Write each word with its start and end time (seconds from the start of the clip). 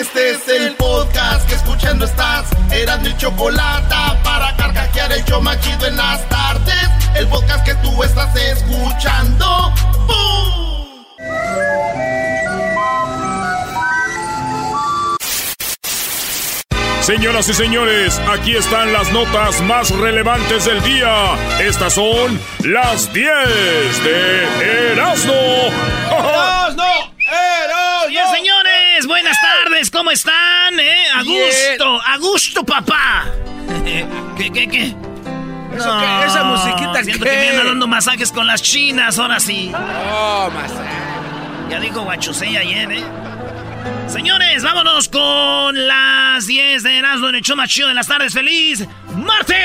Este 0.00 0.30
es 0.30 0.48
el 0.48 0.76
podcast 0.76 1.48
que 1.48 1.56
escuchando 1.56 2.04
estás. 2.04 2.46
Eran 2.70 3.02
mi 3.02 3.16
chocolate 3.16 3.94
para 4.22 4.54
carcajear 4.56 5.10
el 5.12 5.24
yo 5.24 5.40
machido 5.40 5.86
en 5.88 5.96
las 5.96 6.28
tardes. 6.28 6.88
El 7.16 7.26
podcast 7.26 7.64
que 7.64 7.74
tú 7.76 8.04
estás 8.04 8.32
escuchando. 8.36 9.72
¡Bum! 10.06 11.04
Señoras 17.00 17.48
y 17.48 17.54
señores, 17.54 18.20
aquí 18.28 18.54
están 18.54 18.92
las 18.92 19.10
notas 19.10 19.60
más 19.62 19.90
relevantes 19.90 20.64
del 20.66 20.80
día. 20.84 21.34
Estas 21.58 21.94
son 21.94 22.40
las 22.60 23.12
10 23.12 23.24
de 24.04 24.92
Erasmo. 24.92 25.32
¡Erasmo! 26.12 26.84
¡Erasmo! 27.18 28.08
Bien, 28.08 28.26
señores, 28.32 28.57
buenas 29.08 29.36
tardes, 29.40 29.90
¿cómo 29.90 30.10
están? 30.10 30.78
¿Eh? 30.78 31.04
A 31.14 31.22
gusto, 31.24 32.00
a 32.06 32.18
gusto, 32.18 32.64
papá. 32.64 33.24
¿Qué, 34.36 34.50
qué, 34.52 34.68
qué? 34.68 34.94
¿Eso 35.76 35.98
qué? 35.98 36.26
¿Esa 36.26 36.44
musiquita 36.44 37.02
siento 37.02 37.24
qué? 37.24 37.30
que 37.30 37.36
me 37.36 37.48
anda 37.48 37.64
dando 37.64 37.86
masajes 37.88 38.30
con 38.30 38.46
las 38.46 38.62
chinas, 38.62 39.18
ahora 39.18 39.40
sí. 39.40 39.72
Oh, 39.74 40.50
masaje. 40.54 40.98
Ya 41.70 41.80
dijo 41.80 42.02
Guachusei 42.02 42.56
ayer, 42.56 42.92
¿eh? 42.92 43.04
Señores, 44.06 44.62
vámonos 44.62 45.08
con 45.08 45.86
las 45.86 46.46
10 46.46 46.82
de 46.82 46.98
Erasmo 46.98 47.28
en 47.30 47.36
el 47.36 47.42
show 47.42 47.56
más 47.56 47.68
chido 47.68 47.88
de 47.88 47.94
las 47.94 48.06
tardes. 48.06 48.32
¡Feliz 48.32 48.86
martes! 49.14 49.58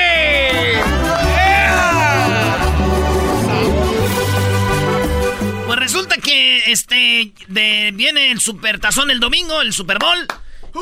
Pues 5.74 5.92
resulta 5.92 6.18
que 6.18 6.70
este 6.70 7.32
de, 7.48 7.90
viene 7.94 8.30
el 8.30 8.40
Super 8.40 8.78
Tazón 8.78 9.10
el 9.10 9.18
domingo, 9.18 9.60
el 9.60 9.72
Super 9.72 9.98
Bowl. 9.98 10.28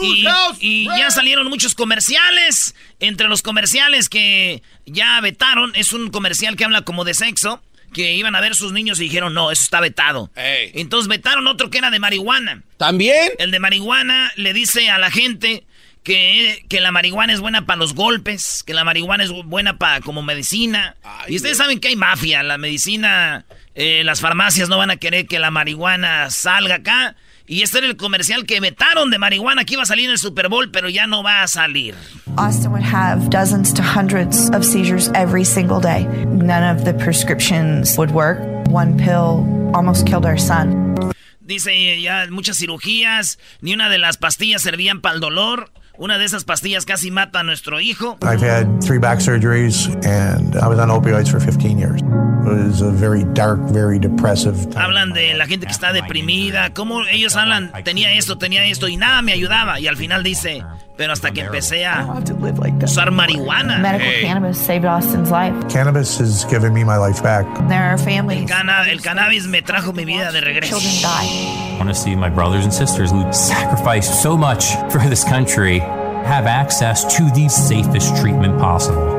Y, 0.03 0.27
y 0.61 0.85
ya 0.85 1.11
salieron 1.11 1.49
muchos 1.49 1.75
comerciales. 1.75 2.75
Entre 3.01 3.27
los 3.27 3.41
comerciales 3.41 4.11
que 4.11 4.63
ya 4.85 5.19
vetaron, 5.23 5.73
es 5.77 5.95
un 5.95 6.11
comercial 6.11 6.57
que 6.57 6.67
habla 6.67 6.83
como 6.83 7.05
de 7.05 7.15
sexo. 7.15 7.63
Que 7.95 8.13
iban 8.17 8.35
a 8.35 8.43
ver 8.43 8.55
sus 8.55 8.73
niños 8.73 9.01
y 9.01 9.05
dijeron, 9.05 9.33
no, 9.33 9.51
eso 9.51 9.63
está 9.63 9.81
vetado. 9.81 10.31
Ey. 10.37 10.73
Entonces 10.75 11.09
vetaron 11.09 11.47
otro 11.47 11.71
que 11.71 11.79
era 11.79 11.91
de 11.91 11.99
marihuana. 11.99 12.63
¿También? 12.77 13.31
El 13.39 13.51
de 13.51 13.61
marihuana 13.61 14.31
le 14.37 14.53
dice 14.53 14.91
a 14.91 14.99
la 14.99 15.11
gente 15.11 15.65
que, 16.03 16.67
que 16.69 16.81
la 16.81 16.93
marihuana 16.93 17.33
es 17.33 17.41
buena 17.41 17.65
para 17.65 17.79
los 17.79 17.95
golpes, 17.95 18.63
que 18.67 18.75
la 18.75 18.85
marihuana 18.85 19.25
es 19.25 19.31
buena 19.31 19.79
para 19.79 20.01
como 20.01 20.23
medicina. 20.23 20.97
Ay, 21.03 21.33
y 21.33 21.37
ustedes 21.37 21.57
saben 21.57 21.81
que 21.81 21.89
hay 21.89 21.97
mafia, 21.97 22.43
la 22.43 22.59
medicina, 22.59 23.47
eh, 23.75 24.03
las 24.05 24.21
farmacias 24.21 24.69
no 24.69 24.79
van 24.79 24.91
a 24.91 24.97
querer 24.97 25.27
que 25.27 25.39
la 25.39 25.51
marihuana 25.51 26.31
salga 26.31 26.77
acá. 26.77 27.17
Y 27.47 27.63
este 27.63 27.79
era 27.79 27.87
el 27.87 27.97
comercial 27.97 28.47
que 28.47 28.61
vetaron 28.61 29.11
de 29.11 29.19
marihuana 29.19 29.65
que 29.65 29.75
iba 29.75 29.83
a 29.83 29.87
salir 29.87 30.07
en 30.07 30.13
el 30.13 30.19
Super 30.19 30.49
Bowl, 30.49 30.71
pero 30.71 30.89
ya 30.89 31.07
no 31.07 31.23
va 31.23 31.43
a 31.43 31.49
salir. 31.49 31.95
Austin 32.37 32.71
would 32.71 32.85
have 32.85 33.29
dozens 33.31 33.75
to 33.75 33.83
hundreds 33.83 34.49
of 34.51 34.65
seizures 34.65 35.11
every 35.15 35.45
single 35.45 35.81
day. 35.81 36.07
None 36.25 36.63
of 36.65 36.85
the 36.85 36.95
prescriptions 36.95 37.99
would 37.99 38.13
work. 38.13 38.39
One 38.69 38.97
pill 38.97 39.45
almost 39.75 40.07
killed 40.07 40.25
our 40.25 40.39
son. 40.39 40.95
Dice 41.41 42.01
ya 42.01 42.27
muchas 42.31 42.57
cirugías, 42.57 43.39
ni 43.61 43.75
una 43.75 43.91
de 43.91 43.99
las 43.99 44.17
pastillas 44.17 44.63
servían 44.63 45.01
para 45.01 45.17
el 45.17 45.21
dolor. 45.21 45.71
Una 45.99 46.17
de 46.17 46.25
esas 46.25 46.45
pastillas 46.45 46.87
casi 46.87 47.11
mata 47.11 47.41
a 47.41 47.43
nuestro 47.43 47.81
hijo. 47.81 48.17
I've 48.23 48.41
had 48.41 48.81
three 48.83 48.99
back 48.99 49.19
surgeries 49.21 49.89
and 50.07 50.57
I 50.57 50.69
was 50.69 50.79
on 50.79 50.89
opioids 50.89 51.29
for 51.31 51.41
15 51.41 51.77
years. 51.77 52.01
It 52.45 52.49
was 52.67 52.81
a 52.83 52.91
very 52.91 53.25
dark, 53.35 53.61
very 53.71 53.99
depressive 53.99 54.69
time. 54.71 54.83
Hablan 54.85 55.13
de 55.13 55.35
la 55.35 55.47
gente 55.47 55.67
que 55.67 55.73
está 55.73 55.93
deprimida, 55.93 56.71
cómo 56.75 57.03
ellos 57.11 57.37
hablan, 57.37 57.71
tenía 57.85 58.13
esto, 58.15 58.37
tenía 58.37 58.65
esto 58.67 58.89
y 58.89 58.97
nada 58.97 59.23
me 59.23 59.33
ayudaba. 59.33 59.79
Y 59.79 59.87
al 59.87 59.97
final 59.97 60.23
dice, 60.25 60.63
pero 60.97 61.13
hasta 61.13 61.31
que 61.31 61.43
empecé 61.43 61.87
a 61.87 62.05
to 62.25 62.35
live 62.35 62.59
like 62.59 62.77
this. 62.81 62.91
usar 62.91 63.11
marihuana. 63.13 63.79
Medical 63.79 64.13
cannabis 64.23 64.59
saved 64.59 64.85
Austin's 64.85 65.31
life. 65.31 65.55
Cannabis 65.69 66.19
has 66.19 66.45
given 66.51 66.73
me 66.75 66.85
my 66.85 66.97
life 66.97 67.23
back. 67.23 67.47
There 67.69 67.79
are 67.79 67.93
El, 67.93 67.99
families. 67.99 68.51
cana- 68.51 68.91
el 68.91 69.01
cannabis 69.01 69.47
me 69.47 69.63
trajo 69.63 69.93
mi 69.95 70.05
vida 70.05 70.33
de 70.33 70.41
regreso. 70.41 70.79
Children 70.81 71.03
die. 71.03 71.75
I 71.75 71.77
want 71.79 71.89
to 71.91 71.95
see 71.95 72.17
my 72.17 72.29
brothers 72.29 72.65
and 72.65 72.73
sisters 72.75 73.11
who 73.13 73.25
sacrificed 73.33 74.21
so 74.23 74.37
much 74.37 74.75
for 74.91 74.99
this 75.09 75.23
country 75.25 75.79
have 76.25 76.47
access 76.47 77.05
to 77.17 77.31
the 77.35 77.49
safest 77.49 78.17
treatment 78.21 78.59
possible. 78.59 79.12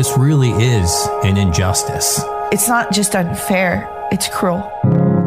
This 0.00 0.16
really 0.16 0.52
is 0.52 1.10
an 1.24 1.36
injustice. 1.36 2.24
It's 2.50 2.66
not 2.70 2.90
just 2.90 3.14
unfair, 3.14 3.86
it's 4.10 4.30
cruel. 4.30 4.64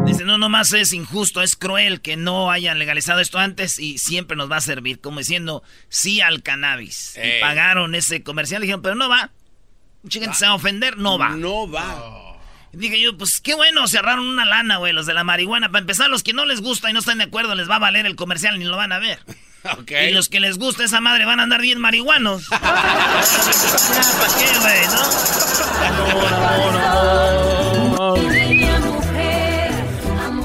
Dice, 0.04 0.24
no, 0.24 0.36
nomás 0.36 0.72
es 0.72 0.92
injusto, 0.92 1.42
es 1.42 1.54
cruel 1.54 2.00
que 2.00 2.16
no 2.16 2.50
hayan 2.50 2.80
legalizado 2.80 3.20
esto 3.20 3.38
antes 3.38 3.78
y 3.78 3.98
siempre 3.98 4.36
nos 4.36 4.50
va 4.50 4.56
a 4.56 4.60
servir, 4.60 5.00
como 5.00 5.20
diciendo 5.20 5.62
sí 5.88 6.20
al 6.20 6.42
cannabis. 6.42 7.16
Y 7.22 7.40
pagaron 7.40 7.94
ese 7.94 8.24
comercial, 8.24 8.62
dijeron, 8.62 8.82
pero 8.82 8.96
no 8.96 9.08
va. 9.08 9.30
Mucha 10.02 10.18
gente 10.18 10.34
se 10.34 10.44
va 10.44 10.50
a 10.50 10.56
ofender, 10.56 10.98
no 10.98 11.18
va. 11.18 11.28
No 11.28 11.70
va. 11.70 12.40
Y 12.72 12.78
Dije 12.78 13.00
yo, 13.00 13.16
pues 13.16 13.40
qué 13.40 13.54
bueno, 13.54 13.86
cerraron 13.86 14.26
una 14.26 14.44
lana, 14.44 14.78
güey, 14.78 14.92
los 14.92 15.06
de 15.06 15.14
la 15.14 15.22
marihuana. 15.22 15.68
Para 15.68 15.82
empezar, 15.82 16.10
los 16.10 16.24
que 16.24 16.32
no 16.32 16.46
les 16.46 16.60
gusta 16.60 16.90
y 16.90 16.92
no 16.92 16.98
están 16.98 17.18
de 17.18 17.24
acuerdo, 17.24 17.54
les 17.54 17.70
va 17.70 17.76
a 17.76 17.78
valer 17.78 18.06
el 18.06 18.16
comercial 18.16 18.58
ni 18.58 18.64
lo 18.64 18.76
van 18.76 18.90
a 18.90 18.98
ver. 18.98 19.20
Ok. 19.78 19.92
Y 20.08 20.12
los 20.12 20.28
que 20.28 20.40
les 20.40 20.58
gusta 20.58 20.84
esa 20.84 21.00
madre 21.00 21.24
van 21.24 21.40
a 21.40 21.44
andar 21.44 21.62
bien 21.62 21.80
marihuanos. 21.80 22.48
¿Para 22.50 22.82
qué, 24.38 24.46
güey, 24.60 24.80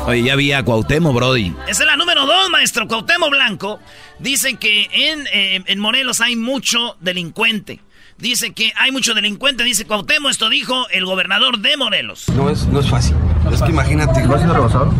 Oye, 0.06 0.24
ya 0.24 0.36
vi 0.36 0.52
a 0.54 0.64
Cuauhtémoc, 0.64 1.14
Brody. 1.14 1.54
Esa 1.68 1.84
es 1.84 1.88
la 1.88 1.96
número 1.96 2.26
dos, 2.26 2.50
maestro. 2.50 2.88
Cuauhtémoc 2.88 3.30
Blanco 3.30 3.80
dice 4.18 4.56
que 4.56 4.90
en, 4.92 5.28
eh, 5.32 5.62
en 5.66 5.80
Morelos 5.80 6.22
hay 6.22 6.36
mucho 6.36 6.96
delincuente. 7.00 7.80
Dice 8.18 8.52
que 8.54 8.74
hay 8.76 8.92
mucho 8.92 9.14
delincuente, 9.14 9.64
dice 9.64 9.86
Cuauhtémoc. 9.86 10.32
Esto 10.32 10.50
dijo 10.50 10.90
el 10.90 11.06
gobernador 11.06 11.60
de 11.60 11.78
Morelos. 11.78 12.28
No 12.30 12.50
es, 12.50 12.66
no 12.68 12.80
es 12.80 12.90
fácil. 12.90 13.16
Es 13.52 13.62
que 13.62 13.70
imagínate. 13.70 14.24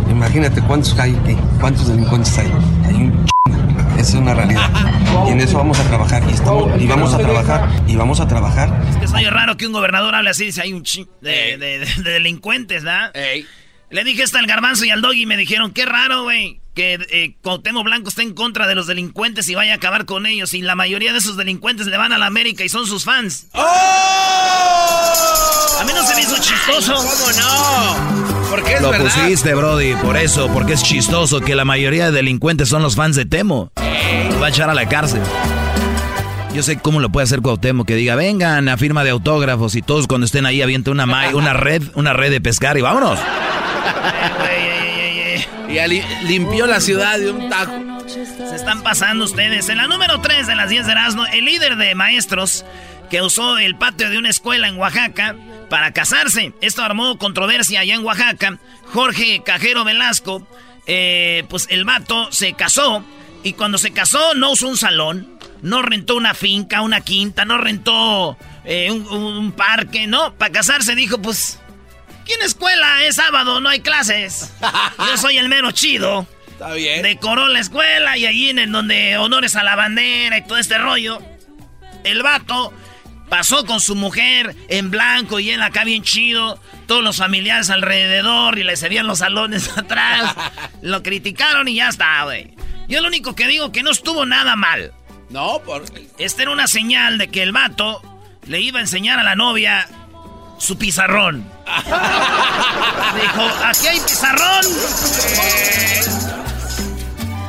Imagínate 0.10 0.62
cuántos 0.62 0.98
hay 1.00 1.16
aquí, 1.16 1.36
cuántos 1.60 1.88
delincuentes 1.88 2.38
hay. 2.38 2.52
Esa 4.00 4.10
es 4.12 4.16
una 4.16 4.34
realidad. 4.34 4.62
Y 5.28 5.32
en 5.32 5.42
eso 5.42 5.58
vamos 5.58 5.78
a 5.80 5.84
trabajar. 5.84 6.24
Y, 6.30 6.34
estamos, 6.34 6.82
y 6.82 6.88
vamos 6.88 7.14
a 7.14 7.18
trabajar. 7.18 7.70
Y 7.88 7.96
vamos 7.96 8.20
a 8.20 8.28
trabajar. 8.28 8.70
Es 8.92 8.96
que 8.98 9.06
es 9.06 9.12
medio 9.12 9.30
raro 9.32 9.58
que 9.58 9.68
un 9.68 9.74
gobernador 9.74 10.16
hable 10.16 10.30
así. 10.30 10.46
Dice, 10.46 10.62
hay 10.62 10.72
un 10.74 10.84
chi 10.84 11.06
de, 11.22 11.58
de- 11.58 11.80
de- 11.80 12.04
de 12.04 12.12
delincuentes, 12.12 12.84
¿verdad? 12.84 13.12
Ey. 13.16 13.46
Le 13.92 14.04
dije 14.04 14.22
esto 14.24 14.38
al 14.38 14.46
garbanzo 14.46 14.86
y 14.86 14.92
al 14.92 15.02
doggy 15.02 15.24
y 15.24 15.26
me 15.26 15.36
dijeron, 15.36 15.72
qué 15.72 15.84
raro, 15.86 16.22
güey, 16.24 16.62
que 16.76 17.00
eh, 17.10 17.36
Cuauhtémoc 17.42 17.84
Blanco 17.84 18.10
esté 18.10 18.22
en 18.22 18.34
contra 18.36 18.68
de 18.68 18.76
los 18.76 18.86
delincuentes 18.86 19.50
y 19.50 19.56
vaya 19.56 19.74
a 19.74 19.76
acabar 19.78 20.06
con 20.06 20.28
ellos. 20.28 20.54
Y 20.54 20.62
la 20.62 20.76
mayoría 20.76 21.12
de 21.12 21.18
esos 21.18 21.36
delincuentes 21.38 21.88
le 21.88 21.98
van 21.98 22.14
a 22.14 22.18
la 22.20 22.28
América 22.28 22.64
y 22.64 22.70
son 22.70 22.86
sus 22.86 23.04
fans. 23.04 23.48
¡Oh! 23.54 23.62
A 25.82 25.84
mí 25.86 25.92
no 25.94 26.04
se 26.06 26.14
me 26.16 26.22
hizo 26.22 26.36
chistoso. 26.38 26.94
¿Cómo 26.94 27.32
no? 27.40 28.29
Porque 28.50 28.74
es 28.74 28.82
Lo 28.82 28.90
verdad. 28.92 29.06
pusiste, 29.06 29.54
Brody, 29.54 29.94
por 29.96 30.18
eso, 30.18 30.48
porque 30.52 30.74
es 30.74 30.84
chistoso 30.84 31.40
que 31.42 31.56
la 31.56 31.66
mayoría 31.66 32.06
de 32.06 32.12
delincuentes 32.12 32.68
son 32.70 32.82
los 32.82 32.96
fans 32.96 33.16
de 33.16 33.26
Temo. 33.26 33.72
Lo 34.32 34.40
va 34.40 34.48
a 34.48 34.50
echar 34.50 34.70
a 34.70 34.74
la 34.74 34.88
cárcel. 34.90 35.22
Yo 36.54 36.64
sé 36.64 36.78
cómo 36.80 37.00
lo 37.00 37.10
puede 37.10 37.26
hacer 37.26 37.42
Cuauhtémoc, 37.42 37.88
que 37.88 37.96
diga, 37.96 38.16
vengan 38.16 38.68
a 38.70 38.78
firma 38.78 39.04
de 39.04 39.12
autógrafos 39.12 39.76
y 39.76 39.84
todos 39.84 40.08
cuando 40.08 40.26
estén 40.26 40.48
ahí 40.48 40.62
avienten 40.64 40.94
una, 40.94 41.06
ma- 41.06 41.30
una 41.34 41.54
red, 41.54 41.84
una 41.94 42.14
red 42.14 42.32
de 42.32 42.42
pescar 42.42 42.78
y 42.78 42.82
vámonos. 42.82 43.20
Y 45.70 45.78
ali- 45.78 46.02
limpió 46.24 46.66
la 46.66 46.80
ciudad 46.82 47.20
de 47.20 47.30
un 47.30 47.48
tajo. 47.48 47.72
Se 48.08 48.56
están 48.56 48.82
pasando 48.82 49.26
ustedes. 49.26 49.70
En 49.70 49.78
la 49.78 49.86
número 49.88 50.20
3 50.20 50.48
de 50.48 50.56
las 50.56 50.70
10 50.72 50.88
de 50.88 50.92
Erasmo, 50.94 51.26
el 51.28 51.46
líder 51.46 51.76
de 51.76 51.94
maestros 51.94 52.66
que 53.10 53.22
usó 53.22 53.58
el 53.58 53.76
patio 53.76 54.10
de 54.10 54.18
una 54.18 54.30
escuela 54.30 54.68
en 54.68 54.78
Oaxaca 54.78 55.36
para 55.70 55.92
casarse. 55.92 56.54
Esto 56.62 56.84
armó 56.84 57.18
controversia 57.18 57.82
allá 57.82 57.96
en 57.96 58.04
Oaxaca. 58.04 58.60
Jorge 58.94 59.42
Cajero 59.44 59.84
Velasco, 59.84 60.48
eh, 60.88 61.44
pues 61.50 61.68
el 61.70 61.86
vato 61.86 62.32
se 62.32 62.54
casó 62.54 63.04
y 63.44 63.54
cuando 63.54 63.78
se 63.78 63.92
casó 63.92 64.34
no 64.36 64.52
usó 64.52 64.68
un 64.68 64.78
salón, 64.78 65.40
no 65.62 65.82
rentó 65.82 66.16
una 66.16 66.34
finca, 66.34 66.82
una 66.82 67.02
quinta, 67.02 67.46
no 67.46 67.58
rentó 67.58 68.38
eh, 68.66 68.92
un, 68.92 69.06
un 69.08 69.52
parque, 69.52 70.08
no. 70.08 70.34
Para 70.36 70.52
casarse 70.52 70.96
dijo, 70.96 71.22
pues, 71.22 71.60
¿quién 72.26 72.42
escuela? 72.42 73.06
Es 73.06 73.16
sábado, 73.16 73.60
no 73.60 73.70
hay 73.70 73.82
clases. 73.82 74.54
Yo 74.98 75.18
soy 75.18 75.38
el 75.38 75.50
mero 75.50 75.72
chido. 75.72 76.28
Está 76.48 76.74
bien. 76.74 77.04
Decoró 77.04 77.48
la 77.48 77.60
escuela 77.60 78.18
y 78.18 78.26
ahí 78.26 78.50
en 78.50 78.60
el 78.60 78.72
donde 78.72 79.18
honores 79.18 79.56
a 79.56 79.64
la 79.64 79.76
bandera 79.76 80.38
y 80.38 80.46
todo 80.46 80.58
este 80.58 80.78
rollo. 80.78 81.22
El 82.04 82.22
vato 82.22 82.74
pasó 83.30 83.66
con 83.66 83.80
su 83.80 83.96
mujer 83.96 84.56
en 84.68 84.92
blanco 84.92 85.40
y 85.40 85.52
él 85.52 85.62
acá 85.62 85.84
bien 85.84 86.04
chido. 86.04 86.60
Todos 86.88 87.04
los 87.04 87.18
familiares 87.18 87.70
alrededor 87.70 88.58
y 88.58 88.64
le 88.64 88.76
cedían 88.76 89.08
los 89.08 89.20
salones 89.20 89.70
atrás. 89.78 90.36
Lo 90.82 91.04
criticaron 91.04 91.68
y 91.68 91.76
ya 91.76 91.90
está, 91.90 92.24
güey. 92.24 92.54
Yo 92.88 93.02
lo 93.02 93.08
único 93.08 93.36
que 93.36 93.48
digo 93.48 93.72
que 93.72 93.84
no 93.84 93.92
estuvo 93.92 94.26
nada 94.26 94.56
mal. 94.56 94.94
No, 95.30 95.62
por... 95.64 95.86
Esta 96.18 96.42
era 96.42 96.52
una 96.52 96.68
señal 96.68 97.18
de 97.20 97.30
que 97.30 97.44
el 97.44 97.52
vato 97.52 98.02
le 98.48 98.62
iba 98.62 98.80
a 98.80 98.82
enseñar 98.82 99.20
a 99.20 99.24
la 99.24 99.36
novia 99.36 99.88
su 100.58 100.78
pizarrón. 100.78 101.48
Dijo, 103.16 103.50
aquí 103.64 103.88
hay 103.88 104.00
pizarrón. 104.00 104.66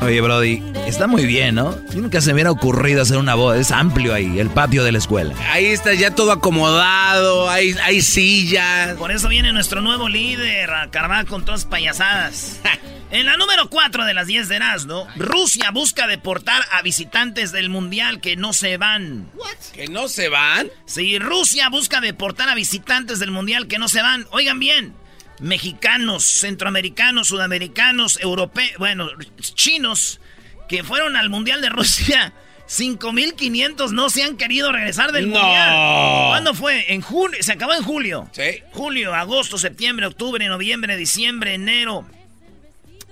Oye, 0.02 0.20
Brody, 0.22 0.62
está 0.86 1.06
muy 1.06 1.26
bien, 1.26 1.56
¿no? 1.56 1.76
Nunca 1.94 2.22
se 2.22 2.28
me 2.28 2.34
hubiera 2.34 2.50
ocurrido 2.50 3.02
hacer 3.02 3.18
una 3.18 3.34
boda. 3.34 3.58
Es 3.58 3.70
amplio 3.70 4.14
ahí, 4.14 4.38
el 4.38 4.48
patio 4.48 4.82
de 4.82 4.92
la 4.92 4.98
escuela. 4.98 5.34
Ahí 5.50 5.66
está 5.66 5.92
ya 5.92 6.14
todo 6.14 6.32
acomodado, 6.32 7.50
hay, 7.50 7.74
hay 7.82 8.00
sillas. 8.00 8.96
Por 8.96 9.10
eso 9.10 9.28
viene 9.28 9.52
nuestro 9.52 9.82
nuevo 9.82 10.08
líder 10.08 10.70
a 10.70 10.88
con 11.28 11.44
todas 11.44 11.64
payasadas. 11.64 12.60
En 13.12 13.26
la 13.26 13.36
número 13.36 13.68
4 13.68 14.04
de 14.04 14.14
las 14.14 14.28
10 14.28 14.48
de 14.48 14.54
Erasmo, 14.54 15.08
Rusia 15.16 15.72
busca 15.72 16.06
deportar 16.06 16.62
a 16.70 16.80
visitantes 16.82 17.50
del 17.50 17.68
mundial 17.68 18.20
que 18.20 18.36
no 18.36 18.52
se 18.52 18.76
van. 18.76 19.28
¿Que 19.72 19.88
no 19.88 20.06
se 20.06 20.28
van? 20.28 20.68
Sí, 20.86 21.18
Rusia 21.18 21.68
busca 21.70 22.00
deportar 22.00 22.48
a 22.48 22.54
visitantes 22.54 23.18
del 23.18 23.32
mundial 23.32 23.66
que 23.66 23.80
no 23.80 23.88
se 23.88 24.00
van. 24.00 24.28
Oigan 24.30 24.60
bien, 24.60 24.94
mexicanos, 25.40 26.24
centroamericanos, 26.24 27.28
sudamericanos, 27.28 28.18
europeos, 28.20 28.72
bueno, 28.78 29.08
chinos, 29.54 30.20
que 30.68 30.84
fueron 30.84 31.16
al 31.16 31.28
mundial 31.30 31.60
de 31.60 31.68
Rusia. 31.68 32.32
5.500 32.68 33.90
no 33.90 34.10
se 34.10 34.22
han 34.22 34.36
querido 34.36 34.70
regresar 34.70 35.10
del 35.10 35.28
No. 35.30 35.40
mundial. 35.40 36.28
¿Cuándo 36.28 36.54
fue? 36.54 36.92
En 36.92 37.00
julio, 37.00 37.42
se 37.42 37.52
acabó 37.52 37.74
en 37.74 37.82
julio. 37.82 38.28
Sí. 38.32 38.62
Julio, 38.72 39.12
agosto, 39.14 39.58
septiembre, 39.58 40.06
octubre, 40.06 40.46
noviembre, 40.46 40.96
diciembre, 40.96 41.54
enero. 41.54 42.06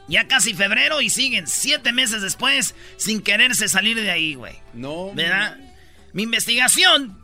Ya 0.07 0.29
casi 0.29 0.55
febrero 0.55 1.01
y 1.03 1.11
siguen 1.11 1.47
siete 1.49 1.93
meses 1.93 2.23
después 2.23 2.75
sin 2.97 3.21
quererse 3.21 3.69
salir 3.69 4.01
de 4.01 4.11
ahí, 4.11 4.35
güey. 4.35 4.55
No. 4.75 5.13
¿Verdad? 5.15 5.57
Mi 6.13 6.23
investigación 6.23 7.19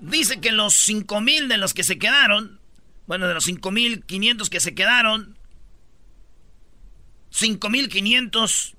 dice 0.00 0.40
que 0.40 0.52
los 0.52 0.74
5 0.74 1.20
mil 1.20 1.48
de 1.48 1.56
los 1.56 1.72
que 1.72 1.84
se 1.84 1.98
quedaron, 1.98 2.58
bueno, 3.06 3.26
de 3.28 3.34
los 3.34 3.44
5 3.44 3.70
mil 3.70 4.04
500 4.04 4.50
que 4.50 4.60
se 4.60 4.74
quedaron, 4.74 5.36
5 7.30 7.68
mil 7.70 7.88
500 7.88 8.74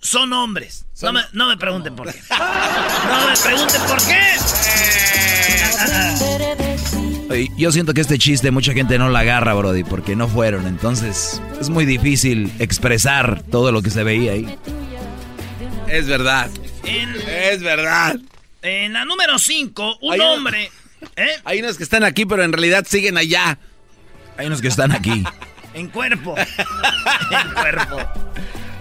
son 0.00 0.32
hombres. 0.32 0.86
No, 1.02 1.12
me, 1.12 1.20
no 1.32 1.48
me 1.48 1.56
pregunten 1.56 1.94
por 1.94 2.12
qué. 2.12 2.18
No 2.30 3.26
me 3.28 3.36
pregunten 3.36 3.82
por 3.82 3.98
qué. 4.06 4.20
Oye, 7.30 7.48
yo 7.56 7.70
siento 7.70 7.94
que 7.94 8.00
este 8.00 8.18
chiste 8.18 8.50
mucha 8.50 8.72
gente 8.72 8.98
no 8.98 9.08
la 9.08 9.20
agarra, 9.20 9.54
Brody, 9.54 9.84
porque 9.84 10.16
no 10.16 10.26
fueron. 10.28 10.66
Entonces, 10.66 11.40
es 11.60 11.68
muy 11.70 11.84
difícil 11.84 12.52
expresar 12.58 13.42
todo 13.50 13.70
lo 13.72 13.82
que 13.82 13.90
se 13.90 14.02
veía 14.02 14.32
ahí. 14.32 14.58
Es 15.88 16.06
verdad. 16.06 16.50
En, 16.84 17.14
Es 17.28 17.62
verdad. 17.62 18.16
en 18.62 18.92
la 18.94 19.04
número 19.04 19.38
5, 19.38 19.98
un 20.02 20.20
hombre... 20.20 20.70
¿eh? 21.16 21.30
Hay 21.44 21.60
unos 21.60 21.76
que 21.76 21.82
están 21.82 22.04
aquí, 22.04 22.26
pero 22.26 22.42
en 22.42 22.52
realidad 22.52 22.84
siguen 22.88 23.16
allá. 23.16 23.58
Hay 24.36 24.46
unos 24.46 24.60
que 24.60 24.68
están 24.68 24.92
aquí. 24.92 25.24
En 25.72 25.86
cuerpo. 25.88 26.34
en 27.30 27.54
cuerpo. 27.54 27.96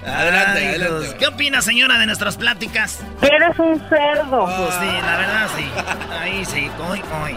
Adelante, 0.04 0.60
Ay, 0.60 0.66
adelante. 0.70 1.02
Dios. 1.04 1.16
¿Qué 1.20 1.28
opina, 1.28 1.62
señora, 1.62 2.00
de 2.00 2.08
nuestras 2.08 2.36
pláticas? 2.36 3.00
Eres 3.22 3.60
un 3.60 3.78
cerdo. 3.90 4.46
Pues 4.46 4.74
sí, 4.80 4.98
la 5.00 5.18
verdad 5.18 5.50
sí. 5.56 5.66
Ahí 6.20 6.46
sí, 6.46 6.68
coy, 6.80 7.00
coy. 7.02 7.36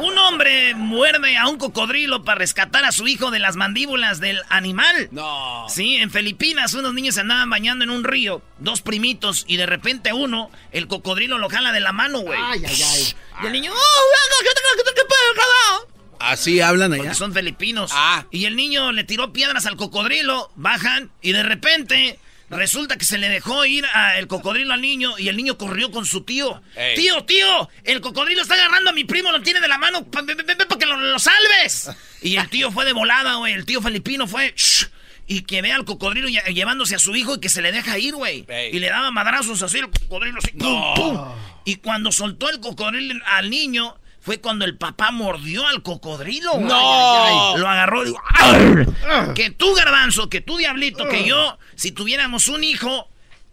Un 0.00 0.16
hombre 0.18 0.74
muerde 0.74 1.36
a 1.36 1.46
un 1.48 1.58
cocodrilo 1.58 2.24
para 2.24 2.38
rescatar 2.38 2.84
a 2.84 2.92
su 2.92 3.06
hijo 3.06 3.30
de 3.30 3.38
las 3.38 3.56
mandíbulas 3.56 4.18
del 4.20 4.40
animal. 4.48 5.08
No. 5.10 5.66
Sí, 5.68 5.96
en 5.96 6.10
Filipinas 6.10 6.74
unos 6.74 6.94
niños 6.94 7.14
se 7.16 7.20
andaban 7.20 7.50
bañando 7.50 7.84
en 7.84 7.90
un 7.90 8.04
río, 8.04 8.42
dos 8.58 8.80
primitos, 8.80 9.44
y 9.46 9.56
de 9.56 9.66
repente 9.66 10.12
uno, 10.12 10.50
el 10.72 10.86
cocodrilo 10.86 11.38
lo 11.38 11.48
jala 11.50 11.72
de 11.72 11.80
la 11.80 11.92
mano, 11.92 12.20
güey. 12.20 12.38
Ay, 12.42 12.62
ay, 12.66 12.82
ay. 12.82 13.14
Y 13.42 13.46
el 13.46 13.52
niño, 13.52 13.72
¡oh, 13.72 13.76
venga, 13.76 14.50
que 14.50 14.54
te- 14.54 14.84
que 14.84 15.00
te 15.00 15.06
puedo 15.06 15.20
jalar! 15.34 15.88
Así 16.32 16.60
hablan 16.60 16.92
allá. 16.92 17.02
Porque 17.02 17.14
son 17.16 17.32
filipinos. 17.32 17.90
Ah. 17.94 18.24
Y 18.30 18.44
el 18.44 18.54
niño 18.56 18.92
le 18.92 19.04
tiró 19.04 19.32
piedras 19.32 19.64
al 19.66 19.76
cocodrilo, 19.76 20.50
bajan 20.54 21.10
y 21.22 21.32
de 21.32 21.42
repente 21.42 22.18
resulta 22.50 22.96
que 22.98 23.04
se 23.04 23.16
le 23.18 23.28
dejó 23.28 23.64
ir 23.64 23.86
a 23.94 24.18
el 24.18 24.26
cocodrilo 24.26 24.74
al 24.74 24.80
niño 24.80 25.18
y 25.18 25.28
el 25.28 25.36
niño 25.36 25.56
corrió 25.56 25.90
con 25.90 26.04
su 26.04 26.22
tío. 26.24 26.62
Ey. 26.76 26.96
Tío, 26.96 27.24
tío, 27.24 27.68
el 27.84 28.00
cocodrilo 28.00 28.42
está 28.42 28.54
agarrando 28.54 28.90
a 28.90 28.92
mi 28.92 29.04
primo, 29.04 29.30
lo 29.32 29.40
tiene 29.42 29.60
de 29.60 29.68
la 29.68 29.78
mano, 29.78 30.04
pa- 30.10 30.22
para 30.24 30.78
que 30.78 30.86
lo, 30.86 30.96
lo 30.96 31.18
salves. 31.18 31.90
Y 32.22 32.36
el 32.36 32.48
tío 32.48 32.70
fue 32.70 32.84
de 32.84 32.92
volada, 32.92 33.36
güey, 33.36 33.54
el 33.54 33.64
tío 33.64 33.80
filipino 33.80 34.26
fue... 34.26 34.52
"Shh", 34.56 34.86
y 35.26 35.42
que 35.42 35.62
ve 35.62 35.72
al 35.72 35.84
cocodrilo 35.84 36.28
lle- 36.28 36.52
llevándose 36.52 36.96
a 36.96 36.98
su 36.98 37.14
hijo 37.14 37.36
y 37.36 37.40
que 37.40 37.48
se 37.48 37.62
le 37.62 37.70
deja 37.70 37.96
ir, 37.98 38.14
güey. 38.16 38.44
Ey. 38.48 38.74
Y 38.74 38.80
le 38.80 38.88
daba 38.88 39.12
madrazos 39.12 39.62
así, 39.62 39.78
el 39.78 39.88
cocodrilo 39.88 40.38
así. 40.38 40.50
pum, 40.50 40.94
pum. 40.94 41.18
Y 41.64 41.76
cuando 41.76 42.10
soltó 42.10 42.50
el 42.50 42.58
cocodrilo 42.58 43.14
al 43.26 43.48
niño, 43.48 43.96
fue 44.30 44.40
cuando 44.40 44.64
el 44.64 44.76
papá 44.76 45.10
mordió 45.10 45.66
al 45.66 45.82
cocodrilo. 45.82 46.52
güey. 46.52 46.66
¡No! 46.66 47.24
Ay, 47.24 47.34
ay, 47.56 47.60
Lo 47.60 47.68
agarró 47.68 48.04
y 48.04 48.10
dijo, 48.10 48.22
"Arr". 48.28 49.34
Que 49.34 49.50
tú, 49.50 49.74
garbanzo, 49.74 50.30
que 50.30 50.40
tú, 50.40 50.56
diablito, 50.56 51.08
que 51.08 51.24
yo, 51.24 51.58
si 51.74 51.90
tuviéramos 51.90 52.46
un 52.46 52.62
hijo, 52.62 53.08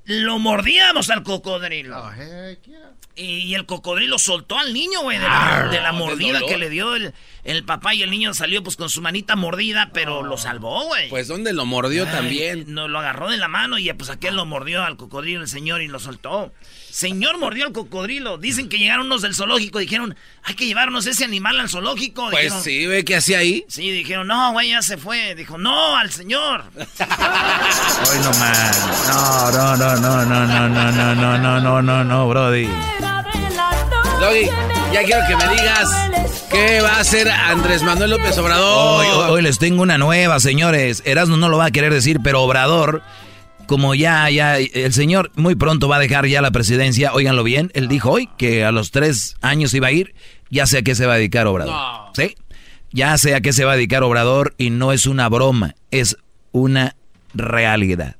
lo 0.05 0.37
mordíamos 0.37 1.09
al 1.09 1.23
cocodrilo. 1.23 2.11
Y, 3.15 3.23
y 3.23 3.55
el 3.55 3.65
cocodrilo 3.65 4.19
soltó 4.19 4.59
al 4.59 4.71
niño, 4.71 5.01
güey, 5.01 5.17
de 5.17 5.23
la, 5.27 5.67
de 5.71 5.81
la 5.81 5.93
mordida 5.93 6.41
que 6.47 6.59
le 6.59 6.69
dio 6.69 6.95
el, 6.95 7.11
el 7.43 7.63
papá 7.63 7.95
y 7.95 8.03
el 8.03 8.11
niño 8.11 8.35
salió 8.35 8.61
pues 8.61 8.75
con 8.77 8.91
su 8.91 9.01
manita 9.01 9.35
mordida, 9.35 9.89
pero 9.91 10.21
lo 10.21 10.37
salvó, 10.37 10.83
güey. 10.85 11.09
Pues 11.09 11.27
donde 11.27 11.53
lo 11.53 11.65
mordió 11.65 12.05
Ay, 12.05 12.11
también. 12.11 12.65
No, 12.67 12.87
lo 12.87 12.99
agarró 12.99 13.31
de 13.31 13.37
la 13.37 13.47
mano 13.47 13.79
y 13.79 13.91
pues 13.93 14.11
aquel 14.11 14.35
lo 14.35 14.45
mordió 14.45 14.83
al 14.83 14.95
cocodrilo 14.95 15.41
el 15.41 15.47
señor 15.47 15.81
y 15.81 15.87
lo 15.87 15.97
soltó. 15.97 16.53
Señor 16.97 17.37
mordió 17.37 17.67
al 17.67 17.73
cocodrilo. 17.73 18.39
Dicen 18.39 18.69
que 18.69 18.79
llegaron 18.79 19.05
unos 19.05 19.21
del 19.21 19.35
zoológico 19.35 19.79
y 19.79 19.83
dijeron, 19.83 20.15
hay 20.43 20.55
que 20.55 20.65
llevarnos 20.65 21.05
ese 21.05 21.25
animal 21.25 21.59
al 21.59 21.69
zoológico. 21.69 22.27
Pues 22.31 22.45
Dijeron, 22.45 22.63
sí, 22.63 22.87
ve 22.87 23.05
que 23.05 23.15
hacía 23.15 23.37
ahí. 23.37 23.63
Sí, 23.67 23.91
dijeron, 23.91 24.25
no, 24.25 24.51
güey, 24.53 24.69
ya 24.71 24.81
se 24.81 24.97
fue. 24.97 25.35
Dijo, 25.35 25.59
no, 25.59 25.95
al 25.95 26.09
señor. 26.11 26.63
Hoy 26.75 28.17
no 28.23 28.31
más. 28.39 29.07
No, 29.07 29.51
no, 29.51 29.77
no, 29.77 29.95
no, 29.97 30.25
no, 30.25 30.47
no, 30.47 30.69
no, 30.69 30.91
no, 30.91 31.15
no, 31.15 31.37
no, 31.37 31.61
no, 31.61 31.81
no, 31.83 32.03
no, 32.03 32.27
Brody. 32.29 32.67
Doggy, 34.19 34.45
ya 34.91 35.03
quiero 35.03 35.21
que 35.27 35.35
me 35.35 35.47
digas 35.49 35.89
qué 36.49 36.81
va 36.81 36.93
a 36.95 36.99
hacer 37.01 37.29
Andrés 37.29 37.83
Manuel 37.83 38.09
López 38.09 38.35
Obrador. 38.39 39.05
Hoy, 39.05 39.07
hoy- 39.07 39.29
hoy 39.33 39.41
les 39.43 39.59
tengo 39.59 39.83
una 39.83 39.99
nueva, 39.99 40.39
señores. 40.39 41.03
Erasmo 41.05 41.37
no 41.37 41.47
lo 41.47 41.59
va 41.59 41.65
a 41.65 41.71
querer 41.71 41.93
decir, 41.93 42.21
pero 42.23 42.41
Obrador, 42.41 43.03
como 43.67 43.93
ya, 43.95 44.29
ya, 44.29 44.57
el 44.57 44.93
señor 44.93 45.31
muy 45.35 45.55
pronto 45.55 45.87
va 45.87 45.97
a 45.97 45.99
dejar 45.99 46.25
ya 46.27 46.41
la 46.41 46.51
presidencia, 46.51 47.13
óiganlo 47.13 47.43
bien, 47.43 47.71
él 47.73 47.87
dijo 47.87 48.11
hoy 48.11 48.29
que 48.37 48.63
a 48.63 48.71
los 48.71 48.91
tres 48.91 49.35
años 49.41 49.73
iba 49.73 49.87
a 49.87 49.91
ir, 49.91 50.15
ya 50.49 50.65
sé 50.65 50.79
a 50.79 50.81
qué 50.81 50.95
se 50.95 51.05
va 51.05 51.13
a 51.13 51.17
dedicar 51.17 51.47
Obrador. 51.47 51.73
No. 51.73 52.11
¿Sí? 52.15 52.35
Ya 52.91 53.17
sé 53.17 53.35
a 53.35 53.41
qué 53.41 53.53
se 53.53 53.65
va 53.65 53.73
a 53.73 53.75
dedicar 53.75 54.03
Obrador 54.03 54.55
y 54.57 54.69
no 54.69 54.91
es 54.93 55.05
una 55.05 55.29
broma, 55.29 55.75
es 55.91 56.17
una 56.51 56.95
realidad. 57.33 58.15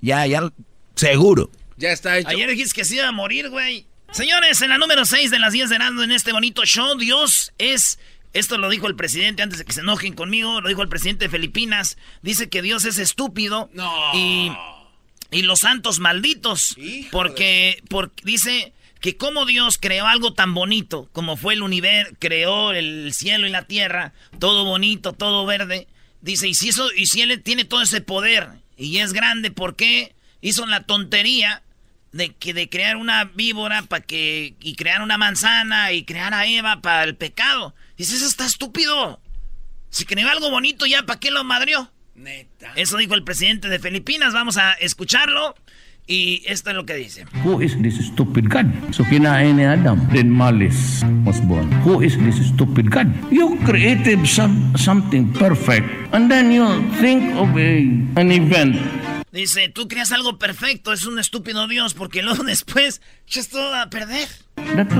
Ya, 0.00 0.26
ya, 0.26 0.50
seguro. 0.94 1.50
Ya 1.76 1.90
está 1.90 2.18
hecho. 2.18 2.28
Ayer 2.28 2.48
dijiste 2.50 2.74
que 2.74 2.84
se 2.84 2.96
iba 2.96 3.08
a 3.08 3.12
morir, 3.12 3.50
güey. 3.50 3.86
Señores, 4.12 4.60
en 4.62 4.68
la 4.68 4.78
número 4.78 5.04
6 5.04 5.30
de 5.30 5.38
las 5.38 5.52
10 5.52 5.70
de 5.70 5.76
Erasmo 5.76 6.02
en 6.02 6.12
este 6.12 6.32
bonito 6.32 6.64
show, 6.64 6.96
Dios 6.98 7.52
es... 7.58 7.98
Esto 8.34 8.56
lo 8.56 8.70
dijo 8.70 8.86
el 8.86 8.96
presidente 8.96 9.42
antes 9.42 9.58
de 9.58 9.66
que 9.66 9.74
se 9.74 9.80
enojen 9.80 10.14
conmigo, 10.14 10.62
lo 10.62 10.68
dijo 10.68 10.80
el 10.80 10.88
presidente 10.88 11.26
de 11.26 11.30
Filipinas. 11.30 11.98
Dice 12.22 12.48
que 12.48 12.62
Dios 12.62 12.86
es 12.86 12.98
estúpido 12.98 13.68
No. 13.74 13.92
y, 14.14 14.50
y 15.32 15.42
los 15.42 15.60
santos 15.60 15.98
malditos. 15.98 16.76
Porque, 17.10 17.82
porque 17.88 18.22
dice 18.24 18.72
que 19.00 19.16
como 19.16 19.46
Dios 19.46 19.78
creó 19.80 20.06
algo 20.06 20.32
tan 20.32 20.54
bonito, 20.54 21.08
como 21.12 21.36
fue 21.36 21.54
el 21.54 21.62
universo, 21.62 22.14
creó 22.20 22.70
el 22.70 23.12
cielo 23.12 23.48
y 23.48 23.50
la 23.50 23.64
tierra, 23.66 24.12
todo 24.38 24.64
bonito, 24.64 25.12
todo 25.12 25.44
verde, 25.44 25.88
Dice, 26.22 26.46
y 26.48 26.54
si, 26.54 26.68
eso, 26.68 26.88
y 26.96 27.06
si 27.06 27.20
él 27.20 27.42
tiene 27.42 27.64
todo 27.64 27.82
ese 27.82 28.00
poder 28.00 28.48
y 28.76 28.98
es 28.98 29.12
grande, 29.12 29.50
¿por 29.50 29.74
qué 29.74 30.14
hizo 30.40 30.64
la 30.66 30.84
tontería 30.84 31.62
de, 32.12 32.32
que, 32.32 32.54
de 32.54 32.68
crear 32.68 32.96
una 32.96 33.24
víbora 33.24 33.82
para 33.82 34.04
que, 34.04 34.54
y 34.60 34.76
crear 34.76 35.02
una 35.02 35.18
manzana 35.18 35.90
y 35.90 36.04
crear 36.04 36.32
a 36.32 36.46
Eva 36.46 36.80
para 36.80 37.02
el 37.02 37.16
pecado? 37.16 37.74
Dice, 37.96 38.14
eso 38.14 38.26
está 38.26 38.46
estúpido. 38.46 39.20
Si 39.90 40.04
creó 40.04 40.28
algo 40.28 40.48
bonito 40.48 40.86
ya, 40.86 41.02
¿para 41.02 41.18
qué 41.18 41.32
lo 41.32 41.42
madrió? 41.42 41.90
Neta. 42.22 42.72
Eso 42.76 42.96
dijo 42.96 43.14
el 43.14 43.24
presidente 43.24 43.68
de 43.68 43.78
Filipinas. 43.78 44.32
Vamos 44.32 44.56
a 44.56 44.72
escucharlo. 44.74 45.54
Y 46.06 46.42
esto 46.46 46.70
es 46.70 46.76
lo 46.76 46.84
que 46.84 46.94
dice. 46.94 47.24
Who 47.44 47.62
is 47.62 47.80
this 47.80 47.94
stupid 48.06 48.48
God? 48.48 48.66
So 48.90 49.04
kinain 49.04 49.56
ni 49.56 49.64
Adam. 49.64 50.08
Then 50.12 50.30
malice 50.30 51.04
was 51.24 51.40
born. 51.42 51.70
Who 51.84 52.02
is 52.02 52.18
this 52.18 52.44
stupid 52.48 52.90
God? 52.90 53.06
You 53.30 53.56
created 53.64 54.26
some, 54.26 54.76
something 54.76 55.32
perfect. 55.32 55.86
And 56.12 56.28
then 56.28 56.50
you 56.50 56.66
think 57.00 57.34
of 57.36 57.56
a, 57.56 57.86
an 58.16 58.32
event. 58.32 58.76
Dice, 59.32 59.70
tú 59.70 59.88
creas 59.88 60.12
algo 60.12 60.38
perfecto, 60.38 60.92
es 60.92 61.06
un 61.06 61.18
estúpido 61.18 61.66
Dios, 61.66 61.94
porque 61.94 62.22
luego 62.22 62.44
después 62.44 63.00
echas 63.26 63.48
todo 63.48 63.74
a 63.74 63.88
perder. 63.88 64.28
That 64.76 64.92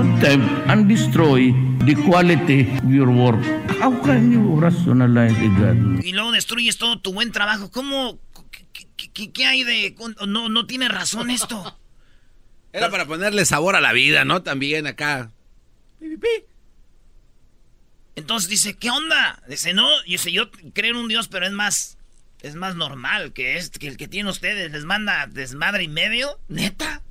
and 0.67 0.87
destroy 0.87 1.53
the 1.85 1.95
quality 1.95 2.61
of 2.83 2.89
your 2.89 3.09
work. 3.09 3.39
How 3.79 4.01
can 4.01 4.31
you 4.31 4.59
rationalize 4.59 5.37
God? 5.59 6.03
Y 6.03 6.13
luego 6.13 6.31
destruyes 6.31 6.77
todo 6.77 6.99
tu 6.99 7.13
buen 7.13 7.31
trabajo. 7.31 7.69
¿Cómo, 7.69 8.19
¿Qué, 9.13 9.31
qué, 9.31 9.45
hay 9.45 9.63
de.? 9.63 9.95
No, 10.27 10.49
no 10.49 10.65
tiene 10.65 10.89
razón 10.89 11.29
esto. 11.29 11.79
Era 12.73 12.89
para 12.89 13.05
ponerle 13.05 13.45
sabor 13.45 13.75
a 13.75 13.81
la 13.81 13.93
vida, 13.93 14.25
¿no? 14.25 14.41
También 14.41 14.87
acá. 14.87 15.31
Entonces 18.15 18.49
dice, 18.49 18.75
¿qué 18.75 18.89
onda? 18.89 19.41
Dice, 19.47 19.75
no, 19.75 19.87
dice, 20.07 20.31
yo 20.31 20.49
creo 20.73 20.91
en 20.91 20.97
un 20.97 21.07
Dios, 21.07 21.27
pero 21.27 21.45
es 21.45 21.51
más. 21.51 21.99
Es 22.43 22.55
más 22.55 22.75
normal 22.75 23.33
que, 23.33 23.57
es, 23.57 23.69
que 23.71 23.87
el 23.87 23.97
que 23.97 24.07
tiene 24.07 24.29
ustedes. 24.29 24.71
Les 24.71 24.83
manda 24.83 25.27
desmadre 25.27 25.83
y 25.83 25.87
medio. 25.87 26.39
¿Neta? 26.49 27.01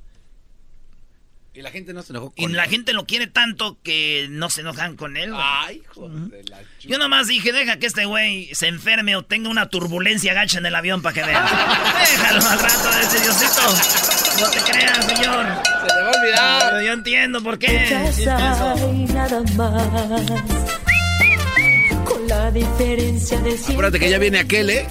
Y 1.55 1.61
la 1.61 1.69
gente 1.69 1.93
no 1.93 2.01
se 2.01 2.13
enojó 2.13 2.31
con 2.31 2.49
Y 2.49 2.53
la 2.53 2.65
gente 2.65 2.93
lo 2.93 3.05
quiere 3.05 3.27
tanto 3.27 3.77
que 3.83 4.27
no 4.29 4.49
se 4.49 4.61
enojan 4.61 4.95
con 4.95 5.17
él. 5.17 5.33
Ay, 5.35 5.83
joder. 5.87 6.49
la 6.49 6.61
Yo 6.79 6.97
nomás 6.97 7.27
dije, 7.27 7.51
deja 7.51 7.77
que 7.77 7.85
este 7.85 8.05
güey 8.05 8.49
se 8.55 8.67
enferme 8.67 9.15
o 9.15 9.23
tenga 9.23 9.49
una 9.49 9.69
turbulencia 9.69 10.33
gacha 10.33 10.57
en 10.57 10.65
el 10.65 10.73
avión 10.73 11.03
para 11.03 11.13
que 11.13 11.23
vea. 11.23 11.43
Déjalo 12.11 12.49
al 12.49 12.59
rato 12.59 12.91
de 12.91 13.01
ese 13.01 13.19
Diosito. 13.19 13.61
No 14.39 14.49
te 14.49 14.71
creas, 14.71 15.05
señor. 15.05 15.45
Se 15.81 15.87
te 15.87 16.01
va 16.01 16.11
a 16.11 16.19
olvidar. 16.19 16.83
yo 16.83 16.93
entiendo 16.93 17.43
por 17.43 17.59
qué. 17.59 18.13
nada 18.25 18.75
más. 19.55 20.82
La 22.43 22.51
diferencia 22.51 23.39
de 23.39 23.53
Acuérdate 23.53 24.01
que 24.01 24.09
ya 24.09 24.17
viene 24.17 24.37
aquel, 24.37 24.69
¿eh? 24.69 24.85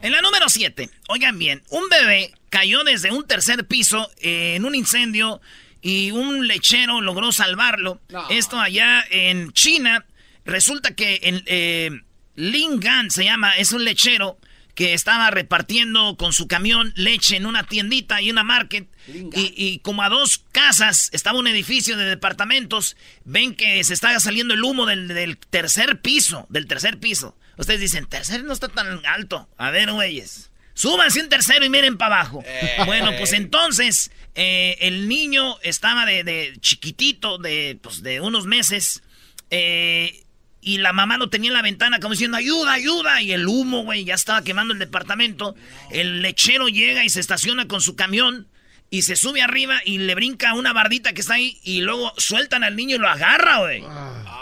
En 0.00 0.10
la 0.10 0.22
número 0.22 0.48
7, 0.48 0.88
oigan 1.08 1.38
bien, 1.38 1.62
un 1.68 1.86
bebé 1.90 2.32
cayó 2.48 2.82
desde 2.82 3.12
un 3.12 3.26
tercer 3.26 3.66
piso 3.66 4.10
en 4.22 4.64
un 4.64 4.74
incendio 4.74 5.42
y 5.82 6.12
un 6.12 6.48
lechero 6.48 7.02
logró 7.02 7.30
salvarlo. 7.30 8.00
Esto 8.30 8.58
allá 8.58 9.04
en 9.10 9.52
China. 9.52 10.06
Resulta 10.46 10.94
que 10.94 11.20
en 11.24 11.42
eh, 11.44 11.90
Lingan 12.36 13.10
se 13.10 13.24
llama, 13.24 13.54
es 13.58 13.72
un 13.72 13.84
lechero 13.84 14.38
que 14.74 14.94
estaba 14.94 15.30
repartiendo 15.30 16.16
con 16.16 16.32
su 16.32 16.48
camión 16.48 16.92
leche 16.96 17.36
en 17.36 17.46
una 17.46 17.64
tiendita 17.64 18.20
y 18.20 18.30
una 18.30 18.44
market. 18.44 18.88
Y, 19.06 19.78
como 19.80 20.02
a 20.02 20.08
dos 20.08 20.42
casas 20.52 21.10
estaba 21.12 21.38
un 21.38 21.46
edificio 21.46 21.96
de 21.96 22.06
departamentos, 22.06 22.96
ven 23.24 23.54
que 23.54 23.82
se 23.84 23.94
está 23.94 24.18
saliendo 24.18 24.54
el 24.54 24.64
humo 24.64 24.86
del, 24.86 25.08
del 25.08 25.36
tercer 25.36 26.00
piso, 26.00 26.46
del 26.48 26.66
tercer 26.66 26.98
piso. 26.98 27.36
Ustedes 27.56 27.80
dicen, 27.80 28.06
tercer 28.06 28.42
no 28.44 28.52
está 28.52 28.68
tan 28.68 29.04
alto. 29.06 29.48
A 29.56 29.70
ver, 29.70 29.92
güeyes. 29.92 30.50
Súbanse 30.74 31.20
un 31.20 31.28
tercero 31.28 31.64
y 31.64 31.70
miren 31.70 31.96
para 31.96 32.16
abajo. 32.16 32.42
Eh. 32.44 32.76
Bueno, 32.84 33.12
pues 33.16 33.32
entonces 33.32 34.10
eh, 34.34 34.76
el 34.80 35.08
niño 35.08 35.56
estaba 35.62 36.04
de, 36.04 36.56
chiquitito, 36.60 37.38
de, 37.38 37.78
pues, 37.80 38.02
de 38.02 38.20
unos 38.20 38.46
meses. 38.46 39.02
Eh, 39.50 40.23
y 40.64 40.78
la 40.78 40.94
mamá 40.94 41.18
lo 41.18 41.28
tenía 41.28 41.50
en 41.50 41.54
la 41.54 41.62
ventana 41.62 42.00
como 42.00 42.12
diciendo, 42.12 42.38
ayuda, 42.38 42.72
ayuda. 42.72 43.20
Y 43.20 43.32
el 43.32 43.46
humo, 43.46 43.84
güey, 43.84 44.04
ya 44.04 44.14
estaba 44.14 44.42
quemando 44.42 44.72
el 44.72 44.78
departamento. 44.78 45.54
El 45.90 46.22
lechero 46.22 46.68
llega 46.68 47.04
y 47.04 47.10
se 47.10 47.20
estaciona 47.20 47.68
con 47.68 47.82
su 47.82 47.96
camión. 47.96 48.48
Y 48.88 49.02
se 49.02 49.16
sube 49.16 49.42
arriba 49.42 49.80
y 49.84 49.98
le 49.98 50.14
brinca 50.14 50.54
una 50.54 50.72
bardita 50.72 51.12
que 51.12 51.20
está 51.20 51.34
ahí. 51.34 51.58
Y 51.64 51.82
luego 51.82 52.14
sueltan 52.16 52.64
al 52.64 52.76
niño 52.76 52.96
y 52.96 52.98
lo 52.98 53.08
agarra, 53.08 53.58
güey. 53.58 53.84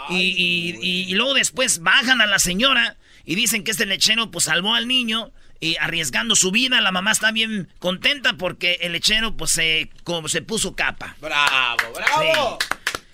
Y, 0.09 0.77
y, 0.81 1.13
luego 1.13 1.33
después 1.33 1.79
bajan 1.79 2.21
a 2.21 2.25
la 2.25 2.39
señora 2.39 2.97
y 3.25 3.35
dicen 3.35 3.63
que 3.63 3.71
este 3.71 3.85
lechero 3.85 4.31
pues 4.31 4.45
salvó 4.45 4.75
al 4.75 4.87
niño 4.87 5.31
y 5.59 5.75
arriesgando 5.77 6.35
su 6.35 6.51
vida. 6.51 6.79
La 6.79 6.91
mamá 6.91 7.11
está 7.11 7.31
bien 7.31 7.67
contenta 7.79 8.33
porque 8.37 8.79
el 8.81 8.93
lechero 8.93 9.35
pues 9.35 9.51
se, 9.51 9.89
como, 10.03 10.29
se 10.29 10.41
puso 10.41 10.75
capa. 10.75 11.17
¡Bravo, 11.19 11.93
bravo! 11.93 12.59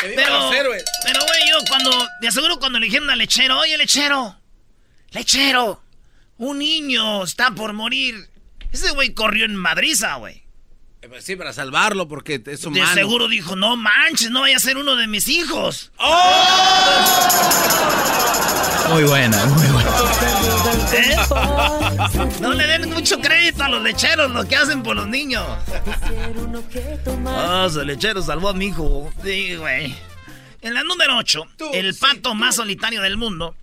Pero, 0.02 0.50
pero, 0.50 0.70
güey, 0.70 1.50
yo 1.50 1.58
cuando, 1.68 2.08
de 2.22 2.28
aseguro 2.28 2.58
cuando 2.58 2.80
le 2.80 2.86
dijeron 2.86 3.10
al 3.10 3.18
lechero, 3.18 3.60
oye, 3.60 3.78
lechero, 3.78 4.40
lechero, 5.12 5.84
un 6.38 6.60
niño 6.60 7.24
está 7.24 7.52
por 7.52 7.74
morir. 7.74 8.30
Ese 8.72 8.92
güey 8.92 9.14
corrió 9.14 9.46
en 9.46 9.56
madriza, 9.56 10.16
güey. 10.16 10.44
Eh, 11.02 11.08
pues 11.10 11.26
sí, 11.26 11.36
para 11.36 11.52
salvarlo, 11.54 12.08
porque 12.08 12.42
es 12.46 12.66
humano. 12.66 12.88
De 12.88 12.94
seguro 12.94 13.28
dijo, 13.28 13.58
no 13.58 13.76
manches, 13.76 14.32
no 14.32 14.42
vaya 14.42 14.56
a 14.58 14.60
ser 14.60 14.78
uno 14.78 14.96
de 14.96 15.08
mis 15.08 15.28
hijos. 15.28 15.92
¡Oh! 15.98 16.46
Muy 18.90 19.04
buena, 19.04 19.46
muy 19.46 19.68
buena. 19.68 19.92
¿Eh? 20.94 21.16
No 22.42 22.54
le 22.54 22.68
den 22.68 22.90
mucho 22.90 23.20
crédito 23.20 23.64
a 23.64 23.70
los 23.70 23.82
lecheros, 23.82 24.32
lo 24.32 24.48
que 24.48 24.56
hacen 24.56 24.84
por 24.84 24.96
los 24.96 25.08
niños. 25.08 25.46
Ah, 27.28 27.66
ese 27.68 27.86
lechero 27.86 28.22
salvó 28.22 28.50
a 28.50 28.54
mi 28.54 28.68
hijo. 28.68 29.12
Sí, 29.24 29.56
güey. 29.56 29.96
En 30.62 30.74
la 30.74 30.84
número 30.84 31.18
8, 31.18 31.46
el 31.74 31.96
pato 31.96 32.36
más 32.36 32.56
solitario 32.56 33.02
del 33.02 33.18
mundo 33.18 33.56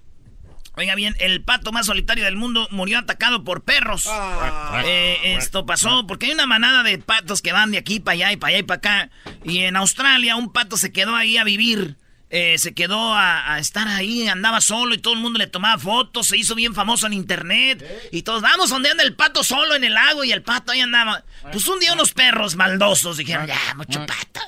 Oiga 0.78 0.94
bien, 0.94 1.16
el 1.20 1.42
pato 1.42 1.72
más 1.72 1.86
solitario 1.86 2.24
del 2.24 2.36
mundo 2.36 2.68
murió 2.70 2.98
atacado 2.98 3.44
por 3.44 3.62
perros. 3.62 4.04
Ah. 4.10 4.82
Eh, 4.84 5.34
esto 5.38 5.64
pasó 5.64 6.06
porque 6.06 6.26
hay 6.26 6.32
una 6.32 6.46
manada 6.46 6.82
de 6.82 6.98
patos 6.98 7.40
que 7.40 7.52
van 7.52 7.70
de 7.70 7.78
aquí 7.78 7.98
para 7.98 8.12
allá 8.12 8.32
y 8.32 8.36
para 8.36 8.50
allá 8.50 8.58
y 8.58 8.62
para 8.62 8.76
acá. 8.76 9.10
Y 9.42 9.60
en 9.60 9.76
Australia 9.76 10.36
un 10.36 10.52
pato 10.52 10.76
se 10.76 10.92
quedó 10.92 11.16
ahí 11.16 11.38
a 11.38 11.44
vivir. 11.44 11.96
Eh, 12.28 12.58
se 12.58 12.74
quedó 12.74 13.14
a, 13.14 13.58
estar 13.60 13.86
ahí, 13.86 14.26
andaba 14.26 14.60
solo 14.60 14.94
y 14.94 14.98
todo 14.98 15.14
el 15.14 15.20
mundo 15.20 15.38
le 15.38 15.46
tomaba 15.46 15.78
fotos, 15.78 16.26
se 16.26 16.36
hizo 16.36 16.54
bien 16.54 16.74
famoso 16.74 17.06
en 17.06 17.12
internet. 17.12 18.08
Y 18.10 18.22
todos, 18.22 18.42
vamos, 18.42 18.70
donde 18.70 18.90
anda 18.90 19.04
el 19.04 19.14
pato 19.14 19.44
solo 19.44 19.74
en 19.74 19.84
el 19.84 19.94
lago 19.94 20.24
y 20.24 20.32
el 20.32 20.42
pato 20.42 20.72
ahí 20.72 20.80
andaba. 20.80 21.24
Pues 21.52 21.66
un 21.68 21.78
día 21.78 21.92
unos 21.92 22.12
perros 22.12 22.56
maldosos 22.56 23.16
dijeron, 23.16 23.46
ya, 23.46 23.74
mucho 23.76 24.04
pato. 24.06 24.40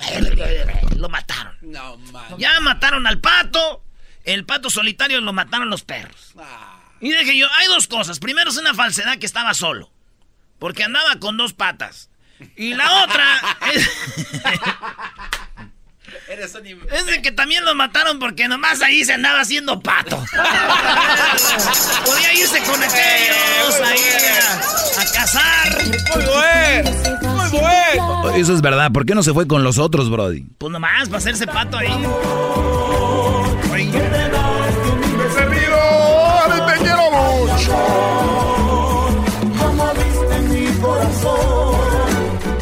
Lo 0.96 1.08
mataron. 1.08 1.54
ya 2.38 2.58
mataron 2.60 3.06
al 3.06 3.20
pato 3.20 3.84
el 4.32 4.44
pato 4.44 4.68
solitario 4.68 5.22
lo 5.22 5.32
mataron 5.32 5.70
los 5.70 5.84
perros. 5.84 6.34
Ah. 6.38 6.80
Y 7.00 7.10
dije 7.10 7.38
yo, 7.38 7.48
hay 7.54 7.66
dos 7.68 7.88
cosas. 7.88 8.18
Primero 8.18 8.50
es 8.50 8.58
una 8.58 8.74
falsedad 8.74 9.16
que 9.18 9.24
estaba 9.24 9.54
solo. 9.54 9.90
Porque 10.58 10.84
andaba 10.84 11.18
con 11.18 11.38
dos 11.38 11.54
patas. 11.54 12.10
Y 12.54 12.74
la 12.74 13.04
otra 13.04 13.24
es... 13.72 13.88
Es 16.28 17.06
de 17.06 17.22
que 17.22 17.32
también 17.32 17.64
lo 17.64 17.74
mataron 17.74 18.18
porque 18.18 18.48
nomás 18.48 18.80
ahí 18.82 19.04
se 19.04 19.14
andaba 19.14 19.40
haciendo 19.40 19.80
pato. 19.80 20.16
Podía 22.04 22.34
irse 22.34 22.58
con 22.62 22.82
aquellos 22.82 23.80
ahí 23.84 23.98
a, 24.40 25.00
a, 25.00 25.04
cazar. 25.12 25.84
Muy 26.14 26.24
bueno, 26.24 26.90
muy 27.34 27.50
bueno. 27.50 28.30
Eso 28.30 28.54
es 28.54 28.60
verdad. 28.60 28.92
¿Por 28.92 29.06
qué 29.06 29.14
no 29.14 29.22
se 29.22 29.32
fue 29.32 29.46
con 29.46 29.62
los 29.64 29.78
otros, 29.78 30.10
Brody? 30.10 30.44
Pues 30.58 30.72
nomás, 30.72 31.08
para 31.08 31.18
hacerse 31.18 31.46
pato 31.46 31.78
ahí. 31.78 31.88
te 36.66 36.74
quiero 36.78 37.10
mucho. 37.10 38.08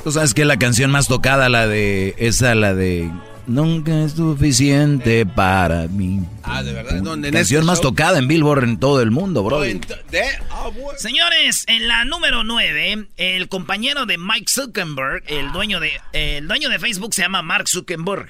Tú 0.05 0.13
sabes 0.13 0.35
que 0.35 0.45
la 0.45 0.57
canción 0.57 0.91
más 0.91 1.09
tocada, 1.09 1.49
la 1.49 1.67
de. 1.67 2.15
Esa, 2.19 2.55
la 2.55 2.75
de. 2.75 3.11
Nunca 3.47 4.05
es 4.05 4.13
suficiente 4.13 5.25
para 5.25 5.87
mí. 5.87 6.21
Ah, 6.43 6.65
de 6.65 6.73
verdad. 6.73 7.01
La 7.01 7.31
canción 7.31 7.61
este 7.61 7.63
más 7.63 7.81
tocada 7.81 8.19
en 8.19 8.27
Billboard 8.27 8.65
en 8.65 8.81
todo 8.81 9.01
el 9.01 9.13
mundo, 9.13 9.45
bro. 9.45 9.63
Ah, 9.63 10.71
Señores, 10.97 11.65
en 11.69 11.87
la 11.87 12.05
número 12.05 12.43
9, 12.43 13.09
el 13.17 13.49
compañero 13.49 14.05
de 14.05 14.19
Mike 14.19 14.51
Zuckerberg, 14.51 15.23
el 15.29 15.53
dueño 15.53 15.79
de, 15.79 15.93
el 16.13 16.49
dueño 16.49 16.69
de 16.69 16.81
Facebook 16.81 17.15
se 17.15 17.23
llama 17.23 17.43
Mark 17.43 17.69
Zuckerberg. 17.69 18.29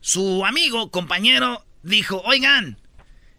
Su 0.00 0.46
amigo, 0.46 0.90
compañero, 0.90 1.66
dijo, 1.82 2.22
oigan, 2.24 2.78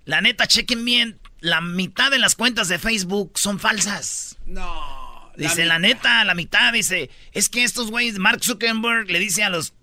la 0.06 0.22
neta, 0.22 0.46
chequen 0.46 0.86
bien, 0.86 1.20
la 1.40 1.62
mitad 1.62 2.12
de 2.12 2.20
las 2.20 2.36
cuentas 2.36 2.68
de 2.68 2.78
Facebook 2.78 3.32
son 3.36 3.60
falsas. 3.60 4.38
No. 4.46 5.32
Dice, 5.36 5.66
la, 5.66 5.80
neta, 5.80 6.24
la 6.26 6.36
mitad, 6.36 6.74
dice, 6.74 7.10
es 7.32 7.50
que 7.50 7.64
estos 7.64 7.90
güeyes, 7.90 8.20
Mark 8.20 8.44
Zuckerberg 8.44 9.10
le 9.10 9.18
dice 9.20 9.44
a 9.44 9.50
los, 9.50 9.74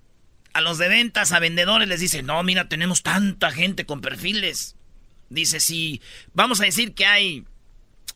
a 0.52 0.60
los 0.60 0.78
de 0.78 0.88
ventas, 0.88 1.32
a 1.32 1.38
vendedores, 1.38 1.88
les 1.88 2.00
dice, 2.00 2.22
no, 2.22 2.42
mira, 2.42 2.68
tenemos 2.68 3.02
tanta 3.02 3.50
gente 3.50 3.86
con 3.86 4.00
perfiles. 4.00 4.76
Dice, 5.30 5.60
si 5.60 6.00
vamos 6.32 6.60
a 6.60 6.64
decir 6.64 6.94
que 6.94 7.06
hay 7.06 7.44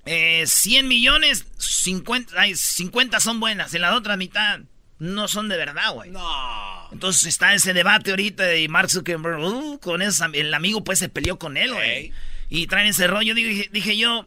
eh, 0.06 0.44
100 0.46 0.88
millones, 0.88 1.46
50, 1.58 2.40
ay, 2.40 2.54
50 2.56 3.20
son 3.20 3.38
buenas. 3.40 3.74
En 3.74 3.82
la 3.82 3.94
otra 3.94 4.16
mitad 4.16 4.60
no 4.98 5.28
son 5.28 5.48
de 5.48 5.56
verdad, 5.56 5.92
güey. 5.92 6.10
No. 6.10 6.88
Entonces 6.92 7.26
está 7.26 7.54
ese 7.54 7.72
debate 7.72 8.10
ahorita 8.10 8.44
de 8.44 8.68
Mark 8.68 8.90
Zuckerberg. 8.90 9.40
uh, 9.42 9.78
con 9.80 10.02
ese, 10.02 10.24
el 10.32 10.52
amigo 10.54 10.84
pues 10.84 10.98
se 10.98 11.08
peleó 11.08 11.38
con 11.38 11.56
él, 11.56 11.72
güey. 11.72 12.12
Y 12.48 12.66
traen 12.66 12.88
ese 12.88 13.06
rollo. 13.06 13.34
Dije, 13.34 13.68
dije 13.72 13.96
yo, 13.96 14.26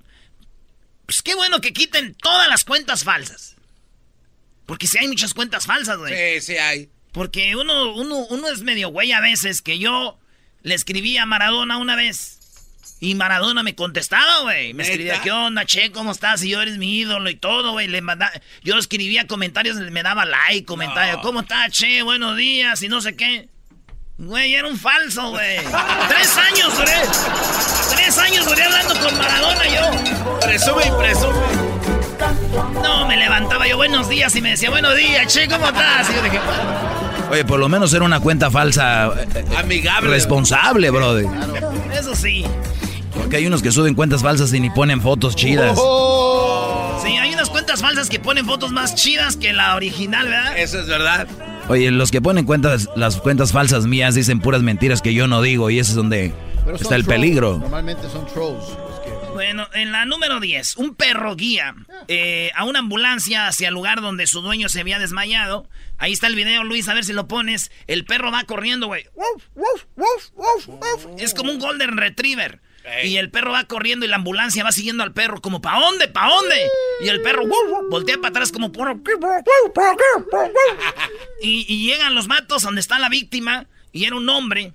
pues 1.06 1.22
qué 1.22 1.36
bueno 1.36 1.62
que 1.62 1.74
quiten 1.74 2.16
todas 2.16 2.48
las 2.48 2.64
cuentas 2.64 3.04
falsas. 3.04 3.56
Porque 4.66 4.88
si 4.88 4.98
hay 4.98 5.08
muchas 5.08 5.34
cuentas 5.34 5.66
falsas, 5.66 5.98
güey. 5.98 6.40
Sí, 6.40 6.54
sí 6.54 6.58
hay. 6.58 6.90
Porque 7.16 7.56
uno, 7.56 7.94
uno, 7.94 8.18
uno 8.30 8.50
es 8.50 8.62
medio 8.62 8.90
güey 8.90 9.14
a 9.14 9.22
veces 9.22 9.62
que 9.62 9.80
yo 9.80 10.20
le 10.64 10.76
escribí 10.76 11.18
a 11.18 11.26
Maradona 11.26 11.78
una 11.78 11.96
vez. 11.96 12.40
Y 13.00 13.16
Maradona 13.16 13.64
me 13.64 13.74
contestaba, 13.74 14.42
güey. 14.42 14.74
Me 14.74 14.84
escribía, 14.84 15.22
¿qué 15.22 15.32
onda, 15.32 15.66
che? 15.66 15.92
¿Cómo 15.92 16.12
estás? 16.12 16.44
Y 16.44 16.50
yo 16.50 16.62
eres 16.62 16.78
mi 16.78 16.98
ídolo 16.98 17.30
y 17.30 17.36
todo, 17.36 17.72
güey. 17.72 17.88
Le 17.88 18.02
manda... 18.02 18.34
Yo 18.64 18.78
escribía 18.78 19.28
comentarios, 19.28 19.78
me 19.78 20.04
daba 20.04 20.26
like, 20.26 20.66
comentarios. 20.66 21.22
¿Cómo 21.22 21.40
estás, 21.40 21.72
che? 21.72 22.02
Buenos 22.02 22.36
días 22.36 22.82
y 22.84 22.90
no 22.90 23.00
sé 23.00 23.16
qué. 23.16 23.48
Güey, 24.18 24.56
era 24.56 24.68
un 24.68 24.78
falso, 24.78 25.30
güey. 25.30 25.60
Tres 26.10 26.38
años 26.38 26.78
duré. 26.78 27.02
Tres 27.96 28.18
años 28.18 28.46
duré 28.46 28.64
hablando 28.64 29.00
con 29.00 29.18
Maradona 29.18 29.68
yo. 29.68 30.40
Presume 30.42 30.84
y 30.86 30.92
presume. 30.92 31.76
No, 32.82 33.08
me 33.08 33.18
levantaba 33.18 33.68
yo, 33.68 33.78
buenos 33.78 34.08
días, 34.08 34.36
y 34.36 34.42
me 34.42 34.52
decía, 34.52 34.70
buenos 34.70 34.96
días, 34.96 35.32
che, 35.32 35.48
¿cómo 35.48 35.68
estás? 35.68 36.10
Y 36.10 36.16
yo 36.16 36.22
dije, 36.24 36.40
Oye, 37.32 37.44
por 37.46 37.60
lo 37.60 37.68
menos 37.70 37.94
era 37.94 38.06
una 38.06 38.20
cuenta 38.20 38.52
falsa 38.52 39.08
eh, 39.08 39.28
eh, 39.36 39.46
Amigable. 39.58 40.10
responsable, 40.10 40.90
brother. 40.92 41.26
eso 41.98 42.16
sí. 42.16 42.46
Porque 43.14 43.38
hay 43.38 43.48
unos 43.48 43.62
que 43.62 43.72
suben 43.72 43.96
cuentas 43.96 44.22
falsas 44.22 44.54
y 44.54 44.60
ni 44.60 44.70
ponen 44.70 45.02
fotos 45.02 45.36
chidas. 45.36 45.80
Sí, 47.04 47.18
hay 47.18 47.34
unas 47.34 47.50
cuentas 47.50 47.82
falsas 47.82 48.10
que 48.10 48.20
ponen 48.20 48.46
fotos 48.46 48.72
más 48.72 48.96
chidas 48.96 49.38
que 49.38 49.54
la 49.54 49.76
original, 49.76 50.28
¿verdad? 50.28 50.58
Eso 50.58 50.80
es 50.80 50.88
verdad. 50.88 51.28
Oye, 51.68 51.90
los 51.92 52.12
que 52.12 52.22
ponen 52.22 52.46
cuentas, 52.46 52.90
las 52.96 53.18
cuentas 53.18 53.52
falsas 53.52 53.86
mías 53.88 54.14
dicen 54.16 54.40
puras 54.40 54.62
mentiras 54.62 55.02
que 55.02 55.14
yo 55.14 55.28
no 55.28 55.42
digo 55.42 55.70
y 55.70 55.80
ese 55.80 55.92
es 55.92 55.96
donde 55.96 56.34
Pero 56.64 56.76
está 56.78 56.96
el 56.96 57.04
trolls. 57.06 57.20
peligro. 57.20 57.58
Normalmente 57.58 58.04
son 58.12 58.26
trolls. 58.28 58.64
Bueno, 59.36 59.68
en 59.74 59.92
la 59.92 60.06
número 60.06 60.40
10, 60.40 60.78
un 60.78 60.96
perro 60.96 61.36
guía 61.36 61.76
eh, 62.08 62.52
a 62.56 62.64
una 62.64 62.80
ambulancia 62.80 63.48
hacia 63.48 63.68
el 63.68 63.74
lugar 63.74 64.00
donde 64.00 64.28
su 64.28 64.42
dueño 64.42 64.70
se 64.70 64.80
había 64.80 64.98
desmayado. 64.98 65.68
Ahí 65.98 66.14
está 66.14 66.28
el 66.28 66.36
video, 66.36 66.64
Luis, 66.64 66.88
a 66.88 66.94
ver 66.94 67.04
si 67.04 67.12
lo 67.12 67.28
pones. 67.28 67.70
El 67.88 68.06
perro 68.06 68.32
va 68.32 68.46
corriendo, 68.46 68.88
güey. 68.88 69.10
Es 71.18 71.34
como 71.34 71.52
un 71.52 71.60
golden 71.60 71.98
retriever. 71.98 72.62
Y 73.04 73.18
el 73.18 73.30
perro 73.30 73.52
va 73.52 73.66
corriendo 73.66 74.06
y 74.06 74.10
la 74.10 74.16
ambulancia 74.16 74.64
va 74.64 74.72
siguiendo 74.72 75.04
al 75.04 75.12
perro 75.12 75.42
como 75.42 75.60
¿pa' 75.60 75.82
dónde? 75.82 76.08
¿pa' 76.08 76.30
dónde? 76.30 76.56
Y 77.02 77.10
el 77.10 77.22
perro 77.22 77.44
voltea 77.90 78.16
para 78.18 78.30
atrás 78.30 78.54
como 78.54 78.72
por... 78.72 78.90
Y, 81.42 81.66
y 81.68 81.88
llegan 81.88 82.16
los 82.16 82.30
matos 82.30 82.64
donde 82.64 82.80
está 82.80 83.00
la 83.00 83.10
víctima 83.10 83.68
y 83.92 84.06
era 84.06 84.16
un 84.16 84.30
hombre 84.30 84.74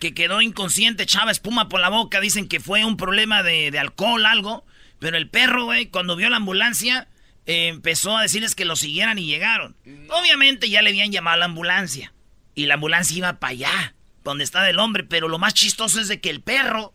que 0.00 0.14
quedó 0.14 0.40
inconsciente, 0.40 1.04
echaba 1.04 1.30
espuma 1.30 1.68
por 1.68 1.78
la 1.78 1.90
boca. 1.90 2.20
Dicen 2.20 2.48
que 2.48 2.58
fue 2.58 2.84
un 2.84 2.96
problema 2.96 3.44
de, 3.44 3.70
de 3.70 3.78
alcohol, 3.78 4.26
algo. 4.26 4.64
Pero 4.98 5.16
el 5.16 5.28
perro, 5.28 5.66
güey, 5.66 5.86
cuando 5.86 6.16
vio 6.16 6.28
la 6.30 6.38
ambulancia, 6.38 7.08
eh, 7.46 7.68
empezó 7.68 8.16
a 8.16 8.22
decirles 8.22 8.54
que 8.54 8.64
lo 8.64 8.76
siguieran 8.76 9.18
y 9.18 9.26
llegaron. 9.26 9.76
Obviamente 10.08 10.68
ya 10.68 10.82
le 10.82 10.90
habían 10.90 11.12
llamado 11.12 11.34
a 11.34 11.38
la 11.38 11.44
ambulancia. 11.44 12.12
Y 12.54 12.66
la 12.66 12.74
ambulancia 12.74 13.16
iba 13.16 13.38
para 13.38 13.52
allá, 13.52 13.94
donde 14.24 14.42
estaba 14.42 14.68
el 14.68 14.78
hombre. 14.78 15.04
Pero 15.04 15.28
lo 15.28 15.38
más 15.38 15.54
chistoso 15.54 16.00
es 16.00 16.08
de 16.08 16.20
que 16.20 16.30
el 16.30 16.40
perro, 16.40 16.92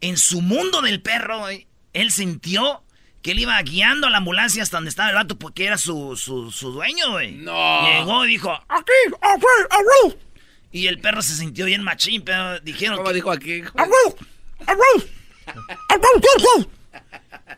en 0.00 0.16
su 0.16 0.40
mundo 0.40 0.82
del 0.82 1.02
perro, 1.02 1.40
güey, 1.40 1.68
él 1.92 2.10
sintió 2.10 2.82
que 3.22 3.32
él 3.32 3.40
iba 3.40 3.60
guiando 3.62 4.06
a 4.06 4.10
la 4.10 4.18
ambulancia 4.18 4.62
hasta 4.62 4.76
donde 4.76 4.90
estaba 4.90 5.10
el 5.10 5.16
vato 5.16 5.38
porque 5.38 5.66
era 5.66 5.76
su, 5.76 6.16
su, 6.16 6.50
su 6.50 6.72
dueño, 6.72 7.10
güey. 7.10 7.32
No. 7.32 7.82
Llegó 7.88 8.24
y 8.24 8.28
dijo, 8.28 8.52
aquí, 8.52 8.92
aquí, 9.20 9.46
aquí. 9.70 10.16
Y 10.70 10.86
el 10.86 10.98
perro 11.00 11.22
se 11.22 11.34
sintió 11.34 11.64
bien 11.66 11.82
machín, 11.82 12.22
pero 12.22 12.60
dijeron 12.60 12.96
¿Cómo 12.98 13.08
que... 13.08 13.14
dijo 13.14 13.30
aquí? 13.30 13.62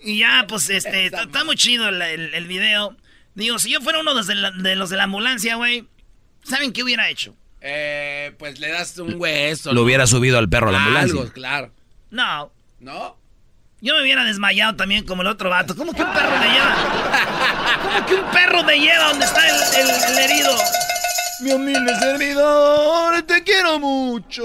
Y 0.03 0.18
ya, 0.18 0.44
pues, 0.49 0.70
este, 0.70 1.07
está, 1.07 1.23
está 1.25 1.44
muy 1.44 1.57
chido 1.57 1.88
el, 1.88 2.01
el- 2.01 2.35
el 2.35 2.46
video. 2.46 2.96
Digo, 3.35 3.59
si 3.59 3.70
yo 3.70 3.81
fuera 3.81 4.01
uno 4.01 4.14
de, 4.23 4.35
la- 4.35 4.51
de 4.53 4.77
los 4.77 4.90
de 4.90 4.96
la 4.96 5.05
ambulancia, 5.05 5.57
güey, 5.57 5.87
¿saben 6.44 6.73
qué 6.73 6.83
hubiera 6.83 7.09
hecho? 7.11 7.35
Eh, 7.61 8.33
pues 8.38 8.59
le 8.61 8.68
das 8.70 8.96
un 8.99 9.14
hueso. 9.20 9.73
Lo 9.73 9.83
hubiera 9.83 10.07
subido 10.07 10.38
al 10.38 10.49
perro 10.49 10.68
a 10.70 10.73
la 10.73 10.79
ambulancia. 10.79 11.20
Algo, 11.20 11.33
claro. 11.33 11.73
No, 12.11 12.51
¿No? 12.81 13.18
yo 13.83 13.94
me 13.94 14.03
hubiera 14.03 14.25
desmayado 14.25 14.77
también 14.77 15.05
como 15.05 15.23
el 15.23 15.29
otro 15.29 15.51
vato. 15.51 15.77
¿Cómo 15.77 15.92
que 15.92 16.03
un 16.03 16.12
perro 16.12 16.38
me 16.38 16.49
lleva? 16.53 17.79
¿Cómo 17.83 18.07
que 18.07 18.14
un 18.14 18.31
perro 18.31 18.64
me 18.64 18.79
lleva 18.79 19.09
donde 19.11 19.25
está 19.27 19.46
el, 19.49 19.85
el- 19.88 20.12
el 20.12 20.18
herido? 20.31 20.51
Mi 21.42 21.53
humilde 21.53 21.94
servidor, 21.98 23.22
te 23.22 23.42
quiero 23.42 23.79
mucho. 23.79 24.44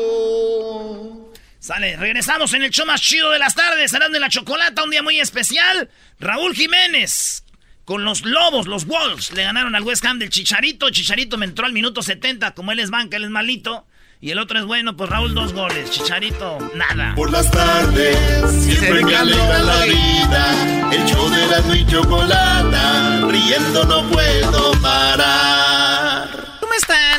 Sale, 1.60 1.98
regresamos 1.98 2.54
en 2.54 2.64
el 2.64 2.72
show 2.72 2.86
más 2.86 3.02
chido 3.02 3.32
de 3.32 3.40
las 3.40 3.56
tardes. 3.56 3.92
Serán 3.92 4.12
de 4.12 4.20
la 4.20 4.30
chocolata, 4.30 4.84
un 4.84 4.92
día 4.92 5.02
muy 5.02 5.20
especial. 5.20 5.90
Raúl 6.20 6.54
Jiménez. 6.54 7.44
Con 7.84 8.04
los 8.04 8.24
Lobos, 8.24 8.66
los 8.66 8.86
Wolves, 8.86 9.32
le 9.34 9.44
ganaron 9.44 9.76
al 9.76 9.84
West 9.84 10.06
Ham 10.06 10.20
del 10.20 10.30
Chicharito. 10.30 10.90
Chicharito 10.90 11.38
me 11.38 11.46
entró 11.46 11.66
al 11.66 11.74
minuto 11.74 12.02
70. 12.02 12.52
Como 12.52 12.72
él 12.72 12.80
es 12.80 12.90
banca, 12.90 13.18
él 13.18 13.26
es 13.26 13.30
malito. 13.30 13.86
Y 14.22 14.32
el 14.32 14.40
otro 14.40 14.58
es 14.58 14.66
bueno, 14.66 14.96
pues 14.96 15.10
Raúl 15.10 15.36
dos 15.36 15.54
goles. 15.54 15.92
Chicharito, 15.92 16.58
nada. 16.74 17.14
Por 17.16 17.32
las 17.32 17.52
tardes, 17.52 18.18
siempre 18.64 19.04
me 19.04 19.16
alegra 19.16 19.60
la 19.60 19.86
vida. 19.86 20.92
El 20.94 21.06
show 21.06 21.30
de 21.30 21.48
la 21.48 21.76
y 21.76 21.86
chocolata, 21.86 23.28
riendo 23.28 23.84
no 23.84 24.10
puedo 24.10 24.72
parar. 24.82 26.05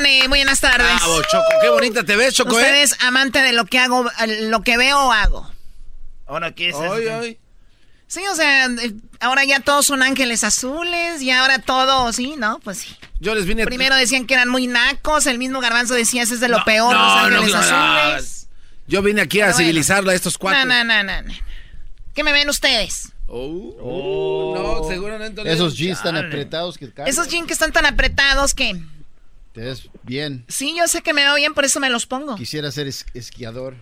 Eh, 0.07 0.29
buenas 0.29 0.61
tardes. 0.61 0.87
Bravo, 0.87 1.21
Choco. 1.23 1.45
Qué 1.61 1.69
bonita 1.69 2.05
te 2.05 2.15
ves, 2.15 2.35
Choco, 2.35 2.59
¿eh? 2.61 2.63
Ustedes 2.63 2.97
amante 3.01 3.41
de 3.43 3.53
lo 3.53 3.65
que 3.65 3.81
hago, 3.81 4.09
eh, 4.25 4.43
lo 4.43 4.63
que 4.63 4.77
veo 4.77 4.99
o 5.01 5.13
hago. 5.13 5.51
Ahora, 6.27 6.53
¿qué 6.53 6.69
es 6.69 6.77
Ay, 6.77 7.03
esto? 7.03 7.21
ay. 7.21 7.39
Sí, 8.07 8.23
o 8.31 8.37
sea, 8.37 8.67
eh, 8.67 8.93
ahora 9.19 9.45
ya 9.45 9.59
todos 9.59 9.85
son 9.87 10.05
ángeles 10.05 10.45
azules 10.45 11.21
y 11.23 11.33
ahora 11.33 11.59
todo, 11.59 12.13
sí, 12.13 12.35
¿no? 12.39 12.61
Pues 12.61 12.79
sí. 12.79 12.97
Yo 13.19 13.35
les 13.35 13.47
vine... 13.47 13.65
Primero 13.65 13.97
decían 13.97 14.27
que 14.27 14.35
eran 14.35 14.49
muy 14.49 14.69
nacos, 14.69 15.27
el 15.27 15.39
mismo 15.39 15.61
garbanzo 15.61 15.95
decía, 15.95 16.23
ese 16.23 16.35
es 16.35 16.41
de 16.41 16.49
lo 16.49 16.63
peor, 16.65 16.95
no, 16.95 17.03
los 17.03 17.13
no, 17.13 17.37
ángeles 17.37 17.53
no, 17.53 17.71
no. 17.71 17.87
azules. 17.87 18.49
Yo 18.87 19.03
vine 19.03 19.23
aquí 19.23 19.41
a 19.41 19.47
bueno. 19.47 19.59
civilizarla 19.59 20.13
a 20.13 20.15
estos 20.15 20.39
cuatro. 20.39 20.65
no, 20.65 20.85
no, 20.85 21.03
no, 21.03 21.23
no. 21.23 21.35
¿Qué 22.15 22.23
me 22.23 22.33
ven 22.33 22.49
ustedes? 22.49 23.13
Oh, 23.27 24.55
no, 24.55 24.89
seguramente... 24.89 25.43
Esos 25.53 25.77
jeans 25.77 26.01
tan 26.01 26.17
apretados 26.17 26.79
que 26.79 26.93
caen. 26.93 27.09
Esos 27.09 27.27
jeans 27.27 27.49
que 27.49 27.55
están 27.55 27.73
tan 27.73 27.87
apretados 27.87 28.55
que... 28.55 28.81
Te 29.57 29.63
ves 29.63 29.89
bien. 30.03 30.45
Sí, 30.49 30.75
yo 30.79 30.87
sé 30.87 31.01
que 31.01 31.15
me 31.15 31.23
veo 31.23 31.35
bien, 31.35 31.55
por 31.55 31.65
eso 31.65 31.81
me 31.81 31.89
los 31.89 32.05
pongo. 32.05 32.37
Quisiera 32.37 32.71
ser 32.71 32.87
es- 32.89 33.07
esquiador. 33.15 33.75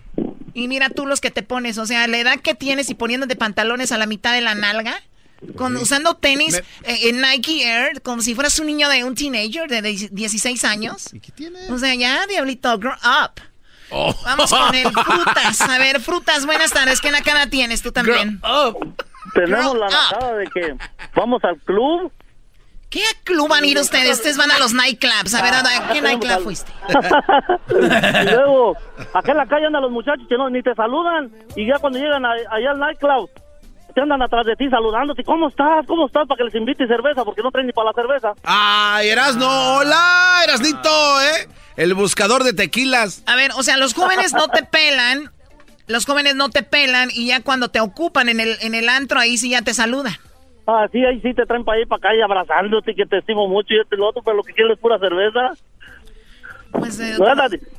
Y 0.53 0.69
mira 0.69 0.89
tú 0.89 1.05
los 1.05 1.19
que 1.19 1.31
te 1.31 1.43
pones, 1.43 1.77
o 1.77 1.85
sea, 1.85 2.07
la 2.07 2.17
edad 2.17 2.39
que 2.39 2.55
tienes 2.55 2.89
y 2.89 2.95
poniéndote 2.95 3.35
pantalones 3.35 3.91
a 3.91 3.97
la 3.97 4.05
mitad 4.05 4.33
de 4.33 4.39
la 4.39 4.55
nalga, 4.55 4.95
con, 5.57 5.75
usando 5.75 6.15
tenis 6.15 6.55
eh, 6.55 7.09
en 7.09 7.19
Nike 7.19 7.65
Air, 7.67 8.01
como 8.01 8.21
si 8.21 8.35
fueras 8.35 8.57
un 8.61 8.67
niño 8.67 8.87
de 8.87 9.03
un 9.03 9.15
teenager 9.15 9.69
de 9.69 9.81
16 9.81 10.63
años. 10.63 11.13
¿Y 11.13 11.19
qué 11.19 11.33
tiene? 11.33 11.69
O 11.69 11.77
sea, 11.77 11.93
ya, 11.93 12.25
diablito, 12.25 12.79
grow 12.79 12.93
up. 12.93 13.41
Oh. 13.91 14.15
Vamos 14.23 14.49
con 14.49 14.73
el 14.73 14.89
frutas. 14.93 15.59
A 15.59 15.77
ver, 15.77 15.99
frutas, 15.99 16.45
buenas 16.45 16.71
tardes. 16.71 17.01
¿Qué 17.01 17.11
cara 17.21 17.47
tienes 17.49 17.81
tú 17.81 17.91
también? 17.91 18.39
Tenemos 19.33 19.77
la 19.77 19.87
Grow 19.87 19.87
up. 19.87 19.91
nacada 19.91 20.35
de 20.37 20.47
que 20.47 20.75
vamos 21.13 21.43
al 21.43 21.57
club. 21.59 22.13
¿Qué 22.95 23.03
club 23.25 23.49
van 23.49 23.65
a 23.65 23.67
ir 23.67 23.77
ustedes? 23.77 24.13
Ustedes 24.19 24.37
van 24.37 24.51
a 24.51 24.57
los 24.57 24.71
nightclubs. 24.71 25.33
A 25.33 25.41
ver, 25.41 25.53
¿a 25.53 25.61
qué 25.91 25.99
tenemos 25.99 26.01
nightclub 26.25 26.43
fuiste? 26.45 26.71
y 27.69 28.29
luego, 28.33 28.77
acá 29.13 29.33
en 29.33 29.37
la 29.37 29.45
calle 29.47 29.65
andan 29.65 29.81
los 29.81 29.91
muchachos 29.91 30.25
que 30.29 30.37
no, 30.37 30.49
ni 30.49 30.63
te 30.63 30.73
saludan. 30.75 31.29
Y 31.57 31.67
ya 31.67 31.77
cuando 31.79 31.99
llegan 31.99 32.25
a- 32.25 32.31
allá 32.51 32.71
al 32.71 32.79
nightclub, 32.79 33.29
te 33.93 33.99
andan 33.99 34.21
atrás 34.21 34.45
de 34.45 34.55
ti 34.55 34.69
saludándote. 34.69 35.25
¿Cómo 35.25 35.49
estás? 35.49 35.85
¿Cómo 35.85 36.05
estás? 36.05 36.25
Para 36.25 36.37
que 36.37 36.43
les 36.45 36.55
invite 36.55 36.87
cerveza, 36.87 37.25
porque 37.25 37.41
no 37.41 37.51
traen 37.51 37.67
ni 37.67 37.73
para 37.73 37.89
la 37.89 37.93
cerveza. 37.93 38.31
Ay, 38.45 39.09
Erasno, 39.09 39.75
hola, 39.75 40.39
Erasnito, 40.45 41.21
¿eh? 41.21 41.49
El 41.75 41.95
buscador 41.95 42.45
de 42.45 42.53
tequilas. 42.53 43.23
A 43.25 43.35
ver, 43.35 43.51
o 43.57 43.63
sea, 43.63 43.75
los 43.75 43.93
jóvenes 43.93 44.31
no 44.31 44.47
te 44.47 44.63
pelan. 44.63 45.33
Los 45.87 46.05
jóvenes 46.05 46.35
no 46.35 46.49
te 46.49 46.63
pelan 46.63 47.09
y 47.13 47.27
ya 47.27 47.41
cuando 47.41 47.67
te 47.67 47.81
ocupan 47.81 48.29
en 48.29 48.39
el, 48.39 48.57
en 48.61 48.73
el 48.73 48.87
antro, 48.87 49.19
ahí 49.19 49.37
sí 49.37 49.49
ya 49.49 49.61
te 49.63 49.73
saludan. 49.73 50.15
Ah, 50.67 50.87
sí, 50.91 51.03
ahí 51.05 51.19
sí 51.21 51.33
te 51.33 51.45
traen 51.45 51.63
para 51.63 51.75
allá 51.77 51.83
y 51.83 51.87
para 51.87 51.97
acá 51.99 52.15
y 52.15 52.21
abrazándote, 52.21 52.95
que 52.95 53.05
te 53.05 53.19
estimo 53.19 53.47
mucho 53.47 53.73
y 53.73 53.79
este 53.79 53.95
y 53.95 53.99
lo 53.99 54.07
otro, 54.09 54.21
pero 54.23 54.37
lo 54.37 54.43
que 54.43 54.53
quieren 54.53 54.73
es 54.73 54.79
pura 54.79 54.97
cerveza. 54.99 55.51
Pues, 56.71 56.99
eh. 56.99 57.15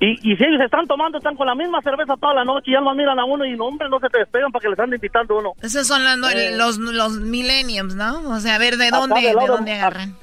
Y, 0.01 0.33
y 0.33 0.37
si 0.37 0.45
ellos 0.45 0.61
están 0.65 0.87
tomando, 0.87 1.19
están 1.19 1.37
con 1.37 1.47
la 1.47 1.55
misma 1.55 1.83
cerveza 1.83 2.15
toda 2.19 2.33
la 2.33 2.45
noche 2.45 2.71
y 2.71 2.73
ya 2.73 2.81
no 2.81 2.95
miran 2.95 3.19
a 3.19 3.25
uno 3.27 3.45
y 3.45 3.55
no, 3.57 3.67
hombre, 3.67 3.89
no 3.91 3.99
se 4.01 4.09
te 4.09 4.19
despegan 4.21 4.51
para 4.53 4.63
que 4.63 4.69
les 4.71 4.79
ande 4.79 4.97
invitando 4.97 5.35
a 5.35 5.39
uno. 5.41 5.53
Esos 5.61 5.87
son 5.87 6.03
los, 6.05 6.33
Eh. 6.35 6.57
los, 6.57 6.79
los 6.79 7.13
millenniums, 7.21 7.95
¿no? 7.95 8.21
O 8.31 8.41
sea, 8.41 8.55
a 8.55 8.59
ver, 8.59 8.77
¿de 8.79 8.91
dónde, 8.91 9.21
de 9.21 9.35
lado- 9.35 9.57
dónde 9.57 9.73
agarran? 9.75 10.17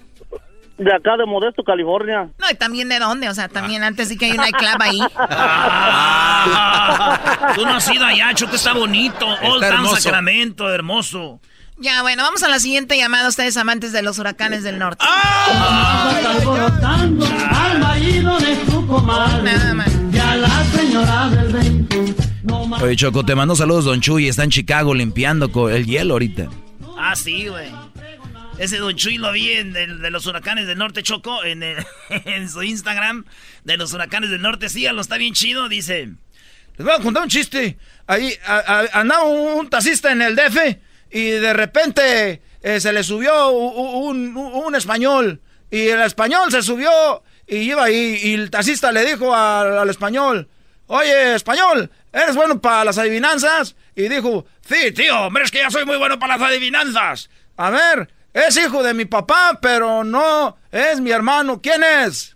De 0.78 0.92
acá 0.92 1.18
de 1.18 1.26
Modesto, 1.28 1.64
California. 1.64 2.30
No, 2.40 2.50
y 2.50 2.56
también 2.56 2.90
de 2.90 2.98
dónde, 2.98 3.30
o 3.30 3.34
sea, 3.36 3.48
también 3.48 3.84
antes 3.84 4.08
sí 4.08 4.18
que 4.18 4.26
hay 4.26 4.32
una 4.32 4.44
nightclub 4.50 4.82
ahí. 4.82 5.00
Ah, 6.46 7.54
tú 7.56 7.66
no 7.66 7.76
has 7.76 7.90
ido 7.94 8.06
allá, 8.06 8.34
Choco, 8.34 8.56
está 8.56 8.74
bonito. 8.74 9.26
Old 9.26 9.62
Town 9.62 9.64
hermoso. 9.64 9.96
Sacramento, 9.98 10.70
hermoso. 10.72 11.40
Ya, 11.84 12.02
bueno, 12.02 12.24
vamos 12.24 12.42
a 12.44 12.48
la 12.48 12.60
siguiente 12.62 12.96
llamada, 12.96 13.28
ustedes 13.28 13.58
amantes 13.58 13.92
de 13.92 14.02
los 14.02 14.18
huracanes 14.18 14.64
del 14.64 14.80
norte. 14.80 15.04
Nada 19.44 19.74
más. 19.74 19.90
Oye, 22.82 22.96
Choco, 22.96 23.26
te 23.26 23.36
mando 23.36 23.56
saludos, 23.56 23.86
Don 23.86 24.02
Chuy. 24.02 24.28
Está 24.28 24.44
en 24.44 24.50
Chicago 24.50 24.94
limpiando 24.94 25.70
el 25.70 25.86
hielo 25.86 26.14
ahorita. 26.14 26.50
Ah, 26.98 27.16
sí, 27.16 27.48
güey. 27.48 27.70
Ese 28.58 28.78
Don 28.78 28.96
Chuy 28.96 29.18
lo 29.18 29.32
vi 29.32 29.52
en 29.52 29.76
el 29.76 30.02
de 30.02 30.12
los 30.12 30.26
huracanes 30.26 30.68
del 30.68 30.78
norte, 30.78 31.04
Choco, 31.04 31.44
en, 31.44 31.64
el- 31.64 31.86
en 32.26 32.50
su 32.50 32.64
Instagram 32.64 33.26
de 33.64 33.78
los 33.78 33.94
huracanes 33.94 34.30
del 34.30 34.42
norte. 34.42 34.70
Síganlo, 34.70 35.02
está 35.02 35.18
bien 35.18 35.34
chido, 35.34 35.68
dice. 35.70 36.12
Les 36.78 36.86
voy 36.86 36.92
a 36.96 37.00
contar 37.00 37.24
un 37.24 37.30
chiste. 37.30 37.78
Ahí 38.08 38.34
a- 38.46 38.58
a- 38.94 39.00
andaba 39.02 39.24
un, 39.24 39.60
un 39.60 39.70
taxista 39.70 40.12
en 40.12 40.22
el 40.22 40.36
DF 40.36 40.78
y 41.14 41.30
de 41.32 41.54
repente 41.54 42.42
eh, 42.62 42.80
se 42.80 42.92
le 42.92 43.04
subió 43.04 43.50
un, 43.50 44.36
un- 44.36 44.38
un 44.38 44.76
español. 44.76 45.42
Y 45.72 45.88
el 45.88 46.02
español 46.02 46.52
se 46.52 46.62
subió 46.62 47.24
y 47.48 47.58
iba 47.58 47.86
ahí. 47.86 48.20
Y 48.24 48.34
el 48.34 48.50
taxista 48.52 48.92
le 48.92 49.06
dijo 49.06 49.34
al, 49.36 49.78
al 49.80 49.90
español: 49.90 50.50
Oye, 50.88 51.36
español, 51.36 51.90
¿eres 52.12 52.36
bueno 52.36 52.60
para 52.62 52.84
las 52.86 52.98
adivinanzas? 52.98 53.76
Y 53.96 54.08
dijo: 54.10 54.46
Sí, 54.68 54.92
tío, 54.92 55.20
hombre, 55.28 55.44
es 55.44 55.52
que 55.52 55.60
ya 55.60 55.70
soy 55.72 55.86
muy 55.86 55.98
bueno 55.98 56.20
para 56.20 56.38
las 56.38 56.48
adivinanzas. 56.50 57.30
A 57.58 57.70
ver, 57.70 58.10
es 58.34 58.58
hijo 58.58 58.84
de 58.84 58.94
mi 58.94 59.06
papá, 59.06 59.60
pero 59.62 60.04
no 60.04 60.58
es 60.72 61.00
mi 61.00 61.12
hermano. 61.12 61.62
¿Quién 61.62 61.84
es? 61.84 62.36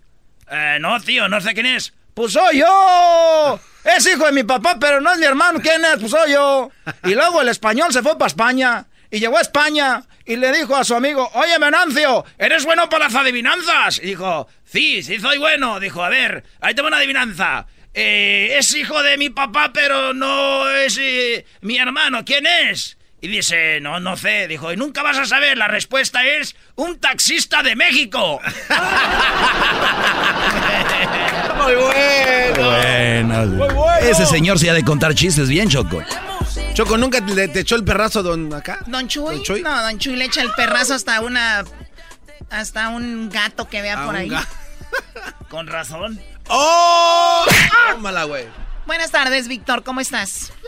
Eh, 0.50 0.78
no, 0.80 0.98
tío, 1.00 1.28
no 1.28 1.40
sé 1.40 1.54
quién 1.54 1.66
es. 1.66 1.92
Pues 2.14 2.32
soy 2.32 2.58
yo. 2.58 3.60
Es 3.96 4.06
hijo 4.06 4.26
de 4.26 4.32
mi 4.32 4.44
papá, 4.44 4.76
pero 4.78 5.00
no 5.00 5.12
es 5.12 5.18
mi 5.18 5.26
hermano. 5.26 5.60
¿Quién 5.60 5.84
es? 5.84 5.98
Pues 5.98 6.10
soy 6.10 6.32
yo. 6.32 6.70
Y 7.04 7.14
luego 7.14 7.40
el 7.40 7.48
español 7.48 7.92
se 7.92 8.02
fue 8.02 8.18
para 8.18 8.28
España. 8.28 8.86
Y 9.10 9.20
llegó 9.20 9.38
a 9.38 9.40
España 9.40 10.02
y 10.26 10.36
le 10.36 10.52
dijo 10.52 10.76
a 10.76 10.84
su 10.84 10.94
amigo, 10.94 11.30
oye, 11.32 11.58
Menancio, 11.58 12.24
¿eres 12.36 12.66
bueno 12.66 12.88
para 12.90 13.06
las 13.06 13.14
adivinanzas? 13.14 13.98
Y 13.98 14.08
dijo, 14.08 14.46
Sí, 14.70 15.02
sí, 15.02 15.18
soy 15.18 15.38
bueno. 15.38 15.80
Dijo, 15.80 16.04
a 16.04 16.10
ver, 16.10 16.44
ahí 16.60 16.74
tengo 16.74 16.88
una 16.88 16.98
adivinanza. 16.98 17.66
Eh, 17.94 18.56
es 18.58 18.74
hijo 18.74 19.02
de 19.02 19.16
mi 19.16 19.30
papá, 19.30 19.72
pero 19.72 20.12
no 20.12 20.68
es 20.68 20.98
eh, 21.00 21.46
mi 21.62 21.78
hermano. 21.78 22.24
¿Quién 22.24 22.46
es? 22.46 22.97
Y 23.20 23.28
dice, 23.28 23.80
no, 23.80 23.98
no 23.98 24.16
sé. 24.16 24.46
Dijo, 24.46 24.72
y 24.72 24.76
nunca 24.76 25.02
vas 25.02 25.18
a 25.18 25.26
saber. 25.26 25.58
La 25.58 25.68
respuesta 25.68 26.24
es 26.24 26.54
un 26.76 26.98
taxista 27.00 27.62
de 27.62 27.74
México. 27.74 28.40
Muy 31.56 31.74
bueno. 31.74 33.46
Bueno, 33.48 33.84
Ese 34.00 34.26
señor 34.26 34.58
se 34.58 34.70
ha 34.70 34.74
de 34.74 34.84
contar 34.84 35.14
chistes 35.14 35.48
bien, 35.48 35.68
Choco. 35.68 36.02
Choco, 36.74 36.96
¿nunca 36.96 37.20
le, 37.20 37.48
te 37.48 37.60
echó 37.60 37.74
el 37.74 37.84
perrazo 37.84 38.22
don 38.22 38.52
acá? 38.54 38.78
¿Don 38.86 39.08
Chuy? 39.08 39.36
¿Don 39.36 39.42
Chuy? 39.42 39.62
No, 39.62 39.82
Don 39.82 39.98
Chuy 39.98 40.16
le 40.16 40.26
echa 40.26 40.42
el 40.42 40.52
perrazo 40.52 40.94
hasta 40.94 41.20
una... 41.20 41.64
Hasta 42.50 42.88
un 42.88 43.28
gato 43.28 43.68
que 43.68 43.82
vea 43.82 44.06
por 44.06 44.16
ahí. 44.16 44.30
Con 45.50 45.66
razón. 45.66 46.18
¡Oh! 46.48 47.44
Tómala, 47.92 48.24
güey. 48.24 48.46
Buenas 48.86 49.10
tardes, 49.10 49.48
Víctor, 49.48 49.82
¿cómo 49.82 50.00
estás? 50.00 50.52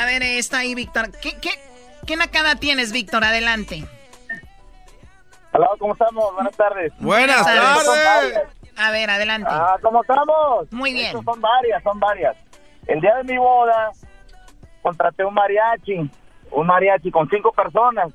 A 0.00 0.06
ver, 0.06 0.22
está 0.22 0.60
ahí, 0.60 0.74
Víctor. 0.74 1.10
¿Qué, 1.20 1.36
qué, 1.38 1.50
qué 2.06 2.16
nacada 2.16 2.54
tienes, 2.54 2.90
Víctor? 2.90 3.22
Adelante. 3.22 3.84
Hola, 5.52 5.68
¿cómo 5.78 5.92
estamos? 5.92 6.34
Buenas 6.34 6.56
tardes. 6.56 6.92
Buenas 7.00 7.44
tardes. 7.44 8.38
A 8.78 8.90
ver, 8.92 9.10
adelante. 9.10 9.50
Ah, 9.52 9.76
¿cómo 9.82 10.00
estamos? 10.00 10.72
Muy 10.72 10.94
bien. 10.94 11.08
Estos 11.08 11.22
son 11.22 11.38
varias, 11.42 11.82
son 11.82 12.00
varias. 12.00 12.34
El 12.86 12.98
día 13.02 13.14
de 13.16 13.24
mi 13.24 13.36
boda 13.36 13.90
contraté 14.80 15.22
un 15.22 15.34
mariachi, 15.34 16.10
un 16.52 16.66
mariachi 16.66 17.10
con 17.10 17.28
cinco 17.28 17.52
personas. 17.52 18.08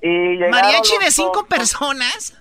Y 0.00 0.08
llegaron 0.08 0.50
¿Mariachi 0.52 0.96
de 0.96 1.10
cinco 1.10 1.40
dos- 1.40 1.48
personas? 1.48 2.40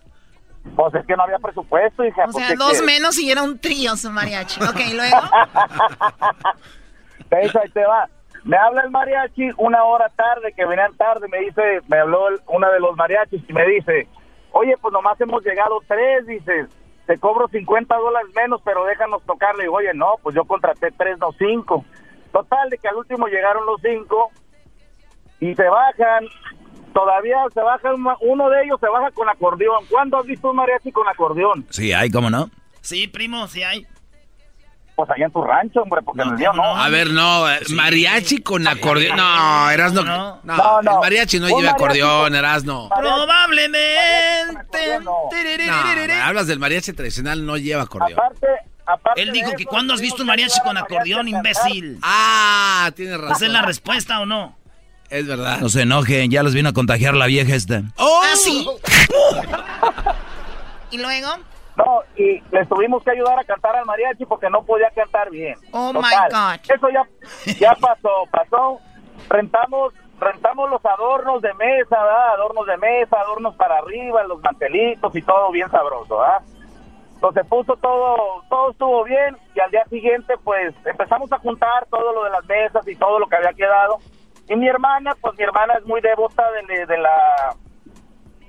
Pues 0.77 0.95
es 0.95 1.05
que 1.05 1.17
no 1.17 1.23
había 1.23 1.39
presupuesto, 1.39 2.05
hija. 2.05 2.23
O 2.23 2.31
pues, 2.31 2.37
sea, 2.37 2.55
¿qué 2.55 2.55
dos 2.55 2.81
menos 2.83 3.19
y 3.19 3.29
era 3.29 3.43
un 3.43 3.59
trío 3.59 3.97
su 3.97 4.09
mariachi. 4.09 4.63
Ok, 4.63 4.79
¿y 4.79 4.93
luego. 4.93 5.17
Ahí 7.31 7.49
te 7.73 7.85
va. 7.85 8.07
Me 8.43 8.57
habla 8.57 8.81
el 8.81 8.91
mariachi 8.91 9.49
una 9.57 9.83
hora 9.85 10.09
tarde, 10.09 10.53
que 10.53 10.65
venían 10.65 10.95
tarde, 10.97 11.27
me 11.29 11.39
dice, 11.39 11.79
me 11.87 11.97
habló 11.99 12.27
el- 12.27 12.39
una 12.47 12.69
de 12.71 12.79
los 12.79 12.95
mariachis 12.97 13.41
y 13.47 13.53
me 13.53 13.65
dice, 13.65 14.07
oye, 14.51 14.75
pues 14.81 14.91
nomás 14.91 15.19
hemos 15.21 15.43
llegado 15.43 15.79
tres, 15.87 16.27
dices, 16.27 16.67
te 17.07 17.17
cobro 17.19 17.47
50 17.47 17.95
dólares 17.95 18.29
menos, 18.35 18.61
pero 18.63 18.83
déjanos 18.85 19.23
tocarle. 19.25 19.63
Y 19.63 19.65
digo, 19.65 19.75
oye, 19.77 19.93
no, 19.93 20.15
pues 20.21 20.35
yo 20.35 20.43
contraté 20.45 20.91
tres, 20.91 21.17
no 21.19 21.31
cinco. 21.37 21.85
Total, 22.31 22.69
de 22.69 22.77
que 22.77 22.87
al 22.87 22.95
último 22.97 23.27
llegaron 23.27 23.65
los 23.65 23.79
cinco 23.81 24.29
y 25.39 25.53
se 25.55 25.63
bajan, 25.63 26.25
todavía 26.93 27.37
se 27.53 27.61
baja, 27.61 27.91
uno 28.21 28.49
de 28.49 28.63
ellos 28.63 28.79
se 28.79 28.87
baja 28.89 29.11
con 29.11 29.29
acordeón. 29.29 29.85
¿Cuándo 29.89 30.17
has 30.17 30.25
visto 30.25 30.49
un 30.49 30.55
mariachi 30.57 30.91
con 30.91 31.07
acordeón? 31.07 31.65
Sí, 31.69 31.91
hay, 31.93 32.09
¿cómo 32.09 32.29
no? 32.29 32.49
Sí, 32.81 33.07
primo, 33.07 33.47
sí 33.47 33.63
hay. 33.63 33.85
Pues 34.95 35.09
allá 35.09 35.25
en 35.25 35.31
tu 35.31 35.41
rancho, 35.43 35.81
hombre, 35.81 36.01
porque 36.03 36.21
en 36.21 36.27
el 36.29 36.35
mío 36.35 36.53
no. 36.53 36.63
A 36.77 36.87
ver, 36.89 37.09
no, 37.09 37.51
eh, 37.51 37.59
mariachi 37.71 38.43
con 38.43 38.67
acordeón. 38.67 39.17
No, 39.17 39.69
Erasno. 39.71 40.03
No, 40.03 40.39
No, 40.43 40.81
no. 40.83 40.91
el 40.91 40.97
mariachi 40.99 41.39
no 41.39 41.47
lleva 41.47 41.71
acordeón, 41.71 42.35
Erasno. 42.35 42.89
Probablemente. 42.95 44.99
No, 45.03 45.29
hablas 46.23 46.45
del 46.47 46.59
mariachi 46.59 46.93
tradicional, 46.93 47.43
no 47.45 47.57
lleva 47.57 47.81
acordeón. 47.83 48.19
Aparte, 48.19 48.47
aparte 48.85 49.21
Él 49.21 49.31
dijo 49.31 49.51
que 49.57 49.65
cuando 49.65 49.93
has 49.95 50.01
visto 50.01 50.21
un 50.21 50.27
mariachi 50.27 50.59
con 50.61 50.77
acordeón, 50.77 51.27
imbécil. 51.27 51.97
Ah, 52.03 52.91
tienes 52.95 53.17
razón. 53.19 53.35
¿Esa 53.35 53.45
es 53.47 53.51
la 53.51 53.61
respuesta 53.63 54.19
o 54.19 54.25
no? 54.27 54.55
Es 55.09 55.25
verdad. 55.27 55.57
No 55.59 55.69
se 55.69 55.81
enojen, 55.81 56.29
ya 56.31 56.43
los 56.43 56.53
vino 56.53 56.69
a 56.69 56.73
contagiar 56.73 57.13
la 57.15 57.25
vieja 57.27 57.53
esta. 57.55 57.81
Ah, 57.97 58.33
sí. 58.35 58.67
¿Y 60.91 60.97
luego? 60.99 61.29
No, 61.75 62.01
y 62.15 62.39
les 62.51 62.69
tuvimos 62.69 63.03
que 63.03 63.11
ayudar 63.11 63.39
a 63.39 63.43
cantar 63.43 63.75
al 63.75 63.85
mariachi 63.85 64.25
porque 64.25 64.49
no 64.49 64.63
podía 64.63 64.91
cantar 64.91 65.29
bien. 65.31 65.55
Oh, 65.71 65.91
my 65.91 66.01
God. 66.01 66.59
Eso 66.69 66.89
ya, 66.89 67.03
ya 67.59 67.75
pasó, 67.81 68.27
pasó. 68.31 68.79
Rentamos, 69.29 69.93
rentamos 70.19 70.69
los 70.69 70.85
adornos 70.85 71.41
de 71.41 71.53
mesa, 71.55 72.03
¿verdad? 72.03 72.33
Adornos 72.35 72.67
de 72.67 72.77
mesa, 72.77 73.19
adornos 73.19 73.55
para 73.55 73.79
arriba, 73.79 74.23
los 74.23 74.41
mantelitos 74.41 75.15
y 75.15 75.21
todo 75.23 75.51
bien 75.51 75.69
sabroso, 75.71 76.17
¿verdad? 76.19 76.43
Entonces 77.15 77.45
puso 77.47 77.77
todo, 77.77 78.43
todo 78.49 78.71
estuvo 78.71 79.03
bien 79.05 79.37
y 79.55 79.59
al 79.61 79.71
día 79.71 79.85
siguiente 79.85 80.35
pues 80.43 80.75
empezamos 80.85 81.31
a 81.31 81.39
juntar 81.39 81.85
todo 81.89 82.13
lo 82.13 82.25
de 82.25 82.31
las 82.31 82.45
mesas 82.45 82.85
y 82.87 82.95
todo 82.97 83.17
lo 83.17 83.27
que 83.27 83.37
había 83.37 83.53
quedado. 83.53 83.97
Y 84.49 84.55
mi 84.57 84.67
hermana, 84.67 85.15
pues 85.21 85.37
mi 85.37 85.43
hermana 85.45 85.75
es 85.75 85.85
muy 85.85 86.01
devota 86.01 86.43
de, 86.51 86.85
de 86.85 86.97
la 86.97 87.55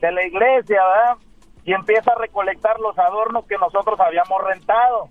de 0.01 0.13
la 0.13 0.27
iglesia, 0.27 0.83
¿verdad? 0.85 1.17
Y 1.65 1.73
empieza 1.73 2.13
a 2.13 2.19
recolectar 2.19 2.79
los 2.81 2.99
adornos 2.99 3.47
que 3.47 3.57
nosotros 3.57 3.99
habíamos 4.01 4.43
rentado. 4.45 5.09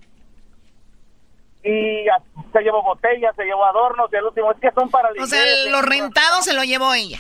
Y 1.64 2.06
se 2.52 2.62
llevó 2.62 2.84
botellas, 2.84 3.36
se 3.36 3.46
llevó 3.46 3.66
adornos, 3.66 4.10
y 4.12 4.16
el 4.18 4.26
último 4.26 4.52
es 4.52 4.60
que 4.60 4.72
son 4.72 4.90
para 4.90 5.10
O 5.20 5.26
sea, 5.26 5.44
lo 5.70 5.82
rentado 5.82 6.42
se 6.42 6.54
lo 6.54 6.64
llevó 6.64 6.94
ella. 6.94 7.20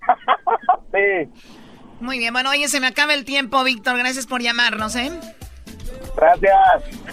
Sí, 0.90 1.30
Muy 2.00 2.18
bien, 2.18 2.32
bueno, 2.32 2.48
oye, 2.48 2.66
se 2.68 2.80
me 2.80 2.86
acaba 2.86 3.12
el 3.12 3.26
tiempo, 3.26 3.62
Víctor. 3.62 3.98
Gracias 3.98 4.26
por 4.26 4.40
llamarnos, 4.40 4.96
¿eh? 4.96 5.10
Gracias. 6.16 6.56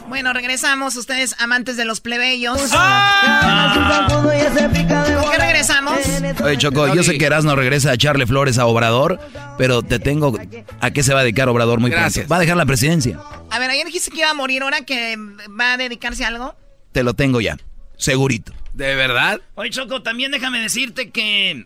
Bueno, 0.07 0.33
regresamos, 0.33 0.95
ustedes 0.95 1.35
amantes 1.39 1.77
de 1.77 1.85
los 1.85 2.01
plebeyos. 2.01 2.69
¡Ah! 2.73 4.07
¿Con 4.07 5.31
qué 5.31 5.37
regresamos? 5.37 5.99
Oye, 6.43 6.57
Choco, 6.57 6.93
yo 6.93 7.03
sé 7.03 7.17
que 7.17 7.25
Erasno 7.25 7.55
regresa 7.55 7.91
a 7.91 7.93
echarle 7.95 8.27
flores 8.27 8.57
a 8.57 8.65
Obrador, 8.65 9.19
pero 9.57 9.81
te 9.81 9.99
tengo... 9.99 10.37
¿A 10.79 10.91
qué 10.91 11.03
se 11.03 11.13
va 11.13 11.21
a 11.21 11.23
dedicar 11.23 11.49
Obrador 11.49 11.79
muy 11.79 11.89
Gracias. 11.89 12.13
pronto? 12.25 12.29
Va 12.29 12.37
a 12.37 12.39
dejar 12.39 12.57
la 12.57 12.65
presidencia. 12.65 13.19
A 13.49 13.59
ver, 13.59 13.69
ayer 13.69 13.85
dijiste 13.85 14.11
que 14.11 14.19
iba 14.19 14.29
a 14.29 14.33
morir, 14.33 14.61
ahora 14.63 14.81
que 14.81 15.17
va 15.59 15.73
a 15.73 15.77
dedicarse 15.77 16.23
a 16.23 16.27
algo. 16.27 16.55
Te 16.91 17.03
lo 17.03 17.13
tengo 17.13 17.41
ya, 17.41 17.57
segurito. 17.97 18.53
¿De 18.73 18.95
verdad? 18.95 19.41
Oye, 19.55 19.69
Choco, 19.71 20.01
también 20.03 20.31
déjame 20.31 20.59
decirte 20.59 21.09
que 21.09 21.65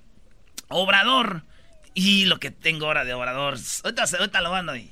Obrador 0.70 1.44
y 1.94 2.26
lo 2.26 2.40
que 2.40 2.52
tengo 2.52 2.86
ahora 2.86 3.04
de 3.04 3.14
Obrador. 3.14 3.58
Ahorita, 3.84 4.04
ahorita 4.18 4.42
lo 4.42 4.52
mando 4.52 4.72
ahí. 4.72 4.92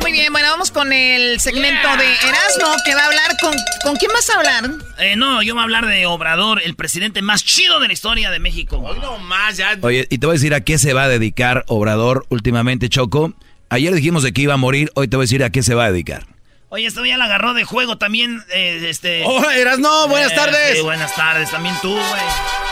Muy 0.00 0.12
bien, 0.12 0.32
bueno, 0.32 0.48
vamos 0.50 0.70
con 0.72 0.92
el 0.92 1.38
segmento 1.40 1.88
de 1.96 2.04
Erasmo, 2.28 2.74
que 2.84 2.94
va 2.94 3.02
a 3.02 3.06
hablar 3.06 3.36
con... 3.40 3.54
¿Con 3.82 3.96
quién 3.96 4.10
vas 4.12 4.28
a 4.30 4.34
hablar? 4.38 4.70
Eh, 4.98 5.14
no, 5.16 5.42
yo 5.42 5.54
voy 5.54 5.60
a 5.60 5.64
hablar 5.64 5.86
de 5.86 6.06
Obrador, 6.06 6.60
el 6.64 6.74
presidente 6.74 7.22
más 7.22 7.44
chido 7.44 7.78
de 7.78 7.86
la 7.86 7.92
historia 7.92 8.30
de 8.30 8.40
México. 8.40 8.78
Hoy 8.78 8.98
no 9.00 9.18
más, 9.18 9.56
ya. 9.56 9.76
Oye, 9.82 10.06
y 10.10 10.18
te 10.18 10.26
voy 10.26 10.34
a 10.34 10.38
decir 10.38 10.54
a 10.54 10.62
qué 10.62 10.76
se 10.78 10.92
va 10.92 11.04
a 11.04 11.08
dedicar 11.08 11.64
Obrador 11.68 12.26
últimamente, 12.30 12.88
Choco. 12.88 13.32
Ayer 13.70 13.94
dijimos 13.94 14.22
de 14.24 14.32
que 14.32 14.42
iba 14.42 14.54
a 14.54 14.58
morir, 14.58 14.90
hoy 14.96 15.06
te 15.08 15.16
voy 15.16 15.24
a 15.24 15.26
decir 15.26 15.44
a 15.44 15.50
qué 15.50 15.62
se 15.62 15.74
va 15.74 15.84
a 15.86 15.92
dedicar. 15.92 16.26
Oye, 16.70 16.86
esto 16.86 17.04
ya 17.04 17.16
la 17.16 17.26
agarró 17.26 17.54
de 17.54 17.62
juego 17.64 17.96
también, 17.96 18.42
eh, 18.52 18.84
este... 18.88 19.22
¡Oh, 19.24 19.40
no! 19.78 20.08
¡Buenas 20.08 20.32
Eh, 20.32 20.34
tardes! 20.34 20.82
buenas 20.82 21.14
tardes, 21.14 21.50
también 21.50 21.76
tú, 21.80 21.90
güey. 21.92 22.02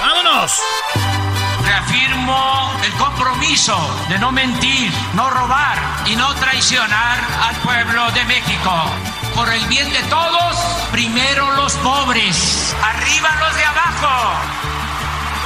¡Vámonos! 0.00 0.52
Reafirmo 1.72 2.70
el 2.85 2.92
compromiso 2.92 3.74
de 4.11 4.18
no 4.18 4.30
mentir, 4.30 4.92
no 5.14 5.30
robar 5.30 5.78
y 6.04 6.14
no 6.16 6.35
traicionar 6.35 7.18
al 7.48 7.56
pueblo 7.62 8.11
de 8.11 8.22
México. 8.24 8.74
Por 9.35 9.50
el 9.50 9.64
bien 9.68 9.90
de 9.90 10.02
todos, 10.11 10.54
primero 10.90 11.50
los 11.52 11.72
pobres, 11.76 12.76
arriba 12.82 13.30
los 13.40 13.56
de 13.56 13.64
abajo. 13.64 14.35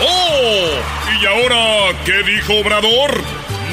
¡Oh! 0.01 0.81
¿Y 1.21 1.27
ahora 1.27 1.97
qué 2.05 2.25
dijo 2.25 2.55
Obrador? 2.55 3.23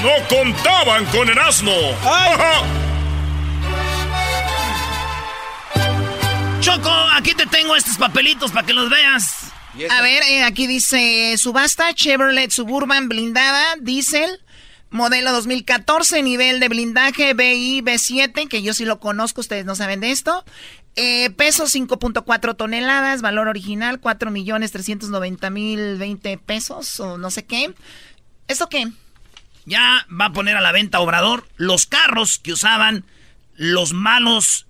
No 0.04 0.12
contaban 0.30 1.08
con 1.08 1.28
el 1.28 1.40
asno. 1.40 1.72
Choco, 6.62 6.94
aquí 7.16 7.34
te 7.34 7.48
tengo 7.48 7.76
estos 7.76 7.98
papelitos 7.98 8.52
para 8.52 8.68
que 8.68 8.74
los 8.74 8.92
veas. 8.92 9.53
A 9.90 10.02
ver, 10.02 10.24
eh, 10.24 10.44
aquí 10.44 10.68
dice 10.68 11.36
subasta 11.38 11.94
Chevrolet 11.94 12.52
Suburban 12.52 13.10
blindada, 13.10 13.76
diésel, 13.82 14.40
modelo 14.92 15.32
2014, 15.32 16.22
nivel 16.22 16.60
de 16.60 16.70
blindaje 16.70 17.34
BI 17.34 17.82
B7, 17.82 18.48
que 18.48 18.62
yo 18.62 18.74
sí 18.74 18.86
lo 18.86 19.00
conozco, 19.00 19.42
ustedes 19.42 19.66
no 19.66 19.76
saben 19.76 20.00
de 20.00 20.12
esto. 20.12 20.46
Eh, 20.96 21.32
peso 21.32 21.66
5.4 21.66 22.56
toneladas, 22.56 23.24
valor 23.24 23.48
original 23.48 24.00
4 24.00 24.30
millones 24.30 24.72
390 24.72 25.50
mil 25.50 25.98
20 25.98 26.38
pesos 26.38 27.00
o 27.00 27.18
no 27.18 27.32
sé 27.32 27.46
qué. 27.46 27.74
¿Esto 28.48 28.70
qué? 28.70 28.92
Ya 29.66 30.06
va 30.10 30.26
a 30.26 30.34
poner 30.34 30.56
a 30.56 30.62
la 30.62 30.72
venta 30.72 31.00
Obrador 31.00 31.48
los 31.56 31.88
carros 31.88 32.38
que 32.38 32.54
usaban 32.54 33.06
los 33.56 33.94
malos 33.94 34.68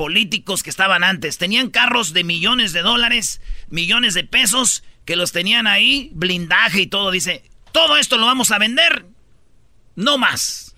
políticos 0.00 0.62
que 0.62 0.70
estaban 0.70 1.04
antes. 1.04 1.36
Tenían 1.36 1.68
carros 1.68 2.14
de 2.14 2.24
millones 2.24 2.72
de 2.72 2.80
dólares, 2.80 3.42
millones 3.68 4.14
de 4.14 4.24
pesos, 4.24 4.82
que 5.04 5.14
los 5.14 5.30
tenían 5.30 5.66
ahí, 5.66 6.08
blindaje 6.14 6.80
y 6.80 6.86
todo. 6.86 7.10
Dice, 7.10 7.44
todo 7.70 7.98
esto 7.98 8.16
lo 8.16 8.24
vamos 8.24 8.50
a 8.50 8.58
vender, 8.58 9.04
no 9.96 10.16
más. 10.16 10.74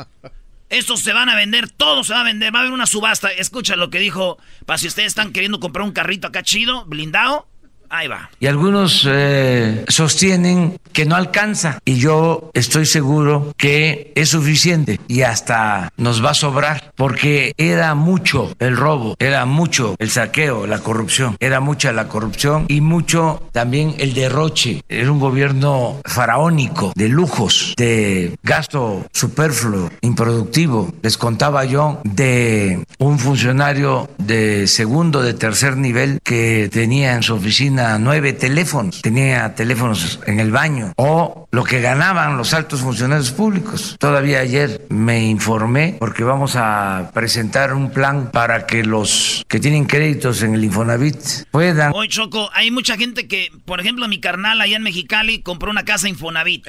Estos 0.70 1.00
se 1.00 1.12
van 1.12 1.28
a 1.28 1.34
vender, 1.34 1.68
todo 1.68 2.02
se 2.02 2.14
va 2.14 2.22
a 2.22 2.24
vender, 2.24 2.54
va 2.54 2.60
a 2.60 2.62
haber 2.62 2.72
una 2.72 2.86
subasta. 2.86 3.28
Escucha 3.28 3.76
lo 3.76 3.90
que 3.90 3.98
dijo, 3.98 4.38
para 4.64 4.78
si 4.78 4.86
ustedes 4.86 5.08
están 5.08 5.34
queriendo 5.34 5.60
comprar 5.60 5.84
un 5.84 5.92
carrito 5.92 6.28
acá 6.28 6.42
chido, 6.42 6.86
blindado, 6.86 7.46
ahí 7.92 8.08
va. 8.08 8.30
Y 8.40 8.46
algunos 8.46 9.06
eh, 9.08 9.84
sostienen 9.88 10.78
que 10.92 11.04
no 11.04 11.14
alcanza. 11.14 11.78
Y 11.84 11.96
yo 11.96 12.50
estoy 12.54 12.86
seguro 12.86 13.52
que 13.56 14.12
es 14.14 14.30
suficiente 14.30 14.98
y 15.08 15.22
hasta 15.22 15.92
nos 15.96 16.24
va 16.24 16.30
a 16.30 16.34
sobrar. 16.34 16.92
Porque 16.96 17.54
era 17.56 17.94
mucho 17.94 18.54
el 18.58 18.76
robo, 18.76 19.14
era 19.18 19.44
mucho 19.44 19.94
el 19.98 20.10
saqueo, 20.10 20.66
la 20.66 20.78
corrupción. 20.78 21.36
Era 21.38 21.60
mucha 21.60 21.92
la 21.92 22.08
corrupción 22.08 22.66
y 22.68 22.80
mucho 22.80 23.42
también 23.52 23.94
el 23.98 24.14
derroche. 24.14 24.82
Era 24.88 25.12
un 25.12 25.20
gobierno 25.20 26.00
faraónico, 26.04 26.92
de 26.96 27.08
lujos, 27.08 27.74
de 27.76 28.36
gasto 28.42 29.06
superfluo, 29.12 29.90
improductivo. 30.00 30.92
Les 31.02 31.18
contaba 31.18 31.64
yo 31.64 32.00
de 32.04 32.84
un 32.98 33.18
funcionario 33.18 34.08
de 34.18 34.66
segundo, 34.66 35.22
de 35.22 35.34
tercer 35.34 35.76
nivel 35.76 36.20
que 36.22 36.70
tenía 36.72 37.14
en 37.14 37.22
su 37.22 37.34
oficina 37.34 37.81
nueve 37.98 38.32
teléfonos, 38.32 39.02
tenía 39.02 39.54
teléfonos 39.54 40.20
en 40.26 40.40
el 40.40 40.50
baño, 40.50 40.92
o 40.96 41.48
lo 41.50 41.64
que 41.64 41.80
ganaban 41.80 42.36
los 42.36 42.54
altos 42.54 42.80
funcionarios 42.80 43.30
públicos. 43.30 43.96
Todavía 43.98 44.40
ayer 44.40 44.86
me 44.88 45.26
informé 45.26 45.96
porque 45.98 46.24
vamos 46.24 46.54
a 46.56 47.10
presentar 47.14 47.74
un 47.74 47.90
plan 47.90 48.30
para 48.30 48.66
que 48.66 48.84
los 48.84 49.44
que 49.48 49.60
tienen 49.60 49.84
créditos 49.84 50.42
en 50.42 50.54
el 50.54 50.64
Infonavit 50.64 51.16
puedan... 51.50 51.92
Hoy, 51.94 52.08
Choco, 52.08 52.50
hay 52.54 52.70
mucha 52.70 52.96
gente 52.96 53.28
que, 53.28 53.50
por 53.64 53.80
ejemplo, 53.80 54.08
mi 54.08 54.20
carnal 54.20 54.60
allá 54.60 54.76
en 54.76 54.82
Mexicali 54.82 55.42
compró 55.42 55.70
una 55.70 55.84
casa 55.84 56.08
Infonavit. 56.08 56.66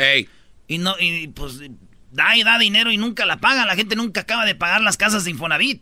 Y 0.68 0.78
no, 0.78 0.96
y 1.00 1.28
pues 1.28 1.60
da 2.12 2.36
y 2.36 2.44
da 2.44 2.58
dinero 2.58 2.92
y 2.92 2.98
nunca 2.98 3.26
la 3.26 3.38
paga. 3.38 3.66
La 3.66 3.76
gente 3.76 3.96
nunca 3.96 4.22
acaba 4.22 4.46
de 4.46 4.56
pagar 4.56 4.82
las 4.82 4.98
casas 4.98 5.24
de 5.24 5.32
Infonavit. 5.32 5.82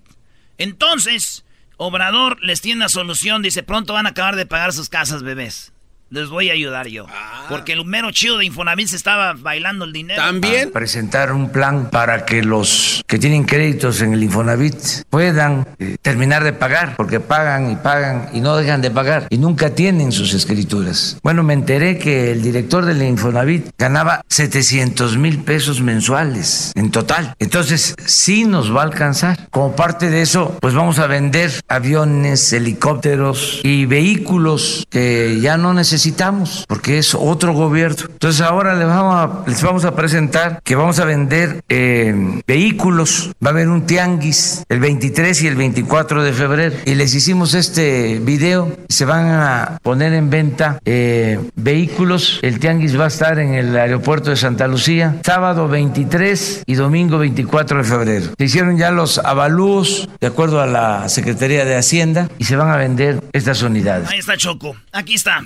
Entonces, 0.58 1.46
Obrador 1.78 2.42
les 2.44 2.62
tiene 2.62 2.80
una 2.80 2.90
solución. 2.90 3.42
Dice, 3.42 3.64
pronto 3.64 3.94
van 3.94 4.06
a 4.06 4.10
acabar 4.10 4.36
de 4.36 4.46
pagar 4.46 4.74
sus 4.74 4.90
casas, 4.90 5.24
bebés. 5.24 5.71
Les 6.12 6.28
voy 6.28 6.50
a 6.50 6.54
ayudar 6.54 6.90
yo. 6.90 7.06
Porque 7.48 7.72
el 7.72 7.86
mero 7.86 8.12
chido 8.12 8.38
de 8.38 8.44
Infonavit 8.44 8.90
se 8.90 8.98
estaba 8.98 9.32
bailando 9.32 9.86
el 9.86 9.94
dinero. 9.94 10.22
a 10.22 10.34
presentar 10.74 11.32
un 11.32 11.52
plan 11.52 11.90
para 11.90 12.26
que 12.26 12.44
los 12.44 13.02
que 13.08 13.18
tienen 13.18 13.46
créditos 13.46 14.02
en 14.02 14.12
el 14.12 14.22
Infonavit 14.22 14.76
puedan 15.10 15.66
eh, 15.80 15.96
terminar 16.02 16.44
de 16.44 16.52
pagar, 16.52 16.96
porque 16.98 17.22
pagan 17.22 17.72
y 17.72 17.78
pagan 17.78 18.30
y 18.34 18.42
no 18.42 18.58
dejan 18.58 18.82
de 18.82 18.92
pagar 18.92 19.28
y 19.30 19.38
nunca 19.38 19.70
tienen 19.70 20.12
sus 20.12 20.34
escrituras. 20.34 21.18
Bueno, 21.24 21.44
me 21.44 21.54
enteré 21.54 21.98
que 21.98 22.34
el 22.34 22.42
director 22.42 22.84
del 22.84 23.02
Infonavit 23.04 23.70
ganaba 23.78 24.22
700 24.28 25.18
mil 25.18 25.40
pesos 25.44 25.80
mensuales 25.80 26.74
en 26.76 26.92
total. 26.92 27.36
Entonces, 27.40 27.96
sí 28.06 28.44
nos 28.44 28.76
va 28.76 28.82
a 28.82 28.86
alcanzar. 28.86 29.48
Como 29.50 29.78
parte 29.78 30.10
de 30.10 30.22
eso, 30.22 30.58
pues 30.60 30.74
vamos 30.74 31.00
a 31.00 31.08
vender 31.08 31.52
aviones, 31.70 32.52
helicópteros 32.52 33.62
y 33.64 33.86
vehículos 33.86 34.86
que 34.90 35.40
ya 35.42 35.56
no 35.56 35.74
necesitamos 36.02 36.66
porque 36.68 36.98
es 36.98 37.14
otro 37.14 37.54
gobierno. 37.54 38.08
Entonces 38.10 38.42
ahora 38.42 38.74
les 38.74 38.88
vamos 38.88 39.16
a, 39.16 39.50
les 39.50 39.62
vamos 39.62 39.86
a 39.86 39.96
presentar 39.96 40.60
que 40.64 40.76
vamos 40.76 40.98
a 41.00 41.06
vender 41.06 41.64
eh, 41.70 42.42
vehículos. 42.48 43.32
Va 43.44 43.50
a 43.50 43.54
haber 43.54 43.70
un 43.70 43.86
tianguis 43.86 44.64
el 44.68 44.80
23 44.80 45.44
y 45.44 45.48
el 45.48 45.56
24 45.56 46.24
de 46.24 46.34
febrero. 46.34 46.76
Y 46.86 46.96
les 46.96 47.14
hicimos 47.14 47.54
este 47.54 48.20
video. 48.20 48.76
Se 48.90 49.06
van 49.06 49.28
a 49.28 49.78
poner 49.84 50.14
en 50.14 50.32
venta 50.32 50.80
eh, 50.86 51.40
vehículos. 51.56 52.40
El 52.42 52.60
tianguis 52.60 53.00
va 53.00 53.06
a 53.06 53.10
estar 53.10 53.38
en 53.38 53.54
el 53.54 53.78
aeropuerto 53.78 54.32
de 54.32 54.38
Santa 54.38 54.68
Lucía, 54.68 55.18
sábado 55.24 55.68
23 55.68 56.64
y 56.66 56.74
domingo 56.74 57.20
24 57.20 57.78
de 57.78 57.84
febrero. 57.84 58.26
Se 58.40 58.46
hicieron 58.46 58.78
ya 58.78 58.90
los 58.90 59.20
avalúos 59.20 60.10
de 60.20 60.28
acuerdo 60.28 60.62
a 60.62 60.66
la 60.66 61.10
Secretaría 61.10 61.64
de 61.64 61.76
Hacienda 61.76 62.28
y 62.40 62.46
se 62.46 62.56
van 62.56 62.70
a 62.70 62.78
vender 62.78 63.24
estas 63.34 63.62
unidades. 63.62 64.10
Ahí 64.10 64.20
está 64.20 64.36
Choco. 64.36 64.76
Aquí 64.92 65.14
está. 65.14 65.42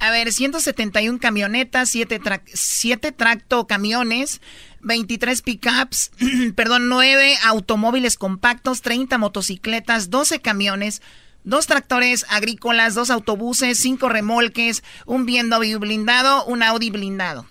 A 0.00 0.10
ver, 0.12 0.32
171 0.32 1.18
camionetas, 1.18 1.88
7, 1.90 2.18
tra 2.20 2.40
siete 2.54 3.10
tracto 3.12 3.66
camiones, 3.66 4.40
23 4.80 5.42
pickups, 5.42 6.12
perdón, 6.54 6.88
9 6.88 7.36
automóviles 7.44 8.16
compactos, 8.16 8.80
30 8.82 9.18
motocicletas, 9.18 10.08
12 10.10 10.40
camiones, 10.40 11.02
dos 11.42 11.66
tractores 11.66 12.26
agrícolas, 12.28 12.94
dos 12.94 13.10
autobuses, 13.10 13.78
cinco 13.78 14.08
remolques, 14.08 14.84
un 15.04 15.26
BMW 15.26 15.78
blindado, 15.78 16.44
un 16.44 16.62
Audi 16.62 16.90
blindado. 16.90 17.46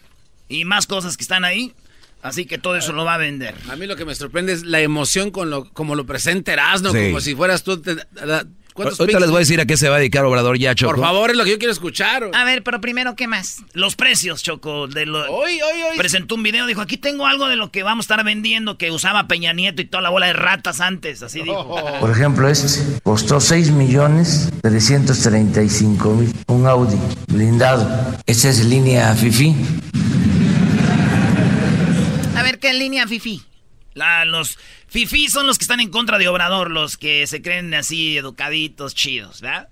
Y 0.48 0.64
más 0.64 0.88
cosas 0.88 1.18
que 1.18 1.24
están 1.24 1.44
ahí. 1.44 1.74
Así 2.22 2.46
que 2.46 2.58
todo 2.58 2.76
eso 2.76 2.94
lo 2.94 3.06
va 3.06 3.14
a 3.14 3.18
vender. 3.18 3.56
A 3.70 3.76
mí 3.76 3.86
lo 3.86 3.96
que 3.96 4.04
me 4.04 4.16
sorprende 4.16 4.52
es 4.52 4.64
la 4.64 4.80
emoción 4.80 5.30
con 5.32 5.50
lo, 5.50 5.70
como 5.72 5.96
lo 5.96 6.06
presenta 6.06 6.52
Erasmo, 6.52 6.92
Sí. 6.92 6.98
como 7.08 7.22
si 7.22 7.36
fueras 7.36 7.64
tú. 7.64 7.80
te- 7.82 7.96
la- 8.14 8.46
¿Cuántos 8.78 9.00
Ahorita 9.00 9.20
les 9.20 9.30
voy 9.32 9.38
a 9.38 9.40
decir 9.40 9.60
a 9.60 9.66
qué 9.66 9.76
se 9.76 9.90
va 9.90 9.96
a 9.96 9.98
dedicar 9.98 10.24
Obrador 10.24 10.56
ya, 10.60 10.76
Choco. 10.76 10.94
Por 10.94 11.04
favor, 11.04 11.32
es 11.32 11.36
lo 11.36 11.44
que 11.46 11.50
yo 11.50 11.58
quiero 11.58 11.74
escuchar. 11.74 12.30
A 12.32 12.44
ver, 12.44 12.62
pero 12.62 12.80
primero, 12.80 13.16
¿qué 13.16 13.28
más? 13.28 13.64
Los 13.74 13.96
precios, 13.96 14.44
Choco. 14.44 14.88
De 14.88 15.08
lo... 15.08 15.20
Hoy, 15.32 15.60
hoy, 15.60 15.82
hoy. 15.82 15.98
Presentó 15.98 16.36
un 16.36 16.44
video, 16.44 16.68
dijo, 16.68 16.82
aquí 16.82 16.98
tengo 16.98 17.26
algo 17.26 17.48
de 17.48 17.56
lo 17.56 17.72
que 17.72 17.82
vamos 17.82 18.04
a 18.04 18.14
estar 18.14 18.24
vendiendo 18.24 18.78
que 18.78 18.92
usaba 18.92 19.28
Peña 19.28 19.52
Nieto 19.52 19.82
y 19.82 19.86
toda 19.86 20.04
la 20.04 20.12
bola 20.12 20.28
de 20.28 20.34
ratas 20.34 20.80
antes. 20.80 21.24
Así 21.24 21.42
dijo. 21.42 21.98
Por 22.00 22.12
ejemplo, 22.12 22.48
este 22.48 23.02
costó 23.02 23.40
6 23.40 23.72
millones 23.72 24.52
335 24.62 26.10
mil. 26.14 26.32
Un 26.46 26.68
Audi 26.68 27.00
blindado. 27.30 28.16
Esta 28.28 28.50
es 28.50 28.64
línea 28.64 29.16
FIFI. 29.16 29.56
A 32.36 32.44
ver, 32.44 32.60
¿qué 32.60 32.74
línea 32.74 33.08
Fifi? 33.08 33.42
La, 33.98 34.26
los 34.26 34.58
fifí 34.88 35.28
son 35.28 35.48
los 35.48 35.58
que 35.58 35.64
están 35.64 35.80
en 35.80 35.90
contra 35.90 36.18
de 36.18 36.28
Obrador, 36.28 36.70
los 36.70 36.98
que 36.98 37.26
se 37.26 37.42
creen 37.42 37.74
así 37.74 38.18
educaditos, 38.18 38.94
chidos, 38.94 39.42
¿verdad? 39.42 39.70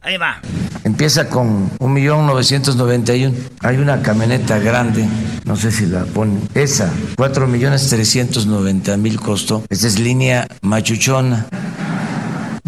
Ahí 0.00 0.16
va. 0.18 0.40
Empieza 0.84 1.28
con 1.28 1.70
1.991. 1.78 3.34
Hay 3.60 3.78
una 3.78 4.02
camioneta 4.02 4.60
grande, 4.60 5.08
no 5.44 5.56
sé 5.56 5.72
si 5.72 5.86
la 5.86 6.04
ponen. 6.04 6.48
Esa, 6.54 6.92
4.390.000 7.16 9.16
costó. 9.16 9.64
Esta 9.68 9.88
es 9.88 9.98
línea 9.98 10.46
machuchona. 10.62 11.48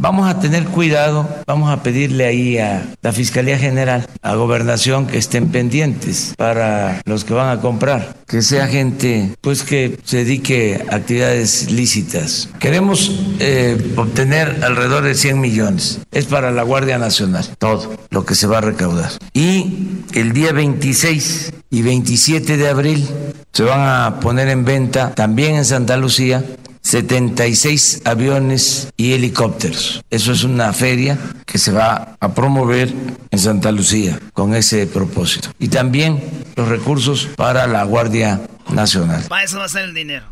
Vamos 0.01 0.31
a 0.31 0.39
tener 0.39 0.65
cuidado, 0.67 1.29
vamos 1.45 1.73
a 1.73 1.83
pedirle 1.83 2.25
ahí 2.25 2.57
a 2.57 2.87
la 3.03 3.11
Fiscalía 3.11 3.59
General, 3.59 4.07
a 4.23 4.37
Gobernación, 4.37 5.09
que 5.09 5.19
estén 5.19 5.49
pendientes 5.49 6.35
para 6.37 7.03
los 7.05 7.25
que 7.25 7.35
van 7.35 7.51
a 7.51 7.61
comprar, 7.61 8.15
que 8.29 8.41
sea 8.43 8.69
gente 8.69 9.35
pues 9.41 9.65
que 9.65 9.99
se 10.05 10.19
dedique 10.19 10.85
a 10.89 10.95
actividades 10.95 11.73
lícitas. 11.73 12.49
Queremos 12.61 13.11
eh, 13.41 13.93
obtener 13.97 14.61
alrededor 14.63 15.03
de 15.03 15.17
100 15.17 15.41
millones, 15.41 15.99
es 16.13 16.27
para 16.27 16.53
la 16.53 16.63
Guardia 16.63 16.99
Nacional, 16.99 17.45
todo 17.59 17.97
lo 18.11 18.25
que 18.25 18.37
se 18.37 18.47
va 18.47 18.59
a 18.59 18.61
recaudar. 18.61 19.11
Y 19.33 20.05
el 20.15 20.33
día 20.33 20.53
26 20.53 21.55
y 21.71 21.83
27 21.83 22.57
de 22.57 22.69
abril 22.69 23.09
se 23.53 23.65
van 23.65 23.81
a 23.81 24.21
poner 24.21 24.47
en 24.47 24.65
venta 24.65 25.13
también 25.17 25.57
en 25.57 25.65
Santa 25.65 25.97
Lucía 25.97 26.45
76 26.83 28.03
aviones 28.05 28.89
y 28.97 29.13
helicópteros. 29.13 30.03
Eso 30.11 30.33
es 30.33 30.45
una 30.45 30.73
feria 30.73 31.19
que 31.47 31.59
se 31.59 31.73
va 31.73 32.17
a 32.21 32.35
promover 32.35 32.93
en 33.31 33.39
Santa 33.39 33.73
Lucía 33.73 34.19
con 34.33 34.55
ese 34.55 34.87
propósito. 34.87 35.51
Y 35.59 35.69
también 35.69 36.23
los 36.57 36.69
recursos 36.69 37.29
para 37.37 37.67
la 37.67 37.85
Guardia 37.85 38.41
Nacional. 38.71 39.25
Para 39.29 39.45
eso 39.45 39.59
va 39.59 39.65
a 39.65 39.69
ser 39.69 39.85
el 39.85 39.95
dinero. 39.95 40.27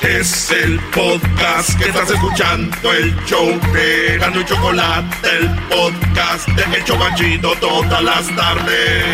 Es 0.00 0.50
el 0.50 0.80
podcast 0.92 1.78
que 1.78 1.88
estás 1.88 2.10
escuchando, 2.10 2.92
el 2.92 3.14
show 3.24 3.46
de 3.72 4.18
Gano 4.18 4.40
y 4.40 4.44
Chocolate, 4.44 5.16
el 5.38 5.48
podcast 5.68 6.48
de 6.48 6.76
El 6.76 6.84
Chocachito 6.84 7.52
todas 7.60 8.02
las 8.02 8.26
tardes. 8.34 9.04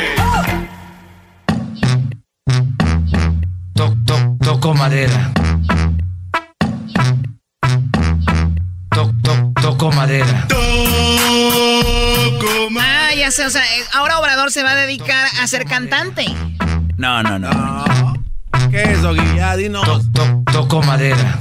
Toc, 3.75 3.95
toc, 4.07 4.43
toco 4.43 4.75
madera. 4.75 5.31
Toc, 9.79 9.93
toco 9.93 9.93
madera. 9.93 10.49
Ah, 12.81 13.11
ya 13.17 13.31
sé, 13.31 13.47
o 13.47 13.51
sea, 13.51 13.63
eh, 13.63 13.85
ahora 13.95 14.19
Obrador 14.19 14.51
se 14.51 14.63
va 14.63 14.73
a 14.73 14.75
dedicar 14.75 15.29
a 15.41 15.47
ser 15.47 15.65
cantante. 15.65 16.27
No, 16.97 17.23
no, 17.23 17.39
no. 17.39 18.15
¿Qué 18.71 18.83
es, 18.83 19.03
Doggy? 19.03 19.37
Ya, 19.37 19.57
dinos. 19.57 19.87
Toco 20.53 20.83
madera. 20.83 21.39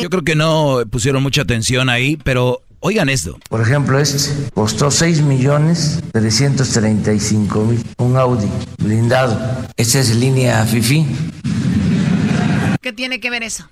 Yo 0.00 0.08
creo 0.08 0.22
que 0.22 0.36
no 0.36 0.78
pusieron 0.90 1.22
mucha 1.22 1.42
atención 1.42 1.88
ahí, 1.90 2.16
pero 2.16 2.62
oigan 2.78 3.08
esto. 3.08 3.38
Por 3.48 3.60
ejemplo, 3.60 3.98
este 3.98 4.50
costó 4.54 4.90
6 4.90 5.22
millones 5.22 6.00
335 6.12 7.64
mil. 7.64 7.84
Un 7.98 8.16
Audi 8.16 8.48
blindado. 8.78 9.38
Esta 9.76 9.98
es 9.98 10.14
línea 10.14 10.64
FIFI. 10.64 11.06
¿Qué 12.80 12.92
tiene 12.92 13.20
que 13.20 13.28
ver 13.28 13.42
eso? 13.42 13.68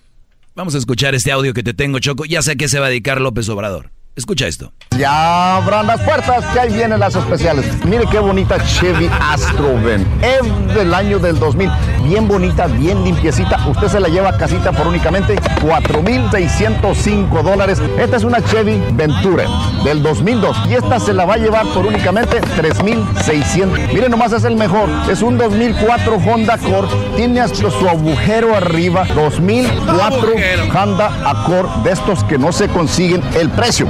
Vamos 0.59 0.75
a 0.75 0.79
escuchar 0.79 1.15
este 1.15 1.31
audio 1.31 1.55
que 1.55 1.63
te 1.63 1.73
tengo, 1.73 2.01
Choco. 2.01 2.25
Ya 2.25 2.43
sé 2.43 2.51
a 2.51 2.57
qué 2.57 2.67
se 2.67 2.81
va 2.81 2.87
a 2.87 2.89
dedicar 2.89 3.21
López 3.21 3.49
Obrador. 3.49 3.93
Escucha 4.19 4.49
esto. 4.49 4.73
Ya 4.99 5.59
abran 5.59 5.87
las 5.87 6.01
puertas, 6.01 6.45
que 6.47 6.59
ahí 6.59 6.73
vienen 6.73 6.99
las 6.99 7.15
especiales. 7.15 7.65
Mire 7.85 8.05
qué 8.11 8.19
bonita 8.19 8.59
Chevy 8.65 9.09
Astro 9.21 9.81
ven. 9.81 10.05
Es 10.21 10.75
del 10.75 10.93
año 10.93 11.21
del 11.21 11.39
2000. 11.39 11.71
Bien 12.03 12.27
bonita, 12.27 12.67
bien 12.67 13.05
limpiecita. 13.05 13.65
Usted 13.69 13.87
se 13.87 14.01
la 14.01 14.09
lleva 14.09 14.31
a 14.31 14.37
casita 14.37 14.73
por 14.73 14.89
únicamente 14.89 15.37
4,605 15.63 17.43
dólares. 17.45 17.81
Esta 17.97 18.17
es 18.17 18.25
una 18.25 18.43
Chevy 18.43 18.83
Venture 18.95 19.45
del 19.85 20.03
2002. 20.03 20.57
Y 20.69 20.75
esta 20.75 20.99
se 20.99 21.13
la 21.13 21.25
va 21.25 21.35
a 21.35 21.39
llevar 21.39 21.65
por 21.69 21.87
únicamente 21.87 22.41
3,600. 22.57 23.79
Mire 23.95 24.09
nomás, 24.09 24.33
es 24.33 24.43
el 24.43 24.57
mejor. 24.57 24.89
Es 25.09 25.23
un 25.23 25.39
2004 25.39 26.17
Honda 26.17 26.55
Accord. 26.55 26.89
Tiene 27.15 27.39
hasta 27.39 27.71
su 27.71 27.89
agujero 27.89 28.57
arriba. 28.57 29.07
2004 29.15 30.33
Honda 30.75 31.07
Accord. 31.25 31.69
De 31.85 31.93
estos 31.93 32.25
que 32.25 32.37
no 32.37 32.51
se 32.51 32.67
consiguen. 32.67 33.23
El 33.37 33.49
precio. 33.51 33.87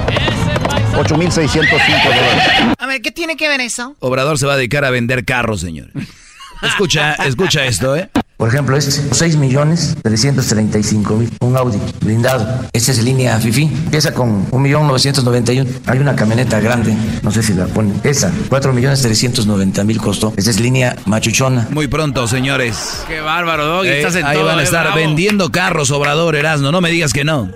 8,605 0.97 2.09
dólares. 2.09 2.77
A 2.79 2.87
ver, 2.87 3.01
¿qué 3.03 3.11
tiene 3.13 3.37
que 3.37 3.49
ver 3.49 3.61
eso? 3.61 3.95
Obrador 4.01 4.39
se 4.39 4.47
va 4.47 4.55
a 4.55 4.57
dedicar 4.57 4.85
a 4.85 4.91
vender 4.91 5.25
carros, 5.25 5.61
señores. 5.61 5.93
Escucha, 6.63 7.15
escucha 7.15 7.65
esto, 7.67 7.95
¿eh? 7.97 8.11
Por 8.37 8.49
ejemplo, 8.49 8.77
este, 8.77 8.93
6 9.15 9.37
millones 9.37 9.97
335 10.03 11.15
mil. 11.17 11.31
Un 11.41 11.57
Audi 11.57 11.79
blindado. 12.01 12.67
Esta 12.73 12.93
es 12.93 13.03
línea 13.03 13.39
FIFI. 13.39 13.63
Empieza 13.65 14.13
con 14.15 14.47
1 14.51 14.59
millón 14.61 14.87
991. 14.87 15.69
Hay 15.87 15.99
una 15.99 16.15
camioneta 16.15 16.61
grande. 16.61 16.95
No 17.23 17.33
sé 17.33 17.43
si 17.43 17.55
la 17.55 17.67
ponen. 17.67 18.01
Esa, 18.05 18.33
4 18.49 18.73
millones 18.73 19.03
390 19.03 19.83
mil 19.85 19.99
costó. 19.99 20.33
Esta 20.37 20.51
es 20.51 20.61
línea 20.61 20.97
machuchona. 21.07 21.67
Muy 21.71 21.89
pronto, 21.89 22.29
señores. 22.29 23.03
Qué 23.09 23.21
bárbaro, 23.21 23.67
Doggy. 23.67 23.89
Eh, 23.89 23.99
Estás 23.99 24.15
en 24.17 24.27
ahí 24.27 24.37
todo, 24.37 24.47
van 24.47 24.59
a 24.59 24.63
eh, 24.63 24.65
estar 24.65 24.83
bravo. 24.85 24.97
vendiendo 24.97 25.51
carros, 25.51 25.91
Obrador, 25.91 26.37
Erasmo. 26.37 26.71
No 26.71 26.81
me 26.81 26.91
digas 26.91 27.13
que 27.13 27.25
no. 27.25 27.51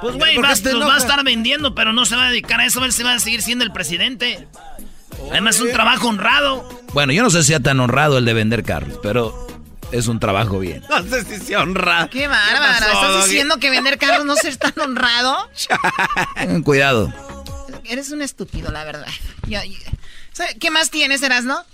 Pues, 0.00 0.16
güey, 0.16 0.34
¿Por 0.36 0.44
va, 0.44 0.50
los 0.50 0.88
va 0.88 0.94
a 0.94 0.98
estar 0.98 1.24
vendiendo, 1.24 1.74
pero 1.74 1.92
no 1.92 2.06
se 2.06 2.16
va 2.16 2.26
a 2.26 2.30
dedicar 2.30 2.60
a 2.60 2.66
eso. 2.66 2.84
Él 2.84 2.92
se 2.92 3.04
va 3.04 3.14
a 3.14 3.18
seguir 3.18 3.42
siendo 3.42 3.64
el 3.64 3.72
presidente. 3.72 4.46
Además, 5.30 5.56
es 5.56 5.62
un 5.62 5.72
trabajo 5.72 6.08
honrado. 6.08 6.68
Bueno, 6.92 7.12
yo 7.12 7.22
no 7.22 7.30
sé 7.30 7.42
si 7.42 7.48
sea 7.48 7.60
tan 7.60 7.80
honrado 7.80 8.18
el 8.18 8.24
de 8.24 8.34
vender 8.34 8.62
carros, 8.62 8.98
pero 9.02 9.46
es 9.90 10.06
un 10.06 10.20
trabajo 10.20 10.58
bien. 10.58 10.82
No 10.88 11.02
sé 11.02 11.24
si 11.24 11.44
se 11.44 11.56
honra. 11.56 12.08
Qué 12.10 12.28
bárbaro. 12.28 12.86
pasó, 12.86 13.06
¿Estás 13.08 13.24
diciendo 13.26 13.58
que 13.58 13.70
vender 13.70 13.98
carros 13.98 14.24
no 14.24 14.34
es 14.34 14.58
tan 14.58 14.78
honrado? 14.80 15.50
Tengan 16.36 16.62
cuidado. 16.62 17.12
Eres 17.84 18.10
un 18.10 18.22
estúpido, 18.22 18.70
la 18.70 18.84
verdad. 18.84 19.08
¿Sabe 20.32 20.56
¿Qué 20.60 20.70
más 20.70 20.90
tienes, 20.90 21.22
Erasno? 21.22 21.64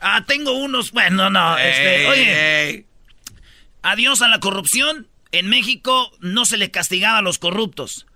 Ah, 0.00 0.24
tengo 0.26 0.52
unos. 0.52 0.92
Bueno, 0.92 1.30
no. 1.30 1.56
Este, 1.56 2.02
Ey, 2.02 2.06
oye, 2.06 2.68
ey. 2.68 2.86
adiós 3.82 4.22
a 4.22 4.28
la 4.28 4.40
corrupción. 4.40 5.06
En 5.32 5.48
México 5.48 6.12
no 6.20 6.44
se 6.44 6.58
le 6.58 6.70
castigaba 6.70 7.18
a 7.18 7.22
los 7.22 7.38
corruptos. 7.38 8.06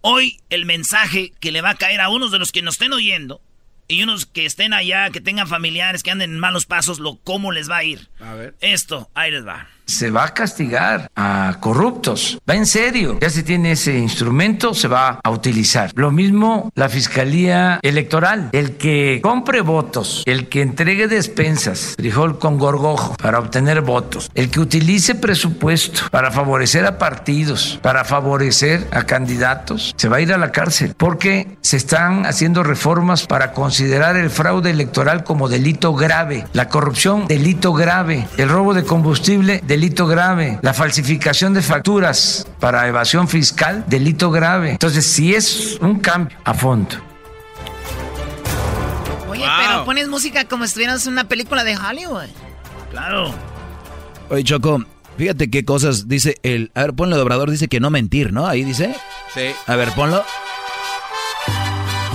Hoy 0.00 0.40
el 0.50 0.66
mensaje 0.66 1.32
que 1.40 1.52
le 1.52 1.62
va 1.62 1.70
a 1.70 1.74
caer 1.76 2.00
a 2.00 2.08
unos 2.08 2.32
de 2.32 2.38
los 2.40 2.50
que 2.50 2.62
nos 2.62 2.74
estén 2.74 2.92
oyendo 2.92 3.40
y 3.86 4.02
unos 4.02 4.26
que 4.26 4.46
estén 4.46 4.72
allá, 4.72 5.10
que 5.10 5.20
tengan 5.20 5.46
familiares, 5.46 6.02
que 6.02 6.10
anden 6.10 6.32
en 6.32 6.38
malos 6.38 6.66
pasos, 6.66 6.98
lo 6.98 7.16
cómo 7.16 7.52
les 7.52 7.70
va 7.70 7.78
a 7.78 7.84
ir. 7.84 8.08
A 8.20 8.34
ver. 8.34 8.54
Esto, 8.60 9.10
ahí 9.14 9.30
les 9.30 9.46
va. 9.46 9.68
Se 9.90 10.10
va 10.12 10.24
a 10.24 10.34
castigar 10.34 11.10
a 11.16 11.56
corruptos. 11.58 12.38
Va 12.48 12.54
en 12.54 12.64
serio. 12.64 13.18
Ya 13.20 13.28
se 13.28 13.42
tiene 13.42 13.72
ese 13.72 13.98
instrumento, 13.98 14.72
se 14.72 14.86
va 14.86 15.18
a 15.22 15.30
utilizar. 15.30 15.90
Lo 15.96 16.12
mismo 16.12 16.70
la 16.76 16.88
Fiscalía 16.88 17.80
Electoral. 17.82 18.50
El 18.52 18.76
que 18.76 19.18
compre 19.20 19.62
votos, 19.62 20.22
el 20.26 20.48
que 20.48 20.62
entregue 20.62 21.08
despensas, 21.08 21.94
frijol 21.96 22.38
con 22.38 22.56
gorgojo 22.56 23.16
para 23.16 23.40
obtener 23.40 23.80
votos, 23.80 24.30
el 24.34 24.48
que 24.50 24.60
utilice 24.60 25.16
presupuesto 25.16 26.02
para 26.12 26.30
favorecer 26.30 26.86
a 26.86 26.96
partidos, 26.98 27.80
para 27.82 28.04
favorecer 28.04 28.86
a 28.92 29.02
candidatos, 29.02 29.92
se 29.96 30.08
va 30.08 30.18
a 30.18 30.20
ir 30.20 30.32
a 30.32 30.38
la 30.38 30.52
cárcel 30.52 30.94
porque 30.96 31.56
se 31.62 31.76
están 31.76 32.26
haciendo 32.26 32.62
reformas 32.62 33.26
para 33.26 33.52
considerar 33.52 34.16
el 34.16 34.30
fraude 34.30 34.70
electoral 34.70 35.24
como 35.24 35.48
delito 35.48 35.94
grave, 35.94 36.46
la 36.52 36.68
corrupción 36.68 37.26
delito 37.26 37.72
grave, 37.72 38.28
el 38.36 38.48
robo 38.48 38.72
de 38.72 38.84
combustible 38.84 39.60
delito 39.66 39.79
grave, 39.88 40.58
la 40.62 40.74
falsificación 40.74 41.54
de 41.54 41.62
facturas 41.62 42.46
para 42.58 42.86
evasión 42.86 43.28
fiscal 43.28 43.84
delito 43.86 44.30
grave. 44.30 44.72
Entonces, 44.72 45.06
si 45.06 45.34
es 45.34 45.78
un 45.80 45.98
cambio 46.00 46.36
a 46.44 46.54
fondo. 46.54 46.96
Oye, 49.28 49.40
Wow. 49.42 49.50
pero 49.66 49.84
pones 49.84 50.08
música 50.08 50.44
como 50.44 50.64
si 50.64 50.68
estuvieras 50.68 51.06
en 51.06 51.12
una 51.14 51.24
película 51.24 51.64
de 51.64 51.76
Hollywood. 51.76 52.28
Claro. 52.90 53.32
Oye, 54.28 54.44
Choco, 54.44 54.84
fíjate 55.16 55.50
qué 55.50 55.64
cosas 55.64 56.08
dice 56.08 56.36
el... 56.42 56.70
A 56.74 56.82
ver, 56.82 56.94
ponlo 56.94 57.16
de 57.16 57.22
Obrador, 57.22 57.50
dice 57.50 57.68
que 57.68 57.80
no 57.80 57.90
mentir, 57.90 58.32
¿no? 58.32 58.46
Ahí 58.46 58.64
dice. 58.64 58.94
Sí. 59.34 59.52
A 59.66 59.76
ver, 59.76 59.92
ponlo. 59.92 60.24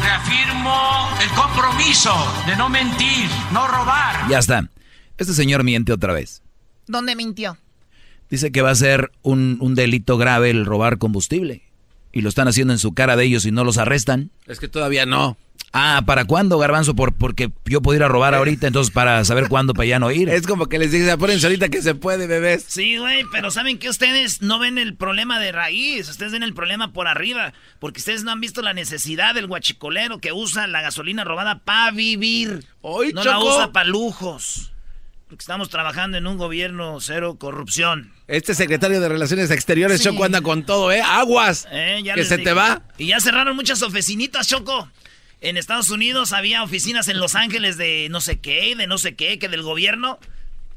Reafirmo 0.02 1.10
el 1.22 1.30
compromiso 1.30 2.14
de 2.46 2.56
no 2.56 2.70
mentir, 2.70 3.30
no 3.52 3.68
robar. 3.68 4.28
Ya 4.30 4.40
está. 4.40 4.70
Este 5.18 5.34
señor 5.34 5.64
miente 5.64 5.94
otra 5.94 6.14
vez. 6.14 6.42
¿Dónde 6.88 7.16
mintió? 7.16 7.58
Dice 8.30 8.52
que 8.52 8.62
va 8.62 8.72
a 8.72 8.76
ser 8.76 9.12
un, 9.22 9.58
un 9.62 9.76
delito 9.76 10.18
grave 10.18 10.50
el 10.50 10.66
robar 10.66 10.98
combustible. 10.98 11.64
Y 12.12 12.22
lo 12.22 12.30
están 12.30 12.48
haciendo 12.48 12.74
en 12.74 12.80
su 12.80 12.94
cara 12.94 13.16
de 13.16 13.26
ellos 13.26 13.46
y 13.46 13.52
no 13.52 13.64
los 13.64 13.78
arrestan. 13.78 14.32
Es 14.48 14.60
que 14.60 14.68
todavía 14.68 15.06
no. 15.06 15.38
Ah, 15.78 16.04
¿para 16.06 16.24
cuándo, 16.24 16.58
Garbanzo? 16.58 16.96
Por, 16.96 17.14
porque 17.14 17.52
yo 17.66 17.82
puedo 17.82 17.98
ir 17.98 18.04
a 18.04 18.08
robar 18.08 18.34
ahorita, 18.34 18.68
entonces 18.68 18.94
para 18.94 19.26
saber 19.26 19.50
cuándo 19.50 19.74
para 19.74 19.86
ya 19.86 20.00
no 20.00 20.10
ir. 20.10 20.30
Es 20.30 20.48
como 20.48 20.68
que 20.68 20.80
les 20.80 20.90
dice, 20.90 21.12
apúrense 21.12 21.46
ahorita 21.48 21.68
que 21.68 21.82
se 21.82 21.96
puede, 21.96 22.28
bebés. 22.28 22.64
Sí, 22.66 22.96
güey, 22.96 23.26
pero 23.34 23.52
¿saben 23.52 23.78
que 23.78 23.90
Ustedes 23.90 24.42
no 24.42 24.58
ven 24.58 24.78
el 24.78 24.96
problema 24.96 25.38
de 25.38 25.52
raíz, 25.52 26.08
ustedes 26.08 26.32
ven 26.32 26.44
el 26.44 26.54
problema 26.54 26.94
por 26.94 27.10
arriba, 27.10 27.52
porque 27.80 28.00
ustedes 28.00 28.24
no 28.24 28.32
han 28.32 28.40
visto 28.40 28.62
la 28.62 28.74
necesidad 28.74 29.36
del 29.36 29.48
guachicolero 29.48 30.20
que 30.20 30.32
usa 30.32 30.66
la 30.68 30.82
gasolina 30.82 31.26
robada 31.26 31.60
para 31.60 31.92
vivir. 31.92 32.66
Hoy, 32.80 33.12
no 33.12 33.26
la 33.26 33.40
usa 33.40 33.74
para 33.74 33.90
lujos. 33.90 34.72
Porque 35.28 35.42
estamos 35.42 35.70
trabajando 35.70 36.18
en 36.18 36.28
un 36.28 36.38
gobierno 36.38 37.00
cero 37.02 37.38
corrupción. 37.40 38.14
Este 38.28 38.54
secretario 38.54 39.00
de 39.02 39.10
Relaciones 39.10 39.50
Exteriores, 39.50 40.00
Sí. 40.00 40.06
Choco, 40.06 40.24
anda 40.24 40.42
con 40.42 40.66
todo, 40.66 40.92
¿eh? 40.92 41.02
Aguas. 41.02 41.68
Eh, 41.72 42.02
ya 42.04 42.14
que 42.14 42.24
se 42.26 42.38
dije. 42.38 42.50
te 42.50 42.54
va. 42.54 42.84
Y 42.98 43.08
ya 43.08 43.20
cerraron 43.20 43.56
muchas 43.56 43.82
oficinitas, 43.82 44.48
Choco. 44.48 44.90
En 45.42 45.58
Estados 45.58 45.90
Unidos 45.90 46.32
había 46.32 46.64
oficinas 46.64 47.08
en 47.08 47.20
Los 47.20 47.36
Ángeles 47.36 47.78
de 47.78 48.08
no 48.10 48.22
sé 48.22 48.40
qué, 48.40 48.76
de 48.76 48.88
no 48.88 48.98
sé 48.98 49.16
qué, 49.16 49.40
que 49.40 49.50
del 49.50 49.64
gobierno. 49.64 50.20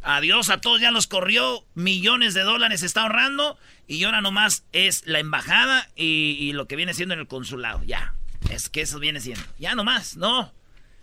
Adiós 0.03 0.49
a 0.49 0.61
todos, 0.61 0.81
ya 0.81 0.91
los 0.91 1.07
corrió. 1.07 1.65
Millones 1.75 2.33
de 2.33 2.41
dólares 2.43 2.83
está 2.83 3.03
ahorrando. 3.03 3.59
Y 3.87 4.03
ahora 4.05 4.21
nomás 4.23 4.65
es 4.73 5.03
la 5.07 5.19
embajada 5.19 5.89
y, 5.95 6.37
y 6.41 6.53
lo 6.53 6.67
que 6.67 6.77
viene 6.77 6.95
siendo 6.95 7.15
en 7.15 7.21
el 7.21 7.27
consulado. 7.29 7.83
Ya. 7.85 8.15
Es 8.51 8.69
que 8.71 8.81
eso 8.83 8.99
viene 8.99 9.21
siendo. 9.21 9.43
Ya 9.59 9.75
nomás, 9.75 10.17
no. 10.17 10.53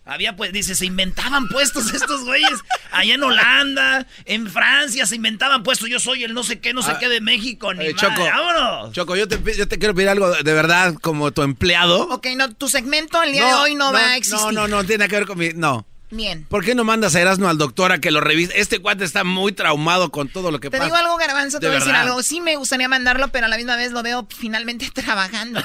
Había 0.06 0.36
pues, 0.36 0.54
dice, 0.54 0.76
se 0.76 0.86
inventaban 0.86 1.48
puestos 1.48 1.92
estos 1.94 2.24
güeyes. 2.26 2.60
Allá 2.92 3.16
en 3.16 3.24
Holanda, 3.24 4.06
en 4.26 4.50
Francia, 4.50 5.06
se 5.08 5.16
inventaban 5.16 5.64
puestos. 5.64 5.90
Yo 5.90 6.00
soy 6.00 6.24
el 6.24 6.34
no 6.36 6.44
sé 6.44 6.60
qué, 6.60 6.74
no 6.74 6.84
sé 6.84 6.92
Ah, 6.92 6.98
qué 7.00 7.10
de 7.10 7.22
México. 7.22 7.74
Ni 7.74 7.80
madre. 7.80 7.96
Choco. 7.96 8.24
¡Vámonos! 8.24 8.94
Choco, 8.94 9.16
yo 9.16 9.28
te, 9.28 9.40
yo 9.56 9.68
te 9.68 9.80
quiero 9.80 9.96
pedir 9.96 10.10
algo 10.10 10.32
de 10.32 10.54
verdad 10.54 10.94
como 11.02 11.32
tu 11.32 11.42
empleado. 11.42 12.04
Ok, 12.10 12.28
no, 12.38 12.54
tu 12.54 12.70
segmento 12.70 13.22
el 13.24 13.32
día 13.32 13.48
de 13.48 13.54
hoy 13.56 13.76
no, 13.76 13.92
va 13.92 14.12
a 14.12 14.18
existir. 14.18 14.40
No, 14.46 14.52
no, 14.52 14.68
no 14.68 14.84
tiene 14.84 15.08
que 15.08 15.16
ver 15.16 15.26
con 15.26 15.38
mi. 15.40 15.50
No. 15.54 15.86
Bien. 16.12 16.46
¿Por 16.46 16.64
qué 16.64 16.76
no 16.76 16.84
mandas 16.84 17.16
a 17.16 17.22
Erasmo 17.22 17.50
al 17.50 17.58
doctor 17.58 17.92
a 17.92 17.98
que 17.98 18.12
lo 18.12 18.22
revise? 18.22 18.54
Este 18.62 18.78
cuate 18.80 19.04
está 19.04 19.24
muy 19.24 19.54
traumado 19.54 20.12
con 20.12 20.30
todo 20.30 20.52
lo 20.52 20.60
que 20.60 20.70
Te 20.70 20.78
pasa. 20.78 20.86
digo 20.86 20.96
algo, 20.96 21.18
Garbanzo, 21.18 21.60
te 21.60 21.66
De 21.66 21.72
voy 21.72 21.78
a 21.78 21.80
decir 21.80 21.96
algo. 21.96 22.22
Sí 22.22 22.42
me 22.42 22.56
gustaría 22.58 22.88
mandarlo, 22.88 23.30
pero 23.30 23.48
a 23.48 23.50
la 23.50 23.58
misma 23.58 23.76
vez 23.76 23.92
lo 23.92 24.04
veo 24.04 24.28
finalmente 24.30 24.90
trabajando. 24.94 25.62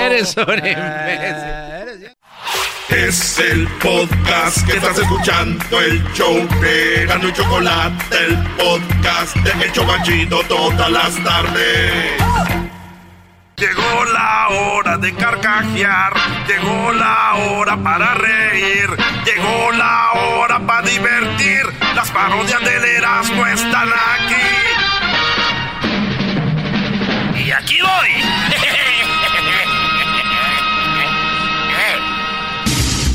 Eres 0.00 0.36
un 0.36 0.54
imbécil. 0.54 2.16
Es 2.88 3.38
el 3.38 3.68
podcast 3.78 4.66
que 4.66 4.76
estás 4.76 4.98
escuchando, 4.98 5.80
el 5.80 6.02
show 6.12 6.36
de 6.60 7.06
Gano 7.06 7.28
y 7.28 7.32
Chocolate, 7.32 8.16
el 8.26 8.36
podcast 8.56 9.36
de 9.36 9.64
El 9.64 9.72
Chobachito 9.72 10.42
todas 10.48 10.90
las 10.90 11.14
tardes. 11.22 12.20
Llegó 13.56 14.04
la 14.06 14.48
hora 14.48 14.96
de 14.96 15.14
carcajear, 15.14 16.14
llegó 16.48 16.92
la 16.92 17.34
hora 17.34 17.76
para 17.76 18.14
reír, 18.14 18.90
llegó 19.24 19.70
la 19.72 20.12
hora 20.12 20.58
para 20.60 20.82
divertir. 20.82 21.62
Las 21.94 22.10
parodias 22.10 22.60
del 22.64 22.84
Erasmo 22.84 23.46
están 23.46 23.88
aquí. 23.88 24.59
Aquí 27.52 27.78
voy. 27.80 28.08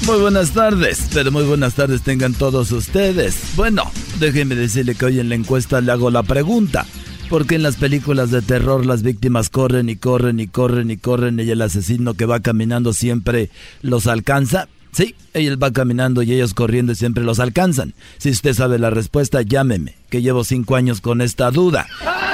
Muy 0.05 0.19
buenas 0.19 0.51
tardes, 0.51 1.07
pero 1.13 1.31
muy 1.31 1.43
buenas 1.43 1.73
tardes 1.73 2.01
tengan 2.01 2.33
todos 2.33 2.71
ustedes. 2.71 3.37
Bueno, 3.55 3.91
déjenme 4.19 4.55
decirle 4.55 4.95
que 4.95 5.05
hoy 5.05 5.19
en 5.19 5.29
la 5.29 5.35
encuesta 5.35 5.81
le 5.81 5.91
hago 5.91 6.11
la 6.11 6.23
pregunta. 6.23 6.85
¿Por 7.29 7.47
qué 7.47 7.55
en 7.55 7.63
las 7.63 7.77
películas 7.77 8.29
de 8.29 8.41
terror 8.41 8.85
las 8.85 9.01
víctimas 9.01 9.49
corren 9.49 9.89
y 9.89 9.95
corren 9.95 10.39
y 10.39 10.47
corren 10.47 10.91
y 10.91 10.97
corren 10.97 11.39
y 11.39 11.49
el 11.49 11.61
asesino 11.61 12.13
que 12.13 12.25
va 12.25 12.39
caminando 12.41 12.93
siempre 12.93 13.49
los 13.81 14.05
alcanza? 14.05 14.67
Sí, 14.91 15.15
él 15.33 15.61
va 15.61 15.71
caminando 15.71 16.21
y 16.21 16.33
ellos 16.33 16.53
corriendo 16.53 16.91
y 16.91 16.95
siempre 16.95 17.23
los 17.23 17.39
alcanzan. 17.39 17.93
Si 18.17 18.29
usted 18.29 18.53
sabe 18.53 18.79
la 18.79 18.91
respuesta, 18.91 19.41
llámeme, 19.41 19.95
que 20.09 20.21
llevo 20.21 20.43
cinco 20.43 20.75
años 20.75 21.01
con 21.01 21.21
esta 21.21 21.51
duda. 21.51 21.87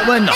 Bueno, 0.06 0.32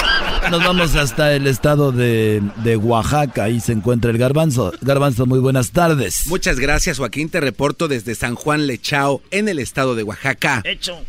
nos 0.51 0.63
vamos 0.63 0.95
hasta 0.95 1.33
el 1.33 1.47
estado 1.47 1.91
de, 1.91 2.41
de 2.63 2.77
Oaxaca, 2.77 3.45
ahí 3.45 3.59
se 3.59 3.71
encuentra 3.71 4.11
el 4.11 4.17
garbanzo. 4.17 4.73
Garbanzo, 4.81 5.25
muy 5.25 5.39
buenas 5.39 5.71
tardes. 5.71 6.27
Muchas 6.27 6.59
gracias, 6.59 6.97
Joaquín. 6.97 7.29
Te 7.29 7.39
reporto 7.39 7.87
desde 7.87 8.15
San 8.15 8.35
Juan 8.35 8.67
Lechao, 8.67 9.21
en 9.31 9.49
el 9.49 9.59
estado 9.59 9.95
de 9.95 10.03
Oaxaca. 10.03 10.61
Hecho. 10.63 10.99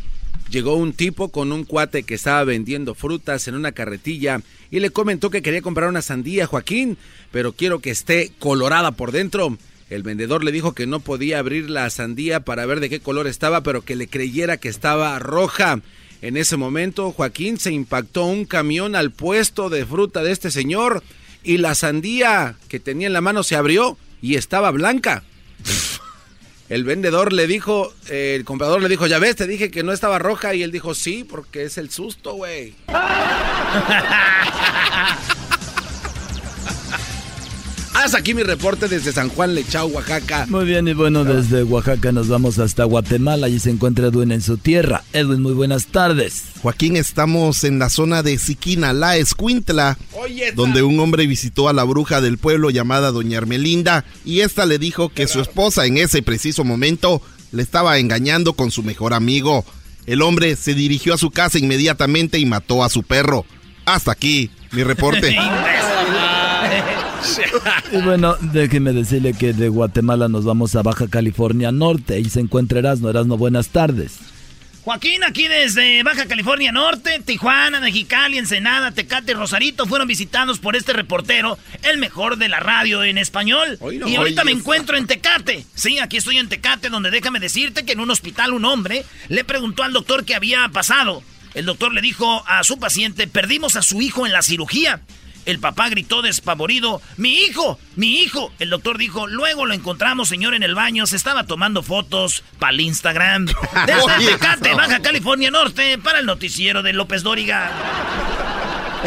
Llegó 0.49 0.75
un 0.75 0.93
tipo 0.93 1.29
con 1.29 1.51
un 1.51 1.65
cuate 1.65 2.03
que 2.03 2.15
estaba 2.15 2.43
vendiendo 2.45 2.95
frutas 2.95 3.47
en 3.47 3.55
una 3.55 3.73
carretilla 3.73 4.41
y 4.71 4.79
le 4.79 4.91
comentó 4.91 5.29
que 5.29 5.41
quería 5.41 5.61
comprar 5.61 5.89
una 5.89 6.01
sandía, 6.01 6.47
Joaquín, 6.47 6.97
pero 7.31 7.51
quiero 7.51 7.79
que 7.79 7.91
esté 7.91 8.31
colorada 8.39 8.91
por 8.91 9.11
dentro. 9.11 9.57
El 9.89 10.03
vendedor 10.03 10.43
le 10.43 10.51
dijo 10.51 10.73
que 10.73 10.87
no 10.87 10.99
podía 10.99 11.39
abrir 11.39 11.69
la 11.69 11.89
sandía 11.89 12.41
para 12.41 12.65
ver 12.65 12.79
de 12.79 12.89
qué 12.89 12.99
color 12.99 13.27
estaba, 13.27 13.61
pero 13.61 13.83
que 13.83 13.95
le 13.95 14.07
creyera 14.07 14.57
que 14.57 14.69
estaba 14.69 15.17
roja. 15.19 15.79
En 16.21 16.37
ese 16.37 16.57
momento, 16.57 17.11
Joaquín 17.11 17.59
se 17.59 17.71
impactó 17.71 18.25
un 18.25 18.45
camión 18.45 18.95
al 18.95 19.11
puesto 19.11 19.69
de 19.69 19.85
fruta 19.85 20.23
de 20.23 20.31
este 20.31 20.51
señor 20.51 21.03
y 21.43 21.57
la 21.57 21.75
sandía 21.75 22.55
que 22.69 22.79
tenía 22.79 23.07
en 23.07 23.13
la 23.13 23.21
mano 23.21 23.43
se 23.43 23.55
abrió 23.55 23.97
y 24.21 24.35
estaba 24.35 24.71
blanca. 24.71 25.23
El 26.69 26.83
vendedor 26.83 27.31
le 27.31 27.47
dijo, 27.47 27.93
el 28.09 28.43
comprador 28.43 28.81
le 28.81 28.89
dijo, 28.89 29.07
ya 29.07 29.19
ves, 29.19 29.37
te 29.37 29.47
dije 29.47 29.71
que 29.71 29.83
no 29.83 29.93
estaba 29.93 30.19
roja. 30.19 30.53
Y 30.53 30.63
él 30.63 30.71
dijo, 30.71 30.93
sí, 30.93 31.23
porque 31.23 31.63
es 31.63 31.77
el 31.77 31.89
susto, 31.89 32.33
güey. 32.33 32.75
Haz 37.99 38.13
aquí 38.13 38.35
mi 38.35 38.43
reporte 38.43 38.87
desde 38.87 39.11
San 39.11 39.27
Juan 39.27 39.55
Lechao, 39.55 39.87
Oaxaca. 39.87 40.45
Muy 40.49 40.65
bien, 40.65 40.87
y 40.87 40.93
bueno, 40.93 41.23
desde 41.23 41.63
Oaxaca 41.63 42.11
nos 42.11 42.27
vamos 42.27 42.59
hasta 42.59 42.83
Guatemala. 42.83 43.47
Allí 43.47 43.59
se 43.59 43.71
encuentra 43.71 44.09
Edwin 44.09 44.31
en 44.31 44.43
su 44.43 44.57
tierra. 44.57 45.03
Edwin, 45.13 45.41
muy 45.41 45.53
buenas 45.53 45.87
tardes. 45.87 46.43
Joaquín, 46.61 46.95
estamos 46.95 47.63
en 47.63 47.79
la 47.79 47.89
zona 47.89 48.21
de 48.21 48.37
Siquina, 48.37 48.93
la 48.93 49.17
Escuintla, 49.17 49.97
donde 50.53 50.83
un 50.83 50.99
hombre 50.99 51.25
visitó 51.25 51.69
a 51.69 51.73
la 51.73 51.83
bruja 51.85 52.21
del 52.21 52.37
pueblo 52.37 52.69
llamada 52.69 53.11
Doña 53.11 53.39
Ermelinda 53.39 54.05
y 54.23 54.41
esta 54.41 54.67
le 54.67 54.77
dijo 54.77 55.09
que 55.09 55.27
su 55.27 55.41
esposa 55.41 55.87
en 55.87 55.97
ese 55.97 56.21
preciso 56.21 56.63
momento 56.63 57.23
le 57.51 57.63
estaba 57.63 57.97
engañando 57.97 58.53
con 58.53 58.69
su 58.69 58.83
mejor 58.83 59.15
amigo. 59.15 59.65
El 60.05 60.21
hombre 60.21 60.55
se 60.55 60.75
dirigió 60.75 61.15
a 61.15 61.17
su 61.17 61.31
casa 61.31 61.57
inmediatamente 61.57 62.37
y 62.37 62.45
mató 62.45 62.83
a 62.83 62.89
su 62.89 63.01
perro. 63.01 63.43
Hasta 63.85 64.11
aquí, 64.11 64.51
mi 64.71 64.83
reporte. 64.83 65.35
Y 67.91 67.97
bueno, 68.01 68.35
déjeme 68.41 68.93
decirle 68.93 69.33
que 69.33 69.53
de 69.53 69.69
Guatemala 69.69 70.27
nos 70.27 70.45
vamos 70.45 70.75
a 70.75 70.81
Baja 70.81 71.07
California 71.07 71.71
Norte. 71.71 72.15
Ahí 72.15 72.25
se 72.29 72.39
encuentra 72.39 72.79
Erasmo. 72.79 73.09
Erasmo, 73.09 73.37
buenas 73.37 73.69
tardes. 73.69 74.17
Joaquín, 74.87 75.21
aquí 75.25 75.49
desde 75.49 76.01
Baja 76.03 76.27
California 76.27 76.71
Norte, 76.71 77.21
Tijuana, 77.25 77.81
Mexicali, 77.81 78.37
Ensenada, 78.37 78.91
Tecate 78.91 79.33
y 79.33 79.35
Rosarito 79.35 79.85
fueron 79.85 80.07
visitados 80.07 80.59
por 80.59 80.77
este 80.77 80.93
reportero, 80.93 81.59
el 81.83 81.97
mejor 81.97 82.37
de 82.37 82.47
la 82.47 82.61
radio 82.61 83.03
en 83.03 83.17
español. 83.17 83.77
no. 83.81 84.07
y 84.07 84.15
ahorita 84.15 84.45
me 84.45 84.53
encuentro 84.53 84.95
en 84.95 85.05
Tecate. 85.05 85.65
Sí, 85.75 85.99
aquí 85.99 86.15
estoy 86.15 86.37
en 86.37 86.47
Tecate, 86.47 86.87
donde 86.87 87.11
déjame 87.11 87.41
decirte 87.41 87.83
que 87.83 87.91
en 87.91 87.99
un 87.99 88.11
hospital 88.11 88.53
un 88.53 88.63
hombre 88.63 89.03
le 89.27 89.43
preguntó 89.43 89.83
al 89.83 89.91
doctor 89.91 90.23
qué 90.23 90.35
había 90.35 90.65
pasado. 90.69 91.21
El 91.53 91.65
doctor 91.65 91.93
le 91.93 92.01
dijo 92.01 92.43
a 92.47 92.63
su 92.63 92.79
paciente, 92.79 93.27
perdimos 93.27 93.75
a 93.75 93.81
su 93.81 94.01
hijo 94.01 94.25
en 94.25 94.31
la 94.31 94.41
cirugía. 94.41 95.01
El 95.47 95.59
papá 95.59 95.87
gritó 95.87 96.21
despavorido, 96.21 97.01
¡Mi 97.15 97.33
hijo! 97.33 97.79
¡Mi 97.95 98.19
hijo! 98.19 98.51
El 98.59 98.69
doctor 98.69 98.97
dijo, 98.97 99.27
luego 99.27 99.65
lo 99.65 99.73
encontramos, 99.73 100.27
señor, 100.27 100.53
en 100.53 100.61
el 100.61 100.75
baño, 100.75 101.07
se 101.07 101.15
estaba 101.15 101.45
tomando 101.45 101.83
fotos 101.83 102.43
para 102.59 102.73
el 102.73 102.81
Instagram. 102.81 103.45
Desde 103.85 104.31
Tecate. 104.33 104.73
Baja 104.75 105.01
California 105.01 105.49
Norte, 105.49 105.97
para 105.99 106.19
el 106.19 106.25
noticiero 106.25 106.83
de 106.83 106.91
López 106.91 107.23
Dóriga. 107.23 108.56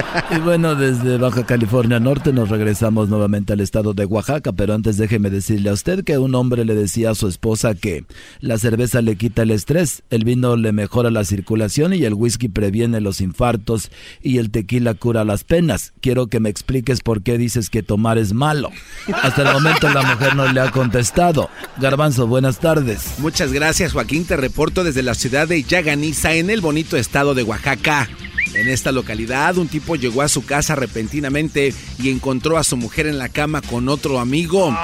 Y 0.30 0.38
bueno, 0.40 0.74
desde 0.74 1.18
Baja 1.18 1.44
California 1.44 1.98
Norte 2.01 2.32
nos 2.32 2.48
regresamos 2.48 3.09
nuevamente 3.09 3.53
al 3.53 3.61
estado 3.61 3.94
de 3.94 4.05
Oaxaca, 4.05 4.53
pero 4.53 4.74
antes 4.74 4.96
déjeme 4.96 5.30
decirle 5.30 5.70
a 5.70 5.72
usted 5.72 6.05
que 6.05 6.18
un 6.18 6.34
hombre 6.34 6.64
le 6.64 6.74
decía 6.74 7.11
a 7.11 7.14
su 7.14 7.28
esposa 7.28 7.74
que 7.74 8.05
la 8.40 8.59
cerveza 8.59 9.03
le 9.03 9.16
quita 9.16 9.42
el 9.42 9.51
estrés, 9.51 10.03
el 10.11 10.24
vino 10.24 10.57
le 10.57 10.72
mejora 10.72 11.11
la 11.11 11.24
circulación 11.24 11.94
y 11.94 12.05
el 12.05 12.14
whisky 12.14 12.48
previene 12.48 13.01
los 13.01 13.20
infartos 13.20 13.90
y 14.22 14.38
el 14.38 14.51
tequila 14.51 14.94
cura 14.94 15.24
las 15.24 15.44
penas. 15.44 15.92
Quiero 16.01 16.28
que 16.28 16.40
me 16.40 16.48
expliques 16.48 17.01
por 17.01 17.22
qué 17.22 17.38
dices 17.38 17.70
que 17.70 17.82
tomar 17.82 18.18
es 18.18 18.32
malo. 18.32 18.70
Hasta 19.12 19.42
el 19.42 19.53
momento 19.53 19.88
la 19.88 20.03
mujer 20.03 20.36
no 20.36 20.51
le 20.53 20.61
ha 20.61 20.70
contestado. 20.70 21.48
Garbanzo, 21.78 22.26
buenas 22.26 22.59
tardes. 22.59 23.14
Muchas 23.18 23.53
gracias, 23.53 23.92
Joaquín. 23.92 24.24
Te 24.24 24.36
reporto 24.36 24.84
desde 24.84 25.03
la 25.03 25.14
ciudad 25.14 25.48
de 25.48 25.62
Yaganiza, 25.62 26.34
en 26.34 26.51
el 26.51 26.61
bonito 26.61 26.96
estado 26.96 27.34
de 27.34 27.42
Oaxaca. 27.42 28.09
En 28.55 28.68
esta 28.68 28.92
localidad, 28.92 29.57
un 29.59 29.68
tipo 29.68 29.96
llegó 29.96 30.22
a 30.22 30.28
su 30.28 30.44
casa 30.44 30.74
repentinamente 30.74 31.72
y 31.98 32.11
encontró 32.11 32.59
a 32.59 32.64
su 32.64 32.76
mujer 32.76 33.07
en 33.07 33.18
la 33.18 33.28
cama 33.28 33.62
con 33.62 33.88
otro 33.88 34.18
amigo. 34.18 34.76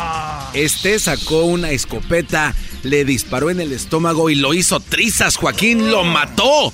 Este 0.55 0.99
sacó 0.99 1.45
una 1.45 1.71
escopeta, 1.71 2.55
le 2.83 3.05
disparó 3.05 3.51
en 3.51 3.61
el 3.61 3.73
estómago 3.73 4.31
y 4.31 4.37
lo 4.37 4.55
hizo 4.55 4.81
trizas. 4.81 5.37
Joaquín 5.37 5.91
lo 5.91 6.05
mató. 6.05 6.73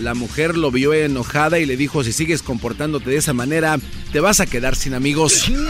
La 0.00 0.14
mujer 0.14 0.56
lo 0.56 0.70
vio 0.70 0.92
enojada 0.94 1.58
y 1.58 1.66
le 1.66 1.76
dijo, 1.76 2.04
si 2.04 2.12
sigues 2.12 2.42
comportándote 2.42 3.10
de 3.10 3.16
esa 3.16 3.32
manera, 3.32 3.78
te 4.12 4.20
vas 4.20 4.38
a 4.40 4.46
quedar 4.46 4.76
sin 4.76 4.94
amigos. 4.94 5.50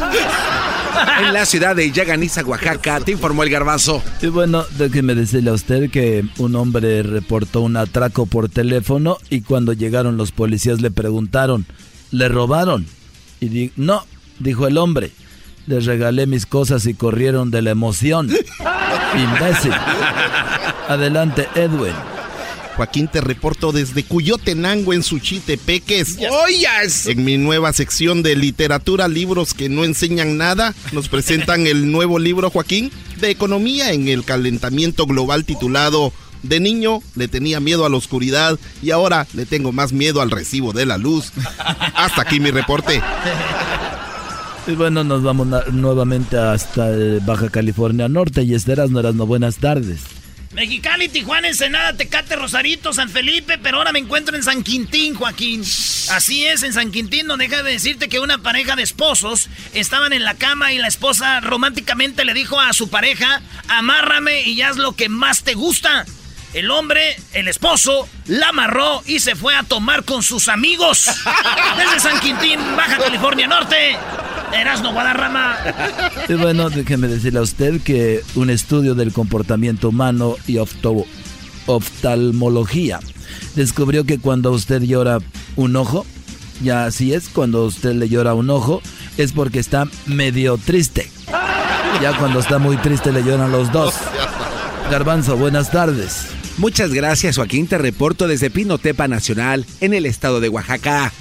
En 1.21 1.33
la 1.33 1.47
ciudad 1.47 1.77
de 1.77 1.91
Yaganiza, 1.93 2.43
Oaxaca, 2.45 2.99
te 3.01 3.13
informó 3.13 3.45
el 3.45 3.51
garbanzo. 3.51 4.03
Y 4.21 4.27
bueno, 4.29 4.65
déjeme 4.79 5.15
decirle 5.15 5.51
a 5.51 5.53
usted 5.53 5.91
que 5.91 6.25
un 6.39 6.57
hombre 6.57 7.03
reportó 7.05 7.61
un 7.61 7.77
atraco 7.77 8.27
por 8.27 8.49
teléfono 8.49 9.17
y 9.31 9.43
cuando 9.43 9.73
llegaron 9.73 10.17
los 10.17 10.33
policías 10.33 10.81
le 10.81 10.91
preguntaron, 10.91 11.67
¿le 12.11 12.29
robaron? 12.29 12.87
Y 13.39 13.49
di- 13.49 13.73
no, 13.77 14.05
dijo 14.41 14.67
el 14.67 14.77
hombre, 14.77 15.13
les 15.67 15.85
regalé 15.87 16.27
mis 16.27 16.47
cosas 16.47 16.85
y 16.87 16.95
corrieron 16.95 17.51
de 17.53 17.63
la 17.63 17.71
emoción. 17.71 18.29
Imbécil. 19.17 19.73
Adelante, 20.89 21.47
Edwin. 21.55 21.93
Joaquín, 22.79 23.09
te 23.09 23.21
reporto 23.21 23.73
desde 23.73 24.05
Cuyotenango 24.05 24.93
en 24.93 25.03
Suchitepeques. 25.03 26.17
¡Oyas! 26.47 27.09
En 27.09 27.25
mi 27.25 27.37
nueva 27.37 27.73
sección 27.73 28.23
de 28.23 28.37
literatura, 28.37 29.09
libros 29.09 29.53
que 29.53 29.69
no 29.69 29.85
enseñan 29.85 30.37
nada, 30.37 30.77
nos 30.93 31.09
presentan 31.09 31.67
el 31.67 31.91
nuevo 31.91 32.21
libro, 32.21 32.51
Joaquín, 32.51 32.93
de 33.21 33.31
economía 33.31 33.93
en 33.93 34.07
el 34.07 34.23
calentamiento 34.23 35.07
global 35.07 35.45
titulado 35.45 36.13
De 36.45 36.61
niño 36.61 37.01
le 37.17 37.27
tenía 37.27 37.59
miedo 37.59 37.85
a 37.85 37.89
la 37.89 37.97
oscuridad 37.97 38.57
y 38.81 38.93
ahora 38.93 39.27
le 39.33 39.45
tengo 39.45 39.73
más 39.73 39.93
miedo 39.93 40.23
al 40.23 40.31
recibo 40.31 40.73
de 40.73 40.87
la 40.87 40.99
luz. 40.99 41.33
Hasta 41.97 42.23
aquí 42.23 42.39
mi 42.39 42.53
reporte. 42.53 43.03
Y 44.69 44.73
bueno, 44.77 45.03
nos 45.03 45.25
vamos 45.25 45.49
nuevamente 45.73 46.39
hasta 46.39 46.87
Baja 47.27 47.49
California 47.49 48.09
Norte 48.09 48.45
y 48.45 48.55
Esteras, 48.55 48.89
no 48.91 49.01
eras 49.01 49.17
no 49.17 49.27
buenas 49.27 49.57
tardes. 49.57 49.99
Mexicali, 50.53 51.09
Tijuana, 51.09 51.49
Ensenada, 51.49 51.93
Tecate, 51.93 52.35
Rosarito, 52.35 52.93
San 52.93 53.11
Felipe, 53.11 53.59
pero 53.59 53.79
ahora 53.79 53.93
me 53.93 53.99
encuentro 53.99 54.35
en 54.35 54.43
San 54.43 54.63
Quintín, 54.63 55.15
Joaquín. 55.15 55.63
Así 56.11 56.47
es, 56.47 56.63
en 56.63 56.73
San 56.73 56.91
Quintín, 56.91 57.27
no 57.27 57.37
deja 57.37 57.63
de 57.63 57.73
decirte 57.73 58.09
que 58.09 58.19
una 58.19 58.39
pareja 58.39 58.75
de 58.75 58.83
esposos 58.83 59.51
estaban 59.75 60.13
en 60.15 60.25
la 60.25 60.35
cama 60.35 60.73
y 60.73 60.79
la 60.79 60.89
esposa 60.89 61.41
románticamente 61.41 62.25
le 62.25 62.33
dijo 62.33 62.59
a 62.59 62.73
su 62.73 62.89
pareja, 62.89 63.43
amárrame 63.69 64.43
y 64.43 64.63
haz 64.63 64.79
lo 64.79 64.97
que 64.97 65.11
más 65.11 65.43
te 65.45 65.55
gusta. 65.55 66.07
El 66.55 66.71
hombre, 66.71 67.17
el 67.35 67.47
esposo, 67.47 68.09
la 68.27 68.49
amarró 68.49 69.03
y 69.05 69.21
se 69.21 69.37
fue 69.37 69.55
a 69.55 69.65
tomar 69.65 70.05
con 70.05 70.23
sus 70.23 70.49
amigos. 70.49 71.11
Desde 71.77 72.01
San 72.01 72.19
Quintín, 72.21 72.59
Baja 72.75 72.97
California 72.97 73.47
Norte. 73.47 73.99
Erasno 74.53 74.93
Guadarrama. 74.93 75.57
Y 76.29 76.35
bueno, 76.35 76.71
déjeme 76.71 77.09
decirle 77.09 77.39
a 77.39 77.43
usted 77.43 77.81
que 77.81 78.23
un 78.35 78.51
estudio 78.51 78.95
del 78.95 79.13
comportamiento 79.13 79.89
humano 79.89 80.37
y 80.47 80.59
oftalmología 81.67 83.01
descubrió 83.55 84.05
que 84.05 84.19
cuando 84.19 84.53
usted 84.53 84.83
llora 84.83 85.19
un 85.57 85.77
ojo, 85.77 86.07
ya 86.63 86.87
así 86.87 87.13
es, 87.15 87.29
cuando 87.29 87.65
usted 87.65 87.95
le 87.95 88.09
llora 88.09 88.35
un 88.35 88.51
ojo, 88.51 88.83
es 89.17 89.33
porque 89.33 89.59
está 89.59 89.87
medio 90.07 90.59
triste. 90.59 91.11
Ya 92.03 92.17
cuando 92.19 92.41
está 92.41 92.59
muy 92.59 92.77
triste 92.77 93.13
le 93.13 93.25
lloran 93.25 93.51
los 93.51 93.73
dos. 93.73 93.95
Garbanzo, 94.91 95.37
buenas 95.37 95.71
tardes. 95.71 96.27
Muchas 96.57 96.93
gracias, 96.93 97.37
Joaquín. 97.37 97.67
Te 97.67 97.79
reporto 97.79 98.27
desde 98.27 98.51
Pinotepa 98.51 99.07
Nacional, 99.07 99.65
en 99.81 99.95
el 99.95 100.07
estado 100.07 100.41
de 100.41 100.49
Oaxaca. 100.49 101.13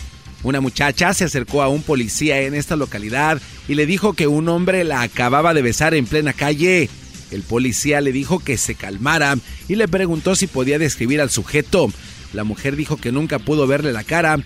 Una 0.47 0.61
muchacha 0.61 1.13
se 1.13 1.25
acercó 1.25 1.61
a 1.61 1.67
un 1.67 1.83
policía 1.83 2.39
en 2.43 2.53
esta 2.53 2.77
localidad 2.77 3.41
y 3.67 3.75
le 3.75 3.85
dijo 3.85 4.13
que 4.13 4.27
un 4.27 4.47
hombre 4.47 4.85
la 4.85 5.01
acababa 5.01 5.53
de 5.53 5.61
besar 5.61 5.93
en 5.93 6.05
plena 6.05 6.31
calle. 6.31 6.89
El 7.31 7.41
policía 7.41 7.99
le 7.99 8.13
dijo 8.13 8.39
que 8.39 8.55
se 8.55 8.73
calmara 8.73 9.37
y 9.67 9.75
le 9.75 9.89
preguntó 9.89 10.37
si 10.37 10.47
podía 10.47 10.79
describir 10.79 11.19
al 11.19 11.31
sujeto. 11.31 11.91
La 12.31 12.45
mujer 12.45 12.77
dijo 12.77 12.95
que 12.95 13.11
nunca 13.11 13.39
pudo 13.39 13.67
verle 13.67 13.91
la 13.91 14.05
cara 14.05 14.39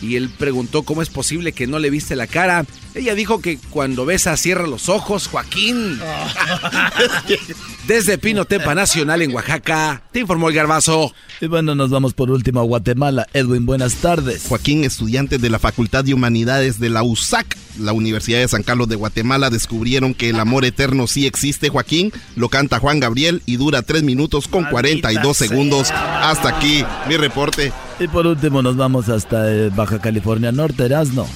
y 0.00 0.14
él 0.14 0.30
preguntó 0.38 0.84
cómo 0.84 1.02
es 1.02 1.08
posible 1.08 1.50
que 1.50 1.66
no 1.66 1.80
le 1.80 1.90
viste 1.90 2.14
la 2.14 2.28
cara. 2.28 2.64
Ella 2.98 3.14
dijo 3.14 3.40
que 3.40 3.60
cuando 3.70 4.04
besa 4.04 4.36
cierra 4.36 4.66
los 4.66 4.88
ojos, 4.88 5.28
Joaquín. 5.28 6.00
Desde 7.86 8.18
Pinotepa 8.18 8.74
Nacional 8.74 9.22
en 9.22 9.32
Oaxaca, 9.32 10.02
te 10.10 10.18
informó 10.18 10.48
el 10.48 10.56
garbazo. 10.56 11.14
Y 11.40 11.46
bueno, 11.46 11.76
nos 11.76 11.90
vamos 11.90 12.12
por 12.12 12.28
último 12.28 12.58
a 12.58 12.64
Guatemala. 12.64 13.28
Edwin, 13.34 13.66
buenas 13.66 13.94
tardes. 13.94 14.46
Joaquín, 14.48 14.82
estudiantes 14.82 15.40
de 15.40 15.48
la 15.48 15.60
Facultad 15.60 16.02
de 16.02 16.12
Humanidades 16.12 16.80
de 16.80 16.90
la 16.90 17.04
USAC, 17.04 17.56
la 17.78 17.92
Universidad 17.92 18.40
de 18.40 18.48
San 18.48 18.64
Carlos 18.64 18.88
de 18.88 18.96
Guatemala, 18.96 19.48
descubrieron 19.48 20.12
que 20.12 20.30
el 20.30 20.40
amor 20.40 20.64
eterno 20.64 21.06
sí 21.06 21.24
existe, 21.24 21.68
Joaquín. 21.68 22.12
Lo 22.34 22.48
canta 22.48 22.80
Juan 22.80 22.98
Gabriel 22.98 23.42
y 23.46 23.58
dura 23.58 23.82
3 23.82 24.02
minutos 24.02 24.48
con 24.48 24.64
42 24.64 25.36
segundos. 25.36 25.92
Hasta 25.92 26.48
aquí 26.48 26.84
mi 27.08 27.16
reporte. 27.16 27.72
Y 28.00 28.08
por 28.08 28.26
último 28.26 28.60
nos 28.60 28.76
vamos 28.76 29.08
hasta 29.08 29.52
eh, 29.52 29.70
Baja 29.70 30.00
California 30.00 30.50
Norte, 30.50 30.84
Erasno. 30.84 31.28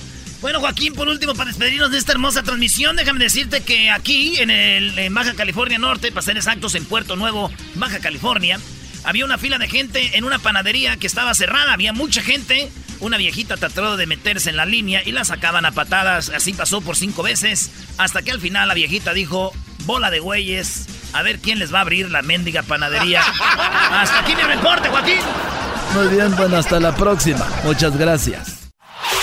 Bueno, 0.43 0.59
Joaquín, 0.59 0.93
por 0.93 1.09
último, 1.09 1.37
para 1.37 1.51
despedirnos 1.51 1.93
de 1.93 1.99
esta 1.99 2.11
hermosa 2.11 2.43
transmisión, 2.43 2.97
déjame 2.97 3.21
decirte 3.21 3.63
que 3.63 3.91
aquí, 3.91 4.39
en, 4.39 4.51
el, 4.51 4.99
en 4.99 5.15
Baja 5.15 5.35
California 5.35 5.79
Norte, 5.79 6.11
para 6.11 6.23
ser 6.23 6.37
exactos, 6.37 6.75
en 6.75 6.85
Puerto 6.85 7.15
Nuevo, 7.15 7.49
Baja 7.77 8.01
California, 8.01 8.59
había 9.05 9.25
una 9.25 9.39
fila 9.39 9.59
de 9.59 9.69
gente 9.69 10.19
en 10.19 10.25
una 10.25 10.41
panadería 10.41 10.97
que 10.97 11.07
estaba 11.07 11.33
cerrada, 11.35 11.73
había 11.73 11.93
mucha 11.93 12.23
gente. 12.23 12.71
Una 12.99 13.19
viejita 13.19 13.57
trató 13.57 13.97
de 13.97 14.07
meterse 14.07 14.51
en 14.51 14.57
la 14.57 14.67
línea 14.67 15.03
y 15.05 15.13
la 15.13 15.25
sacaban 15.25 15.65
a 15.65 15.71
patadas, 15.71 16.31
así 16.31 16.53
pasó 16.53 16.81
por 16.81 16.97
cinco 16.97 17.23
veces, 17.23 17.71
hasta 17.99 18.23
que 18.23 18.33
al 18.33 18.41
final 18.41 18.67
la 18.67 18.75
viejita 18.75 19.13
dijo, 19.13 19.53
bola 19.85 20.11
de 20.11 20.19
güeyes, 20.19 20.87
a 21.13 21.23
ver 21.23 21.39
quién 21.39 21.61
les 21.61 21.73
va 21.73 21.79
a 21.79 21.83
abrir 21.83 22.11
la 22.11 22.23
mendiga 22.23 22.65
panadería. 22.65 23.23
hasta 23.93 24.19
aquí 24.19 24.35
mi 24.35 24.43
reporte, 24.43 24.89
Joaquín. 24.89 25.21
Muy 25.95 26.09
bien, 26.09 26.35
bueno, 26.35 26.57
hasta 26.57 26.81
la 26.81 26.95
próxima. 26.97 27.47
Muchas 27.63 27.97
gracias. 27.97 28.62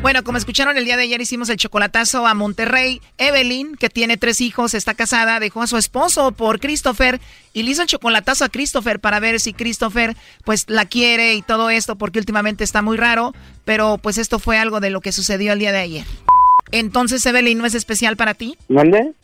Bueno, 0.00 0.22
como 0.22 0.38
escucharon 0.38 0.78
el 0.78 0.84
día 0.84 0.96
de 0.96 1.02
ayer 1.02 1.20
hicimos 1.20 1.48
el 1.48 1.56
chocolatazo 1.56 2.26
a 2.26 2.32
Monterrey. 2.32 3.00
Evelyn, 3.18 3.74
que 3.74 3.90
tiene 3.90 4.16
tres 4.16 4.40
hijos, 4.40 4.74
está 4.74 4.94
casada, 4.94 5.40
dejó 5.40 5.62
a 5.62 5.66
su 5.66 5.76
esposo 5.76 6.30
por 6.30 6.60
Christopher 6.60 7.20
y 7.52 7.64
le 7.64 7.72
hizo 7.72 7.82
el 7.82 7.88
chocolatazo 7.88 8.44
a 8.44 8.48
Christopher 8.48 9.00
para 9.00 9.18
ver 9.18 9.40
si 9.40 9.52
Christopher 9.52 10.16
pues 10.44 10.66
la 10.68 10.86
quiere 10.86 11.34
y 11.34 11.42
todo 11.42 11.68
esto 11.68 11.96
porque 11.96 12.20
últimamente 12.20 12.62
está 12.62 12.80
muy 12.80 12.96
raro, 12.96 13.34
pero 13.64 13.98
pues 13.98 14.18
esto 14.18 14.38
fue 14.38 14.56
algo 14.56 14.78
de 14.78 14.90
lo 14.90 15.00
que 15.00 15.10
sucedió 15.10 15.52
el 15.52 15.58
día 15.58 15.72
de 15.72 15.78
ayer. 15.78 16.04
Entonces, 16.70 17.24
Evelyn, 17.26 17.58
¿no 17.58 17.66
es 17.66 17.74
especial 17.74 18.16
para 18.16 18.34
ti? 18.34 18.56
¿Mande? 18.68 19.14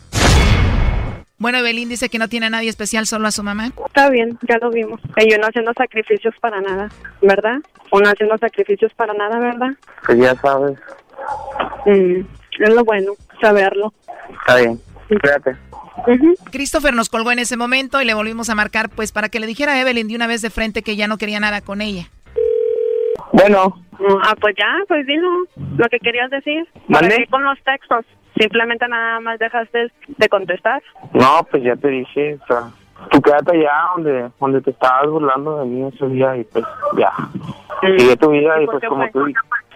Bueno, 1.45 1.59
Evelyn 1.59 1.91
dice 1.91 2.09
que 2.09 2.19
no 2.19 2.27
tiene 2.27 2.47
a 2.47 2.49
nadie 2.49 2.71
especial, 2.71 3.05
solo 3.05 3.29
a 3.29 3.31
su 3.31 3.43
mamá. 3.43 3.67
Está 3.85 4.09
bien, 4.09 4.39
ya 4.49 4.57
lo 4.63 4.71
vimos. 4.71 4.99
Y 5.19 5.31
yo 5.31 5.37
no 5.37 5.47
haciendo 5.47 5.75
sacrificios 5.77 6.35
para 6.41 6.59
nada, 6.63 6.89
¿verdad? 7.21 7.59
Uno 7.93 8.09
haciendo 8.09 8.39
sacrificios 8.39 8.95
para 8.95 9.13
nada, 9.13 9.39
¿verdad? 9.39 9.73
Pues 10.07 10.19
ya 10.21 10.35
sabes. 10.37 10.79
Mm, 11.85 12.21
es 12.61 12.75
lo 12.75 12.83
bueno, 12.87 13.13
saberlo. 13.43 13.93
Está 14.41 14.57
bien. 14.57 14.81
Cuídate. 15.07 15.55
Christopher 16.51 16.95
nos 16.95 17.11
colgó 17.11 17.31
en 17.31 17.41
ese 17.41 17.59
momento 17.59 18.01
y 18.01 18.07
le 18.07 18.15
volvimos 18.15 18.49
a 18.49 18.55
marcar 18.55 18.89
pues 18.89 19.13
para 19.13 19.29
que 19.29 19.39
le 19.39 19.47
dijera 19.47 19.75
a 19.75 19.81
Evelyn 19.83 20.09
de 20.09 20.17
una 20.17 20.27
vez 20.27 20.41
de 20.41 20.49
frente 20.49 20.81
que 20.81 20.97
ya 20.97 21.09
no 21.09 21.19
quería 21.19 21.41
nada 21.41 21.61
con 21.61 21.83
ella. 21.83 22.09
Bueno. 23.35 23.85
Ah, 24.23 24.35
pues 24.41 24.55
ya, 24.59 24.83
pues 24.89 25.07
dilo 25.07 25.29
lo 25.77 25.89
que 25.91 25.99
querías 25.99 26.31
decir. 26.31 26.67
¿Mande? 26.89 27.11
¿Para 27.11 27.17
qué 27.19 27.27
con 27.27 27.45
los 27.45 27.59
textos? 27.65 28.07
Simplemente 28.39 28.87
nada 28.89 29.21
más 29.21 29.39
dejaste 29.39 29.93
de 30.07 30.29
contestar. 30.29 30.83
No, 31.13 31.47
pues 31.51 31.63
ya 31.63 31.77
te 31.77 31.89
dije, 31.89 32.39
o 32.43 32.47
sea, 32.47 32.71
tú 33.11 33.21
quédate 33.21 33.57
allá 33.57 33.73
donde, 33.95 34.31
donde 34.41 34.61
te 34.61 34.71
estabas 34.71 35.09
burlando 35.09 35.61
de 35.61 35.67
mí 35.67 35.89
ese 35.95 36.07
día 36.09 36.37
y 36.37 36.45
pues 36.45 36.65
ya. 36.97 37.13
Sigue 37.81 38.17
tu 38.17 38.31
vida 38.31 38.61
y 38.61 38.65
¿Y 38.65 38.67
por 38.67 38.81
pues 38.81 38.89
como 38.89 39.09
tú 39.11 39.27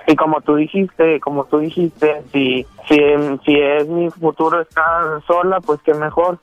y 0.09 0.17
como 0.17 0.41
tú 0.41 0.57
dijiste, 0.57 1.21
como 1.21 1.45
tú 1.45 1.59
dijiste, 1.59 2.23
si 2.33 2.67
si 2.89 2.99
si 3.45 3.61
es 3.61 3.87
mi 3.87 4.09
futuro 4.11 4.63
estar 4.63 5.23
sola, 5.27 5.61
pues 5.61 5.81
qué 5.83 5.93
mejor. 5.93 6.39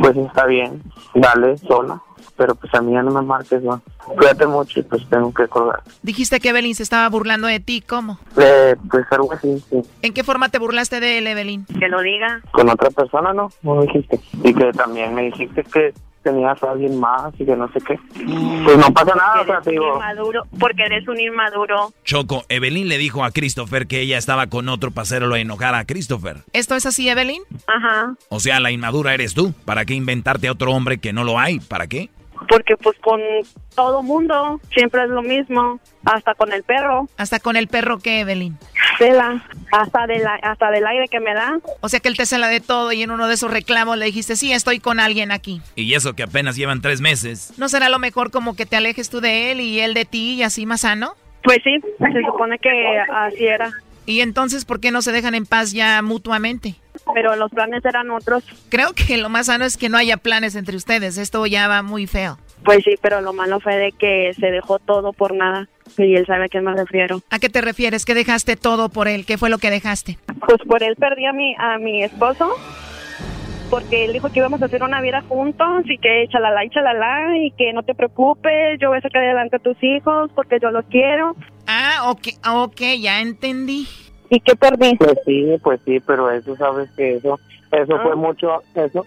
Pues 0.00 0.16
está 0.16 0.46
bien, 0.46 0.82
dale 1.14 1.58
sola, 1.58 2.00
pero 2.36 2.54
pues 2.54 2.72
a 2.74 2.80
mí 2.80 2.92
ya 2.92 3.02
no 3.02 3.10
me 3.10 3.22
marques, 3.22 3.62
¿no? 3.62 3.82
Cuídate 4.04 4.46
mucho 4.46 4.80
y 4.80 4.82
pues 4.82 5.08
tengo 5.08 5.32
que 5.32 5.46
colgar. 5.48 5.82
Dijiste 6.02 6.40
que 6.40 6.50
Evelyn 6.50 6.74
se 6.74 6.82
estaba 6.82 7.08
burlando 7.08 7.46
de 7.46 7.60
ti, 7.60 7.80
¿cómo? 7.80 8.18
Eh, 8.36 8.76
pues 8.90 9.04
algo 9.10 9.32
así, 9.32 9.62
sí. 9.70 9.82
¿En 10.02 10.12
qué 10.12 10.24
forma 10.24 10.48
te 10.48 10.58
burlaste 10.58 11.00
de 11.00 11.18
él, 11.18 11.26
Evelyn? 11.26 11.64
Que 11.66 11.88
lo 11.88 12.00
diga. 12.02 12.40
con 12.52 12.68
otra 12.68 12.90
persona, 12.90 13.32
¿no? 13.32 13.50
No 13.62 13.82
dijiste. 13.82 14.20
Y 14.42 14.54
que 14.54 14.72
también 14.72 15.14
me 15.14 15.22
dijiste 15.22 15.62
que 15.64 15.92
tenías 16.26 16.60
a 16.60 16.72
alguien 16.72 16.98
más 16.98 17.32
y 17.38 17.46
que 17.46 17.54
no 17.54 17.70
sé 17.72 17.80
qué. 17.80 17.98
Pues 18.64 18.76
no 18.78 18.92
pasa 18.92 19.14
nada, 19.14 19.42
o 19.42 19.44
sea, 19.44 19.60
digo. 19.64 19.94
Inmaduro, 19.94 20.42
porque 20.58 20.82
eres 20.82 21.06
un 21.06 21.20
inmaduro. 21.20 21.92
Choco, 22.04 22.44
Evelyn 22.48 22.88
le 22.88 22.98
dijo 22.98 23.24
a 23.24 23.30
Christopher 23.30 23.86
que 23.86 24.00
ella 24.00 24.18
estaba 24.18 24.48
con 24.48 24.68
otro 24.68 24.90
para 24.90 25.02
hacerlo 25.04 25.36
enojar 25.36 25.76
a 25.76 25.84
Christopher. 25.84 26.38
¿Esto 26.52 26.74
es 26.74 26.84
así, 26.84 27.08
Evelyn? 27.08 27.42
Ajá. 27.68 28.14
O 28.28 28.40
sea, 28.40 28.58
la 28.58 28.72
inmadura 28.72 29.14
eres 29.14 29.34
tú. 29.34 29.54
¿Para 29.64 29.84
qué 29.84 29.94
inventarte 29.94 30.48
a 30.48 30.52
otro 30.52 30.72
hombre 30.72 30.98
que 30.98 31.12
no 31.12 31.22
lo 31.22 31.38
hay? 31.38 31.60
¿Para 31.60 31.86
qué? 31.86 32.10
Porque 32.48 32.76
pues 32.76 32.96
con 32.98 33.20
todo 33.74 34.02
mundo 34.02 34.60
siempre 34.72 35.04
es 35.04 35.08
lo 35.08 35.22
mismo, 35.22 35.80
hasta 36.04 36.34
con 36.34 36.52
el 36.52 36.62
perro. 36.62 37.08
¿Hasta 37.16 37.40
con 37.40 37.56
el 37.56 37.68
perro 37.68 37.98
qué, 37.98 38.20
Evelyn? 38.20 38.58
Cela, 38.98 39.44
hasta, 39.72 40.06
de 40.06 40.18
la, 40.18 40.34
hasta 40.36 40.70
del 40.70 40.86
aire 40.86 41.08
que 41.08 41.20
me 41.20 41.34
da. 41.34 41.58
O 41.80 41.88
sea 41.88 42.00
que 42.00 42.08
él 42.08 42.16
te 42.16 42.26
cela 42.26 42.48
de 42.48 42.60
todo 42.60 42.92
y 42.92 43.02
en 43.02 43.10
uno 43.10 43.28
de 43.28 43.34
esos 43.34 43.50
reclamos 43.50 43.98
le 43.98 44.06
dijiste, 44.06 44.36
sí, 44.36 44.52
estoy 44.52 44.80
con 44.80 45.00
alguien 45.00 45.32
aquí. 45.32 45.60
Y 45.74 45.92
eso 45.94 46.14
que 46.14 46.22
apenas 46.22 46.56
llevan 46.56 46.80
tres 46.80 47.00
meses. 47.00 47.52
¿No 47.58 47.68
será 47.68 47.88
lo 47.88 47.98
mejor 47.98 48.30
como 48.30 48.56
que 48.56 48.66
te 48.66 48.76
alejes 48.76 49.10
tú 49.10 49.20
de 49.20 49.52
él 49.52 49.60
y 49.60 49.80
él 49.80 49.94
de 49.94 50.04
ti 50.04 50.34
y 50.34 50.42
así 50.42 50.66
más 50.66 50.82
sano? 50.82 51.14
Pues 51.42 51.58
sí, 51.62 51.78
se 51.98 52.22
supone 52.22 52.58
que 52.58 52.70
así 53.12 53.46
era. 53.46 53.70
¿Y 54.06 54.20
entonces 54.20 54.64
por 54.64 54.80
qué 54.80 54.92
no 54.92 55.02
se 55.02 55.12
dejan 55.12 55.34
en 55.34 55.46
paz 55.46 55.72
ya 55.72 56.00
mutuamente? 56.00 56.76
Pero 57.14 57.36
los 57.36 57.50
planes 57.50 57.84
eran 57.84 58.10
otros. 58.10 58.44
Creo 58.68 58.92
que 58.92 59.16
lo 59.16 59.28
más 59.28 59.46
sano 59.46 59.64
es 59.64 59.76
que 59.76 59.88
no 59.88 59.96
haya 59.96 60.16
planes 60.16 60.56
entre 60.56 60.76
ustedes. 60.76 61.18
Esto 61.18 61.46
ya 61.46 61.68
va 61.68 61.82
muy 61.82 62.06
feo. 62.06 62.38
Pues 62.64 62.82
sí, 62.84 62.94
pero 63.00 63.20
lo 63.20 63.32
malo 63.32 63.60
fue 63.60 63.76
de 63.76 63.92
que 63.92 64.32
se 64.38 64.46
dejó 64.50 64.78
todo 64.78 65.12
por 65.12 65.34
nada. 65.34 65.68
Y 65.96 66.16
él 66.16 66.26
sabe 66.26 66.46
a 66.46 66.48
quién 66.48 66.64
me 66.64 66.74
refiero. 66.74 67.22
¿A 67.30 67.38
qué 67.38 67.48
te 67.48 67.60
refieres? 67.60 68.04
¿Que 68.04 68.14
dejaste 68.14 68.56
todo 68.56 68.88
por 68.88 69.08
él? 69.08 69.24
¿Qué 69.24 69.38
fue 69.38 69.50
lo 69.50 69.58
que 69.58 69.70
dejaste? 69.70 70.18
Pues 70.46 70.58
por 70.66 70.82
él 70.82 70.96
perdí 70.96 71.26
a 71.26 71.32
mi, 71.32 71.54
a 71.58 71.78
mi 71.78 72.02
esposo. 72.02 72.52
Porque 73.70 74.04
él 74.04 74.12
dijo 74.12 74.30
que 74.30 74.38
íbamos 74.38 74.62
a 74.62 74.66
hacer 74.66 74.82
una 74.82 75.00
vida 75.00 75.22
juntos 75.22 75.84
y 75.86 75.98
que 75.98 76.26
chalala 76.30 76.64
y 76.64 76.70
chalala 76.70 77.36
y 77.38 77.50
que 77.52 77.72
no 77.72 77.82
te 77.82 77.94
preocupes, 77.94 78.78
yo 78.80 78.90
voy 78.90 78.98
a 78.98 79.00
sacar 79.00 79.24
adelante 79.24 79.56
a 79.56 79.58
tus 79.58 79.76
hijos 79.82 80.30
porque 80.36 80.58
yo 80.62 80.70
los 80.70 80.84
quiero. 80.86 81.34
Ah, 81.66 82.10
ok, 82.10 82.28
ok, 82.48 82.80
ya 83.00 83.20
entendí. 83.20 83.88
¿Y 84.30 84.40
qué 84.40 84.56
perdí? 84.56 84.96
Pues 84.96 85.18
sí, 85.24 85.56
pues 85.62 85.80
sí, 85.84 86.00
pero 86.00 86.30
eso 86.30 86.56
sabes 86.56 86.90
que 86.96 87.16
eso, 87.16 87.38
eso 87.72 87.98
fue 88.00 88.16
mucho, 88.16 88.62
eso, 88.74 89.04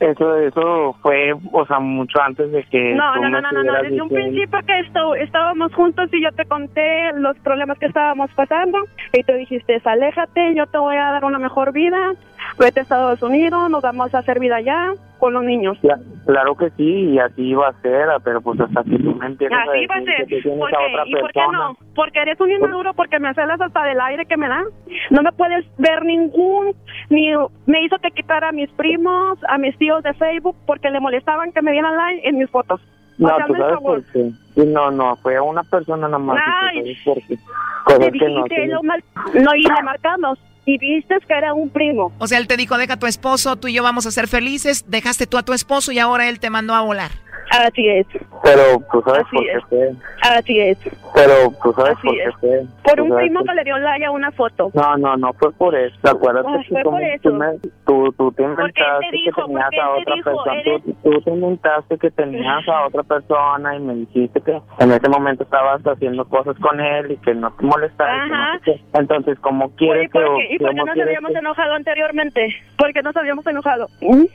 eso, 0.00 0.36
eso 0.36 0.96
fue, 1.02 1.32
o 1.52 1.66
sea, 1.66 1.78
mucho 1.80 2.20
antes 2.20 2.52
de 2.52 2.62
que 2.64 2.94
No, 2.94 3.16
no, 3.16 3.28
no, 3.28 3.40
no, 3.40 3.62
no, 3.62 3.82
desde 3.82 4.00
un 4.00 4.08
principio 4.08 4.58
que 4.66 4.80
esto, 4.80 5.14
estábamos 5.14 5.74
juntos 5.74 6.08
y 6.12 6.22
yo 6.22 6.30
te 6.32 6.44
conté 6.44 7.12
los 7.14 7.38
problemas 7.38 7.78
que 7.78 7.86
estábamos 7.86 8.30
pasando 8.34 8.78
y 9.12 9.22
tú 9.22 9.32
dijiste, 9.32 9.80
aléjate, 9.84 10.54
yo 10.54 10.66
te 10.66 10.78
voy 10.78 10.96
a 10.96 11.12
dar 11.12 11.24
una 11.24 11.38
mejor 11.38 11.72
vida, 11.72 12.12
vete 12.58 12.80
a 12.80 12.82
Estados 12.82 13.22
Unidos, 13.22 13.70
nos 13.70 13.82
vamos 13.82 14.14
a 14.14 14.18
hacer 14.18 14.38
vida 14.40 14.56
allá 14.56 14.92
con 15.18 15.32
los 15.32 15.44
niños. 15.44 15.78
Cla- 15.82 16.00
Claro 16.26 16.54
que 16.56 16.70
sí, 16.70 17.10
y 17.10 17.18
así 17.18 17.42
iba 17.48 17.68
a 17.68 17.72
ser, 17.82 18.06
pero 18.22 18.40
pues 18.40 18.60
hasta 18.60 18.84
que 18.84 18.96
tú 18.96 19.14
me 19.16 19.26
a 19.26 19.28
Así 19.28 19.46
va 19.86 19.94
a 19.96 20.02
ser. 20.02 20.26
que 20.26 20.40
Porque, 20.42 20.76
a 20.76 20.80
otra 20.80 21.02
¿Y 21.06 21.14
por 21.16 21.32
qué 21.32 21.40
no? 21.52 21.76
Porque 21.96 22.20
eres 22.20 22.40
un 22.40 22.50
inmaduro, 22.50 22.94
porque 22.94 23.18
me 23.18 23.34
celas 23.34 23.60
hasta 23.60 23.82
del 23.84 24.00
aire 24.00 24.24
que 24.26 24.36
me 24.36 24.48
da. 24.48 24.62
No 25.10 25.22
me 25.22 25.32
puedes 25.32 25.64
ver 25.78 26.04
ningún, 26.04 26.74
ni 27.10 27.32
me 27.66 27.82
hizo 27.84 27.98
que 27.98 28.10
quitara 28.12 28.50
a 28.50 28.52
mis 28.52 28.70
primos, 28.72 29.38
a 29.48 29.58
mis 29.58 29.76
tíos 29.78 30.02
de 30.04 30.14
Facebook, 30.14 30.56
porque 30.66 30.90
le 30.90 31.00
molestaban 31.00 31.50
que 31.52 31.62
me 31.62 31.72
dieran 31.72 31.96
like 31.96 32.28
en 32.28 32.38
mis 32.38 32.50
fotos. 32.50 32.80
No, 33.18 33.30
tú 33.46 33.54
sabes 33.54 33.78
por 33.80 34.04
qué. 34.12 34.30
No, 34.64 34.90
no, 34.90 35.16
fue 35.16 35.40
una 35.40 35.62
persona 35.64 36.06
nada 36.08 36.18
más. 36.18 36.38
Ay. 36.44 36.78
y 36.78 36.94
tú 36.94 37.00
sabes 37.02 37.04
por 37.04 37.26
qué. 37.28 37.36
Cosas 37.84 37.98
Te 37.98 38.12
que 38.12 38.28
no 38.28 38.42
dijiste 38.44 38.66
no, 39.40 39.54
y 39.56 39.62
le 39.62 39.82
marcamos. 39.82 40.38
Y 40.64 40.78
viste 40.78 41.14
que 41.26 41.34
era 41.34 41.54
un 41.54 41.70
primo. 41.70 42.12
O 42.18 42.26
sea, 42.26 42.38
él 42.38 42.46
te 42.46 42.56
dijo, 42.56 42.78
deja 42.78 42.94
a 42.94 42.98
tu 42.98 43.06
esposo, 43.06 43.56
tú 43.56 43.68
y 43.68 43.72
yo 43.72 43.82
vamos 43.82 44.06
a 44.06 44.10
ser 44.10 44.28
felices, 44.28 44.84
dejaste 44.88 45.26
tú 45.26 45.36
a 45.38 45.42
tu 45.42 45.52
esposo 45.52 45.90
y 45.92 45.98
ahora 45.98 46.28
él 46.28 46.38
te 46.38 46.50
mandó 46.50 46.74
a 46.74 46.82
volar. 46.82 47.10
Así 47.52 47.86
es, 47.86 48.06
Pero 48.42 48.62
tú 48.90 49.02
sabes 49.04 49.24
Así 49.26 49.36
por 49.36 49.44
qué 49.44 49.52
es. 49.52 49.64
fue. 49.68 49.90
así 50.22 50.60
es. 50.60 50.78
Pero 51.14 51.34
tú 51.62 51.72
sabes 51.74 51.92
Así 51.98 52.06
por 52.06 52.16
qué 52.16 52.30
fue. 52.40 52.62
Por 52.82 52.94
Tú 52.96 53.04
un 53.04 53.16
primo 53.18 53.40
por- 53.40 53.48
que 53.50 53.54
le 53.56 53.64
dio 53.64 53.78
like 53.78 54.04
a 54.06 54.10
una 54.10 54.30
foto. 54.32 54.70
No, 54.72 54.96
no, 54.96 55.16
no 55.18 55.32
fue 55.34 55.52
por 55.52 55.74
eso. 55.74 55.94
Acuérdate 56.02 56.48
Ah, 56.50 56.58
que 56.62 56.68
fue 56.70 56.82
como 56.82 56.96
por 56.98 57.06
tú, 57.20 57.28
eso. 57.28 57.32
me- 57.38 57.58
tú, 57.84 58.12
tú 58.16 58.32
te 58.32 58.42
él 58.44 58.48
te 58.56 58.62
inventaste 58.62 59.06
dijo, 59.12 59.36
que 59.36 59.42
tenías 59.52 59.66
a 59.66 59.70
te 59.70 59.80
otra 60.00 60.14
dijo, 60.14 60.30
persona. 60.30 60.60
eres- 60.60 60.82
Tú, 60.82 60.94
tú 61.10 61.20
te 61.20 61.30
inventaste 61.30 61.98
que 61.98 62.10
tenías 62.10 62.68
a 62.68 62.86
otra 62.86 63.02
persona 63.02 63.76
y 63.76 63.80
me 63.80 63.94
dijiste 63.96 64.40
que 64.40 64.60
en 64.78 64.92
ese 64.92 65.08
momento 65.10 65.42
estabas 65.44 65.82
haciendo 65.86 66.24
cosas 66.24 66.56
con 66.58 66.80
él 66.80 67.12
y 67.12 67.16
que 67.18 67.34
no 67.34 67.50
te 67.52 67.66
molestaba. 67.66 68.26
no 68.26 68.58
sé. 68.64 68.80
Entonces, 68.94 69.36
Oye, 69.42 69.70
quieres 69.76 70.10
que... 70.10 70.18
¿Y 70.54 70.58
por 70.58 70.70
qué 70.70 70.76
cómo 70.78 70.86
nos 70.86 70.98
habíamos 70.98 71.32
que- 71.32 71.38
enojado 71.38 71.74
anteriormente? 71.74 72.48
¿Por 72.78 72.92
qué 72.94 73.02
nos 73.02 73.16
habíamos 73.16 73.46
enojado? 73.46 73.86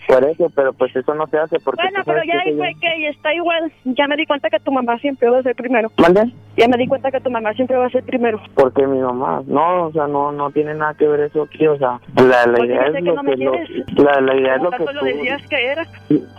Por 0.08 0.24
eso, 0.24 0.52
pero 0.56 0.72
pues 0.74 0.96
eso 0.96 1.14
no 1.16 1.26
se 1.28 1.38
hace 1.40 1.60
porque 1.60 1.82
Bueno, 1.82 2.00
tú 2.06 2.12
pero 2.12 2.24
ya 2.24 2.40
ahí 2.46 2.56
fue 2.56 2.74
que 2.80 3.07
está 3.08 3.34
igual. 3.34 3.72
Ya 3.86 4.08
me 4.08 4.16
di 4.16 4.26
cuenta 4.26 4.50
que 4.50 4.60
tu 4.60 4.72
mamá 4.72 4.98
siempre 5.00 5.30
va 5.30 5.40
a 5.40 5.44
ser 5.44 5.56
primero. 5.56 5.92
¿Mande? 5.98 6.32
Ya 6.58 6.68
me 6.68 6.78
di 6.78 6.88
cuenta 6.88 7.12
que 7.12 7.20
tu 7.22 7.30
mamá 7.30 7.54
siempre 7.54 7.78
va 7.78 7.86
a 7.86 7.90
ser 7.90 8.04
primero. 8.04 8.42
Porque 8.56 8.86
mi 8.88 9.00
mamá, 9.00 9.42
no, 9.48 9.86
o 9.88 9.92
sea, 9.92 10.08
no 10.08 10.32
no 10.32 10.50
tiene 10.52 10.74
nada 10.74 10.94
que 10.96 11.08
ver 11.08 11.22
eso 11.22 11.44
aquí, 11.44 11.68
o 11.68 11.78
sea, 11.78 12.00
la, 12.16 12.46
la 12.48 12.66
idea 12.66 12.88
es 12.88 12.96
que 12.96 13.02
lo 13.02 13.16
que 13.22 13.36
lo, 13.38 14.04
la, 14.04 14.22
la 14.22 14.36
idea 14.36 14.56
es 14.56 14.62
lo 14.62 14.72
que 14.72 14.78
tanto 14.78 14.94
lo 14.94 15.00
tú, 15.02 15.06
decías 15.06 15.48
que 15.48 15.66
era. 15.66 15.86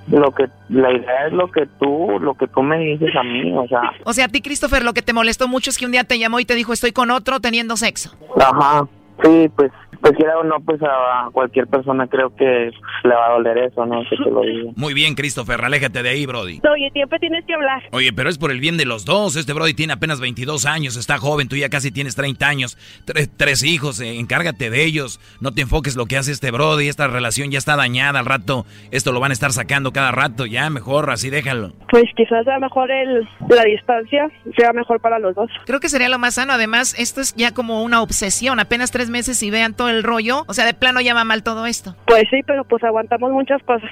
lo 0.08 0.30
que 0.32 0.46
la 0.68 0.92
idea 0.92 1.26
es 1.26 1.32
lo 1.32 1.50
que 1.50 1.66
tú, 1.78 2.18
lo 2.20 2.34
que 2.34 2.48
tú 2.48 2.62
me 2.62 2.78
dices 2.78 3.14
a 3.16 3.22
mí, 3.22 3.52
o 3.56 3.66
sea, 3.68 3.82
O 4.04 4.12
sea, 4.12 4.24
a 4.26 4.28
ti, 4.28 4.40
Christopher, 4.42 4.82
lo 4.82 4.92
que 4.92 5.02
te 5.02 5.12
molestó 5.12 5.48
mucho 5.48 5.70
es 5.70 5.78
que 5.78 5.86
un 5.86 5.92
día 5.92 6.04
te 6.04 6.18
llamó 6.18 6.40
y 6.40 6.44
te 6.44 6.54
dijo, 6.54 6.72
estoy 6.72 6.92
con 6.92 7.10
otro 7.10 7.40
teniendo 7.40 7.76
sexo. 7.76 8.10
ajá, 8.40 8.86
sí, 9.22 9.50
pues, 9.56 9.70
pues 10.00 10.12
quiera 10.16 10.38
o 10.38 10.44
no, 10.44 10.60
pues 10.60 10.80
a 10.82 11.28
cualquier 11.32 11.66
persona 11.66 12.06
creo 12.06 12.34
que 12.34 12.70
le 13.04 13.14
va 13.14 13.26
a 13.26 13.32
doler 13.32 13.58
eso, 13.58 13.84
no 13.84 14.02
te 14.08 14.16
lo. 14.16 14.42
Muy 14.76 14.94
bien, 14.94 15.14
Christopher, 15.14 15.64
aléjate 15.64 16.02
de 16.02 16.08
ahí, 16.08 16.26
Brody. 16.26 16.60
Oye, 16.70 16.90
siempre 16.92 17.18
tienes 17.18 17.44
que 17.44 17.54
hablar. 17.54 17.82
Oye, 17.92 18.12
pero 18.12 18.30
es 18.30 18.38
por 18.38 18.50
el 18.50 18.60
bien 18.60 18.76
de 18.76 18.84
los 18.84 19.04
dos. 19.04 19.36
Este 19.36 19.52
Brody 19.52 19.74
tiene 19.74 19.92
apenas 19.92 20.20
22 20.20 20.66
años, 20.66 20.96
está 20.96 21.18
joven, 21.18 21.48
tú 21.48 21.56
ya 21.56 21.68
casi 21.68 21.90
tienes 21.90 22.14
30 22.14 22.46
años, 22.46 22.78
tres, 23.04 23.30
tres 23.36 23.62
hijos, 23.64 24.00
eh, 24.00 24.18
encárgate 24.18 24.70
de 24.70 24.84
ellos. 24.84 25.20
No 25.40 25.52
te 25.52 25.62
enfoques 25.62 25.96
lo 25.96 26.06
que 26.06 26.16
hace 26.16 26.32
este 26.32 26.50
Brody, 26.50 26.88
esta 26.88 27.08
relación 27.08 27.50
ya 27.50 27.58
está 27.58 27.76
dañada 27.76 28.20
al 28.20 28.26
rato. 28.26 28.66
Esto 28.90 29.12
lo 29.12 29.20
van 29.20 29.30
a 29.30 29.34
estar 29.34 29.52
sacando 29.52 29.92
cada 29.92 30.12
rato, 30.12 30.46
ya 30.46 30.70
mejor, 30.70 31.10
así 31.10 31.30
déjalo. 31.30 31.72
Pues 31.90 32.04
quizás 32.16 32.44
sea 32.44 32.58
mejor 32.58 32.90
el, 32.90 33.28
la 33.48 33.64
distancia, 33.64 34.28
sea 34.56 34.72
mejor 34.72 35.00
para 35.00 35.18
los 35.18 35.34
dos. 35.34 35.50
Creo 35.66 35.80
que 35.80 35.88
sería 35.88 36.08
lo 36.08 36.18
más 36.18 36.34
sano. 36.34 36.52
Además, 36.52 36.94
esto 36.98 37.20
es 37.20 37.34
ya 37.34 37.52
como 37.52 37.82
una 37.82 38.02
obsesión. 38.02 38.60
Apenas 38.60 38.90
tres 38.90 39.07
meses 39.08 39.42
y 39.42 39.50
vean 39.50 39.74
todo 39.74 39.88
el 39.88 40.02
rollo. 40.02 40.44
O 40.46 40.54
sea, 40.54 40.64
de 40.64 40.74
plano 40.74 41.00
ya 41.00 41.14
va 41.14 41.24
mal 41.24 41.42
todo 41.42 41.66
esto. 41.66 41.94
Pues 42.06 42.24
sí, 42.30 42.40
pero 42.46 42.64
pues 42.64 42.82
aguantamos 42.84 43.32
muchas 43.32 43.62
cosas. 43.62 43.90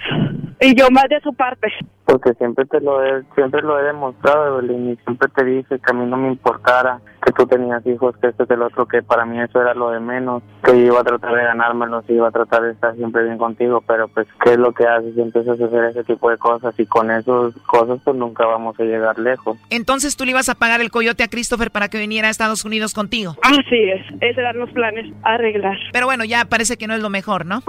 Y 0.61 0.75
yo 0.75 0.89
más 0.91 1.05
de 1.09 1.21
su 1.21 1.35
parte. 1.35 1.69
Porque 2.07 2.33
siempre 2.35 2.65
te 2.67 2.81
lo 2.81 3.05
he, 3.05 3.23
siempre 3.35 3.63
lo 3.63 3.79
he 3.79 3.83
demostrado, 3.83 4.59
Evelyn, 4.59 4.93
y 4.93 4.97
siempre 5.05 5.29
te 5.35 5.45
dije 5.45 5.79
que 5.79 5.91
a 5.91 5.93
mí 5.93 6.07
no 6.07 6.17
me 6.17 6.29
importara 6.29 7.01
que 7.25 7.33
tú 7.33 7.45
tenías 7.47 7.85
hijos, 7.85 8.17
que 8.19 8.29
esto, 8.29 8.47
que 8.47 8.57
lo 8.57 8.67
otro, 8.67 8.87
que 8.87 9.03
para 9.03 9.25
mí 9.25 9.41
eso 9.41 9.61
era 9.61 9.75
lo 9.75 9.91
de 9.91 9.99
menos, 9.99 10.45
que 10.63 10.71
yo 10.71 10.93
iba 10.93 11.01
a 11.01 11.05
tratar 11.05 11.35
de 11.35 11.43
ganármelos, 11.43 12.05
y 12.09 12.13
iba 12.13 12.29
a 12.29 12.31
tratar 12.31 12.63
de 12.63 12.71
estar 12.71 12.95
siempre 12.95 13.25
bien 13.25 13.37
contigo, 13.37 13.83
pero 13.85 14.07
pues, 14.07 14.29
¿qué 14.45 14.53
es 14.53 14.59
lo 14.59 14.73
que 14.73 14.87
haces? 14.87 15.19
Empiezas 15.19 15.61
a 15.61 15.65
hacer 15.65 15.85
ese 15.87 16.05
tipo 16.05 16.31
de 16.31 16.39
cosas, 16.39 16.79
y 16.79 16.87
con 16.87 17.11
esas 17.11 17.53
cosas 17.67 17.99
pues 18.05 18.17
nunca 18.17 18.47
vamos 18.47 18.79
a 18.79 18.85
llegar 18.85 19.19
lejos. 19.19 19.59
Entonces 19.71 20.17
tú 20.17 20.25
le 20.25 20.31
ibas 20.31 20.49
a 20.49 20.55
pagar 20.55 20.81
el 20.81 20.93
coyote 20.93 21.25
a 21.25 21.29
Christopher 21.29 21.73
para 21.73 21.89
que 21.89 21.99
viniera 21.99 22.29
a 22.29 22.31
Estados 22.31 22.65
Unidos 22.65 22.95
contigo. 22.95 23.35
Así 23.43 23.91
es, 23.91 24.07
ese 24.21 24.41
eran 24.41 24.59
los 24.59 24.71
planes, 24.71 25.13
arreglar. 25.25 25.77
Pero 25.93 26.07
bueno, 26.07 26.25
ya 26.25 26.45
parece 26.45 26.77
que 26.77 26.87
no 26.87 26.95
es 26.95 27.03
lo 27.03 27.11
mejor, 27.11 27.45
¿no? 27.45 27.63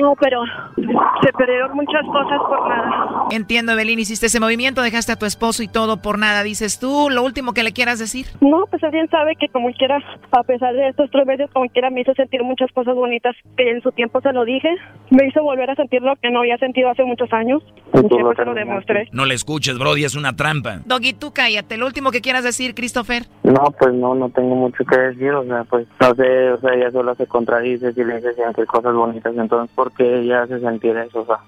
No, 0.00 0.16
pero 0.20 0.42
se 1.22 1.32
perdieron 1.34 1.76
muchas 1.76 2.02
cosas 2.06 2.17
por 2.26 2.68
nada. 2.68 3.26
Entiendo, 3.30 3.72
Evelyn, 3.72 3.98
hiciste 3.98 4.26
ese 4.26 4.40
movimiento, 4.40 4.82
dejaste 4.82 5.12
a 5.12 5.16
tu 5.16 5.26
esposo 5.26 5.62
y 5.62 5.68
todo 5.68 6.00
por 6.02 6.18
nada. 6.18 6.42
Dices 6.42 6.78
tú, 6.78 7.08
lo 7.10 7.22
último 7.22 7.52
que 7.52 7.62
le 7.62 7.72
quieras 7.72 7.98
decir. 7.98 8.26
No, 8.40 8.64
pues 8.70 8.82
él 8.82 8.90
bien 8.90 9.08
sabe 9.10 9.36
que 9.36 9.48
como 9.48 9.70
quiera, 9.72 9.98
a 10.30 10.42
pesar 10.42 10.74
de 10.74 10.88
estos 10.88 11.10
tres 11.10 11.26
meses, 11.26 11.50
como 11.52 11.68
quiera 11.68 11.90
me 11.90 12.00
hizo 12.00 12.14
sentir 12.14 12.42
muchas 12.42 12.70
cosas 12.72 12.94
bonitas 12.94 13.36
que 13.56 13.70
en 13.70 13.82
su 13.82 13.92
tiempo 13.92 14.20
se 14.20 14.32
lo 14.32 14.44
dije. 14.44 14.68
Me 15.10 15.26
hizo 15.26 15.42
volver 15.42 15.70
a 15.70 15.74
sentir 15.74 16.02
lo 16.02 16.16
que 16.16 16.30
no 16.30 16.40
había 16.40 16.58
sentido 16.58 16.90
hace 16.90 17.04
muchos 17.04 17.32
años. 17.32 17.62
Y 17.94 18.06
siempre 18.08 18.36
se 18.36 18.44
lo 18.44 18.54
demostré. 18.54 19.08
No 19.12 19.24
le 19.24 19.34
escuches, 19.34 19.78
Brody, 19.78 20.04
es 20.04 20.14
una 20.14 20.34
trampa. 20.36 20.80
Doggy, 20.84 21.12
tú 21.12 21.32
cállate. 21.32 21.76
Lo 21.76 21.86
último 21.86 22.10
que 22.10 22.20
quieras 22.20 22.44
decir, 22.44 22.74
Christopher. 22.74 23.24
No, 23.42 23.72
pues 23.78 23.94
no, 23.94 24.14
no 24.14 24.28
tengo 24.30 24.54
mucho 24.54 24.84
que 24.84 24.98
decir, 24.98 25.30
o 25.32 25.44
sea, 25.44 25.64
pues 25.64 25.86
no 26.00 26.14
sé, 26.14 26.50
o 26.50 26.60
sea, 26.60 26.74
ella 26.74 26.90
sola 26.90 27.14
se 27.14 27.26
contradice 27.26 27.92
si 27.92 28.04
le 28.04 28.16
dice 28.16 28.34
siempre 28.34 28.66
cosas 28.66 28.94
bonitas, 28.94 29.34
entonces, 29.36 29.74
¿por 29.74 29.92
qué 29.92 30.20
ella 30.20 30.42
hace 30.42 30.60
sentir 30.60 30.96
eso? 30.96 31.20
O 31.20 31.26
sea, 31.26 31.38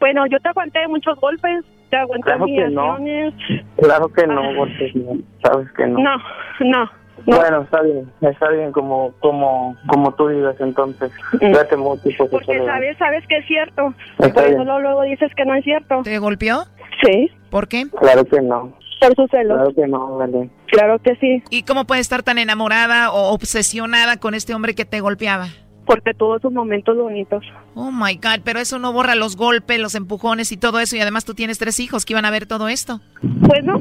Bueno, 0.00 0.26
yo 0.26 0.38
te 0.40 0.48
aguanté 0.48 0.86
muchos 0.88 1.18
golpes, 1.20 1.64
te 1.90 1.96
aguanté 1.96 2.24
Claro 2.24 2.46
que 2.46 2.68
no. 2.70 2.94
humillaciones. 2.94 3.34
claro 3.76 4.08
que 4.08 4.26
no, 4.26 4.42
porque 4.56 4.92
no, 4.94 5.18
sabes 5.42 5.72
que 5.72 5.86
no. 5.86 5.98
No, 5.98 6.16
no. 6.60 6.90
Bueno, 7.26 7.62
está 7.62 7.82
bien, 7.82 8.10
está 8.20 8.48
bien 8.50 8.70
como 8.72 9.12
como 9.18 9.76
como 9.88 10.12
tú 10.14 10.28
digas 10.28 10.54
entonces. 10.60 11.10
Cuídate 11.38 11.76
mucho 11.76 12.08
y 12.08 12.14
pues 12.14 12.30
Porque 12.30 12.64
sabes, 12.64 12.96
sabes 12.96 13.26
que 13.26 13.38
es 13.38 13.46
cierto. 13.46 13.92
Está 14.18 14.32
Por 14.32 14.44
eso 14.44 14.64
luego, 14.64 14.80
luego 14.80 15.02
dices 15.02 15.30
que 15.36 15.44
no 15.44 15.54
es 15.54 15.64
cierto. 15.64 16.02
¿Te 16.04 16.18
golpeó? 16.18 16.64
Sí. 17.04 17.30
¿Por 17.50 17.66
qué? 17.68 17.86
Claro 18.00 18.24
que 18.24 18.40
no. 18.40 18.72
Por 19.00 19.14
sus 19.14 19.30
celos. 19.30 19.56
Claro 19.56 19.74
que 19.74 19.86
no, 19.88 20.16
vale. 20.16 20.50
Claro 20.66 20.98
que 21.00 21.16
sí. 21.16 21.42
¿Y 21.50 21.64
cómo 21.64 21.86
puedes 21.86 22.02
estar 22.02 22.22
tan 22.22 22.38
enamorada 22.38 23.10
o 23.10 23.32
obsesionada 23.32 24.18
con 24.18 24.34
este 24.34 24.54
hombre 24.54 24.74
que 24.74 24.84
te 24.84 25.00
golpeaba? 25.00 25.46
Porque 25.88 26.12
tuvo 26.12 26.38
sus 26.38 26.52
momentos 26.52 26.96
bonitos. 26.96 27.42
Oh 27.74 27.90
my 27.90 28.14
God, 28.16 28.42
pero 28.44 28.60
eso 28.60 28.78
no 28.78 28.92
borra 28.92 29.14
los 29.14 29.36
golpes, 29.36 29.80
los 29.80 29.94
empujones 29.94 30.52
y 30.52 30.58
todo 30.58 30.80
eso. 30.80 30.94
Y 30.96 31.00
además 31.00 31.24
tú 31.24 31.34
tienes 31.34 31.58
tres 31.58 31.80
hijos 31.80 32.04
que 32.04 32.12
iban 32.12 32.26
a 32.26 32.30
ver 32.30 32.46
todo 32.46 32.68
esto. 32.68 33.00
Pues 33.48 33.64
no, 33.64 33.80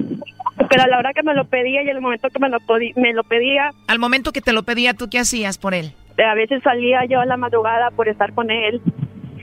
pero 0.69 0.83
a 0.83 0.87
la 0.87 0.99
hora 0.99 1.13
que 1.13 1.21
me 1.21 1.33
lo 1.33 1.45
pedía 1.45 1.83
y 1.83 1.89
el 1.89 1.99
momento 1.99 2.29
que 2.29 2.39
me 2.39 2.49
lo, 2.49 2.59
me 2.95 3.13
lo 3.13 3.23
pedía, 3.25 3.71
Al 3.87 3.99
momento 3.99 4.31
que 4.31 4.41
te 4.41 4.53
lo 4.53 4.63
pedía, 4.63 4.93
¿tú 4.93 5.09
qué 5.09 5.19
hacías 5.19 5.57
por 5.57 5.73
él? 5.73 5.91
a 6.17 6.33
veces 6.33 6.63
salía 6.63 7.05
yo 7.05 7.19
a 7.19 7.25
la 7.27 7.37
madrugada 7.37 7.91
por 7.91 8.07
estar 8.07 8.33
con 8.33 8.49
él 8.49 8.81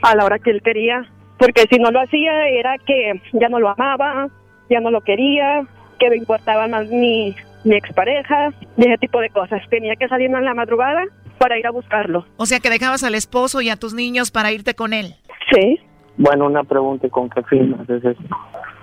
a 0.01 0.13
la 0.15 0.25
hora 0.25 0.39
que 0.39 0.49
él 0.49 0.61
quería. 0.61 1.05
Porque 1.37 1.65
si 1.69 1.77
no 1.77 1.91
lo 1.91 2.01
hacía 2.01 2.47
era 2.49 2.77
que 2.79 3.21
ya 3.33 3.47
no 3.47 3.59
lo 3.59 3.69
amaba, 3.69 4.27
ya 4.69 4.79
no 4.79 4.89
lo 4.91 5.01
quería, 5.01 5.65
que 5.99 6.09
me 6.09 6.17
importaba 6.17 6.67
más 6.67 6.87
mi, 6.87 7.35
mi 7.63 7.75
expareja 7.75 8.51
y 8.75 8.85
ese 8.87 8.97
tipo 8.97 9.19
de 9.19 9.29
cosas. 9.29 9.61
Tenía 9.69 9.95
que 9.95 10.07
salir 10.07 10.29
en 10.29 10.43
la 10.43 10.53
madrugada 10.53 11.03
para 11.37 11.57
ir 11.57 11.67
a 11.67 11.71
buscarlo. 11.71 12.25
O 12.37 12.45
sea, 12.45 12.59
que 12.59 12.69
dejabas 12.69 13.03
al 13.03 13.15
esposo 13.15 13.61
y 13.61 13.69
a 13.69 13.75
tus 13.77 13.93
niños 13.93 14.31
para 14.31 14.51
irte 14.51 14.73
con 14.75 14.93
él. 14.93 15.15
Sí. 15.51 15.79
Bueno, 16.17 16.45
una 16.45 16.63
pregunta, 16.63 17.07
¿y 17.07 17.09
¿con 17.09 17.29
qué 17.29 17.43
fin 17.43 17.75
haces 17.81 18.03
eso? 18.05 18.21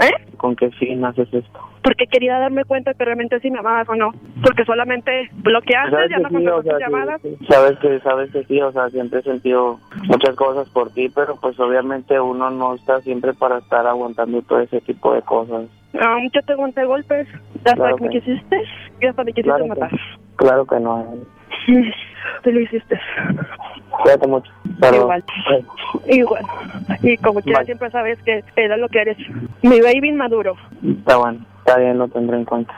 ¿Eh? 0.00 0.10
¿Con 0.36 0.54
qué 0.54 0.70
fin 0.72 1.02
haces 1.04 1.32
esto? 1.32 1.60
Porque 1.82 2.06
quería 2.06 2.38
darme 2.38 2.64
cuenta 2.64 2.92
que 2.94 3.04
realmente 3.04 3.40
si 3.40 3.50
me 3.50 3.58
amabas 3.58 3.88
o 3.88 3.94
no. 3.94 4.12
Porque 4.42 4.64
solamente 4.64 5.30
bloqueaste, 5.36 5.96
ya 6.10 6.16
que 6.16 6.22
no 6.22 6.28
sí, 6.40 6.46
o 6.46 6.62
sea, 6.62 6.72
tus 6.72 6.78
sí, 6.78 6.84
llamadas. 6.84 7.20
sí. 7.22 7.36
Sabes 7.48 7.78
que, 7.78 8.00
sabes 8.00 8.30
que 8.32 8.44
sí, 8.44 8.60
o 8.60 8.70
sea, 8.72 8.88
siempre 8.90 9.20
he 9.20 9.22
sentido 9.22 9.80
muchas 10.04 10.36
cosas 10.36 10.68
por 10.70 10.92
ti, 10.92 11.08
pero 11.08 11.36
pues 11.36 11.58
obviamente 11.58 12.20
uno 12.20 12.50
no 12.50 12.74
está 12.74 13.00
siempre 13.00 13.32
para 13.32 13.58
estar 13.58 13.86
aguantando 13.86 14.42
todo 14.42 14.60
ese 14.60 14.80
tipo 14.82 15.14
de 15.14 15.22
cosas. 15.22 15.64
Ah, 16.00 16.18
yo 16.32 16.42
te 16.42 16.52
aguanté 16.52 16.84
golpes, 16.84 17.26
ya 17.64 17.72
hasta 17.72 17.74
Claro 17.76 17.96
que 17.96 18.02
me 18.04 18.10
que- 18.10 18.20
quisiste 18.20 18.62
y 19.00 19.06
hasta 19.06 19.24
me 19.24 19.32
quisiste 19.32 19.48
Claro 19.50 19.64
que- 19.64 19.68
matar. 19.80 19.90
Claro 20.36 20.66
que 20.66 20.80
no. 20.80 21.14
Tú 22.42 22.50
lo 22.52 22.60
hiciste. 22.60 22.98
Cuídate 23.90 24.26
mucho. 24.26 24.50
Pero, 24.80 24.96
Igual. 24.96 25.24
Igual. 26.08 26.44
Y 27.02 27.16
como 27.18 27.40
quiera 27.40 27.60
Bye. 27.60 27.66
siempre 27.66 27.90
sabes 27.90 28.18
que 28.22 28.42
era 28.56 28.76
lo 28.76 28.88
que 28.88 29.00
eres. 29.00 29.16
Mi 29.62 29.80
baby 29.80 30.08
inmaduro. 30.08 30.56
Está 30.98 31.16
bueno, 31.18 31.44
está 31.58 31.78
bien, 31.78 31.98
lo 31.98 32.08
tendré 32.08 32.36
en 32.36 32.44
cuenta. 32.44 32.74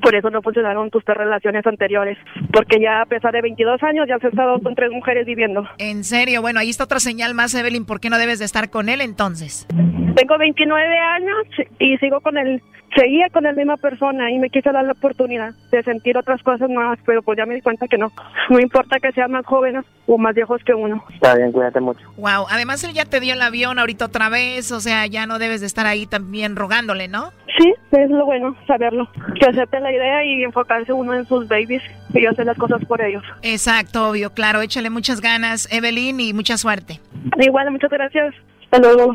Por 0.00 0.14
eso 0.14 0.30
no 0.30 0.42
funcionaron 0.42 0.90
tus 0.90 1.04
tres 1.04 1.16
relaciones 1.16 1.66
anteriores. 1.66 2.18
Porque 2.52 2.80
ya 2.80 3.02
a 3.02 3.06
pesar 3.06 3.32
de 3.32 3.40
22 3.42 3.82
años 3.82 4.06
ya 4.08 4.16
has 4.16 4.24
estado 4.24 4.60
con 4.60 4.74
tres 4.74 4.90
mujeres 4.90 5.26
viviendo. 5.26 5.66
En 5.78 6.04
serio, 6.04 6.42
bueno, 6.42 6.60
ahí 6.60 6.70
está 6.70 6.84
otra 6.84 7.00
señal 7.00 7.34
más, 7.34 7.54
Evelyn. 7.54 7.86
¿Por 7.86 7.98
qué 8.00 8.10
no 8.10 8.18
debes 8.18 8.38
de 8.38 8.44
estar 8.44 8.70
con 8.70 8.88
él 8.88 9.00
entonces? 9.00 9.66
Tengo 10.14 10.38
29 10.38 10.98
años 10.98 11.46
y 11.78 11.96
sigo 11.98 12.20
con 12.20 12.36
él. 12.36 12.62
Seguía 12.94 13.28
con 13.30 13.44
la 13.44 13.52
misma 13.52 13.76
persona 13.78 14.30
y 14.30 14.38
me 14.38 14.50
quise 14.50 14.70
dar 14.70 14.84
la 14.84 14.92
oportunidad 14.92 15.54
de 15.70 15.82
sentir 15.82 16.18
otras 16.18 16.42
cosas 16.42 16.68
nuevas, 16.68 16.98
pero 17.06 17.22
pues 17.22 17.38
ya 17.38 17.46
me 17.46 17.54
di 17.54 17.62
cuenta 17.62 17.88
que 17.88 17.96
no. 17.96 18.12
No 18.50 18.60
importa 18.60 18.98
que 19.00 19.12
sean 19.12 19.30
más 19.30 19.46
jóvenes 19.46 19.84
o 20.06 20.18
más 20.18 20.34
viejos 20.34 20.62
que 20.64 20.74
uno. 20.74 21.02
Está 21.14 21.34
bien, 21.36 21.52
cuídate 21.52 21.80
mucho. 21.80 22.00
Wow, 22.16 22.46
además 22.50 22.84
él 22.84 22.92
ya 22.92 23.04
te 23.04 23.20
dio 23.20 23.32
el 23.32 23.40
avión 23.40 23.78
ahorita 23.78 24.06
otra 24.06 24.28
vez, 24.28 24.72
o 24.72 24.80
sea, 24.80 25.06
ya 25.06 25.26
no 25.26 25.38
debes 25.38 25.60
de 25.60 25.66
estar 25.66 25.86
ahí 25.86 26.06
también 26.06 26.54
rogándole, 26.54 27.08
¿no? 27.08 27.32
Sí, 27.58 27.72
es 27.92 28.10
lo 28.10 28.26
bueno, 28.26 28.56
saberlo. 28.66 29.08
Que 29.40 29.46
acepte 29.46 29.80
la 29.80 29.92
idea 29.92 30.24
y 30.24 30.44
enfocarse 30.44 30.92
uno 30.92 31.14
en 31.14 31.24
sus 31.26 31.48
babies 31.48 31.82
y 32.12 32.26
hacer 32.26 32.46
las 32.46 32.58
cosas 32.58 32.84
por 32.84 33.00
ellos. 33.00 33.22
Exacto, 33.42 34.10
obvio, 34.10 34.30
claro, 34.30 34.60
échale 34.60 34.90
muchas 34.90 35.20
ganas, 35.20 35.68
Evelyn, 35.72 36.20
y 36.20 36.32
mucha 36.32 36.58
suerte. 36.58 37.00
Igual, 37.38 37.70
muchas 37.70 37.90
gracias. 37.90 38.34
Hasta 38.64 38.78
luego. 38.78 39.14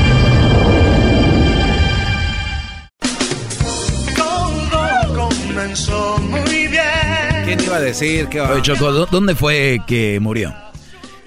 decir 7.83 8.27
que 8.27 8.41
Oye, 8.41 8.61
Choco, 8.61 8.91
¿dó- 8.91 9.05
¿dónde 9.07 9.35
fue 9.35 9.79
que 9.87 10.19
murió? 10.19 10.53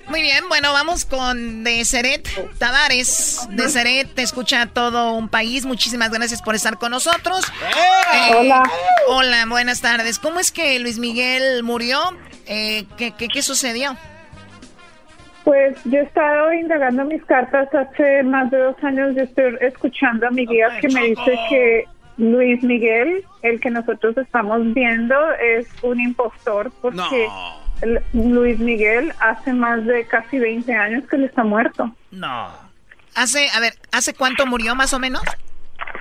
Muy 0.09 0.21
bien, 0.21 0.45
bueno, 0.49 0.73
vamos 0.75 1.07
con 1.07 1.65
Deseret 1.65 2.29
Tavares. 2.59 3.49
Deseret, 3.51 4.15
te 4.15 4.23
escucha 4.23 4.67
todo 4.67 5.13
un 5.15 5.29
país. 5.29 5.65
Muchísimas 5.65 6.11
gracias 6.11 6.43
por 6.43 6.55
estar 6.55 6.79
con 6.79 6.91
nosotros. 6.91 7.45
Eh, 8.15 8.35
Hola. 8.37 8.63
Hola, 9.09 9.47
buenas 9.49 9.81
tardes. 9.81 10.19
¿Cómo 10.19 10.41
es 10.41 10.53
que 10.53 10.79
Luis 10.79 10.99
Miguel 10.99 11.63
murió? 11.63 11.99
Eh, 12.47 12.85
¿qué, 12.99 13.13
qué, 13.17 13.29
qué 13.29 13.41
sucedió? 13.43 13.97
Pues 15.43 15.77
yo 15.85 15.99
he 15.99 16.03
estado 16.03 16.53
indagando 16.53 17.05
mis 17.05 17.23
cartas 17.25 17.69
hace 17.75 18.23
más 18.23 18.51
de 18.51 18.59
dos 18.59 18.77
años. 18.83 19.15
Yo 19.17 19.23
estoy 19.23 19.57
escuchando 19.63 20.27
a 20.27 20.31
mi 20.31 20.47
guía 20.47 20.69
que 20.81 20.89
me 20.89 21.03
dice 21.09 21.39
que 21.51 21.85
Luis 22.17 22.63
Miguel, 22.63 23.25
el 23.43 23.61
que 23.61 23.71
nosotros 23.71 24.17
estamos 24.17 24.73
viendo, 24.73 25.15
es 25.35 25.67
un 25.83 26.01
impostor 26.01 26.71
porque 26.81 27.29
Luis 28.13 28.59
Miguel 28.59 29.13
hace 29.21 29.53
más 29.53 29.85
de 29.85 30.07
casi 30.07 30.39
20 30.39 30.73
años 30.75 31.05
que 31.09 31.17
él 31.17 31.25
está 31.25 31.45
muerto. 31.45 31.91
No. 32.11 32.49
Hace, 33.15 33.49
a 33.55 33.61
ver, 33.61 33.75
¿hace 33.93 34.15
cuánto 34.15 34.47
murió 34.47 34.75
más 34.75 34.93
o 34.93 34.99
menos? 34.99 35.23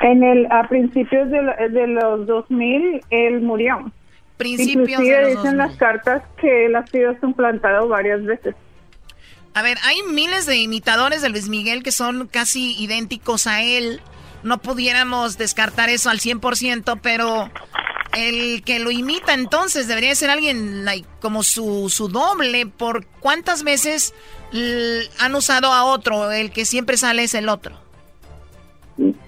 En 0.01 0.23
el 0.23 0.47
a 0.51 0.67
principios 0.67 1.29
de, 1.29 1.69
de 1.69 1.87
los 1.87 2.25
2000 2.27 3.01
él 3.09 3.41
murió. 3.41 3.91
Principios 4.37 4.89
Inclusive 4.89 5.15
de 5.15 5.21
los 5.21 5.29
dicen 5.29 5.57
2000. 5.57 5.57
las 5.57 5.75
cartas 5.77 6.23
que 6.37 6.65
él 6.65 6.75
ha 6.75 6.85
sido 6.87 7.15
suplantado 7.19 7.87
varias 7.87 8.23
veces. 8.23 8.55
A 9.53 9.61
ver, 9.61 9.77
hay 9.83 10.01
miles 10.11 10.45
de 10.47 10.57
imitadores 10.57 11.21
de 11.21 11.29
Luis 11.29 11.47
Miguel 11.47 11.83
que 11.83 11.91
son 11.91 12.27
casi 12.27 12.75
idénticos 12.81 13.45
a 13.45 13.61
él. 13.61 14.01
No 14.43 14.59
pudiéramos 14.59 15.37
descartar 15.37 15.89
eso 15.89 16.09
al 16.09 16.19
100%, 16.19 16.99
pero 17.01 17.49
el 18.13 18.63
que 18.63 18.79
lo 18.79 18.91
imita 18.91 19.33
entonces 19.33 19.87
debería 19.87 20.13
ser 20.15 20.29
alguien 20.29 20.85
like, 20.85 21.07
como 21.19 21.43
su, 21.43 21.89
su 21.89 22.09
doble. 22.09 22.65
¿Por 22.65 23.05
cuántas 23.19 23.63
veces 23.63 24.13
han 25.19 25.35
usado 25.35 25.73
a 25.73 25.85
otro? 25.85 26.31
El 26.31 26.51
que 26.51 26.65
siempre 26.65 26.97
sale 26.97 27.23
es 27.23 27.33
el 27.33 27.49
otro. 27.49 27.83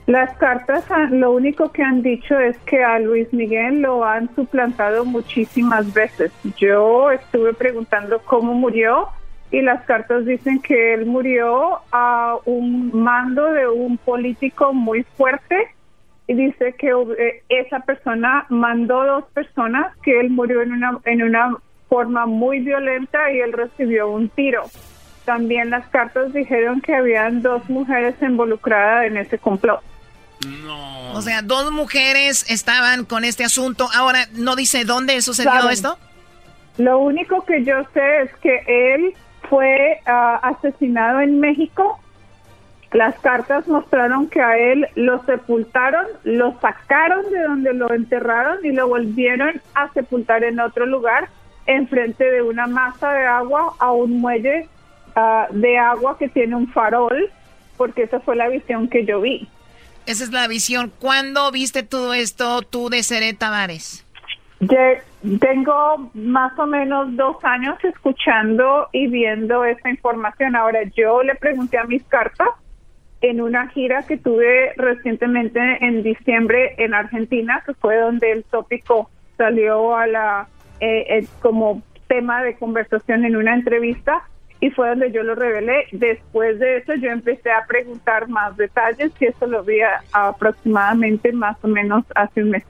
Las 0.06 0.38
cartas 0.38 0.84
ah, 0.92 1.08
lo 1.10 1.32
único 1.32 1.72
que 1.72 1.82
han 1.82 2.04
dicho 2.04 2.40
es 2.40 2.56
que 2.60 2.84
a 2.84 3.00
Luis 3.00 3.34
Miguel 3.34 3.82
lo 3.82 4.06
han 4.06 4.34
suplantado 4.36 5.06
muchísimas 5.06 5.92
veces. 5.92 6.32
Yo 6.58 7.10
estuve 7.10 7.54
preguntando 7.54 8.20
cómo 8.20 8.54
murió 8.54 9.08
y 9.56 9.62
las 9.62 9.86
cartas 9.86 10.26
dicen 10.26 10.62
que 10.62 10.94
él 10.94 11.06
murió 11.06 11.80
a 11.94 12.36
un 12.44 12.92
mando 12.94 13.54
de 13.54 13.66
un 13.66 13.98
político 13.98 14.74
muy 14.74 15.04
fuerte 15.16 15.56
y 16.28 16.34
dice 16.34 16.76
que 16.78 16.90
eh, 16.90 17.42
esa 17.48 17.80
persona 17.80 18.46
mandó 18.50 19.06
dos 19.06 19.24
personas, 19.34 19.96
que 20.04 20.20
él 20.20 20.30
murió 20.30 20.62
en 20.62 20.74
una, 20.74 21.00
en 21.06 21.24
una 21.24 21.56
forma 21.88 22.26
muy 22.26 22.60
violenta 22.60 23.32
y 23.32 23.40
él 23.40 23.54
recibió 23.54 24.10
un 24.10 24.28
tiro. 24.28 24.64
También 25.24 25.70
las 25.70 25.88
cartas 25.88 26.34
dijeron 26.34 26.82
que 26.82 26.94
habían 26.94 27.42
dos 27.42 27.70
mujeres 27.70 28.16
involucradas 28.22 29.06
en 29.06 29.16
ese 29.16 29.38
complot. 29.38 29.82
O 31.14 31.22
sea, 31.22 31.42
dos 31.42 31.72
mujeres 31.72 32.46
estaban 32.50 33.06
con 33.06 33.24
este 33.24 33.46
asunto. 33.46 33.88
Ahora, 33.96 34.28
¿no 34.34 34.58
dice 34.58 34.84
dónde 34.84 35.22
sucedió 35.22 35.54
Saben. 35.54 35.72
esto? 35.72 35.98
Lo 36.78 37.00
único 37.00 37.46
que 37.46 37.64
yo 37.64 37.76
sé 37.94 38.24
es 38.24 38.36
que 38.42 38.62
él 38.68 39.16
fue 39.50 40.00
ah, 40.06 40.40
asesinado 40.44 41.20
en 41.22 41.40
México. 41.40 42.00
Las 42.92 43.16
cartas 43.20 43.68
mostraron 43.68 44.30
que 44.30 44.42
a 44.42 44.58
él 44.58 44.88
lo 44.96 45.24
sepultaron, 45.26 46.06
lo 46.24 46.58
sacaron 46.60 47.30
de 47.32 47.42
donde 47.42 47.74
lo 47.74 47.92
enterraron 47.92 48.64
y 48.64 48.72
lo 48.72 48.88
volvieron 48.88 49.62
a 49.74 49.92
sepultar 49.94 50.44
en 50.44 50.60
otro 50.60 50.86
lugar, 50.86 51.30
enfrente 51.66 52.24
de 52.24 52.42
una 52.42 52.68
masa 52.68 53.12
de 53.12 53.26
agua 53.26 53.74
a 53.80 53.92
un 53.92 54.22
muelle 54.22 54.70
ah, 55.16 55.48
de 55.52 55.78
agua 55.78 56.18
que 56.18 56.30
tiene 56.30 56.56
un 56.56 56.72
farol, 56.72 57.30
porque 57.76 58.04
esa 58.04 58.20
fue 58.20 58.36
la 58.36 58.48
visión 58.48 58.88
que 58.88 59.06
yo 59.06 59.22
vi. 59.22 59.48
Esa 60.06 60.24
es 60.24 60.32
la 60.32 60.48
visión. 60.48 60.92
¿Cuándo 61.00 61.52
viste 61.52 61.84
todo 61.84 62.14
esto 62.14 62.62
tú 62.62 62.90
de 62.90 63.02
Seré 63.04 63.34
Tavares? 63.34 64.06
Tengo 65.40 66.12
más 66.14 66.58
o 66.60 66.68
menos 66.68 67.16
dos 67.16 67.38
años 67.44 67.78
escuchando 67.84 68.88
y 68.92 69.08
viendo 69.08 69.64
esta 69.66 69.90
información. 69.90 70.56
Ahora, 70.56 70.84
yo 70.96 71.24
le 71.24 71.36
pregunté 71.36 71.78
a 71.78 71.86
mis 71.86 72.04
cartas 72.04 72.50
en 73.22 73.42
una 73.42 73.68
gira 73.70 74.04
que 74.04 74.18
tuve 74.18 74.74
recientemente 74.78 75.60
en 75.82 76.04
diciembre 76.04 76.76
en 76.78 76.94
Argentina, 76.94 77.64
que 77.66 77.74
fue 77.74 77.98
donde 77.98 78.32
el 78.32 78.44
tópico 78.44 79.10
salió 79.38 79.96
a 79.96 80.06
la 80.06 80.48
eh, 80.80 81.06
eh, 81.10 81.28
como 81.42 81.82
tema 82.08 82.44
de 82.44 82.56
conversación 82.56 83.26
en 83.26 83.36
una 83.36 83.56
entrevista 83.56 84.22
y 84.60 84.70
fue 84.70 84.90
donde 84.90 85.12
yo 85.12 85.24
lo 85.24 85.34
revelé. 85.34 85.86
Después 85.92 86.60
de 86.60 86.78
eso 86.78 86.94
yo 86.96 87.10
empecé 87.10 87.52
a 87.52 87.66
preguntar 87.66 88.28
más 88.28 88.56
detalles 88.58 89.12
y 89.20 89.26
eso 89.26 89.48
lo 89.48 89.64
vi 89.64 89.80
aproximadamente 90.12 91.32
más 91.32 91.58
o 91.64 91.68
menos 91.68 92.04
hace 92.16 92.44
un 92.44 92.52
mes. 92.52 92.64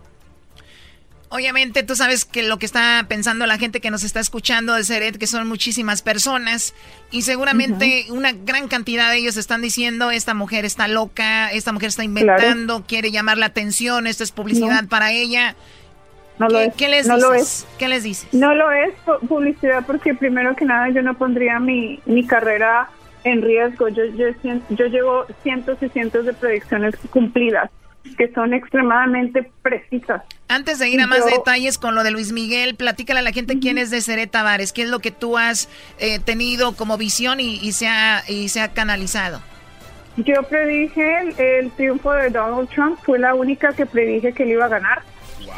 Obviamente 1.29 1.83
tú 1.83 1.95
sabes 1.95 2.23
que 2.23 2.43
lo 2.43 2.59
que 2.59 2.65
está 2.65 3.05
pensando 3.09 3.45
la 3.47 3.57
gente 3.57 3.81
que 3.81 3.89
nos 3.91 4.03
está 4.03 4.19
escuchando 4.19 4.73
de 4.75 4.83
Seret, 4.83 5.17
que 5.17 5.27
son 5.27 5.47
muchísimas 5.47 6.01
personas, 6.01 6.73
y 7.11 7.23
seguramente 7.23 8.05
una 8.09 8.31
gran 8.31 8.67
cantidad 8.67 9.09
de 9.11 9.17
ellos 9.17 9.35
están 9.35 9.61
diciendo, 9.61 10.11
esta 10.11 10.33
mujer 10.33 10.65
está 10.65 10.87
loca, 10.87 11.51
esta 11.51 11.71
mujer 11.71 11.89
está 11.89 12.03
inventando, 12.03 12.83
quiere 12.87 13.11
llamar 13.11 13.37
la 13.37 13.47
atención, 13.47 14.07
esto 14.07 14.23
es 14.23 14.31
publicidad 14.31 14.83
No. 14.83 14.87
para 14.89 15.11
ella. 15.11 15.55
No 16.37 16.47
lo 16.49 16.59
¿Qué, 16.59 16.65
es, 16.65 16.73
qué 16.75 16.87
les 16.89 17.07
no 17.07 17.15
dices? 17.15 17.29
lo 17.29 17.33
es. 17.35 17.67
¿Qué 17.79 17.87
les 17.87 18.03
dices? 18.03 18.27
No 18.33 18.53
lo 18.53 18.71
es 18.71 18.93
pu- 19.05 19.19
publicidad 19.27 19.85
porque 19.87 20.13
primero 20.13 20.55
que 20.55 20.65
nada 20.65 20.89
yo 20.89 21.01
no 21.01 21.17
pondría 21.17 21.59
mi, 21.59 22.01
mi 22.05 22.27
carrera 22.27 22.89
en 23.23 23.41
riesgo. 23.41 23.87
Yo, 23.87 24.03
yo, 24.17 24.25
yo 24.69 24.85
llevo 24.87 25.25
cientos 25.43 25.77
y 25.81 25.87
cientos 25.89 26.25
de 26.25 26.33
predicciones 26.33 26.93
cumplidas. 27.09 27.71
Que 28.17 28.31
son 28.33 28.53
extremadamente 28.53 29.49
precisas. 29.61 30.21
Antes 30.47 30.79
de 30.79 30.89
ir 30.89 31.01
a 31.01 31.07
más 31.07 31.25
detalles 31.25 31.77
con 31.77 31.95
lo 31.95 32.03
de 32.03 32.11
Luis 32.11 32.31
Miguel, 32.31 32.75
platícale 32.75 33.19
a 33.19 33.23
la 33.23 33.31
gente 33.31 33.59
quién 33.59 33.77
es 33.77 33.89
Deseret 33.89 34.31
Tavares, 34.31 34.73
qué 34.73 34.83
es 34.83 34.89
lo 34.89 34.99
que 34.99 35.11
tú 35.11 35.37
has 35.37 35.69
eh, 35.99 36.19
tenido 36.19 36.75
como 36.75 36.97
visión 36.97 37.39
y, 37.39 37.71
se 37.71 37.87
ha, 37.87 38.23
y 38.27 38.49
se 38.49 38.61
ha 38.61 38.73
canalizado. 38.73 39.41
Yo 40.17 40.43
predije 40.43 41.59
el, 41.59 41.71
triunfo 41.71 42.13
de 42.13 42.29
Donald 42.29 42.69
Trump, 42.69 42.97
fue 43.03 43.19
la 43.19 43.33
única 43.33 43.73
que 43.73 43.85
predije 43.85 44.31
que 44.31 44.43
él 44.43 44.51
iba 44.51 44.65
a 44.65 44.69
ganar. 44.69 45.01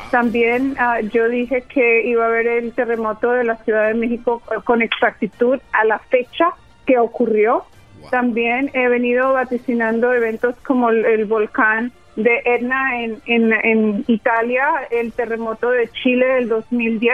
También 0.10 0.76
ah, 0.80 1.02
yo 1.02 1.30
dije 1.30 1.64
que 1.64 2.08
iba 2.08 2.24
a 2.24 2.28
haber 2.28 2.48
el 2.48 2.74
terremoto 2.74 3.32
de 3.32 3.44
la 3.44 3.58
Ciudad 3.58 3.88
de 3.88 3.94
México 3.94 4.42
con 4.64 4.82
exactitud 4.82 5.60
a 5.74 5.86
la 5.86 6.00
fecha 6.00 6.50
que 6.88 6.98
ocurrió. 6.98 7.66
También 8.10 8.72
he 8.74 8.88
venido 8.88 9.34
vaticinando 9.34 10.14
eventos 10.14 10.56
como 10.66 10.90
el, 10.90 11.26
volcán 11.26 11.92
de 12.18 12.42
Etna 12.44 13.04
en, 13.04 13.22
en, 13.26 14.04
Italia, 14.08 14.66
el 14.92 15.14
terremoto 15.14 15.70
de 15.70 15.88
Chile 15.90 16.26
del 16.26 16.50
2010, 16.50 17.14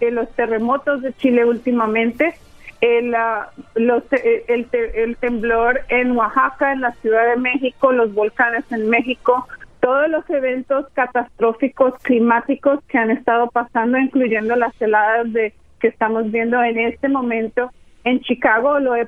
eh, 0.00 0.10
los 0.10 0.30
terremotos 0.30 1.02
de 1.02 1.12
Chile 1.12 1.44
últimamente, 1.44 2.34
el, 2.80 3.14
eh, 3.14 4.44
el, 4.48 4.66
el, 4.72 5.16
temblor 5.16 5.80
en 5.88 6.12
Oaxaca, 6.12 6.72
en 6.72 6.80
la 6.80 6.92
Ciudad 6.92 7.28
de 7.28 7.36
México, 7.36 7.92
los 7.92 8.14
volcanes 8.14 8.64
en 8.72 8.88
México, 8.88 9.46
todos 9.80 10.08
los 10.08 10.28
eventos 10.30 10.86
catastróficos 10.94 11.94
climáticos 12.02 12.80
que 12.88 12.96
han 12.96 13.10
estado 13.10 13.48
pasando, 13.48 13.98
incluyendo 13.98 14.56
las 14.56 14.80
heladas 14.80 15.30
de 15.32 15.52
que 15.78 15.88
estamos 15.88 16.30
viendo 16.30 16.62
en 16.62 16.78
este 16.78 17.08
momento 17.08 17.70
en 18.04 18.20
Chicago, 18.20 18.78
lo 18.78 18.94
he, 18.96 19.06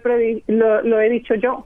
lo, 0.49 1.01
he 1.01 1.09
dicho 1.09 1.35
yo. 1.35 1.65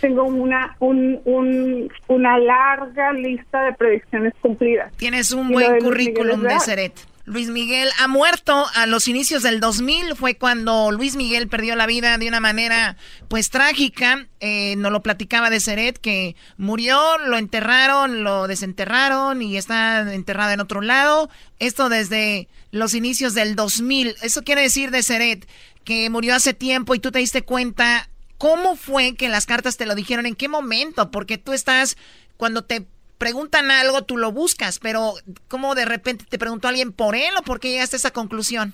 Tengo 0.00 0.24
una, 0.24 0.76
un, 0.80 1.90
una 2.08 2.38
larga 2.38 3.12
lista 3.12 3.64
de 3.64 3.72
predicciones 3.74 4.34
cumplidas. 4.40 4.92
Tienes 4.96 5.32
un 5.32 5.48
buen 5.48 5.78
currículum 5.80 6.42
de 6.42 6.60
Seret. 6.60 6.94
Luis 7.28 7.48
Miguel 7.50 7.90
ha 7.98 8.08
muerto 8.08 8.66
a 8.74 8.86
los 8.86 9.06
inicios 9.06 9.42
del 9.42 9.60
2000, 9.60 10.16
fue 10.16 10.36
cuando 10.36 10.90
Luis 10.90 11.14
Miguel 11.14 11.46
perdió 11.46 11.76
la 11.76 11.86
vida 11.86 12.16
de 12.16 12.26
una 12.26 12.40
manera 12.40 12.96
pues 13.28 13.50
trágica, 13.50 14.26
eh, 14.40 14.76
nos 14.78 14.92
lo 14.92 15.02
platicaba 15.02 15.50
de 15.50 15.60
Seret, 15.60 15.98
que 15.98 16.36
murió, 16.56 16.98
lo 17.26 17.36
enterraron, 17.36 18.24
lo 18.24 18.46
desenterraron 18.46 19.42
y 19.42 19.58
está 19.58 20.10
enterrado 20.14 20.52
en 20.52 20.60
otro 20.60 20.80
lado, 20.80 21.28
esto 21.58 21.90
desde 21.90 22.48
los 22.70 22.94
inicios 22.94 23.34
del 23.34 23.56
2000, 23.56 24.16
eso 24.22 24.42
quiere 24.42 24.62
decir 24.62 24.90
de 24.90 25.02
Seret, 25.02 25.46
que 25.84 26.08
murió 26.08 26.34
hace 26.34 26.54
tiempo 26.54 26.94
y 26.94 26.98
tú 26.98 27.12
te 27.12 27.18
diste 27.18 27.42
cuenta, 27.42 28.08
¿cómo 28.38 28.76
fue 28.76 29.14
que 29.14 29.28
las 29.28 29.46
cartas 29.46 29.76
te 29.76 29.86
lo 29.86 29.94
dijeron? 29.94 30.26
¿En 30.26 30.34
qué 30.34 30.48
momento? 30.48 31.10
Porque 31.10 31.38
tú 31.38 31.52
estás, 31.52 31.96
cuando 32.36 32.62
te 32.62 32.86
preguntan 33.18 33.70
algo, 33.70 34.02
tú 34.02 34.16
lo 34.16 34.32
buscas, 34.32 34.78
pero 34.78 35.14
¿cómo 35.48 35.74
de 35.74 35.84
repente 35.84 36.24
te 36.28 36.38
preguntó 36.38 36.68
alguien 36.68 36.92
por 36.92 37.14
él 37.14 37.30
o 37.38 37.42
por 37.42 37.60
qué 37.60 37.70
llegaste 37.70 37.96
a 37.96 37.98
esa 37.98 38.12
conclusión? 38.12 38.72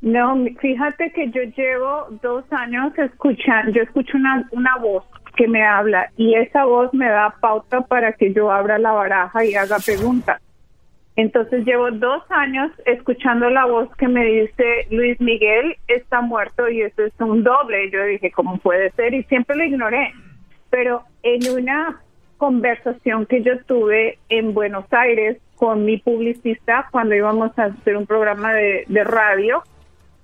No, 0.00 0.34
fíjate 0.60 1.12
que 1.12 1.30
yo 1.30 1.42
llevo 1.56 2.08
dos 2.22 2.44
años 2.50 2.92
escuchando, 2.98 3.70
yo 3.70 3.82
escucho 3.82 4.16
una, 4.16 4.48
una 4.50 4.76
voz 4.78 5.04
que 5.36 5.46
me 5.46 5.64
habla 5.64 6.10
y 6.16 6.34
esa 6.34 6.64
voz 6.64 6.92
me 6.92 7.08
da 7.08 7.36
pauta 7.40 7.82
para 7.82 8.12
que 8.12 8.34
yo 8.34 8.50
abra 8.50 8.78
la 8.78 8.90
baraja 8.90 9.44
y 9.44 9.54
haga 9.54 9.78
preguntas. 9.78 10.42
Entonces 11.16 11.64
llevo 11.64 11.90
dos 11.90 12.22
años 12.30 12.70
escuchando 12.86 13.50
la 13.50 13.66
voz 13.66 13.94
que 13.96 14.08
me 14.08 14.24
dice 14.24 14.86
Luis 14.90 15.20
Miguel 15.20 15.76
está 15.86 16.22
muerto 16.22 16.68
y 16.68 16.82
eso 16.82 17.04
es 17.04 17.12
un 17.18 17.42
doble. 17.42 17.90
Yo 17.90 18.04
dije, 18.04 18.30
¿cómo 18.30 18.58
puede 18.58 18.90
ser? 18.92 19.12
Y 19.12 19.22
siempre 19.24 19.56
lo 19.56 19.64
ignoré. 19.64 20.12
Pero 20.70 21.02
en 21.22 21.50
una 21.50 22.00
conversación 22.42 23.26
que 23.26 23.42
yo 23.42 23.62
tuve 23.66 24.18
en 24.28 24.52
Buenos 24.52 24.86
Aires 24.90 25.38
con 25.54 25.84
mi 25.84 25.98
publicista 25.98 26.88
cuando 26.90 27.14
íbamos 27.14 27.56
a 27.56 27.66
hacer 27.66 27.96
un 27.96 28.04
programa 28.04 28.52
de, 28.52 29.04
radio. 29.04 29.62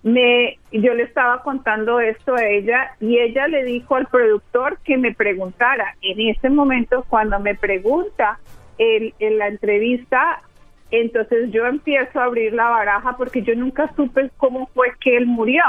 Me, 0.03 0.59
yo 0.73 0.95
le 0.95 1.05
estaba 1.05 1.45
contando 1.45 2.01
esto 2.01 2.35
a 2.35 2.45
ella 2.45 2.91
y 2.99 3.19
ella 3.19 3.47
le 3.47 3.63
dijo 3.63 3.95
al 3.95 4.09
productor 4.09 4.79
que 4.83 4.97
me 4.97 5.15
preguntara. 5.15 5.95
En 6.03 6.19
ese 6.29 6.51
momento, 6.51 7.05
cuando 7.09 7.39
me 7.39 7.55
pregunta 7.55 8.41
en 8.79 9.39
la 9.39 9.47
entrevista, 9.47 10.43
entonces 10.91 11.51
yo 11.51 11.67
empiezo 11.67 12.21
a 12.21 12.25
abrir 12.25 12.53
la 12.53 12.69
baraja 12.69 13.17
porque 13.17 13.43
yo 13.43 13.55
nunca 13.55 13.93
supe 13.95 14.31
cómo 14.37 14.69
fue 14.75 14.95
que 15.01 15.17
él 15.17 15.27
murió. 15.27 15.63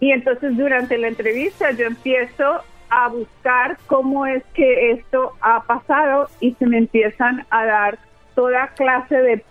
Y 0.00 0.12
entonces 0.12 0.56
durante 0.56 0.98
la 0.98 1.08
entrevista 1.08 1.70
yo 1.72 1.86
empiezo 1.86 2.62
a 2.90 3.08
buscar 3.08 3.78
cómo 3.86 4.26
es 4.26 4.42
que 4.54 4.92
esto 4.92 5.34
ha 5.40 5.62
pasado 5.64 6.28
y 6.40 6.54
se 6.54 6.66
me 6.66 6.78
empiezan 6.78 7.46
a 7.50 7.64
dar 7.64 7.98
toda 8.34 8.68
clase 8.68 9.16
de, 9.16 9.44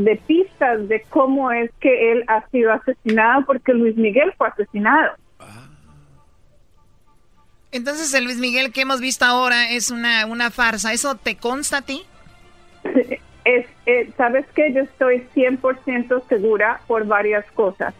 de 0.00 0.16
pistas 0.26 0.88
de 0.88 1.02
cómo 1.08 1.50
es 1.50 1.70
que 1.80 2.12
él 2.12 2.24
ha 2.28 2.46
sido 2.48 2.72
asesinado 2.72 3.44
porque 3.46 3.72
Luis 3.72 3.96
Miguel 3.96 4.32
fue 4.36 4.48
asesinado. 4.48 5.12
Entonces 7.72 8.14
el 8.14 8.24
Luis 8.24 8.38
Miguel 8.38 8.72
que 8.72 8.82
hemos 8.82 9.00
visto 9.00 9.24
ahora 9.24 9.70
es 9.70 9.90
una, 9.90 10.26
una 10.26 10.52
farsa. 10.52 10.92
¿Eso 10.92 11.16
te 11.16 11.36
consta 11.36 11.78
a 11.78 11.82
ti? 11.82 12.02
Es, 13.44 13.66
eh, 13.86 14.10
Sabes 14.16 14.46
que 14.54 14.72
yo 14.72 14.82
estoy 14.82 15.26
100% 15.34 16.26
segura 16.28 16.80
por 16.86 17.06
varias 17.06 17.44
cosas. 17.52 17.94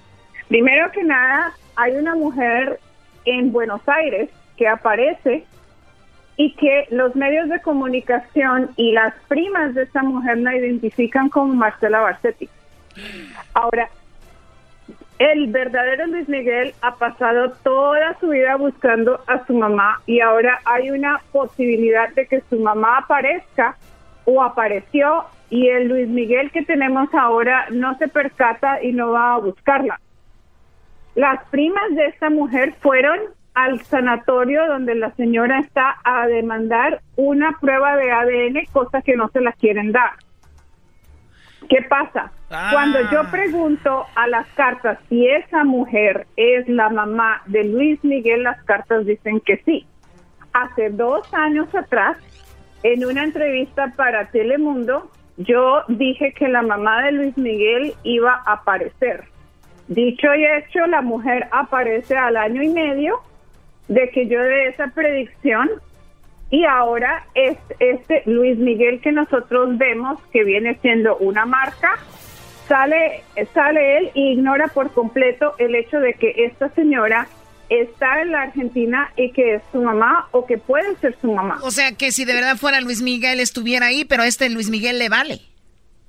Primero 0.48 0.90
que 0.92 1.02
nada, 1.02 1.52
hay 1.76 1.96
una 1.96 2.14
mujer 2.14 2.80
en 3.24 3.52
Buenos 3.52 3.80
Aires 3.86 4.30
que 4.56 4.68
aparece 4.68 5.44
y 6.36 6.54
que 6.54 6.86
los 6.90 7.14
medios 7.14 7.48
de 7.48 7.60
comunicación 7.60 8.70
y 8.76 8.92
las 8.92 9.14
primas 9.28 9.74
de 9.74 9.84
esa 9.84 10.02
mujer 10.02 10.38
la 10.38 10.56
identifican 10.56 11.28
como 11.28 11.54
Marcela 11.54 12.00
Barsetti. 12.00 12.48
Ahora, 13.54 13.88
el 15.18 15.46
verdadero 15.46 16.06
Luis 16.06 16.28
Miguel 16.28 16.74
ha 16.80 16.96
pasado 16.96 17.52
toda 17.62 18.18
su 18.18 18.28
vida 18.28 18.56
buscando 18.56 19.20
a 19.28 19.46
su 19.46 19.54
mamá 19.54 20.00
y 20.06 20.20
ahora 20.20 20.60
hay 20.64 20.90
una 20.90 21.20
posibilidad 21.30 22.12
de 22.14 22.26
que 22.26 22.42
su 22.50 22.58
mamá 22.58 22.98
aparezca 22.98 23.76
o 24.24 24.42
apareció 24.42 25.24
y 25.50 25.68
el 25.68 25.88
Luis 25.88 26.08
Miguel 26.08 26.50
que 26.50 26.62
tenemos 26.62 27.12
ahora 27.14 27.66
no 27.70 27.96
se 27.98 28.08
percata 28.08 28.82
y 28.82 28.92
no 28.92 29.12
va 29.12 29.34
a 29.34 29.38
buscarla. 29.38 30.00
Las 31.14 31.44
primas 31.50 31.94
de 31.94 32.06
esta 32.06 32.30
mujer 32.30 32.74
fueron 32.80 33.18
al 33.54 33.80
sanatorio 33.84 34.66
donde 34.66 34.96
la 34.96 35.12
señora 35.12 35.60
está 35.60 35.96
a 36.02 36.26
demandar 36.26 37.00
una 37.16 37.52
prueba 37.60 37.96
de 37.96 38.10
ADN, 38.10 38.64
cosa 38.72 39.00
que 39.00 39.16
no 39.16 39.28
se 39.28 39.40
la 39.40 39.52
quieren 39.52 39.92
dar. 39.92 40.10
¿Qué 41.68 41.82
pasa? 41.88 42.32
Cuando 42.48 43.00
yo 43.10 43.20
ah. 43.20 43.30
pregunto 43.30 44.06
a 44.14 44.26
las 44.26 44.46
cartas 44.48 44.98
si 45.08 45.26
esa 45.26 45.64
mujer 45.64 46.26
es 46.36 46.68
la 46.68 46.88
mamá 46.88 47.42
de 47.46 47.64
Luis 47.64 48.02
Miguel, 48.04 48.42
las 48.42 48.62
cartas 48.64 49.06
dicen 49.06 49.40
que 49.40 49.62
sí. 49.64 49.86
Hace 50.52 50.90
dos 50.90 51.32
años 51.32 51.72
atrás, 51.74 52.16
en 52.82 53.04
una 53.04 53.24
entrevista 53.24 53.92
para 53.96 54.30
Telemundo, 54.30 55.10
yo 55.36 55.82
dije 55.88 56.32
que 56.32 56.48
la 56.48 56.62
mamá 56.62 57.02
de 57.02 57.12
Luis 57.12 57.36
Miguel 57.36 57.94
iba 58.02 58.42
a 58.46 58.54
aparecer. 58.54 59.24
Dicho 59.88 60.34
y 60.34 60.44
hecho, 60.44 60.86
la 60.86 61.02
mujer 61.02 61.48
aparece 61.50 62.16
al 62.16 62.36
año 62.36 62.62
y 62.62 62.68
medio 62.68 63.20
de 63.88 64.08
que 64.10 64.26
yo 64.28 64.40
de 64.40 64.68
esa 64.68 64.88
predicción 64.88 65.68
y 66.50 66.64
ahora 66.64 67.24
es 67.34 67.58
este 67.80 68.22
Luis 68.26 68.56
Miguel 68.58 69.00
que 69.00 69.12
nosotros 69.12 69.76
vemos 69.76 70.20
que 70.32 70.44
viene 70.44 70.78
siendo 70.80 71.16
una 71.16 71.44
marca 71.44 71.98
sale 72.68 73.24
sale 73.52 73.98
él 73.98 74.10
e 74.14 74.20
ignora 74.32 74.68
por 74.68 74.92
completo 74.92 75.54
el 75.58 75.74
hecho 75.74 76.00
de 76.00 76.14
que 76.14 76.32
esta 76.46 76.68
señora 76.70 77.26
está 77.68 78.22
en 78.22 78.32
la 78.32 78.42
Argentina 78.42 79.12
y 79.16 79.32
que 79.32 79.56
es 79.56 79.62
su 79.72 79.82
mamá 79.82 80.28
o 80.32 80.46
que 80.46 80.58
puede 80.58 80.96
ser 80.96 81.16
su 81.20 81.32
mamá. 81.32 81.58
O 81.62 81.70
sea 81.70 81.92
que 81.92 82.12
si 82.12 82.24
de 82.24 82.34
verdad 82.34 82.56
fuera 82.56 82.80
Luis 82.80 83.02
Miguel 83.02 83.40
estuviera 83.40 83.86
ahí, 83.86 84.04
pero 84.04 84.22
este 84.22 84.48
Luis 84.50 84.70
Miguel 84.70 84.98
le 84.98 85.08
vale. 85.08 85.40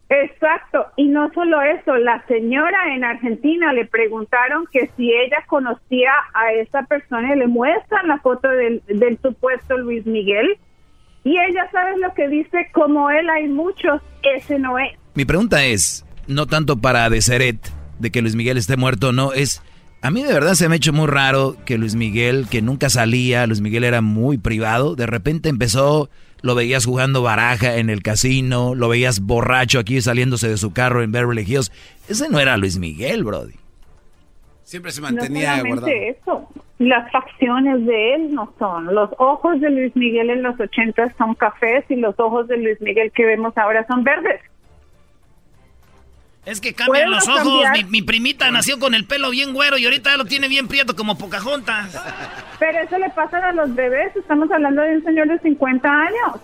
Exacto, 0.08 0.86
y 0.98 1.08
no 1.08 1.32
solo 1.34 1.64
eso, 1.64 1.96
la 1.96 2.24
señora 2.28 2.96
en 2.96 3.04
Argentina 3.04 3.74
le 3.74 3.86
preguntaron 3.86 4.68
que 4.72 4.92
si 4.96 5.12
ella 5.12 5.44
conocía 5.48 6.12
a 6.36 6.54
esa 6.54 6.84
persona 6.84 7.34
y 7.34 7.40
le 7.40 7.48
muestran 7.48 8.08
la 8.08 8.20
foto 8.20 8.48
del, 8.48 8.84
del 8.86 9.18
supuesto 9.20 9.78
Luis 9.78 10.06
Miguel 10.06 10.60
y 11.24 11.32
ella 11.32 11.68
sabe 11.72 11.98
lo 11.98 12.14
que 12.14 12.28
dice, 12.28 12.70
como 12.72 13.10
él 13.10 13.28
hay 13.32 13.48
muchos, 13.48 14.00
ese 14.22 14.60
no 14.60 14.78
es. 14.78 14.92
Mi 15.16 15.26
pregunta 15.26 15.66
es, 15.66 16.06
no 16.28 16.46
tanto 16.46 16.78
para 16.78 17.10
Deseret, 17.10 17.58
de 17.98 18.12
que 18.12 18.22
Luis 18.22 18.36
Miguel 18.36 18.58
esté 18.58 18.78
muerto, 18.78 19.12
no, 19.12 19.34
es, 19.34 19.64
a 20.06 20.12
mí 20.12 20.24
de 20.24 20.34
verdad 20.34 20.54
se 20.54 20.70
me 20.70 20.76
ha 20.76 20.78
hecho 20.78 20.94
muy 20.94 21.08
raro 21.08 21.56
que 21.66 21.80
Luis 21.80 21.96
Miguel, 21.96 22.48
que 22.48 22.62
nunca 22.62 22.90
salía, 22.90 23.48
Luis 23.48 23.62
Miguel 23.62 23.84
era 23.84 24.02
muy 24.02 24.38
privado, 24.38 24.96
de 24.96 25.08
repente 25.08 25.50
empezó 25.50 26.10
lo 26.44 26.54
veías 26.54 26.86
jugando 26.86 27.24
baraja 27.24 27.78
en 27.78 27.90
el 27.90 28.04
casino, 28.04 28.76
lo 28.76 28.88
veías 28.88 29.20
borracho 29.20 29.80
aquí 29.80 30.00
saliéndose 30.02 30.48
de 30.48 30.58
su 30.58 30.74
carro 30.74 31.02
en 31.02 31.12
Beverly 31.12 31.42
Hills. 31.42 31.72
Ese 32.08 32.30
no 32.30 32.40
era 32.40 32.56
Luis 32.56 32.78
Miguel, 32.78 33.24
Brody. 33.24 33.56
Siempre 34.62 34.92
se 34.92 35.02
mantenía 35.02 35.58
no 35.58 35.66
guardado. 35.66 35.88
eso. 35.88 36.50
las 36.78 37.12
facciones 37.12 37.84
de 37.88 38.14
él 38.14 38.36
no 38.36 38.54
son. 38.60 38.94
Los 38.94 39.10
ojos 39.18 39.60
de 39.60 39.72
Luis 39.72 39.96
Miguel 39.96 40.30
en 40.30 40.44
los 40.44 40.60
80 40.60 41.16
son 41.18 41.34
cafés 41.34 41.84
y 41.90 41.96
los 41.96 42.14
ojos 42.20 42.48
de 42.48 42.58
Luis 42.58 42.80
Miguel 42.80 43.12
que 43.12 43.26
vemos 43.26 43.58
ahora 43.58 43.88
son 43.88 44.04
verdes. 44.04 44.40
Es 46.46 46.62
que 46.62 46.74
cambian 46.74 47.06
¿Puedo 47.10 47.16
los 47.16 47.28
ojos. 47.28 47.64
Mi, 47.90 48.02
primita 48.04 48.52
nació 48.52 48.80
con 48.80 48.94
el 48.94 49.06
pelo 49.06 49.32
bien 49.32 49.54
güero 49.54 49.78
y 49.78 49.86
ahorita 49.86 50.12
ya 50.12 50.18
lo 50.18 50.26
tiene 50.26 50.48
bien 50.48 50.68
prieto 50.68 50.96
como 50.96 51.18
Pocahontas. 51.18 52.00
Pero 52.60 52.80
eso 52.80 52.98
le 53.00 53.10
pasa 53.10 53.38
a 53.40 53.52
los 53.52 53.74
bebés. 53.74 54.16
Estamos 54.16 54.50
hablando 54.52 54.82
de 54.84 54.98
un 54.98 55.04
señor 55.04 55.28
de 55.28 55.40
50 55.40 55.90
años. 55.90 56.42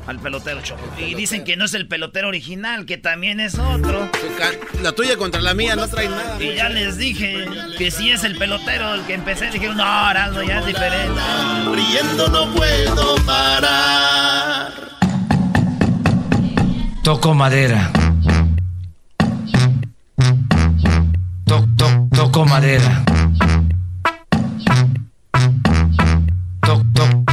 Al 0.07 0.17
pelotero, 0.19 0.61
Choco. 0.61 0.81
Y 0.97 1.13
dicen 1.13 1.43
que 1.43 1.57
no 1.57 1.65
es 1.65 1.73
el 1.73 1.87
pelotero 1.89 2.29
original, 2.29 2.85
que 2.85 2.97
también 2.97 3.41
es 3.41 3.59
otro. 3.59 4.09
La 4.81 4.93
tuya 4.93 5.17
contra 5.17 5.41
la 5.41 5.53
mía 5.53 5.75
no 5.75 5.87
trae 5.89 6.07
nada. 6.07 6.41
Y 6.41 6.55
ya 6.55 6.69
les 6.69 6.97
dije 6.97 7.45
que 7.77 7.91
si 7.91 8.09
es 8.09 8.23
el 8.23 8.37
pelotero 8.37 8.95
el 8.95 9.01
que 9.03 9.13
empecé, 9.13 9.51
dijeron, 9.51 9.75
no, 9.75 9.83
Araldo, 9.83 10.41
ya 10.41 10.59
es 10.59 10.65
diferente. 10.67 11.21
Riendo 11.73 12.27
no 12.29 12.53
puedo 12.53 13.15
parar. 13.25 14.71
Toco 17.03 17.33
madera. 17.33 17.91
Toc, 21.45 21.67
toc, 21.75 22.15
toco 22.15 22.45
madera. 22.45 23.03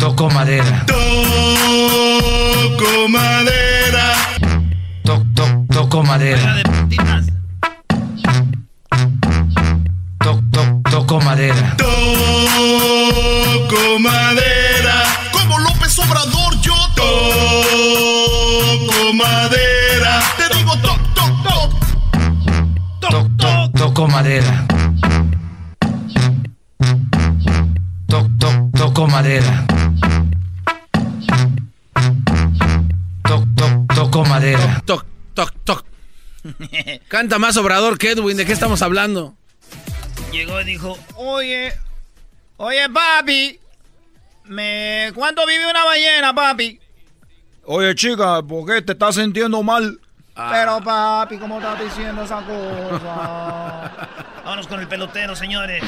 Toco 0.08 0.30
madera. 0.30 0.86
Toco 0.86 1.08
madera. 3.08 4.14
Toc, 5.04 5.22
toc, 5.34 5.50
toco 5.70 6.02
madera. 6.02 6.62
Toc, 10.18 10.42
toc, 10.50 10.90
toco 10.90 11.20
madera. 11.20 11.76
Toco 11.76 11.98
madera. 13.98 14.94
Como 15.30 15.58
López 15.58 15.98
Obrador, 15.98 16.58
yo 16.62 16.74
toco 16.96 17.12
madera. 19.12 20.22
Te 20.38 20.48
digo 20.56 20.74
toc, 20.78 21.00
toc, 21.14 21.42
toc. 21.42 21.70
Toc, 23.00 23.28
toc, 23.36 23.76
toco 23.76 24.08
madera. 24.08 24.64
Toc, 28.08 28.26
toc, 28.38 28.54
toco 28.74 29.06
madera. 29.06 29.66
Madera. 34.38 34.82
Toc, 34.84 35.04
toc, 35.34 35.52
toc. 35.64 35.84
Canta 37.08 37.38
más 37.38 37.56
Obrador 37.56 37.98
que 37.98 38.12
Edwin. 38.12 38.36
¿De 38.36 38.46
qué 38.46 38.52
estamos 38.52 38.82
hablando? 38.82 39.34
Llegó 40.32 40.60
y 40.60 40.64
dijo, 40.64 40.98
oye, 41.16 41.72
oye, 42.58 42.88
papi, 42.90 43.58
me... 44.44 45.10
¿cuánto 45.14 45.46
vive 45.46 45.68
una 45.68 45.84
ballena, 45.84 46.34
papi? 46.34 46.78
Oye, 47.64 47.94
chica, 47.94 48.42
¿por 48.42 48.66
qué 48.66 48.82
te 48.82 48.92
estás 48.92 49.16
sintiendo 49.16 49.62
mal? 49.62 49.98
Pero 50.34 50.80
papi, 50.80 51.38
¿cómo 51.38 51.58
estás 51.58 51.80
diciendo 51.80 52.22
esa 52.22 52.42
cosa? 52.42 53.92
Vámonos 54.44 54.66
con 54.68 54.80
el 54.80 54.88
pelotero, 54.88 55.34
señores. 55.34 55.82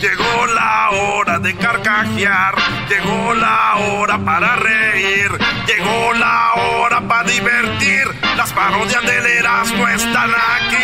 Llegó 0.00 0.46
la 0.54 0.90
hora 0.90 1.38
de 1.38 1.56
carcajear, 1.56 2.54
llegó 2.88 3.32
la 3.32 3.76
hora 3.76 4.18
para 4.18 4.56
reír, 4.56 5.30
llegó 5.66 6.12
la 6.12 6.52
hora 6.54 7.00
para 7.08 7.26
divertir. 7.26 8.04
Las 8.36 8.52
parodias 8.52 9.02
del 9.06 9.24
Erasmo 9.24 9.88
están 9.88 10.30
aquí. 10.30 10.76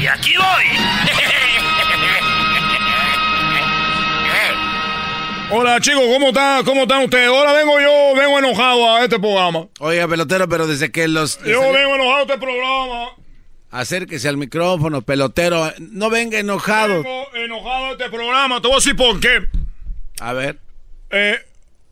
Y 0.00 0.06
aquí 0.08 0.34
voy. 0.36 0.64
Hola 5.52 5.80
chicos, 5.80 6.02
¿cómo 6.12 6.28
están? 6.28 6.64
¿Cómo 6.64 6.82
están 6.82 7.04
ustedes? 7.04 7.28
Ahora 7.28 7.52
vengo 7.52 7.80
yo, 7.80 8.14
vengo 8.16 8.38
enojado 8.38 8.96
a 8.96 9.04
este 9.04 9.18
programa. 9.20 9.68
Oiga, 9.78 10.08
pelotero, 10.08 10.48
pero 10.48 10.66
desde 10.66 10.90
que 10.90 11.06
los... 11.06 11.38
Yo 11.44 11.60
vengo 11.72 11.94
enojado 11.94 12.18
a 12.18 12.22
este 12.22 12.38
programa. 12.38 13.10
Acérquese 13.70 14.28
al 14.28 14.36
micrófono, 14.36 15.02
pelotero. 15.02 15.72
No 15.78 16.10
venga 16.10 16.38
enojado. 16.38 17.02
Vengo 17.02 17.26
enojado 17.34 17.86
a 17.86 17.90
este 17.92 18.10
programa. 18.10 18.60
Te 18.60 18.66
voy 18.66 18.74
a 18.74 18.78
decir 18.78 18.96
por 18.96 19.20
qué. 19.20 19.46
A 20.20 20.32
ver. 20.32 20.58
Eh, 21.10 21.38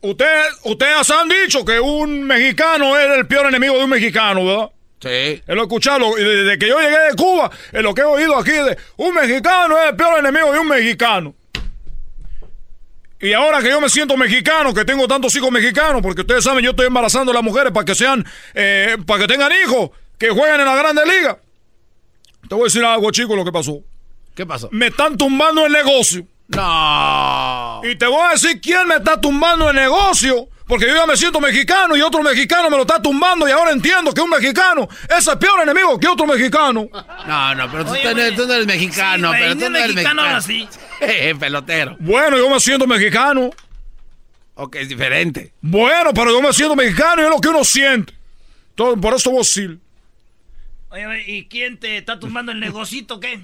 ustedes, 0.01 0.47
ustedes 0.63 1.09
han 1.09 1.29
dicho 1.29 1.63
que 1.63 1.79
un 1.79 2.23
mexicano 2.23 2.97
es 2.97 3.17
el 3.17 3.27
peor 3.27 3.47
enemigo 3.47 3.77
de 3.77 3.83
un 3.85 3.89
mexicano, 3.89 4.45
¿verdad? 4.45 4.71
Sí. 5.01 5.41
Es 5.47 5.55
lo 5.55 5.61
he 5.61 5.63
escuchado. 5.63 6.15
Desde 6.15 6.59
que 6.59 6.67
yo 6.67 6.79
llegué 6.79 6.99
de 6.99 7.15
Cuba, 7.15 7.49
es 7.71 7.81
lo 7.81 7.93
que 7.93 8.01
he 8.01 8.05
oído 8.05 8.37
aquí 8.37 8.51
de 8.51 8.77
un 8.97 9.13
mexicano 9.13 9.77
es 9.77 9.89
el 9.91 9.95
peor 9.95 10.19
enemigo 10.19 10.51
de 10.51 10.59
un 10.59 10.67
mexicano. 10.67 11.33
Y 13.21 13.33
ahora 13.33 13.61
que 13.61 13.69
yo 13.69 13.81
me 13.81 13.89
siento 13.89 14.15
mexicano, 14.15 14.73
que 14.73 14.85
tengo 14.85 15.07
tantos 15.07 15.35
hijos 15.35 15.51
mexicanos, 15.51 16.01
porque 16.01 16.21
ustedes 16.21 16.43
saben, 16.43 16.63
yo 16.63 16.71
estoy 16.71 16.87
embarazando 16.87 17.31
a 17.31 17.35
las 17.35 17.43
mujeres 17.43 17.71
para 17.73 17.85
que 17.85 17.95
sean, 17.95 18.25
eh, 18.53 18.97
para 19.05 19.21
que 19.21 19.27
tengan 19.27 19.51
hijos, 19.63 19.91
que 20.17 20.29
jueguen 20.29 20.61
en 20.61 20.65
la 20.65 20.75
Grande 20.75 21.05
Liga. 21.05 21.37
Te 22.49 22.55
voy 22.55 22.63
a 22.63 22.65
decir 22.65 22.83
algo, 22.83 23.11
chicos, 23.11 23.37
lo 23.37 23.45
que 23.45 23.51
pasó. 23.51 23.79
¿Qué 24.35 24.45
pasó? 24.45 24.67
Me 24.71 24.87
están 24.87 25.15
tumbando 25.17 25.65
el 25.65 25.71
negocio. 25.71 26.25
No. 26.47 27.81
Y 27.83 27.95
te 27.95 28.07
voy 28.07 28.21
a 28.27 28.31
decir 28.31 28.59
quién 28.59 28.87
me 28.87 28.95
está 28.95 29.21
tumbando 29.21 29.69
el 29.69 29.75
negocio. 29.75 30.49
Porque 30.65 30.85
yo 30.87 30.93
ya 30.95 31.07
me 31.07 31.17
siento 31.17 31.39
mexicano 31.39 31.97
y 31.97 32.01
otro 32.01 32.21
mexicano 32.21 32.69
me 32.69 32.75
lo 32.77 32.83
está 32.83 33.01
tumbando 33.01 33.47
y 33.47 33.51
ahora 33.51 33.71
entiendo 33.71 34.13
que 34.13 34.21
un 34.21 34.29
mexicano 34.29 34.87
es 35.17 35.27
el 35.27 35.37
peor 35.39 35.61
enemigo 35.63 35.99
que 35.99 36.07
otro 36.07 36.27
mexicano. 36.27 36.87
No, 37.27 37.55
no, 37.55 37.71
pero 37.71 37.85
tú, 37.85 37.91
Oye, 37.91 38.07
oye. 38.07 38.31
tú 38.33 38.45
no 38.45 38.53
eres 38.53 38.67
mexicano, 38.67 39.31
Sí, 39.31 39.37
pero 39.39 39.53
tú 39.57 39.69
no 39.69 39.77
eres 39.77 39.95
mexicano 39.95 40.21
mexicano. 40.21 40.37
así. 40.37 40.67
Eh, 41.01 41.33
pelotero. 41.39 41.95
Bueno, 41.99 42.37
yo 42.37 42.49
me 42.49 42.59
siento 42.59 42.85
mexicano. 42.85 43.49
Ok, 44.55 44.75
es 44.75 44.89
diferente. 44.89 45.53
Bueno, 45.61 46.13
pero 46.13 46.29
yo 46.31 46.41
me 46.41 46.51
siento 46.53 46.75
mexicano 46.75 47.21
y 47.21 47.25
es 47.25 47.31
lo 47.31 47.39
que 47.39 47.47
uno 47.49 47.63
siente. 47.63 48.13
Todo, 48.75 48.95
por 48.97 49.13
eso 49.15 49.29
voy 49.31 49.39
a 49.39 49.41
decir. 49.41 49.79
Oye, 50.91 51.23
¿y 51.27 51.47
quién 51.47 51.79
te 51.79 51.97
está 51.97 52.19
tumbando 52.19 52.51
el 52.51 52.59
negocito, 52.59 53.19
qué? 53.19 53.39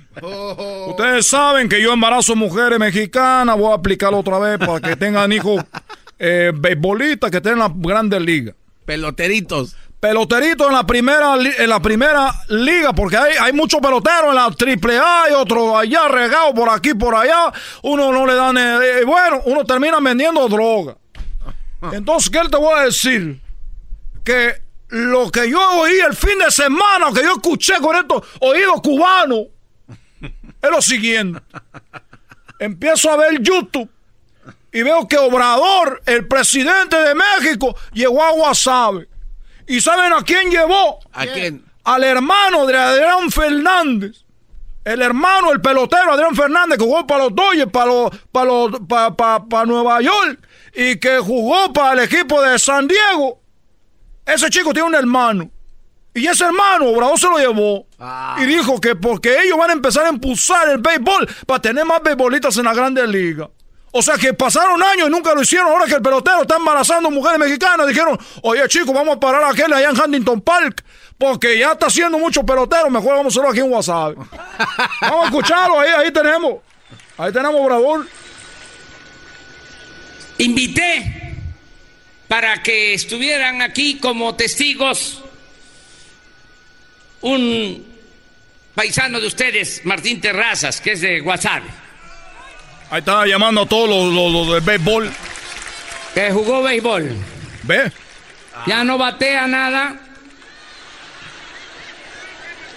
Ustedes 0.87 1.27
saben 1.27 1.69
que 1.69 1.79
yo 1.79 1.93
embarazo 1.93 2.35
mujeres 2.35 2.79
mexicanas. 2.79 3.55
Voy 3.55 3.71
a 3.71 3.75
aplicarlo 3.75 4.19
otra 4.19 4.39
vez 4.39 4.57
para 4.57 4.79
que 4.79 4.95
tengan 4.95 5.31
hijos 5.31 5.63
eh, 6.17 6.51
beisbolistas 6.55 7.29
que 7.29 7.37
estén 7.37 7.53
en 7.53 7.59
la 7.59 7.71
grandes 7.73 8.19
ligas. 8.19 8.55
Peloteritos. 8.85 9.75
Peloteritos 9.99 10.67
en 10.67 10.73
la 10.73 10.85
primera 10.87 11.35
en 11.35 11.69
la 11.69 11.79
primera 11.79 12.33
liga, 12.49 12.93
porque 12.93 13.17
hay, 13.17 13.33
hay 13.39 13.53
muchos 13.53 13.79
peloteros 13.79 14.29
en 14.29 14.35
la 14.35 14.51
triple 14.51 14.97
A 14.97 15.25
y 15.29 15.33
otros 15.33 15.75
allá 15.75 16.07
regados 16.07 16.53
por 16.53 16.69
aquí 16.69 16.95
por 16.95 17.13
allá. 17.15 17.51
Uno 17.83 18.11
no 18.11 18.25
le 18.25 18.33
dan. 18.33 18.57
eh, 18.57 18.79
eh, 19.01 19.03
bueno, 19.05 19.41
uno 19.45 19.63
termina 19.65 19.99
vendiendo 19.99 20.47
droga. 20.47 20.97
Entonces, 21.91 22.29
¿qué 22.31 22.39
te 22.49 22.57
voy 22.57 22.73
a 22.77 22.83
decir? 22.85 23.39
Que 24.23 24.64
lo 24.89 25.31
que 25.31 25.49
yo 25.49 25.59
oí 25.79 25.99
el 25.99 26.15
fin 26.15 26.37
de 26.39 26.51
semana, 26.51 27.07
que 27.13 27.23
yo 27.23 27.33
escuché 27.33 27.75
con 27.81 27.95
estos 27.95 28.23
oídos 28.39 28.81
cubanos, 28.81 29.47
es 30.21 30.69
lo 30.69 30.81
siguiente. 30.81 31.41
Empiezo 32.59 33.11
a 33.11 33.17
ver 33.17 33.41
YouTube 33.41 33.89
y 34.71 34.83
veo 34.83 35.07
que 35.07 35.17
Obrador, 35.17 36.01
el 36.05 36.27
presidente 36.27 36.97
de 36.97 37.15
México, 37.15 37.75
llegó 37.93 38.23
a 38.23 38.31
Guasave. 38.31 39.07
¿Y 39.67 39.81
saben 39.81 40.13
a 40.13 40.21
quién 40.21 40.49
llevó? 40.49 40.99
¿A 41.13 41.25
quién? 41.25 41.63
Al 41.83 42.03
hermano 42.03 42.65
de 42.65 42.77
Adrián 42.77 43.31
Fernández. 43.31 44.25
El 44.83 45.01
hermano, 45.01 45.51
el 45.51 45.61
pelotero 45.61 46.11
Adrián 46.13 46.35
Fernández, 46.35 46.77
que 46.77 46.83
jugó 46.83 47.07
para 47.07 47.23
los 47.23 47.35
Dodgers, 47.35 47.71
para, 47.71 47.85
los, 47.87 48.11
para, 48.31 48.45
los, 48.45 48.79
para, 48.87 49.15
para, 49.15 49.45
para 49.45 49.65
Nueva 49.65 49.99
York, 50.01 50.39
y 50.75 50.99
que 50.99 51.17
jugó 51.17 51.73
para 51.73 51.93
el 51.93 51.99
equipo 52.07 52.39
de 52.41 52.59
San 52.59 52.87
Diego. 52.87 53.41
Ese 54.25 54.49
chico 54.49 54.73
tiene 54.73 54.87
un 54.87 54.95
hermano. 54.95 55.49
Y 56.13 56.27
ese 56.27 56.45
hermano, 56.45 56.85
Obrador 56.85 57.19
se 57.19 57.27
lo 57.27 57.37
llevó. 57.37 57.85
Y 58.37 58.45
dijo 58.45 58.79
que 58.79 58.95
porque 58.95 59.41
ellos 59.41 59.57
van 59.57 59.69
a 59.71 59.73
empezar 59.73 60.05
a 60.05 60.09
impulsar 60.09 60.69
el 60.69 60.77
béisbol 60.77 61.27
para 61.45 61.61
tener 61.61 61.85
más 61.85 62.01
béisbolistas 62.01 62.57
en 62.57 62.63
la 62.63 62.73
Grande 62.73 63.05
Liga. 63.05 63.49
O 63.91 64.01
sea 64.01 64.17
que 64.17 64.33
pasaron 64.33 64.81
años 64.81 65.07
y 65.07 65.11
nunca 65.11 65.33
lo 65.33 65.41
hicieron. 65.41 65.67
Ahora 65.67 65.85
que 65.85 65.95
el 65.95 66.01
pelotero 66.01 66.41
está 66.41 66.55
embarazando 66.55 67.11
mujeres 67.11 67.37
mexicanas, 67.37 67.87
dijeron, 67.87 68.17
oye 68.43 68.65
chicos, 68.69 68.93
vamos 68.93 69.17
a 69.17 69.19
parar 69.19 69.43
a 69.43 69.49
aquel 69.49 69.71
allá 69.71 69.89
en 69.89 69.99
Huntington 69.99 70.41
Park. 70.41 70.83
Porque 71.17 71.57
ya 71.57 71.73
está 71.73 71.87
haciendo 71.87 72.17
mucho 72.17 72.43
pelotero. 72.43 72.89
Mejor 72.89 73.17
vamos 73.17 73.25
a 73.25 73.29
hacerlo 73.33 73.49
aquí 73.49 73.59
en 73.59 73.71
WhatsApp. 73.71 74.15
vamos 75.01 75.21
a 75.21 75.25
escucharlo 75.25 75.79
ahí, 75.79 75.89
ahí 75.89 76.11
tenemos. 76.11 76.55
Ahí 77.17 77.31
tenemos 77.31 77.55
Obrador. 77.59 78.05
Invité 80.37 81.24
para 82.27 82.61
que 82.63 82.93
estuvieran 82.93 83.61
aquí 83.61 83.97
como 83.99 84.35
testigos 84.35 85.21
un 87.21 87.85
paisano 88.73 89.19
de 89.19 89.27
ustedes, 89.27 89.81
Martín 89.85 90.21
Terrazas, 90.21 90.81
que 90.81 90.91
es 90.93 91.01
de 91.01 91.21
WhatsApp. 91.21 91.63
Ahí 92.89 92.99
está 92.99 93.25
llamando 93.25 93.61
a 93.61 93.65
todos 93.65 93.89
los, 93.89 94.13
los, 94.13 94.31
los 94.31 94.53
de 94.53 94.59
béisbol. 94.59 95.11
Que 96.13 96.31
jugó 96.31 96.61
béisbol. 96.61 97.15
¿Ve? 97.63 97.91
Ya 98.67 98.83
no 98.83 98.97
batea 98.97 99.47
nada. 99.47 99.95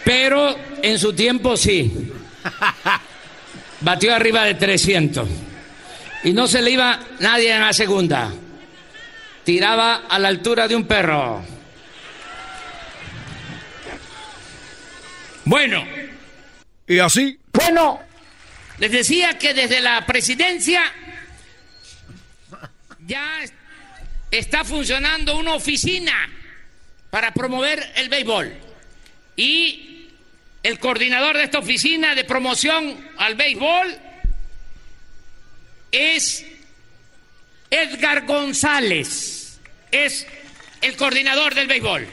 Pero 0.05 0.57
en 0.83 0.99
su 0.99 1.13
tiempo 1.13 1.57
sí. 1.57 2.11
Batió 3.81 4.15
arriba 4.15 4.45
de 4.45 4.55
300. 4.55 5.29
Y 6.25 6.33
no 6.33 6.49
se 6.49 6.63
le 6.63 6.71
iba 6.71 6.99
nadie 7.21 7.55
en 7.55 7.61
la 7.61 7.73
segunda. 7.73 8.33
Tiraba 9.49 10.05
a 10.11 10.19
la 10.19 10.29
altura 10.29 10.69
de 10.69 10.77
un 10.77 10.85
perro. 10.85 11.43
Bueno. 15.47 15.87
¿Y 16.87 16.99
así? 16.99 17.39
Bueno. 17.55 17.99
Les 18.77 18.93
decía 18.93 19.39
que 19.39 19.55
desde 19.55 19.81
la 19.81 20.05
presidencia 20.05 20.83
ya 23.07 23.41
está 24.31 24.65
funcionando 24.65 25.39
una 25.39 25.55
oficina 25.55 26.29
para 27.09 27.33
promover 27.33 27.91
el 27.97 28.11
béisbol. 28.11 28.53
Y 29.35 30.11
el 30.63 30.79
coordinador 30.79 31.39
de 31.39 31.45
esta 31.45 31.61
oficina 31.61 32.15
de 32.15 32.25
promoción 32.25 33.03
al 33.17 33.35
béisbol 33.35 33.99
es 35.91 36.45
Edgar 37.71 38.27
González. 38.27 39.38
Es 39.91 40.27
el 40.81 40.97
coordinador 40.97 41.55
del 41.55 41.67
béisbol. 41.67 42.07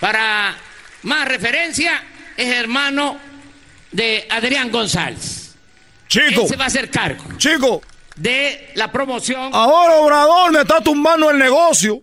Para 0.00 0.56
más 1.02 1.28
referencia, 1.28 2.02
es 2.36 2.48
hermano 2.54 3.18
de 3.90 4.26
Adrián 4.30 4.70
González. 4.70 5.56
Chico. 6.08 6.42
Él 6.42 6.48
se 6.48 6.56
va 6.56 6.64
a 6.64 6.68
hacer 6.68 6.90
cargo. 6.90 7.24
Chico. 7.36 7.82
De 8.16 8.70
la 8.74 8.90
promoción. 8.90 9.50
Ahora 9.52 9.94
Obrador 9.96 10.52
me 10.52 10.60
está 10.60 10.80
tumbando 10.80 11.30
el 11.30 11.38
negocio. 11.38 12.02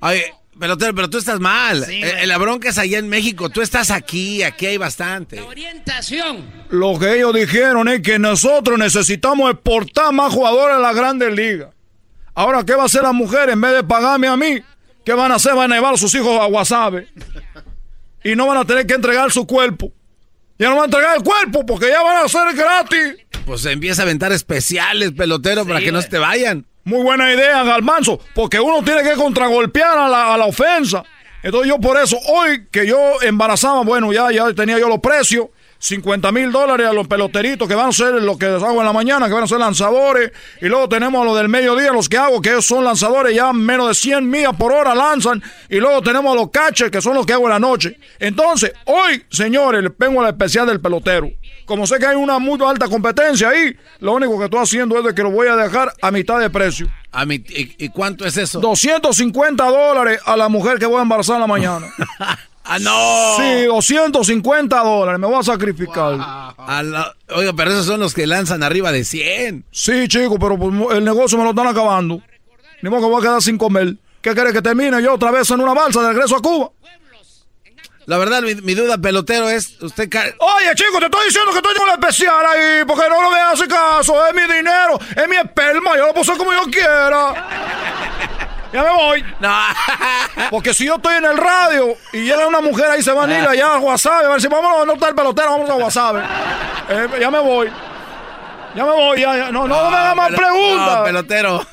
Oye, 0.00 0.32
pelotero, 0.58 0.94
pero 0.94 1.10
tú 1.10 1.18
estás 1.18 1.40
mal. 1.40 1.84
Sí, 1.84 2.00
Eh, 2.02 2.26
la 2.26 2.38
bronca 2.38 2.68
es 2.68 2.78
allá 2.78 2.98
en 2.98 3.08
México. 3.08 3.50
Tú 3.50 3.60
estás 3.60 3.90
aquí, 3.90 4.42
aquí 4.42 4.66
hay 4.66 4.76
bastante. 4.78 5.40
Orientación. 5.40 6.50
Lo 6.70 6.98
que 6.98 7.16
ellos 7.16 7.34
dijeron 7.34 7.88
es 7.88 8.00
que 8.00 8.18
nosotros 8.18 8.78
necesitamos 8.78 9.50
exportar 9.50 10.12
más 10.12 10.32
jugadores 10.32 10.76
a 10.76 10.80
la 10.80 10.92
Grandes 10.92 11.32
Ligas. 11.34 11.73
Ahora, 12.34 12.64
¿qué 12.64 12.74
va 12.74 12.82
a 12.82 12.86
hacer 12.86 13.02
la 13.02 13.12
mujer 13.12 13.50
en 13.50 13.60
vez 13.60 13.72
de 13.72 13.84
pagarme 13.84 14.28
a 14.28 14.36
mí? 14.36 14.60
¿Qué 15.04 15.12
van 15.12 15.30
a 15.30 15.36
hacer? 15.36 15.54
Van 15.54 15.70
a 15.70 15.76
llevar 15.76 15.94
a 15.94 15.96
sus 15.96 16.14
hijos 16.14 16.40
a 16.40 16.46
Guasave. 16.46 17.08
Y 18.24 18.34
no 18.34 18.46
van 18.46 18.58
a 18.58 18.64
tener 18.64 18.86
que 18.86 18.94
entregar 18.94 19.30
su 19.30 19.46
cuerpo. 19.46 19.92
Ya 20.58 20.68
no 20.68 20.76
van 20.76 20.82
a 20.82 20.84
entregar 20.86 21.16
el 21.16 21.22
cuerpo 21.22 21.66
porque 21.66 21.88
ya 21.88 22.02
van 22.02 22.24
a 22.24 22.28
ser 22.28 22.54
gratis. 22.54 23.16
Pues 23.44 23.64
empieza 23.66 24.02
a 24.02 24.04
aventar 24.04 24.32
especiales, 24.32 25.12
pelotero, 25.12 25.66
para 25.66 25.80
que 25.80 25.92
no 25.92 26.00
se 26.00 26.08
te 26.08 26.18
vayan. 26.18 26.64
Muy 26.84 27.02
buena 27.02 27.32
idea, 27.32 27.62
Galmanzo, 27.64 28.20
porque 28.34 28.60
uno 28.60 28.82
tiene 28.82 29.02
que 29.02 29.14
contragolpear 29.14 29.96
a 29.96 30.08
la, 30.08 30.34
a 30.34 30.38
la 30.38 30.46
ofensa. 30.46 31.02
Entonces 31.42 31.68
yo 31.68 31.78
por 31.78 31.98
eso, 31.98 32.18
hoy 32.28 32.66
que 32.70 32.86
yo 32.86 33.20
embarazaba, 33.22 33.82
bueno, 33.82 34.12
ya, 34.12 34.30
ya 34.32 34.52
tenía 34.54 34.78
yo 34.78 34.88
los 34.88 35.00
precios, 35.00 35.48
50 35.84 36.32
mil 36.32 36.50
dólares 36.50 36.86
a 36.86 36.94
los 36.94 37.06
peloteritos 37.06 37.68
que 37.68 37.74
van 37.74 37.90
a 37.90 37.92
ser 37.92 38.14
lo 38.14 38.38
que 38.38 38.46
hago 38.46 38.80
en 38.80 38.86
la 38.86 38.92
mañana, 38.94 39.26
que 39.26 39.34
van 39.34 39.44
a 39.44 39.46
ser 39.46 39.58
lanzadores, 39.58 40.32
y 40.62 40.64
luego 40.64 40.88
tenemos 40.88 41.20
a 41.20 41.26
los 41.26 41.36
del 41.36 41.50
mediodía, 41.50 41.92
los 41.92 42.08
que 42.08 42.16
hago, 42.16 42.40
que 42.40 42.48
ellos 42.48 42.64
son 42.64 42.84
lanzadores, 42.84 43.36
ya 43.36 43.52
menos 43.52 43.88
de 43.88 43.94
100 43.94 44.26
millas 44.26 44.56
por 44.56 44.72
hora 44.72 44.94
lanzan, 44.94 45.42
y 45.68 45.76
luego 45.76 46.00
tenemos 46.00 46.32
a 46.32 46.36
los 46.36 46.50
catchers, 46.50 46.90
que 46.90 47.02
son 47.02 47.14
los 47.14 47.26
que 47.26 47.34
hago 47.34 47.44
en 47.44 47.50
la 47.50 47.58
noche. 47.58 47.98
Entonces, 48.18 48.72
hoy, 48.86 49.26
señores, 49.28 49.82
les 49.82 49.92
vengo 49.98 50.22
al 50.22 50.28
especial 50.28 50.66
del 50.66 50.80
pelotero. 50.80 51.30
Como 51.66 51.86
sé 51.86 51.98
que 51.98 52.06
hay 52.06 52.16
una 52.16 52.38
muy 52.38 52.58
alta 52.64 52.88
competencia 52.88 53.50
ahí, 53.50 53.76
lo 54.00 54.14
único 54.14 54.38
que 54.38 54.44
estoy 54.44 54.60
haciendo 54.60 54.96
es 54.98 55.04
de 55.04 55.14
que 55.14 55.22
lo 55.22 55.32
voy 55.32 55.48
a 55.48 55.56
dejar 55.56 55.92
a 56.00 56.10
mitad 56.10 56.40
de 56.40 56.48
precio. 56.48 56.88
A 57.12 57.26
mi, 57.26 57.44
y 57.46 57.90
cuánto 57.90 58.24
es 58.24 58.38
eso? 58.38 58.58
250 58.58 59.62
dólares 59.66 60.18
a 60.24 60.34
la 60.34 60.48
mujer 60.48 60.78
que 60.78 60.86
voy 60.86 61.00
a 61.00 61.02
embarazar 61.02 61.34
en 61.34 61.40
la 61.42 61.46
mañana. 61.46 61.86
¡Ah, 62.64 62.78
no! 62.78 63.36
Sí, 63.36 63.64
250 63.66 64.78
dólares, 64.82 65.20
me 65.20 65.26
voy 65.26 65.36
a 65.38 65.42
sacrificar. 65.42 66.14
A 66.18 66.82
la- 66.82 67.14
oiga, 67.34 67.52
pero 67.54 67.70
esos 67.72 67.84
son 67.86 68.00
los 68.00 68.14
que 68.14 68.26
lanzan 68.26 68.62
arriba 68.62 68.90
de 68.90 69.04
100. 69.04 69.66
Sí, 69.70 70.08
chico, 70.08 70.38
pero 70.38 70.58
pues, 70.58 70.72
el 70.96 71.04
negocio 71.04 71.36
me 71.36 71.44
lo 71.44 71.50
están 71.50 71.66
acabando. 71.66 72.22
Ni 72.80 72.88
modo 72.90 73.02
que 73.02 73.06
voy 73.08 73.18
a 73.20 73.22
quedar 73.28 73.42
sin 73.42 73.58
comer. 73.58 73.94
¿Qué 74.22 74.32
quiere 74.34 74.52
que 74.52 74.62
termine 74.62 75.02
yo 75.02 75.12
otra 75.14 75.30
vez 75.30 75.50
en 75.50 75.60
una 75.60 75.74
balsa 75.74 76.00
de 76.02 76.08
regreso 76.14 76.36
a 76.36 76.40
Cuba? 76.40 76.70
La 78.06 78.18
verdad, 78.18 78.42
mi, 78.42 78.54
mi 78.56 78.74
duda, 78.74 78.98
pelotero, 78.98 79.48
es 79.48 79.80
usted... 79.82 80.10
Oye, 80.38 80.74
chico, 80.74 80.98
te 80.98 81.06
estoy 81.06 81.24
diciendo 81.26 81.52
que 81.52 81.56
estoy 81.58 81.74
con 81.74 81.88
el 81.88 81.94
especial 81.94 82.44
ahí, 82.46 82.84
porque 82.86 83.08
no 83.08 83.22
lo 83.22 83.30
me 83.30 83.38
hace 83.40 83.66
caso, 83.66 84.26
es 84.26 84.34
mi 84.34 84.42
dinero, 84.42 84.98
es 85.16 85.26
mi 85.28 85.36
esperma, 85.36 85.96
yo 85.96 86.06
lo 86.06 86.12
puedo 86.12 86.20
hacer 86.20 86.36
como 86.36 86.52
yo 86.52 86.64
quiera. 86.70 87.48
Ya 88.74 88.82
me 88.82 88.90
voy. 88.90 89.24
Porque 90.50 90.74
si 90.74 90.84
yo 90.84 90.96
estoy 90.96 91.14
en 91.14 91.24
el 91.24 91.36
radio 91.36 91.96
y 92.12 92.24
llega 92.24 92.48
una 92.48 92.60
mujer 92.60 92.86
ahí, 92.86 93.02
se 93.04 93.12
van 93.12 93.30
a 93.30 93.38
ir 93.38 93.46
allá 93.46 93.74
a 93.74 93.78
Guasave, 93.78 94.26
a 94.26 94.30
ver 94.30 94.40
si 94.40 94.48
vamos 94.48 94.82
a 94.82 94.84
no 94.84 94.94
está 94.94 95.10
el 95.10 95.14
pelotero, 95.14 95.52
vamos 95.52 95.70
a 95.70 95.74
Guasave. 95.74 96.22
Eh, 96.86 97.08
ya 97.18 97.30
me 97.30 97.38
voy. 97.38 97.70
Ya 98.74 98.84
me 98.84 98.90
voy, 98.90 99.18
ya, 99.18 99.34
ya. 99.34 99.50
No, 99.50 99.66
no, 99.66 99.90
me 99.90 99.96
hagas 99.96 100.16
más 100.16 100.32
preguntas. 100.32 100.98
No, 100.98 101.04
pelotero. 101.04 101.66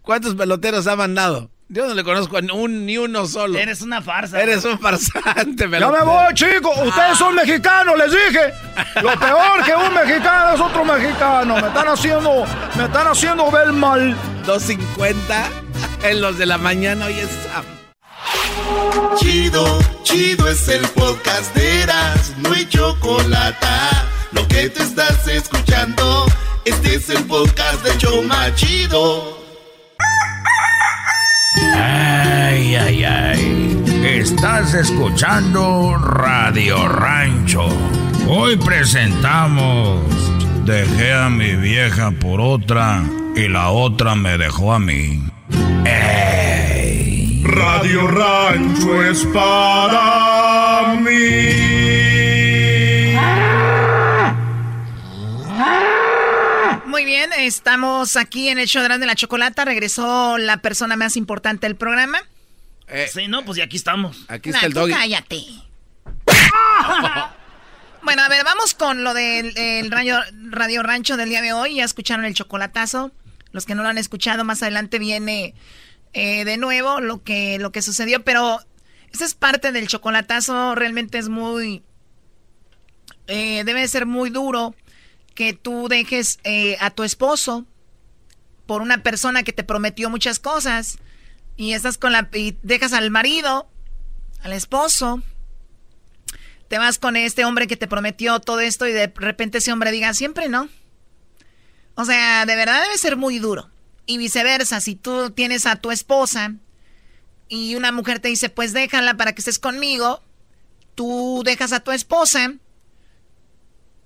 ¿Cuántos 0.00 0.34
peloteros 0.34 0.86
ha 0.86 0.96
mandado? 0.96 1.50
Yo 1.72 1.86
no 1.86 1.94
le 1.94 2.02
conozco 2.02 2.36
a 2.36 2.40
un, 2.52 2.84
ni 2.84 2.98
uno 2.98 3.26
solo. 3.26 3.56
Eres 3.56 3.80
una 3.80 4.02
farsa. 4.02 4.42
Eres 4.42 4.64
un 4.64 4.76
farsante, 4.76 5.68
pelotero. 5.68 5.92
Ya 5.92 5.98
me 6.00 6.04
voy, 6.04 6.34
chicos. 6.34 6.76
Ustedes 6.84 7.16
son 7.16 7.32
mexicanos, 7.36 7.96
les 7.96 8.10
dije. 8.10 8.52
Lo 9.00 9.16
peor 9.20 9.64
que 9.64 9.76
un 9.76 9.94
mexicano 9.94 10.54
es 10.54 10.60
otro 10.60 10.84
mexicano. 10.84 11.54
Me 11.54 11.68
están 11.68 11.86
haciendo, 11.86 12.44
me 12.76 12.84
están 12.86 13.06
haciendo 13.06 13.48
ver 13.52 13.72
mal. 13.72 14.16
250 14.46 15.48
en 16.02 16.20
los 16.20 16.38
de 16.38 16.46
la 16.46 16.58
mañana 16.58 17.06
hoy 17.06 17.20
es 17.20 17.30
sábado. 17.44 17.68
Chido, 19.16 19.78
chido 20.02 20.48
es 20.48 20.66
el 20.68 20.84
podcast 20.88 21.54
de 21.54 21.82
Eras, 21.82 22.34
no 22.38 22.52
hay 22.52 22.68
chocolate. 22.68 23.66
Lo 24.32 24.46
que 24.48 24.70
te 24.70 24.82
estás 24.82 25.28
escuchando, 25.28 26.26
este 26.64 26.96
es 26.96 27.10
el 27.10 27.24
podcast 27.26 27.84
de 27.84 27.96
Choma 27.96 28.52
Chido. 28.56 29.39
Ay, 31.74 32.74
ay, 32.74 33.04
ay. 33.04 33.82
Estás 34.04 34.74
escuchando 34.74 35.96
Radio 35.96 36.88
Rancho. 36.88 37.68
Hoy 38.28 38.56
presentamos 38.56 40.00
Dejé 40.64 41.12
a 41.12 41.28
mi 41.28 41.56
vieja 41.56 42.12
por 42.12 42.40
otra 42.40 43.02
y 43.34 43.48
la 43.48 43.70
otra 43.70 44.14
me 44.14 44.38
dejó 44.38 44.72
a 44.72 44.78
mí. 44.78 45.20
¡Ey! 45.84 47.42
Radio 47.44 48.06
Rancho 48.06 49.02
es 49.02 49.24
para 49.34 50.94
mí. 51.00 51.69
Muy 57.00 57.06
bien, 57.06 57.30
estamos 57.32 58.18
aquí 58.18 58.50
en 58.50 58.58
el 58.58 58.66
show 58.66 58.82
de 58.82 59.06
la 59.06 59.14
Chocolata. 59.14 59.64
Regresó 59.64 60.36
la 60.36 60.58
persona 60.58 60.96
más 60.96 61.16
importante 61.16 61.66
del 61.66 61.74
programa. 61.74 62.20
sí, 63.10 63.26
no, 63.26 63.42
pues 63.42 63.56
ya 63.56 63.64
aquí 63.64 63.78
estamos. 63.78 64.26
Aquí 64.28 64.50
Nah, 64.50 64.68
tú 64.68 64.86
cállate. 64.86 65.42
Bueno, 68.02 68.22
a 68.22 68.28
ver, 68.28 68.44
vamos 68.44 68.74
con 68.74 69.02
lo 69.02 69.14
del 69.14 69.90
radio, 69.90 70.18
radio 70.50 70.82
Rancho 70.82 71.16
del 71.16 71.30
día 71.30 71.40
de 71.40 71.54
hoy. 71.54 71.76
Ya 71.76 71.84
escucharon 71.84 72.26
el 72.26 72.34
chocolatazo. 72.34 73.12
Los 73.52 73.64
que 73.64 73.74
no 73.74 73.82
lo 73.82 73.88
han 73.88 73.96
escuchado, 73.96 74.44
más 74.44 74.62
adelante 74.62 74.98
viene 74.98 75.54
eh, 76.12 76.44
de 76.44 76.58
nuevo 76.58 77.00
lo 77.00 77.22
que, 77.22 77.58
lo 77.58 77.72
que 77.72 77.80
sucedió. 77.80 78.24
Pero 78.24 78.60
esa 79.10 79.24
es 79.24 79.32
parte 79.32 79.72
del 79.72 79.88
chocolatazo. 79.88 80.74
Realmente 80.74 81.16
es 81.16 81.30
muy... 81.30 81.82
Eh, 83.26 83.64
debe 83.64 83.88
ser 83.88 84.04
muy 84.04 84.28
duro 84.28 84.74
que 85.40 85.54
tú 85.54 85.88
dejes 85.88 86.38
eh, 86.44 86.76
a 86.80 86.90
tu 86.90 87.02
esposo 87.02 87.64
por 88.66 88.82
una 88.82 89.02
persona 89.02 89.42
que 89.42 89.54
te 89.54 89.64
prometió 89.64 90.10
muchas 90.10 90.38
cosas 90.38 90.98
y 91.56 91.72
estás 91.72 91.96
con 91.96 92.12
la 92.12 92.28
y 92.34 92.58
dejas 92.62 92.92
al 92.92 93.10
marido, 93.10 93.66
al 94.42 94.52
esposo, 94.52 95.22
te 96.68 96.76
vas 96.76 96.98
con 96.98 97.16
este 97.16 97.46
hombre 97.46 97.68
que 97.68 97.78
te 97.78 97.88
prometió 97.88 98.38
todo 98.40 98.60
esto 98.60 98.86
y 98.86 98.92
de 98.92 99.10
repente 99.16 99.56
ese 99.58 99.72
hombre 99.72 99.92
diga 99.92 100.12
siempre 100.12 100.50
no. 100.50 100.68
O 101.94 102.04
sea, 102.04 102.44
de 102.44 102.54
verdad 102.54 102.82
debe 102.82 102.98
ser 102.98 103.16
muy 103.16 103.38
duro. 103.38 103.70
Y 104.04 104.18
viceversa, 104.18 104.82
si 104.82 104.94
tú 104.94 105.30
tienes 105.30 105.64
a 105.64 105.76
tu 105.76 105.90
esposa 105.90 106.52
y 107.48 107.76
una 107.76 107.92
mujer 107.92 108.18
te 108.18 108.28
dice, 108.28 108.50
pues 108.50 108.74
déjala 108.74 109.16
para 109.16 109.32
que 109.32 109.40
estés 109.40 109.58
conmigo, 109.58 110.22
tú 110.94 111.40
dejas 111.46 111.72
a 111.72 111.80
tu 111.80 111.92
esposa 111.92 112.56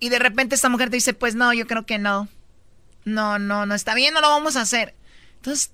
y 0.05 0.11
de 0.11 0.19
repente 0.19 0.55
esta 0.55 0.69
mujer 0.69 0.91
te 0.91 0.97
dice, 0.97 1.15
pues 1.15 1.35
no, 1.35 1.55
yo 1.55 1.67
creo 1.67 1.87
que 1.87 1.99
no. 1.99 2.29
No, 3.07 3.39
no, 3.39 3.65
no 3.65 3.75
está 3.75 3.95
bien, 3.95 4.13
no 4.13 4.21
lo 4.21 4.29
vamos 4.29 4.55
a 4.55 4.61
hacer. 4.61 4.93
Entonces, 5.37 5.73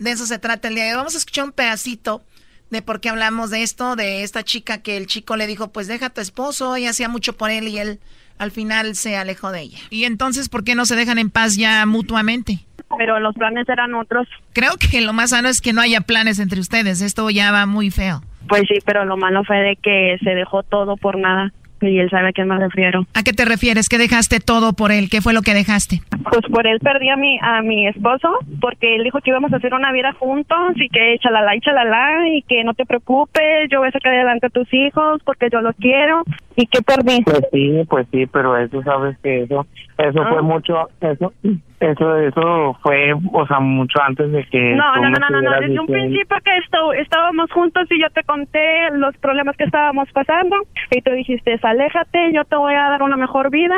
de 0.00 0.10
eso 0.10 0.26
se 0.26 0.40
trata 0.40 0.66
el 0.66 0.74
día 0.74 0.86
de 0.86 0.90
hoy. 0.90 0.96
Vamos 0.96 1.14
a 1.14 1.18
escuchar 1.18 1.44
un 1.44 1.52
pedacito 1.52 2.24
de 2.70 2.82
por 2.82 3.00
qué 3.00 3.10
hablamos 3.10 3.50
de 3.50 3.62
esto, 3.62 3.94
de 3.94 4.24
esta 4.24 4.42
chica 4.42 4.82
que 4.82 4.96
el 4.96 5.06
chico 5.06 5.36
le 5.36 5.46
dijo, 5.46 5.70
pues 5.70 5.86
deja 5.86 6.06
a 6.06 6.10
tu 6.10 6.20
esposo, 6.20 6.76
y 6.76 6.86
hacía 6.86 7.08
mucho 7.08 7.36
por 7.36 7.52
él 7.52 7.68
y 7.68 7.78
él 7.78 8.00
al 8.38 8.50
final 8.50 8.96
se 8.96 9.16
alejó 9.16 9.52
de 9.52 9.60
ella. 9.60 9.78
Y 9.88 10.02
entonces, 10.02 10.48
¿por 10.48 10.64
qué 10.64 10.74
no 10.74 10.84
se 10.84 10.96
dejan 10.96 11.18
en 11.18 11.30
paz 11.30 11.54
ya 11.54 11.86
mutuamente? 11.86 12.58
Pero 12.98 13.20
los 13.20 13.36
planes 13.36 13.68
eran 13.68 13.94
otros. 13.94 14.26
Creo 14.52 14.72
que 14.78 15.00
lo 15.00 15.12
más 15.12 15.30
sano 15.30 15.48
es 15.48 15.60
que 15.60 15.72
no 15.72 15.80
haya 15.80 16.00
planes 16.00 16.40
entre 16.40 16.58
ustedes, 16.58 17.02
esto 17.02 17.30
ya 17.30 17.52
va 17.52 17.66
muy 17.66 17.92
feo. 17.92 18.20
Pues 18.48 18.64
sí, 18.66 18.80
pero 18.84 19.04
lo 19.04 19.16
malo 19.16 19.44
fue 19.44 19.58
de 19.58 19.76
que 19.76 20.18
se 20.24 20.30
dejó 20.30 20.64
todo 20.64 20.96
por 20.96 21.16
nada 21.16 21.52
y 21.88 21.98
él 21.98 22.10
sabe 22.10 22.28
a 22.28 22.32
qué 22.32 22.44
me 22.44 22.58
refiero. 22.58 23.06
¿A 23.14 23.22
qué 23.22 23.32
te 23.32 23.44
refieres? 23.44 23.88
¿Que 23.88 23.98
dejaste 23.98 24.40
todo 24.40 24.72
por 24.72 24.92
él? 24.92 25.08
¿Qué 25.10 25.20
fue 25.20 25.32
lo 25.32 25.42
que 25.42 25.54
dejaste? 25.54 26.00
Pues 26.30 26.42
por 26.50 26.66
él 26.66 26.78
perdí 26.80 27.08
a 27.08 27.16
mi, 27.16 27.38
a 27.40 27.62
mi 27.62 27.86
esposo 27.86 28.38
porque 28.60 28.96
él 28.96 29.04
dijo 29.04 29.20
que 29.20 29.30
íbamos 29.30 29.52
a 29.52 29.56
hacer 29.56 29.74
una 29.74 29.92
vida 29.92 30.12
juntos 30.12 30.72
y 30.76 30.88
que 30.88 31.18
chalala 31.20 31.56
y 31.56 31.60
chalala 31.60 32.28
y 32.28 32.42
que 32.42 32.64
no 32.64 32.74
te 32.74 32.86
preocupes, 32.86 33.68
yo 33.70 33.80
voy 33.80 33.88
a 33.88 33.92
sacar 33.92 34.14
adelante 34.14 34.46
a 34.46 34.50
tus 34.50 34.72
hijos 34.72 35.20
porque 35.24 35.48
yo 35.50 35.60
los 35.60 35.74
quiero 35.76 36.22
y 36.56 36.66
que 36.66 36.82
perdí. 36.82 37.22
Pues 37.24 37.42
sí, 37.52 37.82
pues 37.88 38.06
sí, 38.12 38.26
pero 38.26 38.56
eso 38.56 38.82
sabes 38.82 39.18
que 39.18 39.42
eso, 39.42 39.66
eso 39.98 40.22
fue 40.28 40.38
ah. 40.38 40.42
mucho, 40.42 40.88
eso, 41.00 41.32
eso, 41.80 42.16
eso 42.18 42.78
fue, 42.82 43.12
o 43.12 43.46
sea, 43.46 43.60
mucho 43.60 44.00
antes 44.02 44.30
de 44.30 44.44
que... 44.44 44.74
No, 44.74 44.96
no, 44.96 45.10
no, 45.10 45.30
no, 45.30 45.42
no, 45.42 45.60
desde 45.60 45.80
un 45.80 45.86
principio 45.86 46.36
que 46.44 46.56
esto, 46.58 46.92
estábamos 46.92 47.50
juntos 47.50 47.86
y 47.90 48.00
yo 48.00 48.08
te 48.10 48.22
conté 48.22 48.90
los 48.92 49.16
problemas 49.18 49.56
que 49.56 49.64
estábamos 49.64 50.10
pasando 50.12 50.56
y 50.90 51.02
tú 51.02 51.10
dijiste, 51.12 51.58
aléjate, 51.74 52.32
yo 52.32 52.44
te 52.44 52.56
voy 52.56 52.74
a 52.74 52.90
dar 52.90 53.02
una 53.02 53.16
mejor 53.16 53.50
vida, 53.50 53.74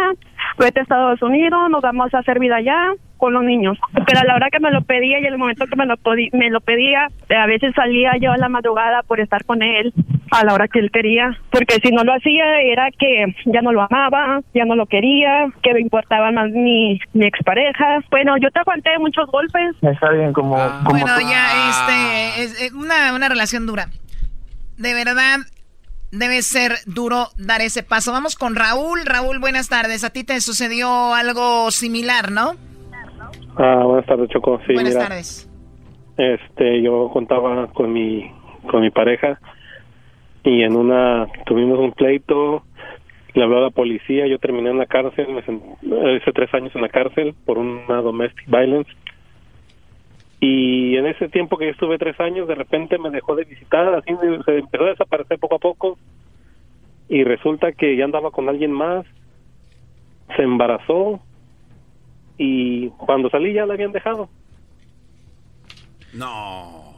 vete 0.58 0.80
a 0.80 0.82
Estados 0.82 1.20
Unidos, 1.22 1.70
nos 1.70 1.82
vamos 1.82 2.12
a 2.14 2.18
hacer 2.18 2.38
vida 2.38 2.56
allá 2.56 2.92
con 3.16 3.32
los 3.32 3.42
niños. 3.42 3.78
Pero 4.06 4.20
a 4.20 4.24
la 4.24 4.34
hora 4.34 4.48
que 4.50 4.60
me 4.60 4.70
lo 4.70 4.82
pedía 4.82 5.18
y 5.20 5.24
en 5.24 5.32
el 5.32 5.38
momento 5.38 5.66
que 5.66 5.76
me 5.76 5.86
lo, 5.86 5.96
me 6.32 6.50
lo 6.50 6.60
pedía, 6.60 7.08
a 7.36 7.46
veces 7.46 7.74
salía 7.74 8.12
yo 8.20 8.32
a 8.32 8.36
la 8.36 8.48
madrugada 8.48 9.02
por 9.02 9.20
estar 9.20 9.44
con 9.44 9.62
él 9.62 9.92
a 10.30 10.44
la 10.44 10.54
hora 10.54 10.68
que 10.68 10.78
él 10.78 10.90
quería. 10.90 11.38
Porque 11.50 11.76
si 11.82 11.90
no 11.90 12.04
lo 12.04 12.14
hacía 12.14 12.60
era 12.60 12.90
que 12.90 13.34
ya 13.46 13.62
no 13.62 13.72
lo 13.72 13.82
amaba, 13.82 14.40
ya 14.54 14.64
no 14.64 14.76
lo 14.76 14.86
quería, 14.86 15.46
que 15.62 15.72
me 15.72 15.80
importaba 15.80 16.30
más 16.30 16.50
mi, 16.50 17.00
mi 17.14 17.26
expareja. 17.26 18.00
Bueno, 18.10 18.36
yo 18.36 18.50
te 18.50 18.60
aguanté 18.60 18.90
muchos 18.98 19.26
golpes. 19.30 19.76
Está 19.80 20.10
bien, 20.10 20.32
como... 20.32 20.56
Ah. 20.58 20.82
bueno, 20.84 21.06
ya 21.20 21.70
este, 21.70 22.66
es 22.66 22.72
una, 22.72 23.14
una 23.14 23.28
relación 23.28 23.66
dura. 23.66 23.86
De 24.76 24.92
verdad, 24.92 25.38
debe 26.18 26.42
ser 26.42 26.72
duro 26.86 27.28
dar 27.36 27.60
ese 27.60 27.82
paso. 27.82 28.12
Vamos 28.12 28.36
con 28.36 28.54
Raúl. 28.54 29.04
Raúl, 29.04 29.38
buenas 29.38 29.68
tardes. 29.68 30.04
A 30.04 30.10
ti 30.10 30.24
te 30.24 30.40
sucedió 30.40 31.14
algo 31.14 31.70
similar, 31.70 32.30
¿no? 32.30 32.52
Ah, 33.56 33.82
buenas 33.84 34.06
tardes, 34.06 34.28
Choco. 34.30 34.60
Sí, 34.66 34.74
buenas 34.74 34.94
tardes. 34.94 35.50
Este, 36.16 36.82
yo 36.82 37.10
contaba 37.12 37.68
con 37.68 37.92
mi 37.92 38.30
con 38.66 38.80
mi 38.80 38.90
pareja 38.90 39.38
y 40.44 40.62
en 40.62 40.76
una 40.76 41.26
tuvimos 41.44 41.78
un 41.78 41.92
pleito, 41.92 42.62
le 43.34 43.42
habló 43.42 43.58
a 43.58 43.62
la 43.62 43.70
policía, 43.70 44.26
yo 44.26 44.38
terminé 44.38 44.70
en 44.70 44.78
la 44.78 44.86
cárcel, 44.86 45.26
me 45.28 45.40
hice 46.16 46.32
tres 46.32 46.52
años 46.54 46.74
en 46.74 46.82
la 46.82 46.88
cárcel 46.88 47.34
por 47.44 47.58
una 47.58 48.00
domestic 48.00 48.46
violence 48.46 48.90
y 50.40 50.96
en 50.96 51.06
ese 51.06 51.28
tiempo 51.28 51.56
que 51.56 51.66
yo 51.66 51.70
estuve 51.72 51.98
tres 51.98 52.18
años, 52.20 52.46
de 52.46 52.54
repente 52.54 52.98
me 52.98 53.10
dejó 53.10 53.34
de 53.34 53.44
visitar, 53.44 53.94
así 53.94 54.14
se 54.44 54.58
empezó 54.58 54.84
a 54.84 54.90
desaparecer 54.90 55.38
poco 55.38 55.56
a 55.56 55.58
poco 55.58 55.98
y 57.08 57.24
resulta 57.24 57.72
que 57.72 57.96
ya 57.96 58.04
andaba 58.04 58.30
con 58.30 58.48
alguien 58.48 58.72
más, 58.72 59.06
se 60.36 60.42
embarazó 60.42 61.20
y 62.36 62.88
cuando 62.90 63.30
salí 63.30 63.52
ya 63.54 63.64
la 63.66 63.74
habían 63.74 63.92
dejado. 63.92 64.28
No. 66.12 66.94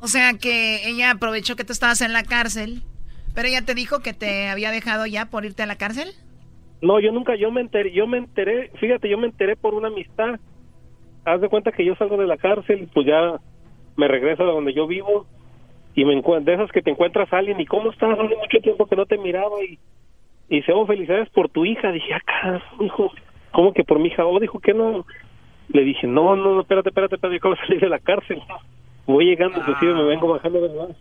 O 0.00 0.08
sea 0.08 0.34
que 0.34 0.88
ella 0.88 1.12
aprovechó 1.12 1.56
que 1.56 1.64
tú 1.64 1.72
estabas 1.72 2.00
en 2.00 2.12
la 2.12 2.24
cárcel, 2.24 2.82
pero 3.34 3.48
ella 3.48 3.62
te 3.64 3.74
dijo 3.74 4.00
que 4.00 4.12
te 4.12 4.48
había 4.48 4.70
dejado 4.70 5.06
ya 5.06 5.26
por 5.26 5.44
irte 5.44 5.62
a 5.62 5.66
la 5.66 5.76
cárcel. 5.76 6.08
No, 6.80 6.98
yo 7.00 7.12
nunca, 7.12 7.36
yo 7.36 7.50
me 7.50 7.60
enteré, 7.60 7.92
yo 7.92 8.06
me 8.06 8.18
enteré, 8.18 8.70
fíjate, 8.80 9.08
yo 9.08 9.16
me 9.16 9.28
enteré 9.28 9.56
por 9.56 9.74
una 9.74 9.88
amistad. 9.88 10.40
Haz 11.24 11.40
de 11.40 11.48
cuenta 11.48 11.72
que 11.72 11.84
yo 11.84 11.94
salgo 11.96 12.16
de 12.16 12.26
la 12.26 12.36
cárcel, 12.36 12.88
pues 12.92 13.06
ya 13.06 13.40
me 13.96 14.08
regreso 14.08 14.42
a 14.42 14.46
donde 14.46 14.74
yo 14.74 14.86
vivo 14.86 15.26
y 15.94 16.04
me 16.04 16.20
de 16.20 16.54
esas 16.54 16.72
que 16.72 16.82
te 16.82 16.90
encuentras 16.90 17.32
a 17.32 17.38
alguien 17.38 17.60
y 17.60 17.66
cómo 17.66 17.90
estás, 17.90 18.18
hace 18.18 18.36
mucho 18.36 18.58
tiempo 18.62 18.86
que 18.86 18.96
no 18.96 19.06
te 19.06 19.18
miraba 19.18 19.62
y 19.62 19.78
y 20.52 20.60
se 20.64 20.72
oh, 20.72 20.86
felicidades 20.86 21.30
por 21.30 21.48
tu 21.48 21.64
hija, 21.64 21.90
dije, 21.90 22.12
acá, 22.12 22.62
hijo, 22.78 23.10
¿cómo 23.52 23.72
que 23.72 23.84
por 23.84 23.98
mi 23.98 24.08
hija? 24.08 24.26
Oh, 24.26 24.38
dijo 24.38 24.60
que 24.60 24.74
no. 24.74 25.06
Le 25.68 25.82
dije, 25.82 26.06
no, 26.06 26.36
no, 26.36 26.60
espérate, 26.60 26.90
espérate, 26.90 27.14
espérate, 27.14 27.40
¿cómo 27.40 27.56
salir 27.56 27.80
de 27.80 27.88
la 27.88 27.98
cárcel? 27.98 28.42
Voy 29.06 29.24
llegando, 29.24 29.56
ah. 29.56 29.60
inclusive 29.60 29.94
me 29.94 30.04
vengo 30.04 30.28
bajando 30.28 30.60
de 30.60 30.68
nuevo. 30.68 30.94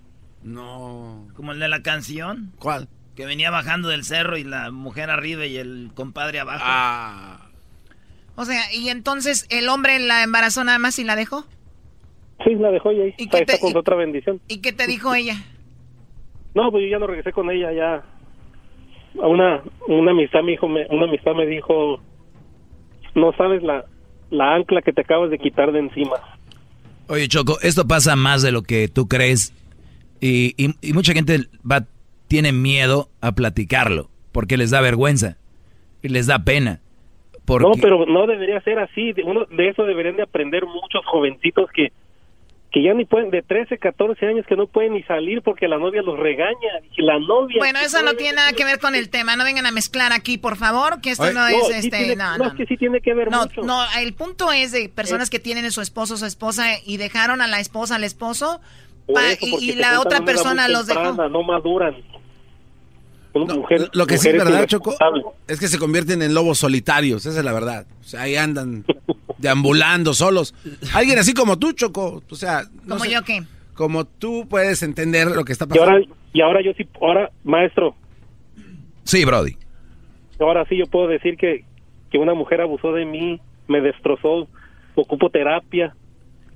No. 0.43 1.27
¿Como 1.35 1.51
el 1.51 1.59
de 1.59 1.67
la 1.67 1.81
canción? 1.81 2.53
¿Cuál? 2.59 2.87
Que 3.13 3.25
venía 3.25 3.51
bajando 3.51 3.89
del 3.89 4.05
cerro 4.05 4.37
y 4.37 4.45
la 4.45 4.71
mujer 4.71 5.09
arriba 5.09 5.45
y 5.45 5.57
el 5.57 5.91
compadre 5.95 6.39
abajo. 6.39 6.63
Ah. 6.65 7.50
O 8.35 8.45
sea, 8.45 8.61
¿y 8.73 8.89
entonces 8.89 9.45
el 9.49 9.69
hombre 9.69 9.99
la 9.99 10.23
embarazó 10.23 10.63
nada 10.63 10.79
más 10.79 10.97
y 10.99 11.03
la 11.03 11.15
dejó? 11.15 11.45
Sí, 12.43 12.55
la 12.55 12.71
dejó 12.71 12.91
y 12.91 13.01
ahí 13.01 13.13
¿Y 13.17 13.23
está, 13.23 13.59
con 13.59 13.75
otra 13.75 13.95
bendición. 13.95 14.41
¿Y 14.47 14.61
qué 14.61 14.71
te 14.71 14.87
dijo 14.87 15.13
ella? 15.13 15.35
No, 16.55 16.71
pues 16.71 16.83
yo 16.83 16.89
ya 16.89 16.99
no 16.99 17.07
regresé 17.07 17.31
con 17.31 17.49
ella, 17.51 17.71
ya. 17.71 18.03
Una, 19.15 19.61
una 19.87 20.11
amistad 20.11 20.41
me 20.41 20.51
dijo, 20.51 20.65
una 20.65 21.05
amistad 21.05 21.33
me 21.33 21.45
dijo, 21.45 22.01
no 23.15 23.33
sabes 23.33 23.61
la, 23.61 23.85
la 24.29 24.55
ancla 24.55 24.81
que 24.81 24.93
te 24.93 25.01
acabas 25.01 25.29
de 25.29 25.37
quitar 25.37 25.71
de 25.71 25.79
encima. 25.79 26.15
Oye, 27.07 27.27
Choco, 27.27 27.59
esto 27.61 27.87
pasa 27.87 28.15
más 28.15 28.41
de 28.41 28.51
lo 28.51 28.63
que 28.63 28.87
tú 28.87 29.07
crees 29.07 29.53
y, 30.21 30.53
y, 30.57 30.93
mucha 30.93 31.13
gente 31.13 31.39
va, 31.69 31.85
tiene 32.27 32.51
miedo 32.51 33.09
a 33.21 33.33
platicarlo 33.33 34.09
porque 34.31 34.55
les 34.55 34.69
da 34.69 34.79
vergüenza 34.79 35.37
y 36.01 36.09
les 36.09 36.27
da 36.27 36.45
pena. 36.45 36.79
No, 37.47 37.71
pero 37.81 38.05
no 38.05 38.27
debería 38.27 38.61
ser 38.61 38.79
así. 38.79 39.13
Uno, 39.23 39.45
de 39.45 39.69
eso 39.69 39.83
deberían 39.83 40.15
de 40.15 40.23
aprender 40.23 40.65
muchos 40.65 41.05
jovencitos 41.05 41.69
que 41.71 41.91
que 42.71 42.81
ya 42.81 42.93
ni 42.93 43.03
pueden, 43.03 43.31
de 43.31 43.41
13, 43.41 43.77
14 43.77 44.25
años 44.25 44.45
que 44.47 44.55
no 44.55 44.65
pueden 44.65 44.93
ni 44.93 45.03
salir 45.03 45.41
porque 45.41 45.67
la 45.67 45.77
novia 45.77 46.01
los 46.01 46.17
regaña. 46.17 46.79
Y 46.95 47.01
la 47.01 47.19
novia... 47.19 47.57
Bueno, 47.59 47.79
eso 47.79 48.01
no 48.01 48.13
tiene 48.13 48.37
nada 48.37 48.53
que 48.53 48.63
ver 48.63 48.79
con 48.79 48.95
el 48.95 49.09
tema. 49.09 49.35
No 49.35 49.43
vengan 49.43 49.65
a 49.65 49.71
mezclar 49.71 50.13
aquí, 50.13 50.37
por 50.37 50.55
favor, 50.55 51.01
que 51.01 51.11
esto 51.11 51.33
no, 51.33 51.45
es 51.47 51.69
este... 51.69 52.15
no, 52.15 52.37
no, 52.37 52.47
es 52.47 52.53
que 52.53 52.65
sí 52.65 52.77
tiene 52.77 53.01
que 53.01 53.13
ver 53.13 53.29
no, 53.29 53.41
mucho. 53.41 53.61
No, 53.61 53.77
el 53.99 54.13
punto 54.13 54.53
es 54.53 54.71
de 54.71 54.87
personas 54.87 55.29
que 55.29 55.39
tienen 55.39 55.65
a 55.65 55.71
su 55.71 55.81
esposo 55.81 56.13
o 56.13 56.17
su 56.17 56.25
esposa 56.25 56.65
y 56.85 56.95
dejaron 56.95 57.41
a 57.41 57.47
la 57.47 57.59
esposa 57.59 57.95
al 57.95 58.05
esposo 58.05 58.61
y, 59.41 59.73
la 59.73 59.99
otra 59.99 60.21
persona 60.21 60.69
los 60.69 60.87
dejó. 60.87 61.11
No 61.27 61.43
maduran. 61.43 61.97
Lo 63.33 64.05
que 64.07 64.17
sí 64.17 64.29
es 64.29 64.37
verdad, 64.37 64.65
Choco, 64.65 64.95
es 65.47 65.59
que 65.59 65.67
se 65.67 65.79
convierten 65.79 66.21
en 66.21 66.33
lobos 66.33 66.59
solitarios, 66.59 67.25
esa 67.25 67.39
es 67.39 67.45
la 67.45 67.53
verdad. 67.53 67.85
O 68.01 68.03
sea, 68.03 68.23
ahí 68.23 68.35
andan 68.35 68.85
deambulando 69.37 70.13
solos. 70.13 70.53
Alguien 70.93 71.19
así 71.19 71.33
como 71.33 71.57
tú, 71.57 71.71
Choco. 71.73 72.21
O 72.29 72.35
sea, 72.35 72.63
¿Como 72.87 73.05
yo 73.05 73.21
qué? 73.23 73.43
Como 73.73 74.05
tú 74.05 74.47
puedes 74.49 74.83
entender 74.83 75.31
lo 75.31 75.45
que 75.45 75.53
está 75.53 75.65
pasando. 75.65 75.91
Y 75.91 75.93
ahora, 75.93 76.05
y 76.33 76.41
ahora 76.41 76.61
yo 76.61 76.73
sí, 76.73 76.87
ahora, 76.99 77.31
maestro. 77.43 77.95
Sí, 79.03 79.25
Brody. 79.25 79.55
Ahora 80.39 80.65
sí 80.67 80.77
yo 80.77 80.85
puedo 80.87 81.07
decir 81.07 81.37
que, 81.37 81.63
que 82.11 82.17
una 82.17 82.33
mujer 82.33 82.61
abusó 82.61 82.93
de 82.93 83.05
mí, 83.05 83.39
me 83.67 83.81
destrozó, 83.81 84.47
ocupo 84.95 85.29
terapia. 85.29 85.95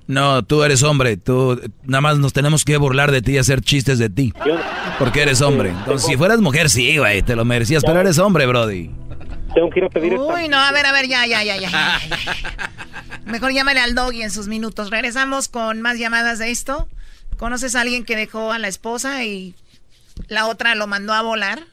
No, 0.06 0.44
tú 0.44 0.62
eres 0.62 0.82
hombre. 0.82 1.16
Tú 1.16 1.60
nada 1.84 2.00
más 2.00 2.18
nos 2.18 2.32
tenemos 2.32 2.64
que 2.64 2.76
burlar 2.76 3.10
de 3.10 3.22
ti 3.22 3.32
y 3.32 3.38
hacer 3.38 3.60
chistes 3.60 3.98
de 3.98 4.08
ti. 4.08 4.32
Porque 4.98 5.22
eres 5.22 5.40
hombre. 5.42 5.70
Entonces, 5.70 6.06
si 6.06 6.16
fueras 6.16 6.40
mujer, 6.40 6.70
sí, 6.70 6.98
güey, 6.98 7.22
te 7.22 7.34
lo 7.34 7.44
merecías. 7.44 7.82
Pero 7.84 8.00
eres 8.00 8.18
hombre, 8.18 8.46
Brody. 8.46 8.90
Tengo 9.54 9.70
que 9.70 9.80
ir 9.80 9.84
a 9.86 9.88
pedir 9.88 10.14
Uy, 10.14 10.48
no, 10.48 10.58
a 10.58 10.70
ver, 10.70 10.86
a 10.86 10.92
ver, 10.92 11.08
ya, 11.08 11.26
ya, 11.26 11.42
ya, 11.42 11.56
ya. 11.56 11.70
ya, 11.70 12.00
ya. 12.08 12.70
Mejor 13.24 13.52
llámale 13.52 13.80
al 13.80 13.94
doggy 13.94 14.22
en 14.22 14.30
sus 14.30 14.48
minutos. 14.48 14.90
Regresamos 14.90 15.48
con 15.48 15.80
más 15.80 15.98
llamadas 15.98 16.38
de 16.38 16.50
esto. 16.50 16.88
¿Conoces 17.38 17.74
a 17.74 17.80
alguien 17.80 18.04
que 18.04 18.16
dejó 18.16 18.52
a 18.52 18.58
la 18.58 18.68
esposa 18.68 19.24
y 19.24 19.54
la 20.28 20.46
otra 20.46 20.74
lo 20.74 20.86
mandó 20.86 21.12
a 21.12 21.22
volar? 21.22 21.64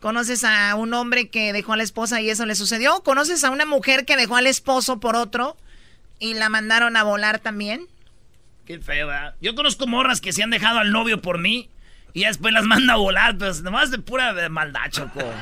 ¿Conoces 0.00 0.44
a 0.44 0.74
un 0.74 0.92
hombre 0.94 1.28
que 1.28 1.52
dejó 1.52 1.72
a 1.72 1.76
la 1.76 1.82
esposa 1.82 2.20
y 2.20 2.30
eso 2.30 2.46
le 2.46 2.54
sucedió? 2.54 3.02
¿Conoces 3.02 3.44
a 3.44 3.50
una 3.50 3.64
mujer 3.64 4.04
que 4.04 4.16
dejó 4.16 4.36
al 4.36 4.46
esposo 4.46 5.00
por 5.00 5.16
otro 5.16 5.56
y 6.20 6.34
la 6.34 6.48
mandaron 6.48 6.96
a 6.96 7.02
volar 7.02 7.40
también? 7.40 7.88
Qué 8.66 8.78
feo, 8.78 9.08
¿verdad? 9.08 9.34
Yo 9.40 9.56
conozco 9.56 9.88
morras 9.88 10.20
que 10.20 10.32
se 10.32 10.44
han 10.44 10.50
dejado 10.50 10.78
al 10.78 10.92
novio 10.92 11.20
por 11.20 11.38
mí 11.38 11.68
y 12.12 12.24
después 12.24 12.52
las 12.52 12.64
manda 12.64 12.94
a 12.94 12.96
volar, 12.96 13.36
pues 13.38 13.62
nomás 13.62 13.90
de 13.90 13.98
pura 13.98 14.32
de 14.32 14.48
maldad, 14.48 14.88
Choco. 14.90 15.20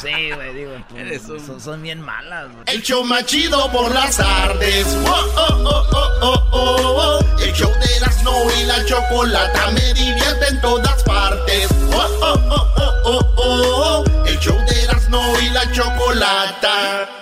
Sí, 0.00 0.30
güey, 0.34 0.54
digo, 0.54 0.72
pues, 0.88 1.22
son, 1.22 1.60
son 1.60 1.82
bien 1.82 2.00
malas. 2.00 2.50
güey. 2.50 2.64
El 2.68 2.82
show 2.82 3.04
más 3.04 3.26
chido 3.26 3.70
por 3.70 3.92
las 3.92 4.16
tardes. 4.16 4.86
Oh, 5.04 5.32
oh, 5.36 5.62
oh, 5.62 5.88
oh, 5.92 6.18
oh, 6.22 6.48
oh, 6.52 7.20
oh. 7.20 7.38
El 7.38 7.52
show 7.52 7.70
de 7.70 7.96
Erasmo 7.96 8.32
y 8.58 8.64
la 8.64 8.82
chocolata 8.86 9.70
me 9.72 9.92
divierte 9.92 10.48
en 10.48 10.60
todas 10.62 11.02
partes. 11.04 11.68
Oh, 11.92 12.18
oh, 12.22 12.40
oh, 12.50 12.72
oh, 12.76 13.02
oh, 13.04 13.34
oh, 13.36 14.04
oh. 14.06 14.24
El 14.26 14.38
show 14.38 14.56
de 14.66 14.84
Erasmo 14.84 15.22
y 15.42 15.50
la 15.50 15.70
chocolata. 15.70 17.19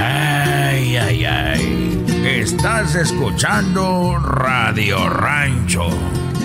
Ay, 0.00 0.96
ay, 0.96 1.24
ay. 1.24 2.04
Estás 2.24 2.94
escuchando 2.94 4.18
Radio 4.18 5.08
Rancho. 5.08 5.88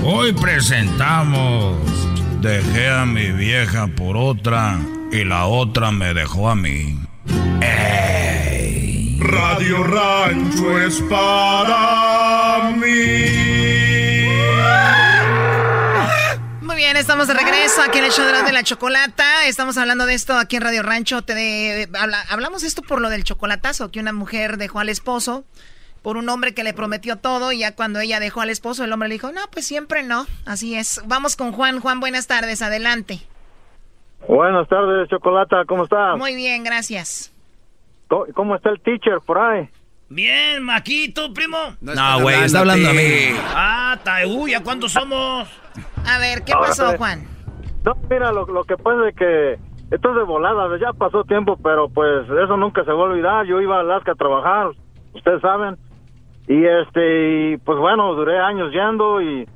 Hoy 0.04 0.34
presentamos 0.34 1.78
Dejé 2.46 2.90
a 2.90 3.06
mi 3.08 3.32
vieja 3.32 3.88
por 3.88 4.16
otra 4.18 4.78
y 5.12 5.24
la 5.24 5.48
otra 5.48 5.90
me 5.90 6.14
dejó 6.14 6.50
a 6.50 6.56
mí. 6.56 7.00
Radio 9.18 9.84
Rancho 9.84 10.80
es 10.80 11.02
para 11.10 12.72
mí. 12.78 13.45
Bien, 16.86 16.98
estamos 16.98 17.28
de 17.28 17.34
regreso 17.34 17.82
aquí 17.82 17.98
en 17.98 18.04
el 18.06 18.12
show 18.12 18.24
de 18.26 18.32
la, 18.32 18.44
de 18.44 18.52
la 18.54 18.62
chocolata. 18.62 19.48
Estamos 19.48 19.76
hablando 19.78 20.06
de 20.06 20.14
esto 20.14 20.38
aquí 20.38 20.56
en 20.58 20.62
Radio 20.62 20.84
Rancho. 20.84 21.24
Te 21.24 21.34
de- 21.34 21.90
habla- 21.98 22.24
hablamos 22.30 22.62
esto 22.62 22.84
por 22.84 23.02
lo 23.02 23.10
del 23.10 23.24
chocolatazo, 23.24 23.90
que 23.90 24.00
una 24.00 24.14
mujer 24.14 24.58
dejó 24.58 24.80
al 24.80 24.90
esposo 24.90 25.46
por 26.04 26.16
un 26.16 26.30
hombre 26.30 26.54
que 26.54 26.64
le 26.64 26.74
prometió 26.76 27.16
todo 27.16 27.52
y 27.52 27.60
ya 27.60 27.74
cuando 27.76 28.00
ella 28.02 28.20
dejó 28.20 28.42
al 28.42 28.52
esposo, 28.52 28.84
el 28.84 28.94
hombre 28.94 29.10
le 29.10 29.16
dijo, 29.16 29.32
no, 29.32 29.42
pues 29.52 29.66
siempre 29.66 30.04
no. 30.04 30.28
Así 30.46 30.76
es. 30.76 31.02
Vamos 31.06 31.36
con 31.36 31.54
Juan. 31.54 31.80
Juan, 31.80 32.00
buenas 32.00 32.28
tardes. 32.28 32.62
Adelante. 32.62 33.20
Buenas 34.28 34.68
tardes, 34.68 35.10
Chocolata, 35.10 35.64
¿cómo 35.68 35.86
estás? 35.86 36.18
Muy 36.20 36.36
bien, 36.36 36.64
gracias. 36.64 37.32
¿Cómo, 38.10 38.26
cómo 38.36 38.56
está 38.56 38.70
el 38.70 38.80
teacher 38.82 39.20
por 39.26 39.40
ahí? 39.40 39.68
Bien, 40.10 40.62
Maquito, 40.62 41.34
primo. 41.34 41.58
No, 41.82 42.22
güey, 42.22 42.44
está 42.44 42.60
hablando 42.60 42.90
a 42.92 42.94
mí. 42.94 43.02
Ah, 43.56 43.98
ta- 44.04 44.28
uy, 44.28 44.54
¿a 44.54 44.62
cuántos 44.62 44.92
somos? 44.92 45.48
A 46.06 46.18
ver, 46.20 46.44
¿qué 46.44 46.54
Ahora, 46.54 46.68
pasó, 46.68 46.98
Juan? 46.98 47.24
No, 47.84 47.94
mira, 48.10 48.32
lo, 48.32 48.46
lo 48.46 48.64
que 48.64 48.78
pasa 48.78 49.10
es 49.10 49.16
que 49.16 49.60
esto 49.92 50.10
es 50.10 50.16
de 50.16 50.24
volada, 50.24 50.78
ya 50.80 50.94
pasó 50.94 51.24
tiempo, 51.24 51.58
pero 51.62 51.90
pues 51.90 52.28
eso 52.30 52.58
nunca 52.58 52.84
se 52.84 52.92
va 52.92 53.00
a 53.00 53.10
olvidar. 53.10 53.46
Yo 53.46 53.62
iba 53.62 53.78
a 53.78 53.82
Alaska 53.82 54.14
a 54.14 54.16
trabajar, 54.16 54.70
ustedes 55.14 55.42
saben, 55.42 55.78
y 56.48 56.66
este, 56.66 57.52
y, 57.54 57.58
pues 57.58 57.78
bueno, 57.78 58.14
duré 58.14 58.40
años 58.40 58.72
yendo 58.72 59.22
y, 59.22 59.48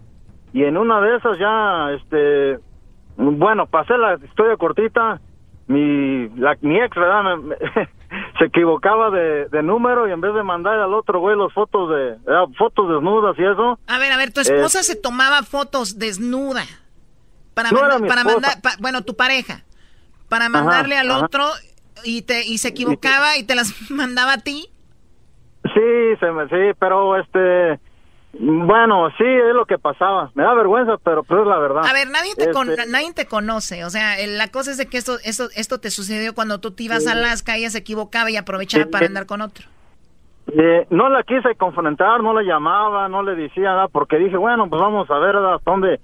y 0.54 0.64
en 0.64 0.78
una 0.78 1.02
de 1.02 1.16
esas 1.18 1.38
ya, 1.40 1.92
este, 1.92 2.60
bueno, 3.18 3.66
pasé 3.66 3.98
la 3.98 4.16
historia 4.16 4.56
cortita, 4.58 5.20
mi, 5.68 6.30
la, 6.30 6.56
mi 6.62 6.80
ex, 6.80 6.96
¿verdad? 6.96 7.24
Me- 7.24 7.38
me- 7.50 7.56
se 8.40 8.46
equivocaba 8.46 9.12
de, 9.12 9.46
de 9.50 9.62
número 9.62 10.08
y 10.08 10.12
en 10.12 10.22
vez 10.22 10.34
de 10.34 10.42
mandar 10.44 10.80
al 10.80 10.94
otro 10.94 11.20
güey 11.20 11.38
las 11.38 11.54
fotos 11.54 11.90
de, 11.90 12.12
eh, 12.14 12.46
fotos 12.58 12.90
desnudas 12.90 13.38
y 13.38 13.44
eso, 13.44 13.78
A 13.86 13.98
ver, 14.00 14.12
a 14.12 14.18
ver, 14.18 14.32
tu 14.34 14.40
esposa 14.42 14.80
Eh, 14.80 14.84
se 14.84 14.96
tomaba 14.96 15.44
fotos 15.44 16.00
desnuda 16.00 16.64
para, 17.54 17.72
No 17.72 17.82
manda- 17.82 18.08
para 18.08 18.24
mandar, 18.24 18.62
pa- 18.62 18.76
bueno, 18.80 19.04
tu 19.04 19.16
pareja, 19.16 19.66
para 20.30 20.46
Ajá, 20.46 20.54
mandarle 20.54 20.98
al 20.98 21.12
ajá. 21.12 21.26
otro 21.26 21.46
y 22.06 22.22
te 22.22 22.48
y 22.48 22.58
se 22.60 22.70
equivocaba 22.70 23.36
y 23.38 23.44
te 23.44 23.56
las 23.56 23.74
mandaba 23.92 24.34
a 24.34 24.38
ti. 24.38 24.70
Sí, 25.74 26.16
se 26.22 26.32
me, 26.32 26.48
sí, 26.48 26.74
pero 26.80 27.18
este, 27.18 27.80
bueno, 28.34 29.10
sí, 29.18 29.24
es 29.26 29.56
lo 29.56 29.66
que 29.66 29.78
pasaba. 29.80 30.30
Me 30.36 30.44
da 30.44 30.54
vergüenza, 30.54 30.98
pero 31.04 31.24
pues 31.24 31.42
es 31.42 31.48
la 31.48 31.58
verdad. 31.58 31.86
A 31.86 31.94
ver, 31.94 32.10
nadie 32.10 32.36
te, 32.36 32.52
con- 32.52 32.70
Este, 32.70 32.86
nadie 32.88 33.12
te 33.14 33.26
conoce, 33.26 33.84
o 33.86 33.90
sea, 33.90 34.16
la 34.28 34.48
cosa 34.50 34.72
es 34.72 34.78
de 34.78 34.86
que 34.86 34.98
esto, 34.98 35.18
esto, 35.24 35.46
esto 35.56 35.80
te 35.80 35.90
sucedió 35.90 36.34
cuando 36.36 36.60
tú 36.60 36.72
te 36.72 36.84
ibas 36.84 37.08
a 37.08 37.14
Alaska, 37.14 37.56
ella 37.58 37.70
se 37.70 37.80
equivocaba 37.80 38.30
y 38.30 38.38
aprovechaba 38.38 38.84
Sí. 38.86 38.90
para 38.92 39.06
andar 39.08 39.26
con 39.26 39.42
otro. 39.42 39.66
eh, 40.52 40.88
no 40.90 41.10
la 41.10 41.22
quise 41.22 41.54
confrontar, 41.56 42.24
no 42.24 42.34
le 42.40 42.44
llamaba, 42.48 43.08
no 43.08 43.22
le 43.22 43.36
decía 43.36 43.66
nada, 43.70 43.88
porque 43.88 44.18
dije, 44.18 44.36
bueno, 44.36 44.68
pues 44.68 44.82
vamos 44.82 45.08
a 45.12 45.20
ver 45.20 45.36
hasta 45.36 45.70
dónde, 45.70 46.00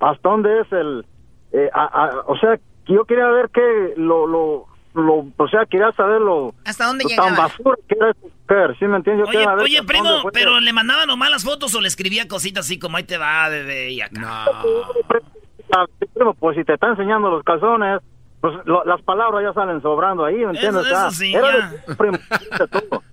hasta 0.00 0.28
dónde 0.28 0.60
es 0.60 0.70
el, 0.72 1.06
eh, 1.52 1.70
a- 1.72 1.84
a- 2.04 2.20
o 2.26 2.36
sea, 2.36 2.58
yo 2.86 3.06
quería 3.06 3.26
ver 3.28 3.48
que 3.48 3.94
lo, 3.96 4.26
lo, 4.26 4.66
lo, 4.96 5.26
o 5.36 5.48
sea, 5.48 5.64
quería 5.66 5.92
saber 5.92 6.20
lo, 6.20 6.54
¿Hasta 6.64 6.86
dónde 6.86 7.04
lo 7.04 7.22
tan 7.22 7.36
basura 7.36 7.76
que 7.88 7.94
era 7.94 8.10
esta 8.10 8.26
mujer, 8.26 8.76
¿sí 8.78 8.84
me 8.86 8.96
entiendes? 8.96 9.26
Yo 9.32 9.38
Oye, 9.38 9.46
oye, 9.62 9.82
primo, 9.84 10.08
pero 10.32 10.58
le 10.60 10.72
mandaba 10.72 11.06
nomás 11.06 11.30
las 11.30 11.44
fotos 11.44 11.74
o 11.74 11.80
le 11.80 11.88
escribía 11.88 12.26
cositas 12.28 12.64
así 12.66 12.78
como 12.78 12.96
ahí 12.96 13.04
te 13.04 13.18
va, 13.18 13.48
bebé, 13.48 13.90
y 13.90 14.00
acá. 14.00 14.46
Primo, 16.14 16.34
pues 16.34 16.56
si 16.56 16.64
te 16.64 16.74
está 16.74 16.88
enseñando 16.88 17.30
los 17.30 17.42
calzones, 17.44 18.00
pues 18.40 18.54
lo- 18.64 18.84
las 18.84 19.02
palabras 19.02 19.42
ya 19.42 19.52
salen 19.52 19.82
sobrando 19.82 20.24
ahí, 20.24 20.36
¿me 20.36 20.50
entiendes? 20.52 20.86
Eso- 20.86 20.96
eso 21.06 21.10
sí, 21.10 21.34
era 21.34 21.50
ya. 21.58 21.68
de, 21.70 21.94
primo, 21.96 22.18
de 22.58 22.68
todo. 22.68 23.02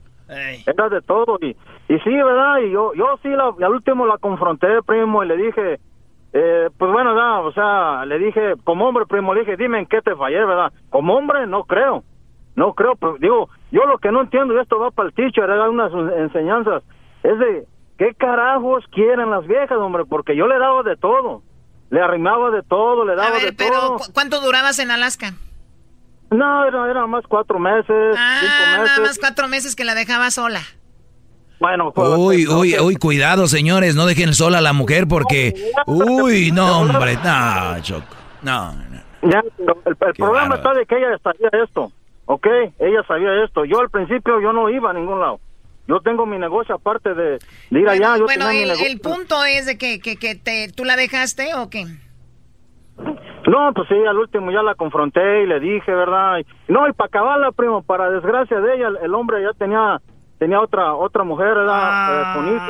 Era 0.66 0.90
de 0.90 1.02
todo 1.02 1.38
y, 1.42 1.50
y 1.50 2.00
sí, 2.00 2.10
¿verdad? 2.10 2.58
Y 2.66 2.72
yo, 2.72 2.94
yo 2.96 3.20
sí, 3.22 3.28
la, 3.30 3.54
y 3.60 3.64
al 3.64 3.72
último 3.74 4.08
la 4.08 4.18
confronté, 4.18 4.68
primo, 4.84 5.24
y 5.24 5.28
le 5.28 5.38
dije, 5.38 5.80
eh, 6.34 6.70
pues 6.78 6.92
bueno, 6.92 7.14
¿verdad? 7.14 7.46
o 7.46 7.52
sea, 7.54 8.06
le 8.06 8.18
dije, 8.20 8.54
como 8.64 8.88
hombre, 8.88 9.06
primo, 9.06 9.34
le 9.34 9.42
dije, 9.42 9.56
dime 9.58 9.80
en 9.80 9.86
qué 9.86 10.02
te 10.02 10.16
fallé, 10.16 10.44
¿verdad? 10.46 10.72
Como 10.90 11.16
hombre, 11.16 11.46
no 11.48 11.64
creo, 11.66 12.04
no 12.56 12.74
creo, 12.74 12.96
pero 12.96 13.18
digo, 13.20 13.50
yo 13.72 13.86
lo 13.86 13.98
que 14.00 14.12
no 14.12 14.22
entiendo, 14.22 14.54
y 14.56 14.60
esto 14.60 14.80
va 14.80 14.92
para 14.92 15.10
el 15.10 15.16
teacher, 15.16 15.44
era 15.50 15.70
unas 15.70 15.92
enseñanzas, 16.18 16.84
es 17.24 17.38
de, 17.40 17.66
¿qué 17.98 18.14
carajos 18.16 18.84
quieren 18.92 19.30
las 19.32 19.46
viejas, 19.48 19.78
hombre? 19.78 20.04
Porque 20.10 20.36
yo 20.36 20.48
le 20.48 20.58
daba 20.60 20.84
de 20.84 20.96
todo. 20.98 21.42
Le 21.90 22.02
arrimaba 22.02 22.50
de 22.50 22.64
todo, 22.64 23.06
le 23.06 23.14
A 23.14 23.16
daba 23.16 23.38
de 23.38 23.44
ver, 23.46 23.56
pero 23.56 23.72
todo. 23.80 23.98
¿cu- 23.98 24.14
¿cuánto 24.14 24.42
durabas 24.42 24.80
en 24.80 24.90
Alaska? 24.90 25.34
No, 26.32 26.66
era, 26.66 26.90
era 26.90 27.06
más 27.06 27.24
cuatro 27.28 27.60
meses, 27.60 28.16
Ah, 28.18 28.38
cinco 28.40 28.72
meses. 28.82 28.98
nada 28.98 29.00
más 29.08 29.20
cuatro 29.20 29.48
meses 29.48 29.76
que 29.76 29.84
la 29.84 29.94
dejaba 29.94 30.32
sola. 30.32 30.62
Bueno, 31.64 31.94
pues, 31.94 32.10
Uy, 32.18 32.46
uy, 32.46 32.76
uy, 32.78 32.98
cuidado, 32.98 33.48
señores, 33.48 33.96
no 33.96 34.06
dejen 34.06 34.34
sola 34.34 34.58
a 34.58 34.62
la 34.62 34.74
mujer 34.74 35.08
porque... 35.08 35.72
Uy, 35.86 36.52
no, 36.52 36.82
hombre, 36.82 37.18
no, 37.24 37.82
Choco. 37.82 38.04
No, 38.42 38.74
no. 38.74 39.32
Ya, 39.32 39.42
el, 39.60 39.96
el 40.06 40.14
problema 40.14 40.56
está 40.56 40.74
de 40.74 40.86
que 40.86 40.98
ella 40.98 41.18
sabía 41.24 41.64
esto, 41.64 41.90
¿ok? 42.26 42.48
Ella 42.80 43.02
sabía 43.08 43.46
esto. 43.46 43.64
Yo 43.64 43.80
al 43.80 43.90
principio 43.90 44.42
yo 44.42 44.52
no 44.52 44.70
iba 44.70 44.90
a 44.90 44.94
ningún 44.94 45.22
lado. 45.22 45.40
Yo 45.88 46.02
tengo 46.02 46.26
mi 46.26 46.38
negocio 46.38 46.76
aparte 46.76 47.14
de, 47.14 47.40
de 47.70 47.80
ir 47.80 47.88
allá. 47.88 48.18
Yo 48.18 48.26
bueno, 48.26 48.50
el, 48.50 49.00
punto 49.00 49.46
es 49.46 49.66
de 49.66 49.78
que, 49.78 50.02
que, 50.02 50.18
que 50.18 50.36
te, 50.36 50.68
tú 50.68 50.84
la 50.84 50.98
dejaste 50.98 51.56
o 51.56 51.70
qué? 51.70 51.86
No, 53.48 53.74
pues 53.74 53.88
sí, 53.88 53.96
al 54.06 54.18
último 54.18 54.52
ya 54.52 54.64
la 54.64 54.76
confronté 54.76 55.44
y 55.44 55.48
le 55.48 55.62
dije, 55.62 55.94
¿verdad? 55.94 56.40
Y- 56.40 56.72
no, 56.74 56.90
y 56.90 56.92
para 56.92 57.08
acabarla, 57.08 57.54
primo, 57.54 57.84
para 57.84 58.10
desgracia 58.10 58.60
de 58.60 58.76
ella, 58.76 58.88
el, 58.90 58.98
el 59.02 59.14
hombre 59.14 59.42
ya 59.42 59.58
tenía 59.58 60.02
tenía 60.44 60.60
otra 60.60 60.94
otra 60.94 61.24
mujer, 61.24 61.54
¿verdad? 61.56 62.22
Eh, 62.22 62.36
con 62.36 62.48
hijos. 62.56 62.70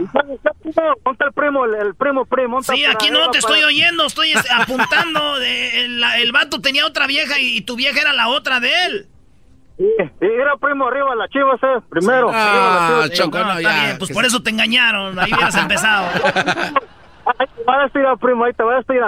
Y 0.00 0.04
ya- 0.04 0.24
ya, 0.44 0.50
primo, 0.62 0.94
Ponte 1.02 1.24
el 1.24 1.32
primo, 1.32 1.64
el, 1.64 1.74
el 1.74 1.94
primo, 1.94 2.24
primo. 2.26 2.62
Sí, 2.62 2.84
aquí 2.84 3.10
no 3.10 3.18
te 3.20 3.26
para- 3.26 3.38
estoy 3.38 3.62
oyendo, 3.62 4.04
estoy 4.06 4.32
apuntando. 4.60 5.38
de- 5.38 5.84
el, 5.84 6.00
la- 6.00 6.18
el 6.18 6.32
vato 6.32 6.60
tenía 6.60 6.86
otra 6.86 7.06
vieja 7.06 7.38
y, 7.40 7.62
tu 7.62 7.76
vieja 7.76 8.00
era 8.00 8.12
la 8.12 8.28
otra 8.28 8.60
de 8.60 8.70
él. 8.86 9.06
Sí, 9.78 9.86
era 10.20 10.56
primo 10.60 10.86
arriba 10.86 11.14
la 11.14 11.28
chivas, 11.28 11.58
eh, 11.62 11.80
primero. 11.88 12.30
Ah. 12.32 13.04
Choco, 13.12 13.38
no, 13.38 13.56
bien, 13.56 13.96
pues 13.98 14.12
por 14.12 14.24
eso 14.24 14.42
te 14.42 14.50
engañaron, 14.50 15.18
ahí 15.18 15.32
hubieras 15.32 15.56
empezado. 15.56 16.08
Ahí 17.38 17.46
te 17.56 17.62
va 17.64 17.76
a 17.76 17.84
decir, 17.84 18.02
primo, 18.20 18.44
ahí 18.44 18.52
te 18.52 18.64
va 18.64 18.74
a 18.74 18.76
decir. 18.78 19.00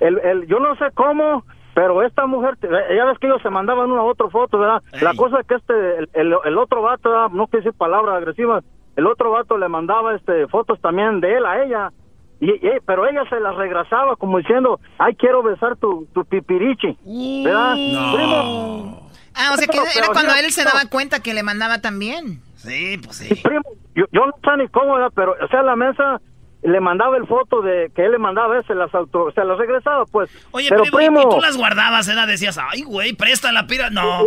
El, 0.00 0.18
el, 0.18 0.46
yo 0.46 0.60
no 0.60 0.76
sé 0.76 0.84
cómo, 0.94 1.44
pero 1.78 2.02
esta 2.02 2.26
mujer, 2.26 2.56
te- 2.56 2.66
ya 2.68 3.04
ves 3.04 3.18
que 3.20 3.28
ellos 3.28 3.40
se 3.40 3.50
mandaban 3.50 3.88
una 3.88 4.02
u 4.02 4.06
otra 4.08 4.28
foto, 4.30 4.58
¿verdad? 4.58 4.82
La 5.00 5.14
cosa 5.14 5.38
es 5.38 5.46
que 5.46 5.54
este, 5.54 5.98
el, 5.98 6.08
el, 6.12 6.34
el 6.44 6.58
otro 6.58 6.82
vato, 6.82 7.08
¿verdad? 7.08 7.28
no 7.30 7.46
quiero 7.46 7.62
decir 7.66 7.78
palabras 7.78 8.16
agresivas, 8.16 8.64
el 8.96 9.06
otro 9.06 9.30
vato 9.30 9.56
le 9.56 9.68
mandaba 9.68 10.16
este 10.16 10.48
fotos 10.48 10.80
también 10.80 11.20
de 11.20 11.36
él 11.36 11.46
a 11.46 11.62
ella. 11.62 11.92
Y, 12.40 12.50
y- 12.50 12.80
pero 12.84 13.06
ella 13.06 13.22
se 13.30 13.38
las 13.38 13.54
regresaba 13.54 14.16
como 14.16 14.38
diciendo, 14.38 14.80
ay, 14.98 15.14
quiero 15.14 15.44
besar 15.44 15.76
tu, 15.76 16.08
tu 16.12 16.24
pipirichi, 16.24 16.98
¿verdad? 17.44 17.74
Primo, 17.74 19.08
Ah, 19.36 19.50
o 19.54 19.56
sea 19.56 19.68
que 19.68 19.78
era 19.96 20.08
cuando 20.08 20.32
él 20.34 20.50
se 20.50 20.64
no. 20.64 20.70
daba 20.72 20.90
cuenta 20.90 21.20
que 21.22 21.32
le 21.32 21.44
mandaba 21.44 21.80
también. 21.80 22.40
Sí, 22.56 22.98
pues 23.04 23.18
sí. 23.18 23.36
Primo, 23.36 23.62
yo, 23.94 24.04
yo 24.10 24.26
no 24.26 24.32
sé 24.42 24.56
ni 24.56 24.66
cómo 24.66 24.96
pero, 25.14 25.36
o 25.40 25.46
sea, 25.46 25.62
la 25.62 25.76
mesa 25.76 26.20
le 26.62 26.80
mandaba 26.80 27.16
el 27.16 27.26
foto 27.26 27.62
de 27.62 27.90
que 27.94 28.04
él 28.04 28.12
le 28.12 28.18
mandaba, 28.18 28.60
se 28.62 28.74
las 28.74 28.94
auto, 28.94 29.30
se 29.34 29.44
las 29.44 29.58
regresaba, 29.58 30.04
pues. 30.06 30.30
Oye, 30.50 30.68
pero 30.68 30.82
primo, 30.82 30.96
primo, 30.96 31.20
y 31.22 31.34
tú 31.34 31.40
las 31.40 31.56
guardabas, 31.56 32.08
¿eh? 32.08 32.14
Decías, 32.26 32.58
ay, 32.58 32.82
güey, 32.82 33.12
presta 33.12 33.52
la 33.52 33.66
pira. 33.66 33.90
No. 33.90 34.26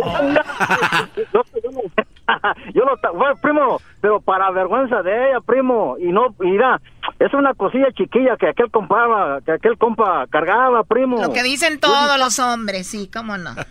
yo 2.74 2.84
no, 2.84 2.96
ta- 2.96 3.10
bueno, 3.10 3.34
primo, 3.36 3.80
pero 4.00 4.20
para 4.20 4.50
vergüenza 4.50 5.02
de 5.02 5.30
ella, 5.30 5.40
primo, 5.40 5.96
y 5.98 6.12
no, 6.12 6.34
mira, 6.38 6.80
es 7.18 7.32
una 7.34 7.52
cosilla 7.54 7.88
chiquilla 7.92 8.36
que 8.38 8.48
aquel 8.48 8.70
compraba, 8.70 9.40
que 9.42 9.52
aquel 9.52 9.76
compa 9.76 10.26
cargaba, 10.28 10.84
primo. 10.84 11.20
Lo 11.20 11.32
que 11.32 11.42
dicen 11.42 11.80
todos 11.80 12.18
los 12.18 12.38
hombres, 12.38 12.86
sí, 12.86 13.10
cómo 13.12 13.36
no. 13.38 13.54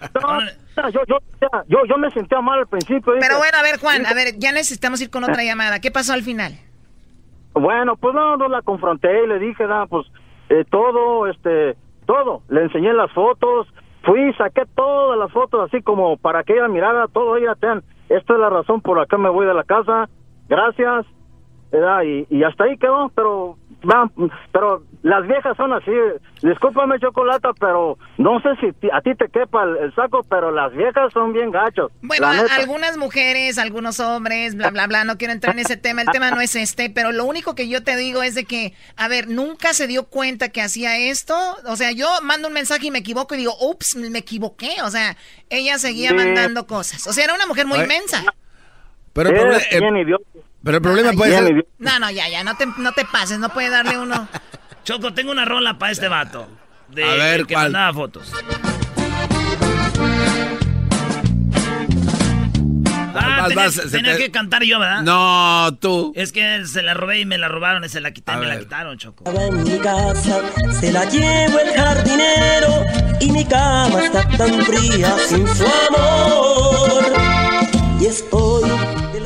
No, 0.78 0.90
yo, 0.90 1.02
yo, 1.06 1.18
yo, 1.68 1.80
yo 1.86 1.98
me 1.98 2.10
sentía 2.12 2.40
mal 2.40 2.60
al 2.60 2.68
principio. 2.68 3.14
dije, 3.14 3.26
Pero 3.28 3.40
bueno, 3.40 3.58
a 3.58 3.62
ver, 3.62 3.78
Juan, 3.78 4.06
a 4.06 4.14
ver, 4.14 4.40
ya 4.40 4.54
necesitamos 4.54 5.02
ir 5.02 5.10
con 5.10 5.22
otra 5.26 5.44
llamada. 5.44 5.82
¿Qué 5.82 5.92
pasó 5.92 6.14
al 6.14 6.24
final? 6.24 6.58
Bueno, 7.54 7.96
pues 7.98 8.14
no, 8.16 8.38
no 8.38 8.48
la 8.48 8.62
confronté 8.62 9.24
y 9.24 9.28
le 9.28 9.40
dije, 9.40 9.68
da, 9.68 9.86
pues 9.86 10.08
eh, 10.50 10.64
todo, 10.70 11.28
este, 11.28 11.76
todo. 12.06 12.42
Le 12.50 12.64
enseñé 12.64 12.94
las 12.94 13.12
fotos, 13.12 13.68
fui, 14.04 14.34
saqué 14.34 14.64
todas 14.76 15.18
las 15.18 15.32
fotos 15.32 15.62
así 15.68 15.82
como 15.82 16.18
para 16.18 16.44
que 16.44 16.54
ella 16.54 16.68
mirara 16.68 17.08
todo. 17.08 17.38
Ella, 17.38 17.56
ten, 17.56 17.82
esta 18.10 18.34
es 18.34 18.40
la 18.40 18.50
razón 18.50 18.82
por 18.82 18.98
la 18.98 19.06
que 19.06 19.18
me 19.18 19.30
voy 19.30 19.46
de 19.46 19.54
la 19.54 19.64
casa. 19.64 20.10
Gracias. 20.48 21.06
¿verdad? 21.72 22.04
Y, 22.04 22.28
y 22.30 22.44
hasta 22.44 22.66
ahí 22.66 22.78
quedó, 22.78 23.10
pero 23.16 23.56
va, 23.90 24.10
pero 24.52 24.84
las 25.04 25.28
viejas 25.28 25.56
son 25.58 25.74
así. 25.74 25.92
Discúlpame, 26.42 27.00
Chocolata, 27.00 27.50
pero 27.60 27.98
no 28.18 28.40
sé 28.42 28.50
si 28.60 28.72
ti- 28.74 28.90
a 28.92 29.02
ti 29.02 29.16
te 29.16 29.28
quepa 29.30 29.64
el, 29.64 29.78
el 29.78 29.96
saco, 29.96 30.24
pero 30.30 30.52
las 30.52 30.72
viejas 30.74 31.12
son 31.14 31.34
bien 31.34 31.52
gachos. 31.52 31.92
Bueno, 32.02 32.28
a- 32.28 32.56
algunas 32.56 32.98
mujeres, 32.98 33.58
algunos 33.58 34.00
hombres, 34.00 34.56
bla, 34.56 34.70
bla, 34.72 34.88
bla, 34.88 35.04
no 35.04 35.18
quiero 35.18 35.34
entrar 35.34 35.54
en 35.56 35.60
ese 35.60 35.78
tema, 35.78 36.02
el 36.02 36.08
tema 36.10 36.32
no 36.32 36.42
es 36.42 36.56
este, 36.56 36.90
pero 36.90 37.12
lo 37.12 37.26
único 37.26 37.56
que 37.56 37.68
yo 37.70 37.84
te 37.84 37.96
digo 37.96 38.24
es 38.24 38.36
de 38.36 38.46
que, 38.46 38.74
a 38.98 39.08
ver, 39.08 39.28
nunca 39.28 39.74
se 39.74 39.88
dio 39.88 40.06
cuenta 40.06 40.50
que 40.50 40.62
hacía 40.62 40.98
esto, 40.98 41.36
o 41.68 41.76
sea, 41.76 41.92
yo 41.92 42.08
mando 42.24 42.48
un 42.48 42.54
mensaje 42.54 42.88
y 42.88 42.92
me 42.92 43.00
equivoco 43.00 43.36
y 43.36 43.40
digo, 43.40 43.54
ups, 43.60 43.96
me 43.96 44.20
equivoqué, 44.20 44.82
o 44.84 44.90
sea, 44.90 45.16
ella 45.50 45.78
seguía 45.78 46.10
Sí. 46.10 46.16
mandando 46.16 46.66
cosas, 46.68 47.06
o 47.08 47.14
sea, 47.14 47.24
era 47.26 47.34
una 47.36 47.46
mujer 47.48 47.66
muy 47.66 47.78
Ay. 47.80 47.84
inmensa. 47.84 48.24
Pero 49.14 49.30
el, 49.30 49.36
proble- 49.36 49.68
el- 49.72 49.84
pero 50.64 50.78
el 50.78 50.84
problema 50.84 51.14
puede 51.14 51.32
ser... 51.38 51.68
No, 51.80 52.00
no, 52.00 52.12
ya, 52.12 52.30
ya, 52.30 52.44
no 52.44 52.56
te, 52.56 52.66
no 52.78 52.92
te 52.94 53.06
pases, 53.06 53.40
no 53.40 53.50
puede 53.50 53.70
darle 53.70 53.98
uno. 53.98 54.28
Choco, 54.84 55.14
tengo 55.14 55.32
una 55.32 55.46
rola 55.46 55.78
para 55.78 55.92
este 55.92 56.08
vato. 56.08 56.48
De, 56.90 57.04
A 57.04 57.14
ver, 57.16 57.46
que 57.46 57.54
¿cuál? 57.54 57.72
mandaba 57.72 57.94
fotos. 57.94 58.32
Ah, 63.14 63.48
Vas, 63.56 63.76
tenía, 63.76 63.92
tenía 63.92 64.14
te- 64.16 64.24
que 64.26 64.32
cantar 64.32 64.64
yo, 64.64 64.80
¿verdad? 64.80 65.02
No, 65.02 65.76
tú. 65.80 66.14
Es 66.16 66.32
que 66.32 66.66
se 66.66 66.82
la 66.82 66.94
robé 66.94 67.20
y 67.20 67.26
me 67.26 67.38
la 67.38 67.48
robaron 67.50 67.84
y 67.84 67.90
se 67.90 68.00
la 68.00 68.10
A 68.26 68.38
me 68.38 68.46
la 68.46 68.56
ver. 68.56 68.60
quitaron, 68.64 68.98
Choco. 68.98 69.24
En 69.30 69.64
mi 69.64 69.78
casa 69.80 70.40
se 70.80 70.92
la 70.92 71.06
llevo 71.06 71.60
el 71.60 71.74
jardinero 71.74 72.86
y 73.20 73.32
mi 73.32 73.44
cama 73.46 74.02
está 74.04 74.28
tan 74.38 74.62
fría 74.66 75.16
sin 75.28 75.48
su 75.48 75.66
amor. 75.90 77.04
Y 78.00 78.06
estoy 78.06 78.61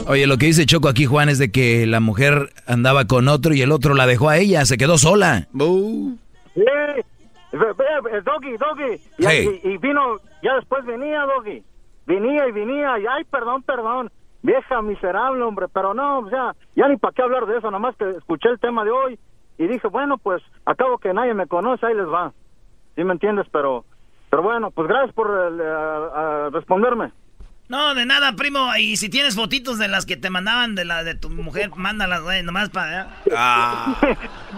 Oye, 0.07 0.27
lo 0.27 0.37
que 0.37 0.45
dice 0.47 0.65
Choco 0.65 0.87
aquí, 0.87 1.05
Juan, 1.05 1.29
es 1.29 1.39
de 1.39 1.51
que 1.51 1.85
la 1.87 1.99
mujer 1.99 2.49
andaba 2.67 3.05
con 3.05 3.27
otro 3.27 3.53
y 3.53 3.61
el 3.61 3.71
otro 3.71 3.95
la 3.95 4.05
dejó 4.05 4.29
a 4.29 4.37
ella, 4.37 4.63
se 4.65 4.77
quedó 4.77 4.97
sola. 4.97 5.47
Sí, 6.53 6.61
ve- 7.51 7.73
ve, 7.73 8.21
Doggy, 8.21 8.57
Doggy. 8.57 9.01
Y, 9.17 9.23
Sí. 9.23 9.61
y- 9.63 9.69
y 9.69 9.77
vino, 9.77 10.17
ya 10.43 10.55
después 10.55 10.85
venía, 10.85 11.21
Doggy. 11.25 11.63
Venía 12.05 12.47
y 12.47 12.51
venía, 12.51 12.99
y 12.99 13.05
ay, 13.07 13.23
perdón, 13.31 13.63
perdón. 13.63 14.11
Vieja 14.43 14.79
miserable, 14.83 15.41
hombre, 15.41 15.65
pero 15.73 15.95
no, 15.95 16.19
o 16.19 16.29
sea, 16.29 16.55
ya 16.75 16.87
ni 16.87 16.97
para 16.97 17.13
qué 17.13 17.23
hablar 17.23 17.47
de 17.47 17.57
eso, 17.57 17.71
nomás 17.71 17.95
que 17.95 18.07
escuché 18.11 18.49
el 18.49 18.59
tema 18.59 18.83
de 18.83 18.91
hoy 18.91 19.17
y 19.57 19.65
dije, 19.67 19.87
bueno, 19.87 20.19
pues, 20.19 20.43
acabo 20.65 20.99
que 20.99 21.13
nadie 21.13 21.33
me 21.33 21.47
conoce, 21.47 21.83
ahí 21.85 21.95
les 21.95 22.05
va. 22.07 22.31
¿Sí 22.95 23.03
me 23.03 23.13
entiendes? 23.13 23.47
Pero, 23.51 23.85
pero 24.29 24.43
bueno, 24.43 24.69
pues 24.69 24.87
gracias 24.87 25.15
por 25.15 25.27
eh, 25.31 25.65
a- 25.67 26.45
a 26.45 26.49
responderme. 26.51 27.11
No, 27.67 27.95
de 27.95 28.05
nada, 28.05 28.33
primo. 28.33 28.75
Y 28.77 28.97
si 28.97 29.09
tienes 29.09 29.35
fotitos 29.35 29.79
de 29.79 29.87
las 29.87 30.05
que 30.05 30.17
te 30.17 30.29
mandaban 30.29 30.75
de 30.75 30.85
la 30.85 31.03
de 31.03 31.15
tu 31.15 31.29
mujer, 31.29 31.71
mándalas, 31.75 32.21
güey, 32.21 32.43
nomás 32.43 32.69
para... 32.69 33.07
Ah. 33.35 33.95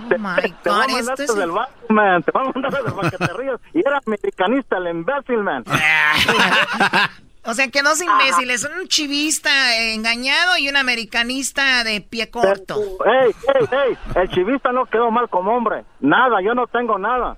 Oh 0.10 0.18
my 0.20 0.42
Te 0.42 0.70
God, 0.70 0.88
mandar 0.88 1.20
esto 1.20 1.24
es... 1.24 1.36
del 1.36 1.52
banco, 1.52 1.72
man. 1.90 2.24
Te 2.24 2.32
voy 2.32 2.48
a 2.48 2.52
mandar 2.54 2.84
del 2.84 2.94
banco 2.94 3.18
te. 3.18 3.60
Y 3.74 3.80
era 3.80 4.00
americanista, 4.06 4.78
el 4.78 4.88
imbécil, 4.88 5.44
man. 5.44 5.66
O 7.44 7.54
sea, 7.54 7.70
que 7.70 7.82
dos 7.82 8.02
imbéciles, 8.02 8.66
un 8.66 8.90
chivista 8.90 9.78
eh, 9.78 9.94
engañado 9.94 10.58
y 10.58 10.68
un 10.68 10.76
americanista 10.76 11.86
de 11.86 12.02
pie 12.02 12.30
corto. 12.30 12.78
Ey, 13.06 13.32
ey, 13.56 13.68
ey, 13.72 13.98
el 14.16 14.30
chivista 14.32 14.74
no 14.74 14.86
quedó 14.86 15.12
mal 15.12 15.30
como 15.30 15.56
hombre. 15.56 15.86
Nada, 16.02 16.42
yo 16.44 16.54
no 16.54 16.68
tengo 16.68 17.00
nada. 17.00 17.38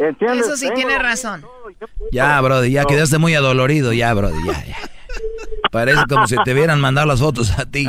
¿Entiendes? 0.00 0.46
Eso 0.46 0.56
sí, 0.56 0.64
Tengo 0.64 0.76
tiene 0.76 0.98
razón. 0.98 1.44
Ya, 2.10 2.40
Brody, 2.40 2.72
ya 2.72 2.84
quedaste 2.84 3.18
muy 3.18 3.34
adolorido, 3.34 3.92
ya, 3.92 4.14
Brody, 4.14 4.46
ya, 4.46 4.64
ya. 4.64 4.76
Parece 5.70 6.02
como 6.08 6.26
si 6.26 6.36
te 6.42 6.54
hubieran 6.54 6.80
mandado 6.80 7.06
las 7.06 7.20
fotos 7.20 7.50
a 7.58 7.66
ti. 7.70 7.86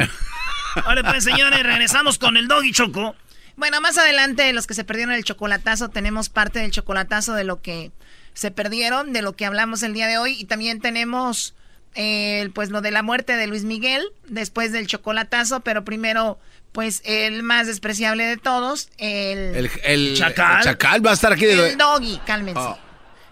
Ahora 0.85 1.03
pues, 1.03 1.23
señores, 1.23 1.63
regresamos 1.63 2.17
con 2.17 2.35
el 2.35 2.47
doggy 2.47 2.73
Choco. 2.73 3.15
Bueno, 3.55 3.79
más 3.79 3.97
adelante, 3.97 4.51
los 4.53 4.67
que 4.67 4.73
se 4.73 4.83
perdieron 4.83 5.13
el 5.13 5.23
chocolatazo, 5.23 5.89
tenemos 5.89 6.29
parte 6.29 6.59
del 6.59 6.71
chocolatazo 6.71 7.33
de 7.33 7.43
lo 7.43 7.61
que 7.61 7.91
se 8.33 8.51
perdieron, 8.51 9.13
de 9.13 9.21
lo 9.21 9.35
que 9.35 9.45
hablamos 9.45 9.83
el 9.83 9.93
día 9.93 10.07
de 10.07 10.17
hoy. 10.17 10.35
Y 10.39 10.45
también 10.45 10.81
tenemos, 10.81 11.55
eh, 11.95 12.49
pues, 12.53 12.71
lo 12.71 12.81
de 12.81 12.91
la 12.91 13.03
muerte 13.03 13.35
de 13.37 13.47
Luis 13.47 13.63
Miguel, 13.63 14.03
después 14.27 14.71
del 14.71 14.87
chocolatazo, 14.87 15.61
pero 15.61 15.85
primero, 15.85 16.39
pues, 16.71 17.01
el 17.05 17.43
más 17.43 17.67
despreciable 17.67 18.25
de 18.25 18.37
todos, 18.37 18.89
el... 18.97 19.55
El, 19.55 19.71
el 19.83 20.17
Chacal. 20.17 20.57
el 20.57 20.63
chacal 20.63 21.05
va 21.05 21.11
a 21.11 21.13
estar 21.13 21.33
aquí 21.33 21.45
de... 21.45 21.69
El 21.71 21.77
doggy, 21.77 22.19
cálmense. 22.25 22.59
Oh. 22.61 22.77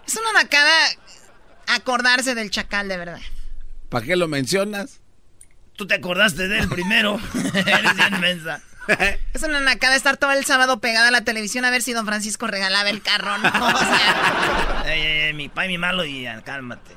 Es 0.06 0.16
una 0.16 0.42
nacada 0.42 0.72
acordarse 1.66 2.34
del 2.34 2.50
chacal, 2.50 2.88
de 2.88 2.96
verdad. 2.96 3.20
¿Para 3.88 4.04
qué 4.04 4.16
lo 4.16 4.28
mencionas? 4.28 5.00
Tú 5.76 5.86
te 5.86 5.94
acordaste 5.94 6.48
de 6.48 6.58
él 6.58 6.68
primero. 6.68 7.18
Eres 7.54 7.92
inmensa. 8.12 8.60
Es 9.34 9.42
una 9.42 9.60
nacada 9.60 9.94
estar 9.94 10.16
todo 10.16 10.32
el 10.32 10.44
sábado 10.44 10.80
pegada 10.80 11.08
a 11.08 11.10
la 11.12 11.22
televisión 11.22 11.64
a 11.64 11.70
ver 11.70 11.80
si 11.82 11.92
don 11.92 12.06
Francisco 12.06 12.48
regalaba 12.48 12.90
el 12.90 13.02
carro, 13.02 13.38
¿no? 13.38 13.48
O 13.48 13.78
sea, 13.78 14.82
Ey, 14.86 15.00
ey, 15.00 15.20
ey, 15.26 15.32
mi 15.32 15.48
pa 15.48 15.66
y 15.66 15.68
mi 15.68 15.78
malo 15.78 16.04
y 16.04 16.26
ah, 16.26 16.42
cálmate. 16.44 16.96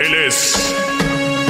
Él 0.00 0.14
es 0.26 0.74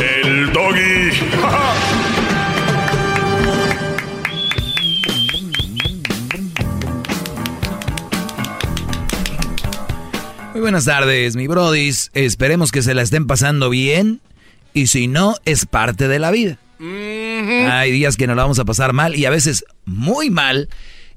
el 0.01 0.53
doggy. 0.53 0.81
Muy 10.53 10.61
buenas 10.61 10.85
tardes, 10.85 11.37
mi 11.37 11.47
brodis. 11.47 12.11
Esperemos 12.15 12.71
que 12.71 12.83
se 12.83 12.95
la 12.95 13.03
estén 13.03 13.27
pasando 13.27 13.71
bien. 13.71 14.21
Y 14.73 14.89
si 14.89 15.09
no, 15.09 15.37
es 15.45 15.66
parte 15.66 16.09
de 16.09 16.19
la 16.19 16.31
vida. 16.31 16.59
Hay 16.81 17.93
días 17.93 18.16
que 18.16 18.27
nos 18.27 18.37
la 18.37 18.43
vamos 18.43 18.59
a 18.59 18.65
pasar 18.65 18.93
mal 18.93 19.16
y 19.16 19.25
a 19.25 19.31
veces 19.31 19.65
muy 19.85 20.31
mal. 20.31 20.69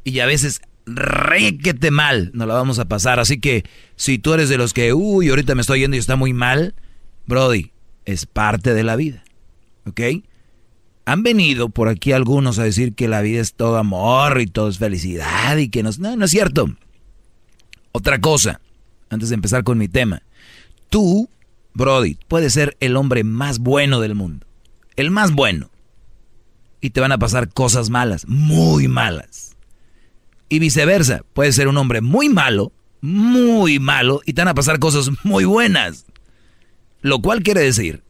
Y 0.03 0.19
a 0.19 0.25
veces 0.25 0.61
requete 0.87 1.91
mal 1.91 2.31
nos 2.33 2.47
la 2.47 2.53
vamos 2.53 2.79
a 2.79 2.85
pasar. 2.85 3.19
Así 3.19 3.39
que 3.39 3.63
si 3.95 4.17
tú 4.17 4.33
eres 4.33 4.49
de 4.49 4.57
los 4.57 4.73
que, 4.73 4.93
uy, 4.93 5.29
ahorita 5.29 5.53
me 5.53 5.61
estoy 5.61 5.81
yendo 5.81 5.97
y 5.97 5.99
está 5.99 6.15
muy 6.15 6.33
mal, 6.33 6.73
Brody, 7.27 7.71
es 8.05 8.25
parte 8.25 8.73
de 8.73 8.83
la 8.83 8.95
vida. 8.95 9.23
¿Ok? 9.85 10.01
Han 11.05 11.23
venido 11.23 11.69
por 11.69 11.87
aquí 11.87 12.11
algunos 12.11 12.57
a 12.59 12.63
decir 12.63 12.93
que 12.95 13.07
la 13.07 13.21
vida 13.21 13.41
es 13.41 13.53
todo 13.53 13.77
amor 13.77 14.41
y 14.41 14.47
todo 14.47 14.69
es 14.69 14.77
felicidad 14.77 15.57
y 15.57 15.69
que 15.69 15.83
no, 15.83 15.91
no, 15.99 16.15
no 16.15 16.25
es 16.25 16.31
cierto. 16.31 16.67
Otra 17.91 18.19
cosa, 18.19 18.59
antes 19.09 19.29
de 19.29 19.35
empezar 19.35 19.63
con 19.63 19.77
mi 19.77 19.87
tema. 19.87 20.23
Tú, 20.89 21.29
Brody, 21.73 22.17
puedes 22.27 22.53
ser 22.53 22.75
el 22.79 22.95
hombre 22.95 23.23
más 23.23 23.59
bueno 23.59 23.99
del 23.99 24.15
mundo. 24.15 24.45
El 24.95 25.11
más 25.11 25.31
bueno. 25.31 25.69
Y 26.81 26.91
te 26.91 27.01
van 27.01 27.11
a 27.11 27.17
pasar 27.17 27.49
cosas 27.53 27.89
malas, 27.89 28.27
muy 28.27 28.87
malas. 28.87 29.55
Y 30.49 30.59
viceversa, 30.59 31.23
puedes 31.33 31.55
ser 31.55 31.67
un 31.67 31.77
hombre 31.77 32.01
muy 32.01 32.29
malo, 32.29 32.71
muy 33.01 33.79
malo, 33.79 34.21
y 34.25 34.33
te 34.33 34.41
van 34.41 34.49
a 34.49 34.55
pasar 34.55 34.79
cosas 34.79 35.09
muy 35.23 35.45
buenas. 35.45 36.05
Lo 37.07 37.21
cual 37.21 37.41
quiere 37.41 37.61
decir 37.61 38.03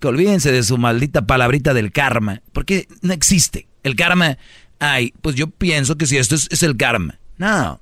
que 0.00 0.08
olvídense 0.08 0.50
de 0.50 0.64
su 0.64 0.76
maldita 0.76 1.28
palabrita 1.28 1.74
del 1.74 1.92
karma, 1.92 2.42
porque 2.52 2.88
no 3.02 3.12
existe. 3.12 3.68
El 3.84 3.94
karma, 3.94 4.36
ay, 4.80 5.14
pues 5.22 5.36
yo 5.36 5.46
pienso 5.46 5.96
que 5.96 6.06
si 6.06 6.16
esto 6.16 6.34
es, 6.34 6.62
el 6.64 6.76
karma. 6.76 7.20
No, 7.38 7.80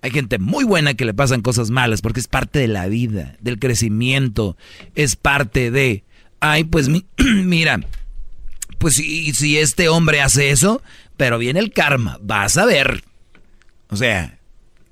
hay 0.00 0.10
gente 0.10 0.38
muy 0.38 0.64
buena 0.64 0.94
que 0.94 1.04
le 1.04 1.12
pasan 1.12 1.42
cosas 1.42 1.68
malas 1.68 2.00
porque 2.00 2.20
es 2.20 2.26
parte 2.26 2.58
de 2.58 2.68
la 2.68 2.86
vida, 2.86 3.36
del 3.42 3.58
crecimiento, 3.58 4.56
es 4.94 5.14
parte 5.14 5.70
de, 5.70 6.04
ay, 6.40 6.64
pues 6.64 6.88
mira, 7.18 7.80
pues 8.78 8.94
si, 8.94 9.34
si 9.34 9.58
este 9.58 9.90
hombre 9.90 10.22
hace 10.22 10.52
eso, 10.52 10.82
pero 11.18 11.36
viene 11.36 11.60
el 11.60 11.70
karma, 11.70 12.18
vas 12.22 12.56
a 12.56 12.64
ver. 12.64 13.04
O 13.90 13.96
sea, 13.96 14.38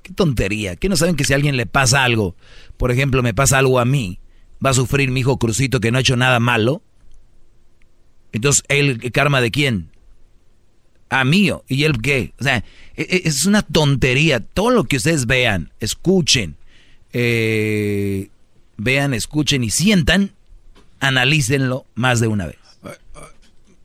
qué 0.02 0.12
tontería, 0.12 0.76
que 0.76 0.90
no 0.90 0.96
saben 0.98 1.16
que 1.16 1.24
si 1.24 1.32
a 1.32 1.36
alguien 1.36 1.56
le 1.56 1.64
pasa 1.64 2.04
algo, 2.04 2.36
por 2.76 2.90
ejemplo, 2.90 3.22
me 3.22 3.32
pasa 3.32 3.56
algo 3.56 3.80
a 3.80 3.86
mí, 3.86 4.20
va 4.64 4.70
a 4.70 4.74
sufrir 4.74 5.10
mi 5.10 5.20
hijo 5.20 5.38
Crucito 5.38 5.80
que 5.80 5.90
no 5.90 5.98
ha 5.98 6.02
hecho 6.02 6.16
nada 6.16 6.40
malo. 6.40 6.82
Entonces, 8.32 8.64
¿el 8.68 9.10
karma 9.12 9.40
de 9.40 9.50
quién? 9.50 9.90
A 11.08 11.24
mío. 11.24 11.64
¿Y 11.68 11.84
él 11.84 12.00
qué? 12.00 12.32
O 12.40 12.44
sea, 12.44 12.58
e, 12.96 13.02
e, 13.02 13.22
es 13.24 13.46
una 13.46 13.62
tontería. 13.62 14.40
Todo 14.40 14.70
lo 14.70 14.84
que 14.84 14.96
ustedes 14.98 15.26
vean, 15.26 15.72
escuchen, 15.80 16.56
eh, 17.12 18.28
vean, 18.76 19.14
escuchen 19.14 19.64
y 19.64 19.70
sientan, 19.70 20.32
analícenlo 21.00 21.86
más 21.94 22.20
de 22.20 22.28
una 22.28 22.46
vez. 22.46 22.58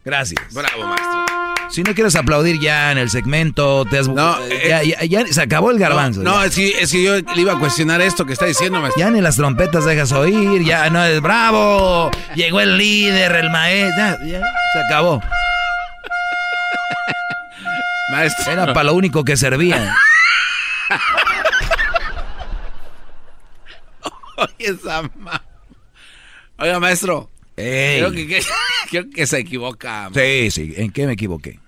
Gracias. 0.04 0.54
Bravo, 0.54 0.86
maestro. 0.86 1.55
Si 1.70 1.84
no 1.84 1.94
quieres 1.94 2.16
aplaudir 2.16 2.60
ya 2.60 2.92
en 2.92 2.98
el 2.98 3.10
segmento, 3.10 3.86
te 3.86 4.00
has, 4.00 4.08
no, 4.08 4.38
eh, 4.46 5.08
ya, 5.10 5.28
se 5.28 5.42
acabó 5.42 5.72
el 5.72 5.80
garbanzo. 5.80 6.22
No, 6.22 6.44
es, 6.44 6.56
que, 6.56 6.86
yo 6.86 7.16
le 7.16 7.42
iba 7.42 7.54
a 7.54 7.60
cuestionar 7.60 8.02
esto 8.02 8.26
que 8.26 8.34
está 8.34 8.46
diciendo, 8.46 8.80
maestro. 8.80 9.00
Ya 9.00 9.10
ni 9.10 9.22
las 9.22 9.36
trompetas 9.36 9.86
dejas 9.86 10.12
oír, 10.12 10.64
ya 10.64 10.90
no 10.90 11.04
es 11.04 11.22
bravo. 11.22 12.12
Llegó 12.36 12.62
el 12.62 12.78
líder, 12.78 13.36
el 13.36 13.50
maestro, 13.50 14.18
ya, 14.26 14.40
se 14.74 14.80
acabó. 14.86 15.22
Maestro. 18.12 18.52
Era 18.52 18.68
para 18.68 18.84
lo 18.84 18.94
único 18.94 19.24
que 19.24 19.36
servía. 19.36 19.96
Oye, 24.38 24.78
Oiga, 26.58 26.80
maestro. 26.80 27.30
Creo 27.56 28.12
que, 28.12 28.42
creo 28.90 29.10
que 29.10 29.26
se 29.26 29.40
equivoca. 29.40 30.10
Sí, 30.14 30.52
sí. 30.52 30.74
¿En 30.76 30.92
qué 30.92 31.08
me 31.08 31.14
equivoqué? 31.14 31.60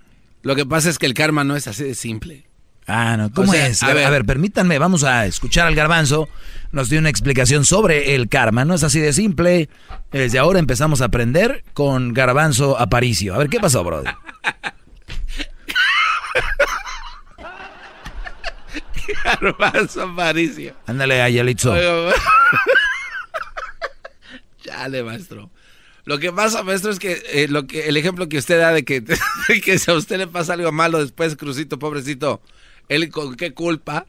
Lo 0.43 0.55
que 0.55 0.65
pasa 0.65 0.89
es 0.89 0.99
que 0.99 1.05
el 1.05 1.13
karma 1.13 1.43
no 1.43 1.55
es 1.55 1.67
así 1.67 1.83
de 1.83 1.95
simple. 1.95 2.45
Ah, 2.87 3.17
no. 3.17 3.31
¿Cómo 3.33 3.53
es? 3.53 3.83
A, 3.83 3.93
ver, 3.93 4.23
permítanme, 4.25 4.79
vamos 4.79 5.03
a 5.03 5.25
escuchar 5.25 5.67
al 5.67 5.75
garbanzo. 5.75 6.29
Nos 6.71 6.89
dio 6.89 6.99
una 6.99 7.09
explicación 7.09 7.65
sobre 7.65 8.15
el 8.15 8.29
karma. 8.29 8.63
No 8.63 8.75
es 8.75 8.83
así 8.83 9.01
de 9.01 9.11
simple. 9.11 9.67
Desde 10.11 10.39
ahora 10.39 10.59
empezamos 10.59 11.01
a 11.01 11.05
aprender 11.05 11.65
con 11.73 12.13
garbanzo 12.13 12.79
Aparicio. 12.79 13.35
A 13.35 13.39
ver, 13.39 13.49
¿qué 13.49 13.59
pasó, 13.59 13.83
brother? 13.83 14.15
garbanzo 19.41 20.03
Aparicio. 20.03 20.73
Ándale, 20.85 21.21
Ayalitzo. 21.21 21.75
Chale, 24.63 25.03
maestro. 25.03 25.51
Lo 26.07 26.19
que 26.19 26.31
pasa, 26.31 26.63
maestro, 26.63 26.89
es 26.89 26.99
que, 26.99 27.21
eh, 27.33 27.49
lo 27.49 27.67
que 27.67 27.89
el 27.89 27.97
ejemplo 27.97 28.29
que 28.29 28.37
usted 28.37 28.57
da 28.57 28.71
de 28.71 28.85
que, 28.85 29.03
que 29.65 29.77
si 29.77 29.91
a 29.91 29.93
usted 29.93 30.17
le 30.17 30.27
pasa 30.27 30.53
algo 30.53 30.71
malo 30.71 30.99
después, 30.99 31.35
Crucito, 31.35 31.77
pobrecito, 31.79 32.39
él 32.87 33.09
con 33.09 33.35
qué 33.35 33.51
culpa. 33.51 34.05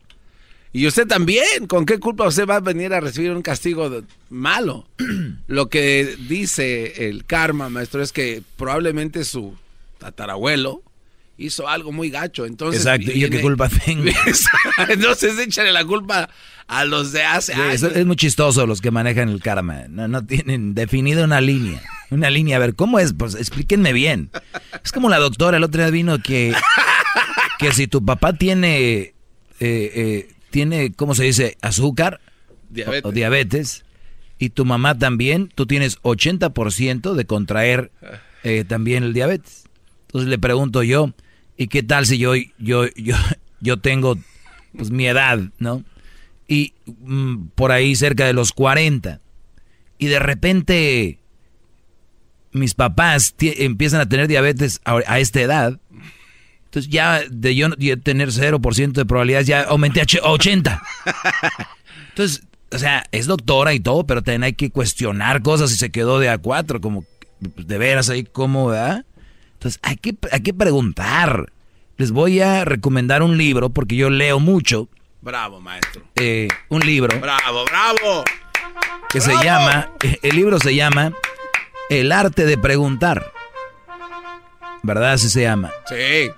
Y 0.72 0.86
usted 0.86 1.08
también, 1.08 1.66
¿con 1.66 1.86
qué 1.86 1.98
culpa 1.98 2.28
usted 2.28 2.46
va 2.46 2.56
a 2.56 2.60
venir 2.60 2.94
a 2.94 3.00
recibir 3.00 3.32
un 3.32 3.42
castigo 3.42 3.90
malo? 4.30 4.86
Lo 5.48 5.70
que 5.70 6.16
dice 6.28 7.08
el 7.08 7.24
karma, 7.24 7.68
maestro, 7.68 8.00
es 8.00 8.12
que 8.12 8.44
probablemente 8.56 9.24
su 9.24 9.56
tatarabuelo 9.98 10.84
hizo 11.38 11.68
algo 11.68 11.92
muy 11.92 12.10
gacho. 12.10 12.44
Entonces, 12.44 12.82
Exacto, 12.82 13.10
¿y 13.12 13.20
yo 13.20 13.30
qué 13.30 13.40
culpa 13.40 13.68
tengo? 13.68 14.04
entonces 14.88 15.38
échale 15.38 15.72
la 15.72 15.84
culpa 15.84 16.28
a 16.66 16.84
los 16.84 17.12
de 17.12 17.22
hace 17.22 17.54
años. 17.54 17.82
Es, 17.82 18.04
muy 18.04 18.16
chistoso 18.16 18.66
los 18.66 18.80
que 18.80 18.90
manejan 18.90 19.30
el 19.30 19.40
karma. 19.40 19.86
No, 19.88 20.08
no 20.08 20.26
tienen 20.26 20.74
definido 20.74 21.24
una 21.24 21.40
línea. 21.40 21.80
Una 22.10 22.28
línea, 22.28 22.56
a 22.56 22.60
ver, 22.60 22.74
¿cómo 22.74 22.98
es? 22.98 23.14
Pues 23.14 23.34
explíquenme 23.34 23.92
bien. 23.92 24.30
Es 24.84 24.92
como 24.92 25.08
la 25.08 25.18
doctora 25.18 25.56
el 25.56 25.64
otro 25.64 25.80
día 25.80 25.90
vino 25.90 26.18
que, 26.18 26.54
que 27.58 27.72
si 27.72 27.86
tu 27.86 28.04
papá 28.04 28.32
tiene, 28.34 28.78
eh, 28.90 29.14
eh, 29.60 30.32
tiene, 30.50 30.92
¿cómo 30.92 31.14
se 31.14 31.24
dice? 31.24 31.56
Azúcar 31.62 32.20
O, 33.02 33.12
diabetes. 33.12 33.84
Y 34.40 34.50
tu 34.50 34.64
mamá 34.64 34.96
también, 34.96 35.50
tú 35.54 35.66
tienes 35.66 36.00
80% 36.02 37.14
de 37.14 37.24
contraer 37.24 37.90
eh, 38.44 38.64
también 38.66 39.02
el 39.04 39.12
diabetes. 39.12 39.64
Entonces 40.06 40.30
le 40.30 40.38
pregunto 40.38 40.82
yo, 40.82 41.12
¿y 41.58 41.66
qué 41.66 41.82
tal 41.82 42.06
si 42.06 42.16
yo, 42.16 42.34
yo, 42.58 42.86
yo, 42.96 43.16
yo 43.60 43.76
tengo 43.76 44.16
pues 44.74 44.90
mi 44.90 45.06
edad, 45.06 45.40
¿no? 45.58 45.84
Y 46.46 46.72
mm, 46.86 47.48
por 47.54 47.72
ahí 47.72 47.94
cerca 47.94 48.24
de 48.24 48.32
los 48.32 48.52
40. 48.52 49.20
Y 49.98 50.06
de 50.06 50.18
repente 50.18 51.18
mis 52.52 52.74
papás 52.74 53.34
empiezan 53.40 54.00
a 54.00 54.08
tener 54.08 54.28
diabetes 54.28 54.80
a, 54.84 55.18
esta 55.18 55.40
edad. 55.40 55.78
Entonces 56.64 56.90
ya 56.90 57.22
de 57.28 57.54
yo 57.54 57.70
tener 58.02 58.30
0% 58.30 58.92
de 58.92 59.04
probabilidades 59.04 59.46
ya 59.46 59.62
aumenté 59.62 60.00
a 60.00 60.04
80. 60.22 60.82
Entonces, 62.10 62.44
o 62.70 62.78
sea, 62.78 63.04
es 63.10 63.26
doctora 63.26 63.74
y 63.74 63.80
todo, 63.80 64.06
pero 64.06 64.22
también 64.22 64.44
hay 64.44 64.52
que 64.52 64.70
cuestionar 64.70 65.42
cosas 65.42 65.72
y 65.72 65.76
se 65.76 65.90
quedó 65.90 66.18
de 66.18 66.30
A4, 66.30 66.80
como 66.80 67.04
de 67.40 67.78
veras 67.78 68.10
ahí 68.10 68.24
cómo, 68.24 68.68
¿verdad? 68.68 69.04
Entonces, 69.58 69.80
hay 69.82 69.96
que, 69.96 70.16
hay 70.30 70.40
que 70.40 70.54
preguntar. 70.54 71.52
Les 71.96 72.12
voy 72.12 72.40
a 72.40 72.64
recomendar 72.64 73.24
un 73.24 73.36
libro 73.36 73.70
porque 73.70 73.96
yo 73.96 74.08
leo 74.08 74.38
mucho. 74.38 74.88
Bravo, 75.20 75.60
maestro. 75.60 76.04
Eh, 76.14 76.46
un 76.68 76.80
libro. 76.82 77.18
Bravo, 77.18 77.64
bravo. 77.64 78.22
Que 79.10 79.20
se 79.20 79.32
llama, 79.42 79.90
el 80.22 80.36
libro 80.36 80.60
se 80.60 80.76
llama 80.76 81.12
El 81.90 82.12
arte 82.12 82.46
de 82.46 82.56
preguntar. 82.56 83.32
¿Verdad? 84.84 85.14
Así 85.14 85.28
se 85.28 85.42
llama. 85.42 85.72
Sí. 85.88 86.30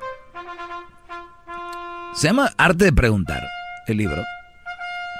Se 2.14 2.28
llama 2.28 2.50
Arte 2.56 2.86
de 2.86 2.92
preguntar, 2.94 3.46
el 3.86 3.98
libro. 3.98 4.22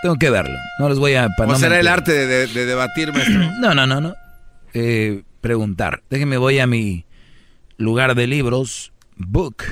Tengo 0.02 0.16
que 0.16 0.30
verlo. 0.30 0.58
No 0.78 0.88
les 0.88 0.98
voy 0.98 1.16
a... 1.16 1.28
¿O 1.36 1.54
será 1.56 1.78
el 1.78 1.86
arte 1.86 2.12
de, 2.12 2.46
debatir, 2.46 3.12
maestro? 3.12 3.40
No, 3.60 3.74
no, 3.74 3.86
no, 3.86 4.00
no. 4.00 4.14
Eh, 4.72 5.22
preguntar. 5.42 6.02
Déjenme, 6.08 6.38
voy 6.38 6.60
a 6.60 6.66
mi 6.66 7.04
lugar 7.80 8.14
de 8.14 8.26
libros, 8.26 8.92
book. 9.16 9.64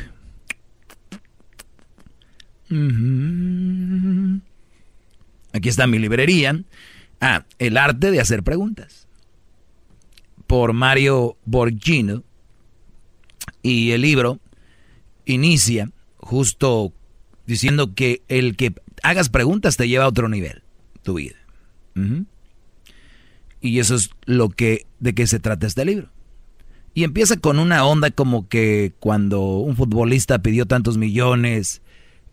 Aquí 5.52 5.68
está 5.68 5.86
mi 5.86 5.98
librería. 5.98 6.64
Ah, 7.20 7.44
El 7.58 7.76
arte 7.76 8.10
de 8.10 8.20
hacer 8.20 8.42
preguntas. 8.42 9.06
Por 10.46 10.72
Mario 10.72 11.36
Borgino. 11.44 12.24
Y 13.62 13.90
el 13.90 14.02
libro 14.02 14.40
inicia 15.26 15.90
justo 16.16 16.92
diciendo 17.46 17.94
que 17.94 18.22
el 18.28 18.56
que 18.56 18.74
hagas 19.02 19.28
preguntas 19.28 19.76
te 19.76 19.88
lleva 19.88 20.04
a 20.04 20.08
otro 20.08 20.28
nivel, 20.28 20.62
tu 21.02 21.14
vida. 21.14 21.36
Y 23.60 23.80
eso 23.80 23.96
es 23.96 24.10
lo 24.24 24.48
que, 24.48 24.86
de 25.00 25.14
qué 25.14 25.26
se 25.26 25.40
trata 25.40 25.66
este 25.66 25.84
libro. 25.84 26.10
Y 26.98 27.04
empieza 27.04 27.36
con 27.36 27.60
una 27.60 27.84
onda 27.84 28.10
como 28.10 28.48
que 28.48 28.92
cuando 28.98 29.40
un 29.40 29.76
futbolista 29.76 30.40
pidió 30.40 30.66
tantos 30.66 30.98
millones, 30.98 31.80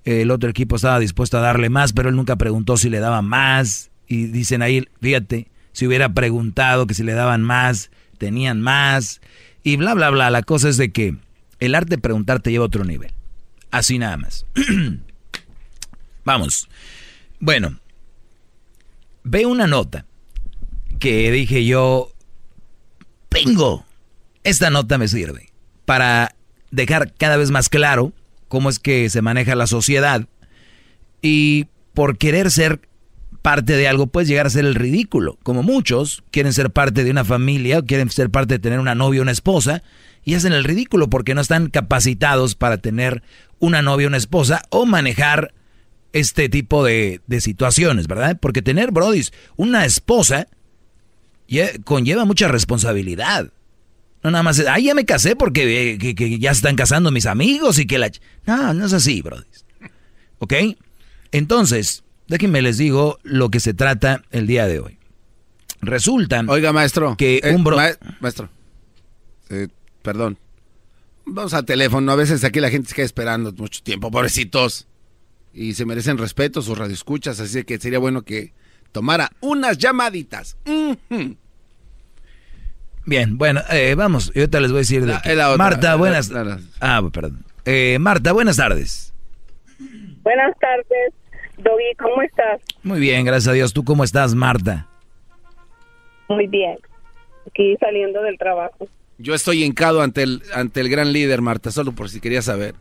el 0.06 0.32
otro 0.32 0.50
equipo 0.50 0.76
estaba 0.76 0.98
dispuesto 0.98 1.38
a 1.38 1.42
darle 1.42 1.70
más, 1.70 1.94
pero 1.94 2.10
él 2.10 2.16
nunca 2.16 2.36
preguntó 2.36 2.76
si 2.76 2.90
le 2.90 2.98
daban 2.98 3.26
más. 3.26 3.92
Y 4.08 4.26
dicen 4.26 4.64
ahí, 4.64 4.84
fíjate, 5.02 5.50
si 5.72 5.86
hubiera 5.86 6.16
preguntado 6.16 6.88
que 6.88 6.96
si 6.96 7.04
le 7.04 7.14
daban 7.14 7.44
más, 7.44 7.92
tenían 8.18 8.60
más. 8.60 9.22
Y 9.62 9.78
bla, 9.78 9.94
bla, 9.94 10.10
bla. 10.10 10.32
La 10.32 10.42
cosa 10.42 10.68
es 10.68 10.78
de 10.78 10.92
que 10.92 11.16
el 11.60 11.76
arte 11.76 11.98
de 11.98 12.02
preguntar 12.02 12.40
te 12.40 12.50
lleva 12.50 12.64
a 12.64 12.66
otro 12.66 12.86
nivel. 12.86 13.12
Así 13.70 14.00
nada 14.00 14.18
más. 14.18 14.48
Vamos. 16.26 16.68
Bueno, 17.40 17.78
ve 19.24 19.46
una 19.46 19.68
nota 19.68 20.08
que 20.98 21.32
dije 21.32 21.64
yo, 21.66 22.10
¡pingo! 23.30 23.85
Esta 24.46 24.70
nota 24.70 25.00
me 25.00 25.08
sirve 25.08 25.50
para 25.86 26.36
dejar 26.70 27.12
cada 27.16 27.36
vez 27.36 27.50
más 27.50 27.68
claro 27.68 28.14
cómo 28.48 28.70
es 28.70 28.78
que 28.78 29.10
se 29.10 29.24
maneja 29.24 29.56
la 29.56 29.66
sociedad 29.66 30.28
y 31.20 31.66
por 31.96 32.20
querer 32.20 32.52
ser 32.52 32.80
parte 33.42 33.76
de 33.76 33.88
algo 33.88 34.06
puedes 34.06 34.30
llegar 34.30 34.46
a 34.46 34.52
ser 34.52 34.66
el 34.66 34.76
ridículo, 34.76 35.40
como 35.42 35.64
muchos 35.64 36.24
quieren 36.30 36.54
ser 36.54 36.70
parte 36.70 37.04
de 37.04 37.10
una 37.10 37.26
familia 37.26 37.80
o 37.80 37.86
quieren 37.86 38.08
ser 38.12 38.30
parte 38.30 38.54
de 38.54 38.60
tener 38.60 38.80
una 38.80 38.94
novia 38.94 39.22
o 39.22 39.24
una 39.24 39.32
esposa 39.32 39.82
y 40.24 40.36
hacen 40.36 40.54
el 40.54 40.64
ridículo 40.64 41.10
porque 41.10 41.34
no 41.34 41.42
están 41.42 41.72
capacitados 41.72 42.54
para 42.54 42.78
tener 42.78 43.24
una 43.58 43.82
novia 43.82 44.06
o 44.06 44.10
una 44.10 44.18
esposa 44.18 44.62
o 44.70 44.86
manejar 44.86 45.56
este 46.14 46.50
tipo 46.50 46.84
de, 46.84 47.20
de 47.26 47.42
situaciones, 47.42 48.06
¿verdad? 48.06 48.38
Porque 48.40 48.62
tener, 48.62 48.92
brodis, 48.92 49.34
una 49.56 49.86
esposa 49.86 50.48
conlleva 51.84 52.26
mucha 52.26 52.48
responsabilidad. 52.48 53.50
No 54.26 54.32
nada 54.32 54.42
más, 54.42 54.60
ay, 54.60 54.86
ya 54.86 54.96
me 54.96 55.06
casé 55.06 55.36
porque 55.36 55.92
eh, 55.92 56.16
que, 56.16 56.40
ya 56.40 56.50
están 56.50 56.76
casando 56.76 57.12
mis 57.12 57.28
amigos 57.28 57.78
y 57.78 57.86
que 57.86 58.00
la... 58.00 58.10
No, 58.48 58.74
no 58.74 58.88
es 58.88 58.94
así, 58.94 59.22
brother. 59.22 59.46
¿Ok? 60.40 60.52
Entonces, 61.32 62.04
déjenme 62.28 62.64
les 62.64 62.80
digo 62.80 63.20
lo 63.22 63.52
que 63.52 63.60
se 63.60 63.76
trata 63.76 64.24
el 64.32 64.48
día 64.48 64.66
de 64.66 64.80
hoy. 64.80 64.98
Resulta... 65.80 66.44
Oiga, 66.48 66.74
maestro. 66.74 67.16
Que 67.18 67.40
un 67.54 67.64
bro... 67.64 67.78
maestro. 68.20 68.50
Eh, 69.52 69.68
perdón. 70.02 70.40
Vamos 71.28 71.54
al 71.54 71.66
teléfono. 71.66 72.12
A 72.12 72.16
veces 72.16 72.44
aquí 72.44 72.60
la 72.60 72.72
gente 72.72 72.90
se 72.90 72.96
queda 72.96 73.06
esperando 73.06 73.54
mucho 73.54 73.84
tiempo, 73.84 74.10
pobrecitos. 74.10 74.88
Y 75.54 75.76
se 75.76 75.86
merecen 75.86 76.18
respeto 76.18 76.64
sus 76.64 76.76
radioescuchas, 76.76 77.40
así 77.40 77.64
que 77.64 77.78
sería 77.78 78.00
bueno 78.00 78.24
que 78.24 78.56
tomara 78.92 79.32
unas 79.42 79.78
llamaditas. 79.78 80.58
Bien, 83.06 83.38
bueno, 83.38 83.61
eh, 83.72 83.94
vamos, 83.95 84.32
yo 84.34 84.49
te 84.49 84.60
les 84.60 84.72
voy 84.72 84.80
a 84.80 84.82
decir 84.82 85.06
de 85.06 85.15
Marta, 85.57 85.95
buenas. 85.95 86.32
ah, 86.82 87.02
perdón. 87.14 87.44
Eh, 87.65 87.98
Marta, 87.99 88.32
buenas 88.32 88.57
tardes. 88.57 89.14
Buenas 90.23 90.57
tardes, 90.60 91.14
Doggy, 91.57 91.94
¿cómo 91.99 92.22
estás? 92.23 92.61
Muy 92.82 92.99
bien, 92.99 93.26
gracias 93.26 93.49
a 93.49 93.53
Dios. 93.53 93.73
¿Tú 93.73 93.84
cómo 93.84 94.03
estás, 94.03 94.34
Marta? 94.34 94.88
Muy 96.27 96.48
bien. 96.48 96.77
Aquí 97.48 97.77
saliendo 97.80 98.22
del 98.23 98.38
trabajo. 98.40 98.88
Yo 99.19 99.36
estoy 99.36 99.64
hincado 99.64 100.02
ante 100.02 100.23
el, 100.23 100.41
ante 100.53 100.82
el 100.82 100.90
gran 100.90 101.14
líder, 101.14 101.41
Marta, 101.41 101.72
solo 101.72 101.91
por 101.91 102.10
si 102.10 102.19
querías 102.19 102.45
saber. 102.45 102.73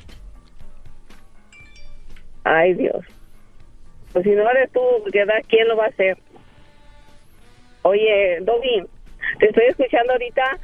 Ay, 2.45 2.75
Dios. 2.75 3.05
Pues 4.13 4.25
si 4.25 4.31
no 4.31 4.49
eres 4.51 4.73
tú, 4.73 4.81
¿quién 5.49 5.69
lo 5.69 5.77
va 5.77 5.85
a 5.85 5.89
hacer? 5.89 6.17
Oye, 7.83 8.39
Doggy, 8.41 8.85
te 9.39 9.47
estoy 9.47 9.65
escuchando 9.67 10.13
ahorita 10.13 10.59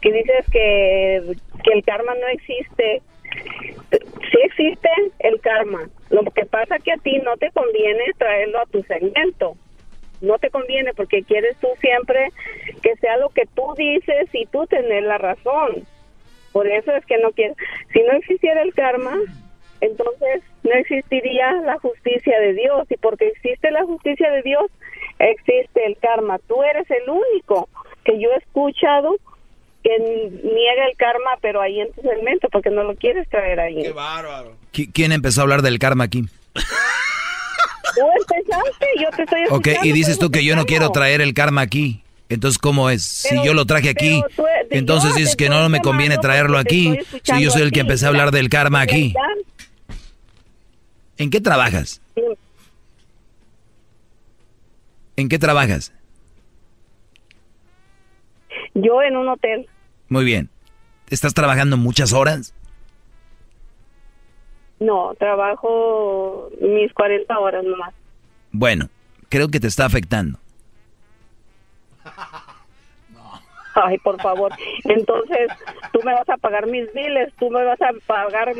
que 0.00 0.12
dices 0.12 0.46
que, 0.50 1.36
que 1.62 1.72
el 1.72 1.84
karma 1.84 2.14
no 2.14 2.26
existe. 2.28 3.02
Sí 3.90 4.38
existe 4.44 4.88
el 5.20 5.40
karma. 5.40 5.88
Lo 6.10 6.22
que 6.24 6.46
pasa 6.46 6.78
que 6.78 6.92
a 6.92 6.96
ti 6.96 7.18
no 7.18 7.36
te 7.36 7.50
conviene 7.50 8.04
traerlo 8.18 8.60
a 8.60 8.66
tu 8.66 8.82
segmento 8.82 9.56
no 10.24 10.38
te 10.38 10.50
conviene 10.50 10.94
porque 10.94 11.22
quieres 11.22 11.56
tú 11.58 11.68
siempre 11.80 12.28
que 12.82 12.96
sea 12.96 13.16
lo 13.18 13.28
que 13.30 13.46
tú 13.54 13.74
dices 13.76 14.28
y 14.32 14.46
tú 14.46 14.66
tener 14.66 15.04
la 15.04 15.18
razón. 15.18 15.84
Por 16.52 16.66
eso 16.66 16.92
es 16.92 17.04
que 17.06 17.18
no 17.18 17.32
quieres. 17.32 17.56
Si 17.92 18.00
no 18.02 18.12
existiera 18.12 18.62
el 18.62 18.74
karma, 18.74 19.16
entonces 19.80 20.42
no 20.62 20.72
existiría 20.72 21.52
la 21.64 21.78
justicia 21.78 22.38
de 22.40 22.54
Dios. 22.54 22.86
Y 22.90 22.96
porque 22.96 23.28
existe 23.28 23.70
la 23.70 23.84
justicia 23.84 24.30
de 24.30 24.42
Dios, 24.42 24.70
existe 25.18 25.84
el 25.84 25.96
karma. 25.98 26.38
Tú 26.46 26.62
eres 26.62 26.88
el 26.90 27.08
único 27.08 27.68
que 28.04 28.20
yo 28.20 28.28
he 28.30 28.36
escuchado 28.36 29.16
que 29.82 29.98
niega 29.98 30.86
el 30.90 30.96
karma, 30.96 31.30
pero 31.42 31.60
ahí 31.60 31.80
en 31.80 31.92
tu 31.92 32.00
segmento, 32.00 32.48
porque 32.50 32.70
no 32.70 32.84
lo 32.84 32.96
quieres 32.96 33.28
traer 33.28 33.60
ahí. 33.60 33.82
Qué 33.82 33.92
bárbaro. 33.92 34.56
¿Quién 34.92 35.12
empezó 35.12 35.40
a 35.40 35.42
hablar 35.42 35.62
del 35.62 35.78
karma 35.78 36.04
aquí? 36.04 36.24
Tú 37.94 38.00
empezaste, 38.18 38.86
yo 39.00 39.10
te 39.14 39.22
estoy 39.22 39.40
Ok, 39.50 39.68
y 39.84 39.92
dices 39.92 40.18
tú 40.18 40.30
que 40.30 40.44
yo 40.44 40.56
no 40.56 40.64
quiero 40.64 40.90
traer 40.90 41.20
el 41.20 41.32
karma 41.32 41.60
aquí. 41.60 42.02
Entonces, 42.28 42.58
¿cómo 42.58 42.90
es? 42.90 43.04
si 43.04 43.36
yo 43.44 43.54
lo 43.54 43.66
traje 43.66 43.90
aquí, 43.90 44.22
entonces 44.70 45.14
dices 45.14 45.36
que 45.36 45.48
no 45.48 45.68
me 45.68 45.80
conviene 45.80 46.18
traerlo 46.18 46.58
aquí. 46.58 46.98
Si 47.22 47.42
yo 47.42 47.50
soy 47.50 47.62
el 47.62 47.70
que 47.70 47.80
empecé 47.80 48.06
a 48.06 48.08
hablar 48.08 48.30
del 48.32 48.48
karma 48.48 48.80
aquí. 48.80 49.14
¿En 51.18 51.30
qué 51.30 51.40
trabajas? 51.40 52.00
¿En 55.16 55.28
qué 55.28 55.38
trabajas? 55.38 55.92
Yo 58.74 59.02
en 59.02 59.16
un 59.16 59.28
hotel. 59.28 59.68
Muy 60.08 60.24
bien. 60.24 60.50
¿Estás 61.10 61.34
trabajando 61.34 61.76
muchas 61.76 62.12
horas? 62.12 62.54
No, 64.80 65.14
trabajo 65.18 66.50
mis 66.60 66.92
40 66.92 67.38
horas 67.38 67.64
nomás. 67.64 67.94
Bueno, 68.52 68.88
creo 69.28 69.48
que 69.48 69.60
te 69.60 69.68
está 69.68 69.86
afectando. 69.86 70.38
Ay, 73.74 73.98
por 73.98 74.20
favor. 74.20 74.52
Entonces, 74.84 75.48
tú 75.92 76.00
me 76.04 76.12
vas 76.12 76.28
a 76.28 76.36
pagar 76.36 76.66
mis 76.68 76.92
biles, 76.92 77.32
tú 77.38 77.50
me 77.50 77.64
vas 77.64 77.80
a 77.82 77.90
pagar 78.06 78.52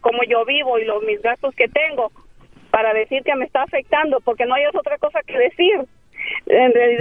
como 0.00 0.22
yo 0.28 0.44
vivo 0.44 0.78
y 0.78 0.84
los 0.84 1.02
mis 1.02 1.20
gastos 1.20 1.54
que 1.56 1.68
tengo 1.68 2.12
para 2.70 2.94
decir 2.94 3.22
que 3.24 3.34
me 3.34 3.46
está 3.46 3.62
afectando, 3.62 4.20
porque 4.20 4.46
no 4.46 4.54
hay 4.54 4.64
otra 4.66 4.98
cosa 4.98 5.20
que 5.26 5.36
decir. 5.36 5.80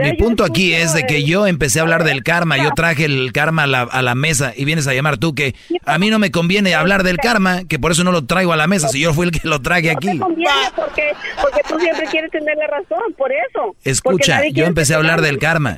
Mi 0.03 0.13
punto 0.13 0.43
aquí 0.43 0.73
es 0.73 0.93
de 0.93 1.05
que 1.05 1.23
yo 1.23 1.47
empecé 1.47 1.79
a 1.79 1.81
hablar 1.81 2.03
del 2.03 2.23
karma, 2.23 2.57
yo 2.57 2.71
traje 2.75 3.05
el 3.05 3.31
karma 3.33 3.63
a 3.63 4.01
la, 4.01 4.15
mesa 4.15 4.53
y 4.55 4.65
vienes 4.65 4.87
a 4.87 4.93
llamar 4.93 5.17
tú 5.17 5.33
que 5.33 5.55
a 5.85 5.97
mí 5.97 6.09
no 6.09 6.19
me 6.19 6.31
conviene 6.31 6.75
hablar 6.75 7.03
del 7.03 7.17
karma, 7.17 7.63
que 7.67 7.79
por 7.79 7.91
eso 7.91 8.03
no 8.03 8.11
lo 8.11 8.25
traigo 8.25 8.53
a 8.53 8.57
la 8.57 8.67
mesa, 8.67 8.89
si 8.89 8.99
yo 8.99 9.13
fui 9.13 9.27
el 9.27 9.31
que 9.31 9.47
lo 9.47 9.61
traje 9.61 9.91
aquí. 9.91 10.13
No 10.13 10.25
conviene 10.25 10.51
porque, 10.75 11.13
porque 11.41 11.61
tú 11.67 11.79
siempre 11.79 12.05
quieres 12.07 12.31
tener 12.31 12.57
la 12.57 12.67
razón, 12.67 13.13
por 13.17 13.31
eso. 13.31 13.75
Escucha, 13.83 14.41
yo 14.51 14.65
empecé 14.65 14.93
a 14.93 14.97
hablar 14.97 15.21
del 15.21 15.39
karma. 15.39 15.77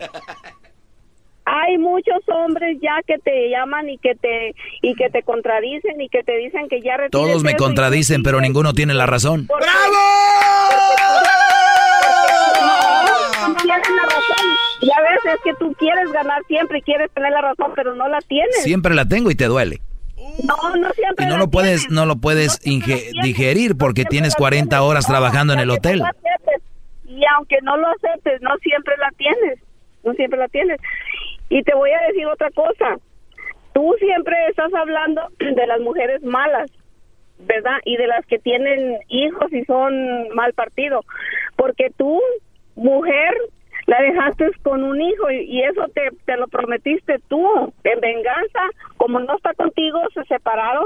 Hay 1.45 1.78
muchos 1.78 2.22
hombres 2.28 2.78
ya 2.82 2.99
que 3.06 3.18
te 3.18 3.49
llaman 3.49 3.90
y 3.90 3.98
que 3.98 4.15
te 4.15 4.56
y 4.82 4.94
que 4.95 5.10
te 5.10 5.23
contradicen 5.23 5.99
y 5.99 6.07
que 6.07 6.23
te 6.23 6.38
dicen 6.38 6.69
que 6.69 6.82
ya 6.82 6.98
Todos 7.10 7.44
me 7.44 7.56
contradicen, 7.56 8.23
pero 8.23 8.40
ninguno 8.41 8.73
tiene 8.73 8.94
la 8.94 9.06
razón. 9.06 9.48
¡Bravo! 9.48 11.30
La 13.77 14.03
razón. 14.03 14.45
Y 14.81 14.89
a 14.91 15.02
veces 15.02 15.34
es 15.35 15.41
que 15.43 15.53
tú 15.60 15.73
quieres 15.73 16.11
ganar 16.11 16.41
siempre 16.48 16.80
y 16.80 16.81
quieres 16.81 17.11
tener 17.11 17.31
la 17.31 17.41
razón, 17.41 17.72
pero 17.76 17.95
no 17.95 18.07
la 18.07 18.19
tienes. 18.22 18.64
Siempre 18.64 18.95
la 18.95 19.06
tengo 19.06 19.31
y 19.31 19.35
te 19.35 19.45
duele. 19.45 19.81
No, 20.43 20.76
no 20.76 20.89
siempre. 20.91 21.26
Y 21.26 21.27
no 21.27 21.38
lo 21.38 21.49
puedes, 21.49 21.89
no 21.89 22.06
lo 22.06 22.15
puedes 22.15 22.60
digerir 22.61 23.77
porque 23.77 24.06
tienes 24.06 24.35
40 24.35 24.81
horas 24.81 25.06
trabajando 25.06 25.53
en 25.53 25.60
el 25.60 25.69
hotel. 25.69 26.02
Y 27.06 27.22
aunque 27.35 27.57
no 27.64 27.77
lo 27.77 27.88
aceptes, 27.88 28.41
no 28.41 28.56
siempre 28.57 28.95
la 28.98 29.10
tienes. 29.18 29.60
No 30.03 30.14
siempre 30.14 30.39
la 30.39 30.48
tienes. 30.48 30.80
Y 31.49 31.61
te 31.64 31.76
voy 31.76 31.91
a 31.91 32.07
decir 32.07 32.26
otra 32.27 32.49
cosa. 32.52 32.95
Tú 33.73 33.93
siempre 33.99 34.35
estás 34.49 34.73
hablando 34.73 35.22
de 35.39 35.68
las 35.68 35.80
mujeres 35.81 36.23
malas, 36.23 36.72
¿verdad? 37.39 37.80
Y 37.85 37.98
de 37.98 38.07
las 38.07 38.26
que 38.26 38.39
tienen 38.39 38.98
hijos 39.10 39.52
y 39.52 39.64
son 39.65 40.30
mal 40.34 40.53
partido. 40.53 41.02
Porque 41.56 41.91
tú 41.98 42.22
mujer 42.76 43.34
la 43.91 44.01
dejaste 44.01 44.49
con 44.63 44.84
un 44.84 45.01
hijo 45.01 45.30
y, 45.31 45.63
eso 45.63 45.85
te, 45.93 46.11
te, 46.23 46.38
lo 46.38 46.47
prometiste 46.47 47.19
tú 47.27 47.45
en 47.84 47.99
venganza 47.99 48.61
como 48.95 49.19
no 49.19 49.35
está 49.35 49.53
contigo 49.53 49.99
se 50.13 50.23
separaron 50.23 50.85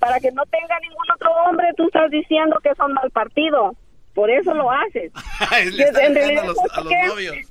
para 0.00 0.18
que 0.18 0.32
no 0.32 0.42
tenga 0.46 0.76
ningún 0.80 1.06
otro 1.14 1.30
hombre 1.46 1.68
tú 1.76 1.84
estás 1.84 2.10
diciendo 2.10 2.58
que 2.60 2.74
son 2.74 2.92
mal 2.92 3.08
partido 3.12 3.72
por 4.14 4.30
eso 4.30 4.54
lo 4.54 4.70
haces. 4.70 5.10
en 5.60 6.14
realidad, 6.14 6.44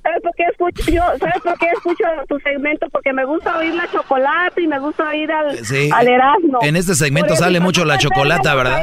¿sabes 0.02 0.22
por 0.22 0.34
qué 0.34 0.44
escucho 0.44 0.90
yo? 0.90 1.02
¿Sabes 1.18 1.42
por 1.42 1.58
qué 1.58 1.66
escucho 1.76 2.04
tu 2.26 2.38
segmento? 2.38 2.88
Porque 2.88 3.12
me 3.12 3.26
gusta 3.26 3.58
oír 3.58 3.74
la 3.74 3.86
chocolate 3.90 4.62
y 4.62 4.66
me 4.66 4.78
gusta 4.78 5.10
oír 5.10 5.30
al, 5.30 5.58
al 5.92 6.08
Erasmo. 6.08 6.60
En 6.62 6.76
este 6.76 6.94
segmento 6.94 7.36
sale 7.36 7.60
mucho 7.60 7.84
la 7.84 7.98
chocolate, 7.98 8.48
¿verdad? 8.48 8.82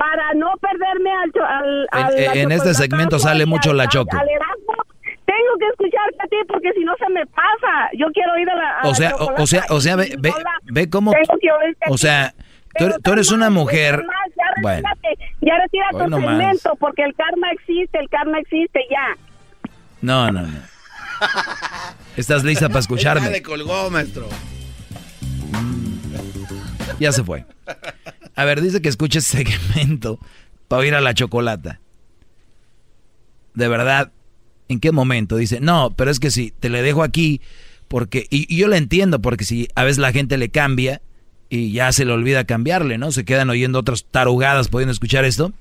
para 0.00 0.32
no 0.32 0.50
perderme 0.62 1.10
al... 1.12 1.86
al, 1.92 2.38
en, 2.38 2.52
este 2.52 2.72
segmento 2.72 3.18
sale 3.18 3.44
mucho 3.44 3.74
la 3.74 3.86
choco. 3.86 4.16
Tengo 5.30 5.58
que 5.58 5.66
escucharte 5.68 6.16
a 6.18 6.26
ti 6.26 6.36
porque 6.48 6.72
si 6.72 6.84
no 6.84 6.92
se 6.96 7.08
me 7.12 7.24
pasa. 7.26 7.90
Yo 7.96 8.06
quiero 8.12 8.36
ir 8.38 8.50
a 8.50 8.56
la... 8.56 8.80
o, 8.82 8.94
sea, 8.94 9.14
o, 9.16 9.46
sea, 9.46 9.64
o 9.68 9.80
sea, 9.80 9.96
ve, 9.96 10.16
ve, 10.18 10.32
ve 10.64 10.90
cómo... 10.90 11.12
O 11.88 11.98
sea, 11.98 12.34
tú, 12.76 13.12
eres 13.12 13.30
una 13.30 13.48
mujer... 13.48 14.02
ya 14.36 14.62
bueno. 14.62 14.88
Ya 15.40 15.54
retira 15.58 15.88
tu 15.92 15.98
segmento 15.98 16.76
porque 16.80 17.02
el 17.04 17.14
karma 17.14 17.50
existe, 17.52 17.98
el 17.98 18.08
karma 18.08 18.40
existe 18.40 18.80
ya. 18.90 19.16
No, 20.02 20.32
no, 20.32 20.42
no. 20.42 20.58
¿Estás 22.16 22.42
lista 22.42 22.68
para 22.68 22.80
escucharme? 22.86 23.26
Ya 23.26 23.30
le 23.30 23.42
colgó, 23.42 23.88
maestro. 23.90 24.28
Ya 26.98 27.12
se 27.12 27.22
fue. 27.22 27.44
A 28.34 28.44
ver, 28.44 28.60
dice 28.60 28.82
que 28.82 28.88
escuches 28.88 29.24
segmento 29.26 30.18
para 30.66 30.84
ir 30.86 30.94
a 30.94 31.00
la 31.00 31.14
chocolata. 31.14 31.80
De 33.54 33.68
verdad, 33.68 34.12
¿en 34.70 34.80
qué 34.80 34.92
momento? 34.92 35.36
Dice, 35.36 35.60
no, 35.60 35.92
pero 35.96 36.10
es 36.10 36.20
que 36.20 36.30
si 36.30 36.50
te 36.52 36.68
le 36.68 36.82
dejo 36.82 37.02
aquí, 37.02 37.40
porque, 37.88 38.26
y, 38.30 38.54
yo 38.56 38.68
lo 38.68 38.76
entiendo, 38.76 39.20
porque 39.20 39.44
si 39.44 39.68
a 39.74 39.84
veces 39.84 39.98
la 39.98 40.12
gente 40.12 40.38
le 40.38 40.50
cambia 40.50 41.02
y 41.48 41.72
ya 41.72 41.90
se 41.92 42.04
le 42.04 42.12
olvida 42.12 42.44
cambiarle, 42.44 42.96
¿no? 42.96 43.10
Se 43.10 43.24
quedan 43.24 43.50
oyendo 43.50 43.80
otras 43.80 44.04
tarugadas 44.04 44.68
pudiendo 44.68 44.92
escuchar 44.92 45.24
esto. 45.24 45.52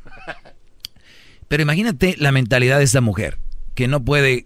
Pero 1.47 1.63
imagínate 1.63 2.15
la 2.19 2.31
mentalidad 2.31 2.77
de 2.77 2.83
esta 2.83 3.01
mujer, 3.01 3.39
que 3.73 3.87
no 3.87 4.05
puede, 4.05 4.45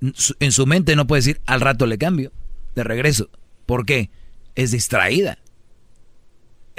en 0.00 0.52
su 0.52 0.66
mente 0.66 0.96
no 0.96 1.06
puede 1.06 1.20
decir, 1.20 1.40
al 1.44 1.60
rato 1.60 1.86
le 1.86 1.98
cambio, 1.98 2.32
de 2.74 2.84
regreso. 2.84 3.28
¿Por 3.66 3.84
qué? 3.84 4.10
Es 4.54 4.70
distraída 4.70 5.38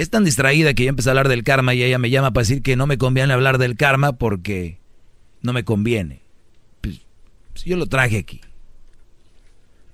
es 0.00 0.08
tan 0.08 0.24
distraída 0.24 0.72
que 0.72 0.84
ya 0.84 0.88
empecé 0.88 1.10
a 1.10 1.12
hablar 1.12 1.28
del 1.28 1.44
karma 1.44 1.74
y 1.74 1.82
ella 1.82 1.98
me 1.98 2.08
llama 2.08 2.32
para 2.32 2.40
decir 2.40 2.62
que 2.62 2.74
no 2.74 2.86
me 2.86 2.96
conviene 2.96 3.34
hablar 3.34 3.58
del 3.58 3.76
karma 3.76 4.14
porque 4.14 4.80
no 5.42 5.52
me 5.52 5.62
conviene. 5.62 6.22
Yo 7.64 7.76
lo 7.76 7.86
traje 7.86 8.18
aquí. 8.18 8.40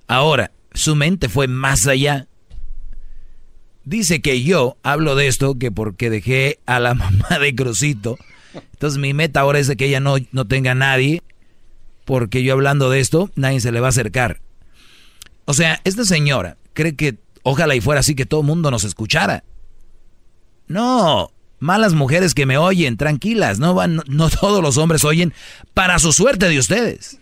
Ahora, 0.06 0.52
su 0.72 0.94
mente 0.94 1.28
fue 1.28 1.48
más 1.48 1.86
allá. 1.86 2.28
Dice 3.84 4.20
que 4.20 4.42
yo 4.42 4.76
hablo 4.82 5.14
de 5.14 5.26
esto 5.26 5.58
que 5.58 5.70
porque 5.70 6.10
dejé 6.10 6.58
a 6.66 6.80
la 6.80 6.94
mamá 6.94 7.38
de 7.40 7.54
Crucito. 7.54 8.18
Entonces 8.54 8.98
mi 8.98 9.14
meta 9.14 9.40
ahora 9.40 9.58
es 9.58 9.66
de 9.66 9.76
que 9.76 9.86
ella 9.86 10.00
no, 10.00 10.16
no 10.32 10.44
tenga 10.46 10.74
nadie. 10.74 11.22
Porque 12.04 12.42
yo 12.42 12.52
hablando 12.52 12.88
de 12.88 13.00
esto, 13.00 13.30
nadie 13.34 13.60
se 13.60 13.72
le 13.72 13.80
va 13.80 13.88
a 13.88 13.90
acercar. 13.90 14.40
O 15.44 15.54
sea, 15.54 15.80
esta 15.84 16.04
señora 16.04 16.56
cree 16.72 16.94
que 16.94 17.18
ojalá 17.42 17.74
y 17.74 17.80
fuera 17.80 18.00
así 18.00 18.14
que 18.14 18.26
todo 18.26 18.40
el 18.40 18.46
mundo 18.46 18.70
nos 18.70 18.84
escuchara. 18.84 19.44
No, 20.68 21.30
malas 21.58 21.94
mujeres 21.94 22.34
que 22.34 22.46
me 22.46 22.58
oyen, 22.58 22.96
tranquilas, 22.96 23.58
no 23.58 23.74
van, 23.74 24.02
no 24.06 24.30
todos 24.30 24.62
los 24.62 24.78
hombres 24.78 25.04
oyen 25.04 25.32
para 25.74 25.98
su 25.98 26.12
suerte 26.12 26.48
de 26.48 26.58
ustedes. 26.58 27.18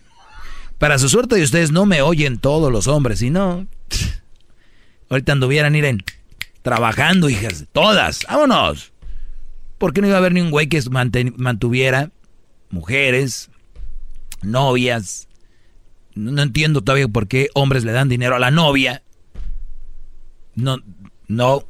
Para 0.84 0.98
su 0.98 1.08
suerte 1.08 1.36
de 1.36 1.42
ustedes 1.42 1.72
no 1.72 1.86
me 1.86 2.02
oyen 2.02 2.38
todos 2.38 2.70
los 2.70 2.88
hombres, 2.88 3.22
y 3.22 3.30
no. 3.30 3.66
Ahorita 5.08 5.32
anduvieran 5.32 5.74
iren 5.74 6.04
trabajando, 6.60 7.30
hijas, 7.30 7.64
todas, 7.72 8.26
vámonos. 8.28 8.92
¿Por 9.78 9.94
qué 9.94 10.02
no 10.02 10.08
iba 10.08 10.16
a 10.16 10.18
haber 10.18 10.34
ni 10.34 10.42
un 10.42 10.50
güey 10.50 10.66
que 10.66 10.82
mantuviera 11.38 12.10
mujeres, 12.68 13.48
novias? 14.42 15.26
No, 16.14 16.42
entiendo 16.42 16.82
todavía 16.82 17.08
por 17.08 17.28
qué 17.28 17.48
hombres 17.54 17.84
le 17.84 17.92
dan 17.92 18.10
dinero 18.10 18.36
a 18.36 18.38
la 18.38 18.50
novia. 18.50 19.02
No, 20.54 20.82
no, 21.28 21.66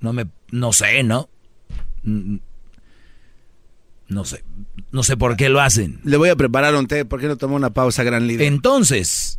no 0.00 0.12
me, 0.12 0.26
no 0.50 0.72
sé, 0.72 1.04
¿no? 1.04 1.28
No 2.02 2.40
sé, 4.24 4.42
no 4.96 5.02
sé 5.02 5.18
por 5.18 5.36
qué 5.36 5.50
lo 5.50 5.60
hacen. 5.60 6.00
Le 6.04 6.16
voy 6.16 6.30
a 6.30 6.36
preparar 6.36 6.74
un 6.74 6.86
té, 6.86 7.04
¿por 7.04 7.20
qué 7.20 7.28
no 7.28 7.36
toma 7.36 7.54
una 7.54 7.68
pausa, 7.68 8.02
gran 8.02 8.26
líder? 8.26 8.46
Entonces, 8.46 9.38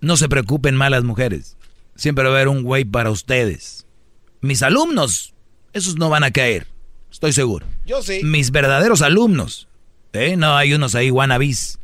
no 0.00 0.16
se 0.16 0.26
preocupen 0.26 0.74
más 0.74 0.90
las 0.90 1.04
mujeres. 1.04 1.58
Siempre 1.96 2.24
va 2.24 2.30
a 2.30 2.32
haber 2.32 2.48
un 2.48 2.62
güey 2.62 2.86
para 2.86 3.10
ustedes. 3.10 3.86
Mis 4.40 4.62
alumnos, 4.62 5.34
esos 5.74 5.96
no 5.96 6.08
van 6.08 6.24
a 6.24 6.30
caer, 6.30 6.66
estoy 7.12 7.34
seguro. 7.34 7.66
Yo 7.84 8.00
sí. 8.00 8.22
Mis 8.24 8.52
verdaderos 8.52 9.02
alumnos, 9.02 9.68
¿eh? 10.14 10.36
No 10.38 10.56
hay 10.56 10.72
unos 10.72 10.94
ahí 10.94 11.10
wannabes 11.10 11.78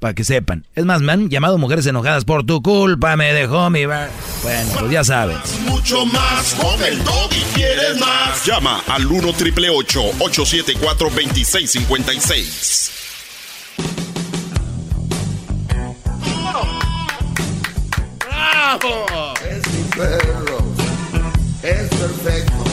para 0.00 0.14
que 0.14 0.24
sepan. 0.24 0.66
Es 0.74 0.84
más, 0.84 1.02
me 1.02 1.12
han 1.12 1.28
llamado 1.28 1.58
mujeres 1.58 1.86
enojadas 1.86 2.24
por 2.24 2.44
tu 2.44 2.62
culpa, 2.62 3.14
me 3.16 3.32
dejó 3.32 3.70
mi... 3.70 3.84
Bueno, 3.84 4.08
pues 4.78 4.90
ya 4.90 5.04
saben. 5.04 5.36
Mucho 5.66 6.04
más, 6.06 6.54
con 6.54 6.82
el 6.82 6.98
y 6.98 7.42
quieres 7.54 8.00
más. 8.00 8.44
Llama 8.44 8.82
al 8.88 9.06
1 9.06 9.32
triple 9.34 9.68
874 9.68 11.10
2656. 11.10 12.90
¡Bravo! 18.26 19.34
Es 19.48 19.72
mi 19.72 19.82
perro. 19.90 20.58
Es 21.62 21.88
perfecto. 21.90 22.64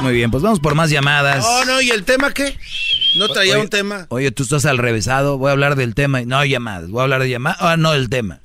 Muy 0.00 0.12
bien, 0.14 0.30
pues 0.30 0.42
vamos 0.42 0.60
por 0.60 0.74
más 0.74 0.88
llamadas. 0.90 1.44
Oh, 1.46 1.64
no, 1.66 1.82
¿y 1.82 1.90
el 1.90 2.04
tema 2.04 2.32
qué? 2.32 2.56
No 3.18 3.28
traía 3.28 3.58
un 3.58 3.68
tema. 3.68 4.06
Oye, 4.10 4.30
tú 4.30 4.42
estás 4.42 4.64
al 4.66 4.78
revésado, 4.78 5.38
voy 5.38 5.48
a 5.48 5.52
hablar 5.52 5.76
del 5.76 5.94
tema. 5.94 6.22
No, 6.22 6.44
llamadas, 6.44 6.90
voy 6.90 7.00
a 7.00 7.02
hablar 7.04 7.22
de 7.22 7.30
llamadas. 7.30 7.58
Ah, 7.60 7.76
no, 7.76 7.92
el 7.92 8.08
tema. 8.08 8.40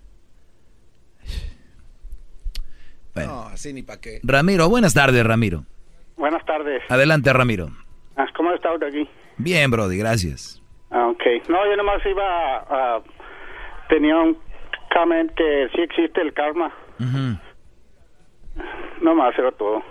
Bueno. 3.14 3.32
No, 3.32 3.41
así 3.48 3.74
ni 3.74 3.84
para 3.84 4.02
qué. 4.02 4.20
Ramiro, 4.24 4.68
buenas 4.70 4.94
tardes, 4.94 5.24
Ramiro. 5.26 5.66
Buenas 6.18 6.44
tardes. 6.45 6.82
Adelante, 6.90 7.32
Ramiro. 7.32 7.70
Ah, 8.16 8.26
¿Cómo 8.36 8.50
has 8.50 8.56
estado 8.56 8.78
aquí? 8.86 9.08
Bien, 9.38 9.70
Brody, 9.70 9.98
gracias. 9.98 10.62
Ah, 10.91 11.08
ok. 11.08 11.48
No, 11.50 11.58
yo 11.70 11.76
nomás 11.76 12.06
iba 12.06 12.58
a... 12.58 13.04
tenía 13.90 14.18
un 14.18 14.38
comment 14.94 15.32
que 15.34 15.68
sí 15.76 15.82
existe 15.82 16.22
el 16.22 16.34
karma. 16.34 16.72
No 17.00 17.40
Nomás 19.02 19.38
era 19.38 19.52
todo. 19.52 19.82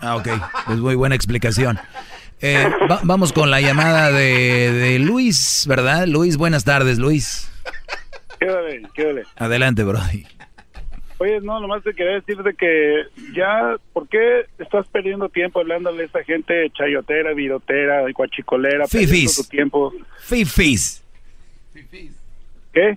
Ah, 0.00 0.16
ok. 0.16 0.28
Pues 0.66 0.78
muy 0.78 0.94
buena 0.94 1.14
explicación. 1.14 1.78
Eh, 2.40 2.70
vamos 3.02 3.32
con 3.32 3.50
la 3.50 3.60
llamada 3.60 4.12
de, 4.12 4.98
Luis, 5.00 5.64
¿verdad? 5.68 6.06
Luis, 6.06 6.36
buenas 6.36 6.64
tardes, 6.64 6.98
Luis. 6.98 7.50
Quédale, 8.38 8.82
quédale. 8.94 9.24
Adelante, 9.36 9.82
Brody. 9.82 10.24
Oye, 11.18 11.40
no, 11.40 11.58
nomás 11.58 11.82
te 11.82 11.94
quería 11.94 12.14
decirte 12.14 12.54
que 12.54 13.02
ya, 13.34 13.76
¿por 13.92 14.08
qué 14.08 14.46
estás 14.58 14.86
perdiendo 14.86 15.28
tiempo 15.28 15.58
hablándole 15.58 16.04
a 16.04 16.06
esa 16.06 16.22
gente 16.22 16.70
chayotera, 16.76 17.34
virotera, 17.34 18.04
guachicolera? 18.14 18.86
Fifis. 18.86 19.34
Tu 19.34 19.44
tiempo? 19.44 19.92
Fifis. 20.20 21.02
¿Qué? 22.72 22.96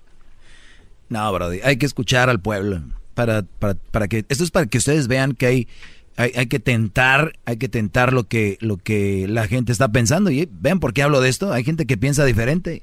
No, 1.08 1.32
Brody, 1.32 1.60
hay 1.64 1.78
que 1.78 1.86
escuchar 1.86 2.30
al 2.30 2.40
pueblo. 2.40 2.80
Para, 3.14 3.42
para, 3.58 3.74
para 3.90 4.06
que, 4.06 4.24
esto 4.28 4.44
es 4.44 4.52
para 4.52 4.66
que 4.66 4.78
ustedes 4.78 5.08
vean 5.08 5.34
que 5.34 5.46
hay 5.46 5.68
hay, 6.16 6.46
que 6.46 6.58
tentar, 6.58 7.32
hay 7.46 7.58
que 7.58 7.68
tentar 7.68 8.12
lo 8.12 8.24
que, 8.24 8.58
lo 8.60 8.76
que 8.76 9.26
la 9.28 9.46
gente 9.46 9.72
está 9.72 9.90
pensando. 9.90 10.30
Y 10.30 10.48
ven 10.50 10.80
por 10.80 10.92
qué 10.92 11.02
hablo 11.02 11.20
de 11.20 11.28
esto. 11.28 11.52
Hay 11.52 11.64
gente 11.64 11.86
que 11.86 11.96
piensa 11.96 12.24
diferente. 12.24 12.82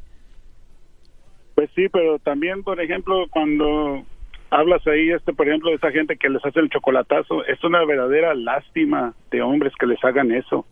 Pues 1.55 1.69
sí, 1.75 1.87
pero 1.89 2.19
también, 2.19 2.63
por 2.63 2.81
ejemplo, 2.81 3.25
cuando 3.29 4.03
hablas 4.49 4.85
ahí, 4.87 5.11
este, 5.11 5.33
por 5.33 5.47
ejemplo, 5.47 5.69
de 5.69 5.75
esa 5.75 5.91
gente 5.91 6.17
que 6.17 6.29
les 6.29 6.43
hace 6.43 6.59
el 6.59 6.69
chocolatazo, 6.69 7.45
es 7.45 7.63
una 7.63 7.85
verdadera 7.85 8.33
lástima 8.33 9.13
de 9.31 9.41
hombres 9.41 9.73
que 9.79 9.85
les 9.85 10.03
hagan 10.03 10.31
eso. 10.31 10.65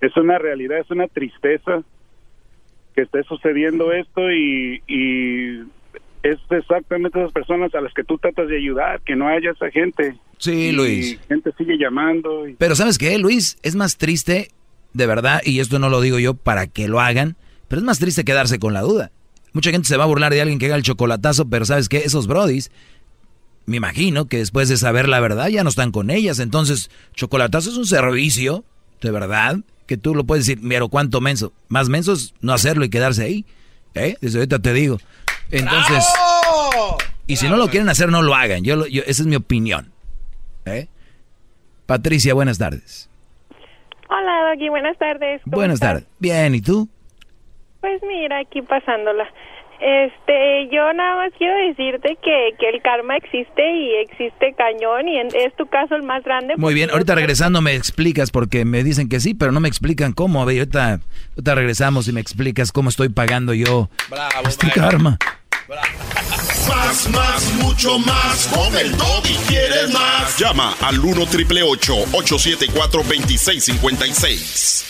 Es 0.00 0.16
una 0.16 0.38
realidad, 0.38 0.78
es 0.78 0.90
una 0.90 1.08
tristeza 1.08 1.82
que 2.94 3.02
esté 3.02 3.22
sucediendo 3.24 3.92
esto 3.92 4.30
y 4.30 4.82
es 6.22 6.38
exactamente 6.50 7.18
esas 7.18 7.32
personas 7.32 7.74
a 7.74 7.80
las 7.80 7.92
que 7.94 8.04
tú 8.04 8.18
tratas 8.18 8.48
de 8.48 8.56
ayudar, 8.56 9.00
que 9.02 9.16
no 9.16 9.28
haya 9.28 9.50
esa 9.50 9.70
gente. 9.70 10.16
Sí, 10.38 10.72
Luis. 10.72 11.18
Gente 11.28 11.52
sigue 11.56 11.78
llamando. 11.78 12.44
Pero 12.58 12.74
¿sabes 12.74 12.98
qué, 12.98 13.18
Luis? 13.18 13.58
Es 13.62 13.74
más 13.74 13.96
triste, 13.96 14.48
de 14.92 15.06
verdad, 15.06 15.40
y 15.44 15.60
esto 15.60 15.78
no 15.78 15.88
lo 15.88 16.00
digo 16.00 16.18
yo 16.18 16.34
para 16.34 16.66
que 16.66 16.88
lo 16.88 17.00
hagan, 17.00 17.36
pero 17.68 17.80
es 17.80 17.84
más 17.84 17.98
triste 17.98 18.24
quedarse 18.24 18.58
con 18.58 18.72
la 18.72 18.82
duda. 18.82 19.10
Mucha 19.52 19.70
gente 19.70 19.88
se 19.88 19.96
va 19.96 20.04
a 20.04 20.08
burlar 20.08 20.32
de 20.32 20.40
alguien 20.40 20.58
que 20.58 20.66
haga 20.66 20.76
el 20.76 20.82
chocolatazo, 20.82 21.48
pero 21.48 21.64
¿sabes 21.64 21.88
qué? 21.88 21.98
Esos 21.98 22.26
brodis, 22.26 22.70
me 23.66 23.76
imagino 23.76 24.26
que 24.26 24.38
después 24.38 24.68
de 24.68 24.76
saber 24.76 25.08
la 25.08 25.20
verdad 25.20 25.48
ya 25.48 25.62
no 25.62 25.70
están 25.70 25.90
con 25.90 26.10
ellas. 26.10 26.38
Entonces, 26.38 26.90
chocolatazo 27.14 27.70
es 27.70 27.76
un 27.76 27.86
servicio, 27.86 28.64
de 29.00 29.10
verdad, 29.10 29.58
que 29.86 29.96
tú 29.96 30.14
lo 30.14 30.24
puedes 30.24 30.46
decir, 30.46 30.62
pero 30.66 30.88
¿cuánto 30.88 31.20
menso? 31.20 31.52
Más 31.68 31.88
menso 31.88 32.12
es 32.12 32.34
no 32.40 32.52
hacerlo 32.52 32.84
y 32.84 32.90
quedarse 32.90 33.24
ahí. 33.24 33.46
¿Eh? 33.94 34.16
Desde 34.20 34.38
ahorita 34.38 34.58
te 34.60 34.72
digo. 34.72 34.98
Entonces, 35.50 36.04
y 37.26 37.36
si 37.36 37.48
no 37.48 37.56
lo 37.56 37.68
quieren 37.68 37.88
hacer, 37.88 38.08
no 38.08 38.22
lo 38.22 38.34
hagan. 38.34 38.64
Yo, 38.64 38.84
esa 38.84 39.22
es 39.22 39.26
mi 39.26 39.36
opinión. 39.36 39.92
¿Eh? 40.64 40.88
Patricia, 41.86 42.34
buenas 42.34 42.58
tardes. 42.58 43.08
Hola, 44.08 44.50
Doggy, 44.50 44.68
buenas 44.68 44.96
tardes. 44.98 45.40
Buenas 45.44 45.80
tardes. 45.80 46.04
Bien, 46.18 46.54
¿y 46.54 46.60
tú? 46.60 46.88
Pues 47.80 48.02
mira, 48.02 48.40
aquí 48.40 48.62
pasándola. 48.62 49.28
Este, 49.80 50.68
yo 50.72 50.92
nada 50.92 51.16
más 51.16 51.32
quiero 51.38 51.56
decirte 51.68 52.18
que, 52.20 52.50
que 52.58 52.68
el 52.68 52.82
karma 52.82 53.16
existe 53.16 53.62
y 53.62 53.94
existe 54.02 54.52
cañón 54.54 55.06
y 55.06 55.20
es 55.20 55.54
tu 55.56 55.66
caso 55.66 55.94
el 55.94 56.02
más 56.02 56.24
grande. 56.24 56.56
Muy 56.56 56.74
bien, 56.74 56.90
ahorita 56.90 57.14
regresando 57.14 57.60
me 57.60 57.74
explicas 57.74 58.32
porque 58.32 58.64
me 58.64 58.82
dicen 58.82 59.08
que 59.08 59.20
sí, 59.20 59.34
pero 59.34 59.52
no 59.52 59.60
me 59.60 59.68
explican 59.68 60.12
cómo. 60.14 60.42
A 60.42 60.46
ver, 60.46 60.58
ahorita, 60.58 61.00
ahorita 61.36 61.54
regresamos 61.54 62.08
y 62.08 62.12
me 62.12 62.20
explicas 62.20 62.72
cómo 62.72 62.88
estoy 62.88 63.08
pagando 63.10 63.54
yo 63.54 63.88
este 64.48 64.68
karma. 64.72 65.18
Más, 65.68 67.10
más, 67.10 67.52
mucho 67.62 67.98
más. 67.98 68.46
Con 68.46 68.74
el 68.74 68.90
y 69.28 69.34
quieres 69.48 69.92
más. 69.92 70.38
Llama 70.38 70.74
al 70.80 70.98
1 70.98 71.26
triple 71.26 71.62
874 71.62 73.02
2656. 73.02 74.84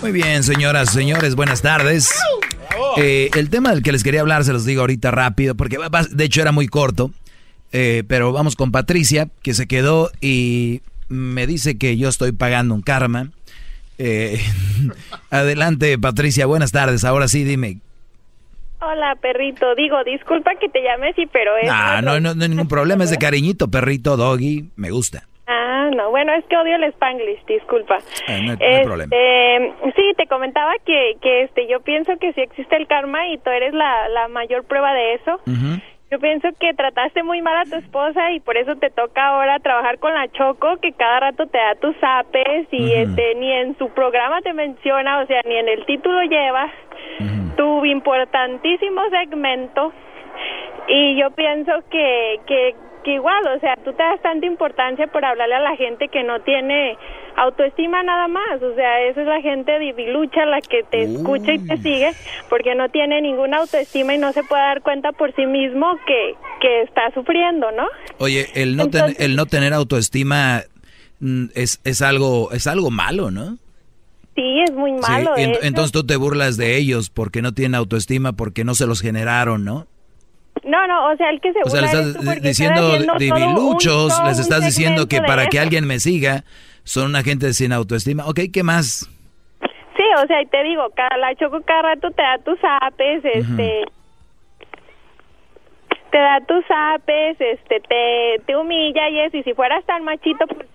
Muy 0.00 0.12
bien, 0.12 0.44
señoras, 0.44 0.92
señores, 0.92 1.34
buenas 1.34 1.60
tardes. 1.60 2.08
Eh, 2.96 3.28
el 3.34 3.50
tema 3.50 3.70
del 3.70 3.82
que 3.82 3.90
les 3.90 4.04
quería 4.04 4.20
hablar 4.20 4.44
se 4.44 4.52
los 4.52 4.64
digo 4.64 4.82
ahorita 4.82 5.10
rápido, 5.10 5.56
porque 5.56 5.76
de 6.08 6.24
hecho 6.24 6.40
era 6.40 6.52
muy 6.52 6.68
corto. 6.68 7.10
Eh, 7.72 8.04
pero 8.06 8.30
vamos 8.30 8.54
con 8.54 8.70
Patricia, 8.70 9.28
que 9.42 9.54
se 9.54 9.66
quedó 9.66 10.12
y 10.20 10.82
me 11.08 11.48
dice 11.48 11.76
que 11.78 11.96
yo 11.96 12.08
estoy 12.08 12.30
pagando 12.30 12.76
un 12.76 12.82
karma. 12.82 13.32
Eh, 13.98 14.38
adelante, 15.30 15.98
Patricia, 15.98 16.46
buenas 16.46 16.72
tardes. 16.72 17.04
Ahora 17.04 17.28
sí, 17.28 17.44
dime. 17.44 17.78
Hola, 18.80 19.16
perrito. 19.20 19.74
Digo, 19.74 20.02
disculpa 20.04 20.52
que 20.60 20.68
te 20.68 20.82
llame 20.82 21.08
así, 21.08 21.26
pero 21.26 21.56
es... 21.56 21.66
No, 21.66 22.02
no, 22.02 22.34
no, 22.34 22.42
hay 22.42 22.48
ningún 22.48 22.68
problema, 22.68 23.04
es 23.04 23.10
de 23.10 23.18
cariñito, 23.20 23.68
perrito, 23.68 24.16
doggy, 24.16 24.70
me 24.76 24.90
gusta. 24.90 25.26
Ah, 25.48 25.90
no, 25.94 26.10
bueno, 26.10 26.32
es 26.32 26.44
que 26.46 26.56
odio 26.56 26.74
el 26.74 26.84
spanglish, 26.84 27.44
disculpa. 27.46 27.98
Ah, 28.26 28.38
no, 28.42 28.56
hay, 28.60 28.84
problema. 28.84 29.14
Este, 29.14 29.92
sí, 29.94 30.12
te 30.16 30.26
comentaba 30.26 30.72
que, 30.84 31.16
que 31.22 31.44
este, 31.44 31.68
yo 31.68 31.80
pienso 31.80 32.16
que 32.18 32.32
sí 32.32 32.40
existe 32.40 32.76
el 32.76 32.88
karma 32.88 33.28
y 33.28 33.38
tú 33.38 33.50
eres 33.50 33.72
la, 33.72 34.08
la 34.08 34.26
mayor 34.26 34.64
prueba 34.64 34.92
de 34.92 35.14
eso. 35.14 35.40
Yo 36.08 36.20
pienso 36.20 36.48
que 36.60 36.72
trataste 36.72 37.24
muy 37.24 37.42
mal 37.42 37.56
a 37.56 37.64
tu 37.64 37.74
esposa 37.74 38.30
y 38.30 38.38
por 38.38 38.56
eso 38.56 38.76
te 38.76 38.90
toca 38.90 39.26
ahora 39.26 39.58
trabajar 39.58 39.98
con 39.98 40.14
la 40.14 40.28
Choco, 40.28 40.76
que 40.76 40.92
cada 40.92 41.18
rato 41.18 41.46
te 41.46 41.58
da 41.58 41.74
tus 41.74 41.96
apes 42.00 42.68
y 42.70 42.92
este 42.92 43.34
ni 43.34 43.50
en 43.50 43.76
su 43.76 43.88
programa 43.90 44.40
te 44.40 44.52
menciona, 44.52 45.18
o 45.18 45.26
sea, 45.26 45.40
ni 45.46 45.56
en 45.56 45.68
el 45.68 45.84
título 45.84 46.22
llevas 46.22 46.70
tu 47.56 47.84
importantísimo 47.84 49.00
segmento. 49.10 49.92
Y 50.86 51.16
yo 51.16 51.32
pienso 51.32 51.72
que, 51.90 52.38
que, 52.46 52.76
que 53.02 53.14
igual, 53.14 53.44
o 53.56 53.58
sea, 53.58 53.74
tú 53.84 53.92
te 53.92 54.02
das 54.04 54.20
tanta 54.22 54.46
importancia 54.46 55.08
por 55.08 55.24
hablarle 55.24 55.56
a 55.56 55.60
la 55.60 55.74
gente 55.74 56.06
que 56.06 56.22
no 56.22 56.40
tiene 56.42 56.96
autoestima 57.36 58.02
nada 58.02 58.28
más, 58.28 58.62
o 58.62 58.74
sea, 58.74 59.00
esa 59.02 59.20
es 59.20 59.26
la 59.26 59.40
gente 59.42 59.78
divilucha 59.78 60.44
la 60.46 60.60
que 60.62 60.82
te 60.84 61.02
escucha 61.02 61.52
y 61.52 61.58
te 61.58 61.76
sigue 61.78 62.10
porque 62.48 62.74
no 62.74 62.88
tiene 62.88 63.20
ninguna 63.20 63.58
autoestima 63.58 64.14
y 64.14 64.18
no 64.18 64.32
se 64.32 64.42
puede 64.44 64.62
dar 64.62 64.82
cuenta 64.82 65.12
por 65.12 65.34
sí 65.34 65.44
mismo 65.46 65.86
que, 66.06 66.34
que 66.60 66.82
está 66.82 67.10
sufriendo, 67.14 67.70
¿no? 67.72 67.84
Oye, 68.18 68.46
el 68.54 68.76
no, 68.76 68.88
ten- 68.88 69.14
el 69.18 69.36
no 69.36 69.44
tener 69.46 69.72
autoestima 69.74 70.62
mm, 71.20 71.46
es, 71.54 71.80
es, 71.84 72.00
algo, 72.02 72.50
es 72.52 72.66
algo 72.66 72.90
malo, 72.90 73.30
¿no? 73.30 73.58
Sí, 74.34 74.60
es 74.62 74.72
muy 74.72 74.92
Sí, 74.92 74.98
malo. 75.00 75.34
ent- 75.36 75.52
eso. 75.52 75.60
entonces 75.62 75.92
tú 75.92 76.04
te 76.06 76.16
burlas 76.16 76.56
de 76.56 76.76
ellos 76.76 77.10
porque 77.10 77.42
no 77.42 77.52
tienen 77.52 77.74
autoestima, 77.74 78.32
porque 78.32 78.64
no 78.64 78.74
se 78.74 78.86
los 78.86 79.00
generaron, 79.02 79.64
¿no? 79.64 79.86
No, 80.64 80.86
no, 80.86 81.12
o 81.12 81.16
sea, 81.16 81.28
el 81.30 81.40
que 81.42 81.52
se 81.52 81.58
O 81.64 81.70
sea, 81.70 81.82
le 81.82 81.86
burla 81.88 82.00
eres 82.02 82.16
estás 82.16 82.42
diciendo 82.42 82.98
diviluchos, 83.18 84.12
les 84.26 84.38
estás 84.38 84.64
diciendo 84.64 85.06
que 85.06 85.20
para 85.20 85.46
que 85.48 85.58
alguien 85.60 85.86
me 85.86 86.00
siga 86.00 86.44
son 86.86 87.06
una 87.06 87.22
gente 87.22 87.52
sin 87.52 87.72
autoestima. 87.72 88.26
Ok, 88.26 88.40
¿qué 88.52 88.62
más? 88.62 89.10
Sí, 89.96 90.04
o 90.22 90.26
sea, 90.26 90.40
y 90.40 90.46
te 90.46 90.62
digo, 90.62 90.88
cada, 90.94 91.16
la 91.16 91.34
Choco 91.34 91.60
cada 91.62 91.82
rato 91.82 92.10
te 92.12 92.22
da 92.22 92.38
tus 92.38 92.58
apes, 92.80 93.24
este... 93.24 93.84
Te 96.10 96.18
da 96.18 96.40
tus 96.46 96.64
apes, 96.70 97.36
este, 97.40 97.80
te, 97.80 98.42
te 98.46 98.56
humilla 98.56 99.10
y 99.10 99.20
eso, 99.20 99.36
y 99.36 99.42
si 99.42 99.52
fueras 99.52 99.84
tan 99.84 100.04
machito, 100.04 100.46
pues 100.46 100.68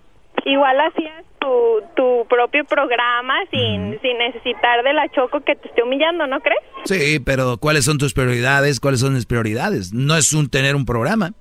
igual 0.44 0.78
hacías 0.80 1.24
tu, 1.40 1.82
tu 1.96 2.26
propio 2.28 2.64
programa 2.66 3.34
sin, 3.50 3.98
sin 4.02 4.18
necesitar 4.18 4.84
de 4.84 4.92
la 4.92 5.08
Choco 5.08 5.40
que 5.40 5.56
te 5.56 5.68
esté 5.68 5.82
humillando, 5.82 6.26
¿no 6.26 6.40
crees? 6.40 6.60
Sí, 6.84 7.18
pero 7.20 7.56
¿cuáles 7.56 7.86
son 7.86 7.96
tus 7.98 8.12
prioridades? 8.12 8.78
¿Cuáles 8.78 9.00
son 9.00 9.14
mis 9.14 9.26
prioridades? 9.26 9.92
No 9.94 10.16
es 10.16 10.32
un 10.34 10.50
tener 10.50 10.76
un 10.76 10.84
programa. 10.84 11.32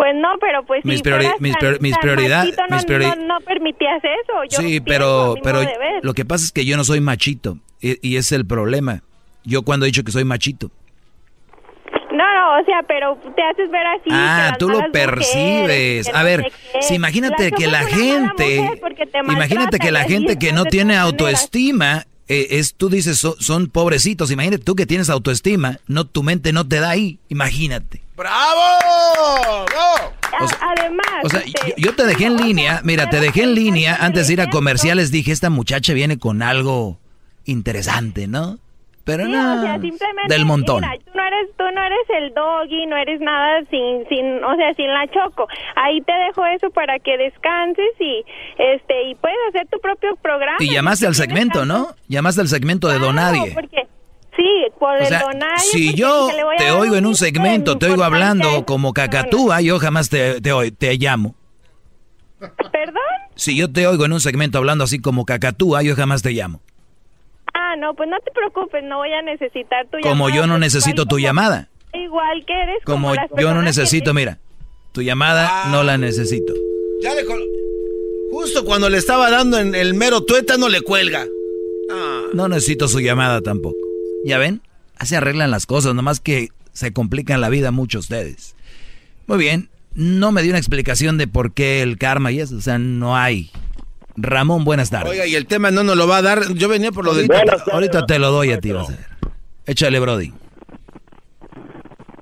Pues 0.00 0.14
no, 0.16 0.30
pero 0.40 0.64
pues 0.64 0.82
Mis 0.82 1.00
si 1.00 1.02
priori- 1.04 1.30
mis 1.40 1.58
tan- 1.58 1.76
mis 1.82 1.94
prioridad- 1.98 2.44
machito, 2.44 2.62
no, 2.70 2.76
mis 2.76 2.86
priori- 2.86 3.04
no, 3.18 3.34
no 3.34 3.40
permitías 3.40 4.02
eso. 4.02 4.32
Yo 4.48 4.58
Sí, 4.58 4.80
pero, 4.80 5.34
pero 5.42 5.60
lo 6.00 6.14
que 6.14 6.24
pasa 6.24 6.42
es 6.46 6.52
que 6.52 6.64
yo 6.64 6.78
no 6.78 6.84
soy 6.84 7.00
machito 7.00 7.58
y, 7.82 7.98
y 8.00 8.16
es 8.16 8.32
el 8.32 8.46
problema. 8.46 9.02
Yo 9.44 9.60
cuando 9.60 9.84
he 9.84 9.88
dicho 9.88 10.02
que 10.02 10.10
soy 10.10 10.24
machito. 10.24 10.70
No, 12.12 12.24
no, 12.34 12.60
o 12.60 12.64
sea, 12.64 12.82
pero 12.88 13.16
te 13.36 13.42
haces 13.42 13.70
ver 13.70 13.86
así. 13.86 14.08
Ah, 14.10 14.56
tú 14.58 14.68
lo 14.70 14.76
mujeres, 14.80 14.90
percibes. 14.92 16.08
A 16.08 16.18
no 16.20 16.24
ver, 16.24 16.50
sé 16.72 16.82
si 16.82 16.94
imagínate 16.94 17.50
La 17.50 17.56
que 17.56 17.66
la 17.66 17.84
gente, 17.84 18.70
imagínate 19.28 19.78
que 19.78 19.92
la 19.92 20.04
gente 20.04 20.38
que 20.38 20.52
no 20.54 20.64
tiene 20.64 20.96
autoestima, 20.96 22.04
eh, 22.32 22.58
es, 22.58 22.74
tú 22.74 22.88
dices, 22.88 23.18
so- 23.18 23.36
son 23.40 23.66
pobrecitos. 23.68 24.30
Imagínate 24.30 24.62
tú 24.64 24.76
que 24.76 24.86
tienes 24.86 25.10
autoestima, 25.10 25.78
no, 25.88 26.06
tu 26.06 26.22
mente 26.22 26.52
no 26.52 26.66
te 26.66 26.78
da 26.80 26.90
ahí. 26.90 27.18
Imagínate. 27.28 28.02
¡Bravo! 28.16 29.66
Además, 30.60 31.06
O 31.24 31.28
sea, 31.28 31.44
yo, 31.44 31.74
yo 31.76 31.94
te 31.94 32.04
dejé 32.06 32.26
en 32.26 32.36
línea, 32.36 32.80
mira, 32.84 33.10
te 33.10 33.20
dejé 33.20 33.42
en 33.42 33.54
línea 33.54 33.96
antes 34.00 34.26
de 34.28 34.34
ir 34.34 34.40
a 34.40 34.48
comerciales. 34.50 35.10
Dije, 35.10 35.32
esta 35.32 35.50
muchacha 35.50 35.92
viene 35.92 36.18
con 36.18 36.42
algo 36.42 36.98
interesante, 37.44 38.26
¿no? 38.26 38.58
Pero 39.04 39.24
sí, 39.24 39.32
no, 39.32 39.58
o 39.58 39.62
sea, 39.62 39.80
simplemente, 39.80 40.32
del 40.34 40.44
montón. 40.44 40.82
mira, 40.82 40.94
tú 41.04 41.10
no 41.14 41.22
eres, 41.26 41.50
tú 41.56 41.64
no 41.74 41.82
eres 41.82 41.98
el 42.18 42.34
doggy, 42.34 42.86
no 42.86 42.96
eres 42.96 43.20
nada 43.20 43.60
sin, 43.70 44.06
sin, 44.08 44.44
o 44.44 44.54
sea, 44.56 44.74
sin 44.74 44.88
la 44.92 45.06
choco. 45.08 45.48
Ahí 45.76 46.00
te 46.02 46.12
dejo 46.12 46.44
eso 46.46 46.70
para 46.70 46.98
que 46.98 47.16
descanses 47.16 47.86
y, 47.98 48.24
este, 48.58 49.10
y 49.10 49.14
puedes 49.16 49.38
hacer 49.48 49.66
tu 49.68 49.80
propio 49.80 50.14
programa. 50.16 50.58
Y 50.60 50.70
llamaste 50.70 51.06
al 51.06 51.14
segmento, 51.14 51.64
¿no? 51.64 51.88
Llamaste 52.08 52.42
al 52.42 52.48
segmento 52.48 52.88
de 52.88 52.98
Donadie. 52.98 53.52
Porque, 53.54 53.86
sí, 54.36 54.44
por 54.78 54.90
O 54.92 54.98
el 54.98 55.06
sea, 55.06 55.20
donario. 55.22 55.58
si 55.58 55.94
yo 55.94 56.28
te 56.58 56.70
oigo 56.70 56.96
en 56.96 57.06
un 57.06 57.14
segmento, 57.16 57.78
te 57.78 57.86
oigo 57.86 58.04
hablando 58.04 58.64
como 58.66 58.92
cacatúa, 58.92 59.60
yo 59.62 59.78
jamás 59.78 60.08
te, 60.10 60.40
te, 60.40 60.50
te 60.72 60.94
llamo. 60.98 61.34
¿Perdón? 62.38 63.02
Si 63.34 63.56
yo 63.56 63.70
te 63.72 63.86
oigo 63.86 64.04
en 64.04 64.12
un 64.12 64.20
segmento 64.20 64.58
hablando 64.58 64.84
así 64.84 65.00
como 65.00 65.24
cacatúa, 65.24 65.82
yo 65.82 65.94
jamás 65.96 66.22
te 66.22 66.30
llamo. 66.32 66.60
Ah, 67.54 67.76
no, 67.78 67.94
pues 67.94 68.08
no 68.08 68.18
te 68.20 68.30
preocupes, 68.32 68.82
no 68.84 68.98
voy 68.98 69.12
a 69.12 69.22
necesitar 69.22 69.86
tu 69.86 69.98
Como 70.02 70.28
llamada, 70.28 70.36
yo 70.36 70.46
no 70.46 70.58
necesito 70.58 71.04
tu 71.04 71.16
como- 71.16 71.18
llamada. 71.20 71.68
Igual 71.92 72.44
que 72.46 72.52
eres 72.52 72.84
Como 72.84 73.14
las 73.14 73.28
yo 73.36 73.52
no 73.52 73.60
que 73.60 73.64
necesito, 73.66 74.14
mira, 74.14 74.38
tu 74.92 75.02
llamada 75.02 75.66
no 75.70 75.82
la 75.82 75.98
necesito. 75.98 76.54
Ya 77.02 77.14
le 77.14 77.24
col- 77.24 77.46
Justo 78.30 78.64
cuando 78.64 78.88
le 78.88 78.96
estaba 78.98 79.28
dando 79.30 79.58
en 79.58 79.74
el 79.74 79.94
mero 79.94 80.22
tuétano 80.22 80.68
le 80.68 80.80
cuelga. 80.82 81.26
No 82.32 82.46
necesito 82.46 82.86
su 82.86 83.00
llamada 83.00 83.40
tampoco. 83.40 83.76
¿Ya 84.24 84.38
ven? 84.38 84.62
Así 84.96 85.16
arreglan 85.16 85.50
las 85.50 85.66
cosas, 85.66 85.94
nomás 85.94 86.20
que 86.20 86.48
se 86.72 86.92
complican 86.92 87.40
la 87.40 87.48
vida 87.48 87.72
mucho 87.72 87.98
ustedes. 87.98 88.54
Muy 89.26 89.38
bien, 89.38 89.68
no 89.94 90.30
me 90.30 90.42
dio 90.42 90.52
una 90.52 90.58
explicación 90.58 91.18
de 91.18 91.26
por 91.26 91.52
qué 91.52 91.82
el 91.82 91.98
karma 91.98 92.30
y 92.30 92.38
eso, 92.40 92.56
o 92.56 92.60
sea, 92.60 92.78
no 92.78 93.16
hay. 93.16 93.50
Ramón, 94.16 94.64
buenas 94.64 94.90
tardes. 94.90 95.10
Oiga, 95.12 95.26
y 95.26 95.34
el 95.34 95.46
tema 95.46 95.70
no 95.70 95.82
nos 95.82 95.96
lo 95.96 96.06
va 96.06 96.18
a 96.18 96.22
dar. 96.22 96.40
Yo 96.54 96.68
venía 96.68 96.92
por 96.92 97.04
lo 97.04 97.14
del. 97.14 97.30
Ahorita, 97.32 97.64
ahorita 97.72 98.06
te 98.06 98.18
lo 98.18 98.30
doy 98.30 98.52
a 98.52 98.60
ti, 98.60 98.72
vas 98.72 98.88
a 98.88 98.92
ver. 98.92 99.06
Échale, 99.66 100.00
Brody. 100.00 100.32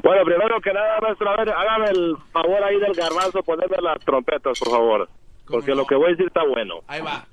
Bueno, 0.02 0.24
primero 0.24 0.60
que 0.60 0.73
nada, 0.73 1.01
maestro, 1.01 1.28
a 1.28 1.36
ver, 1.36 1.51
hágame 1.51 1.90
el 1.90 2.16
favor 2.32 2.62
ahí 2.65 2.78
del 2.78 2.94
garbanzo, 2.94 3.43
ponerme 3.43 3.77
las 3.82 3.98
trompetas, 4.05 4.59
por 4.59 4.70
favor. 4.70 5.09
Porque 5.47 5.74
lo 5.74 5.86
que 5.86 5.94
voy 5.94 6.06
a 6.06 6.10
decir 6.10 6.27
está 6.27 6.44
bueno. 6.44 6.77
Ahí 6.86 7.01
va. 7.01 7.27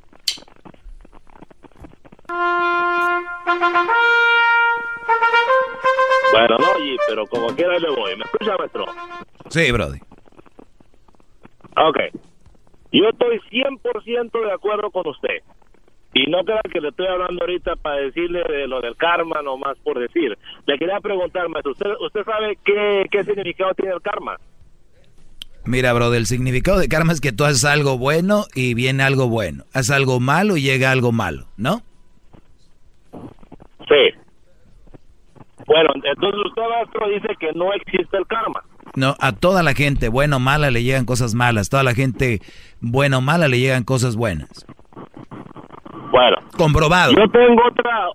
Bueno, 6.32 6.58
no, 6.60 6.72
oye, 6.74 6.98
pero 7.08 7.26
como 7.28 7.48
quiera 7.56 7.78
le 7.80 7.90
voy. 7.90 8.16
¿Me 8.18 8.24
escucha, 8.24 8.58
maestro? 8.58 8.86
Sí, 9.50 9.72
Brody. 9.72 10.00
Ok. 11.78 11.98
Yo 12.96 13.10
estoy 13.10 13.40
100% 13.52 14.46
de 14.46 14.54
acuerdo 14.54 14.90
con 14.90 15.06
usted. 15.08 15.44
Y 16.14 16.28
no 16.32 16.46
crean 16.46 16.62
que 16.72 16.80
le 16.80 16.90
estoy 16.90 17.08
hablando 17.08 17.44
ahorita 17.44 17.76
para 17.76 17.98
decirle 17.98 18.42
de 18.48 18.68
lo 18.68 18.80
del 18.80 18.96
karma, 18.96 19.42
nomás 19.42 19.78
por 19.84 20.00
decir. 20.00 20.38
Le 20.66 20.78
quería 20.78 21.02
preguntar, 21.02 21.50
maestro, 21.50 21.74
¿usted, 21.74 21.90
usted 22.00 22.24
sabe 22.24 22.58
qué, 22.64 23.06
qué 23.12 23.26
significado 23.26 23.74
tiene 23.74 23.96
el 23.96 24.02
karma? 24.02 24.38
Mira, 25.66 25.92
Brody, 25.92 26.16
el 26.16 26.26
significado 26.26 26.80
de 26.80 26.88
karma 26.88 27.12
es 27.12 27.20
que 27.20 27.34
tú 27.34 27.44
haces 27.44 27.66
algo 27.66 27.98
bueno 27.98 28.46
y 28.56 28.76
viene 28.76 29.04
algo 29.04 29.28
bueno. 29.28 29.66
Haces 29.74 29.92
algo 29.92 30.22
malo 30.22 30.56
y 30.56 30.62
llega 30.62 30.92
algo 30.92 31.12
malo, 31.12 31.48
¿no? 31.58 31.82
Sí. 33.90 34.16
Bueno, 35.68 35.90
entonces 35.96 36.42
usted, 36.46 36.62
maestro, 36.70 37.10
dice 37.10 37.36
que 37.42 37.52
no 37.52 37.74
existe 37.74 38.16
el 38.16 38.26
karma. 38.28 38.64
No, 38.96 39.16
a 39.20 39.34
toda 39.34 39.62
la 39.62 39.74
gente, 39.74 40.10
buena 40.10 40.38
o 40.38 40.40
mala, 40.40 40.72
le 40.72 40.84
llegan 40.84 41.06
cosas 41.06 41.36
malas. 41.36 41.70
Toda 41.70 41.84
la 41.84 41.94
gente, 41.94 42.40
buena 42.80 43.18
o 43.18 43.22
mala, 43.22 43.48
le 43.48 43.60
llegan 43.60 43.84
cosas 43.84 44.16
buenas. 44.16 44.66
Bueno. 46.12 46.38
Comprobado. 46.58 47.12
Yo 47.12 47.30
tengo 47.30 47.62
otra, 47.68 48.08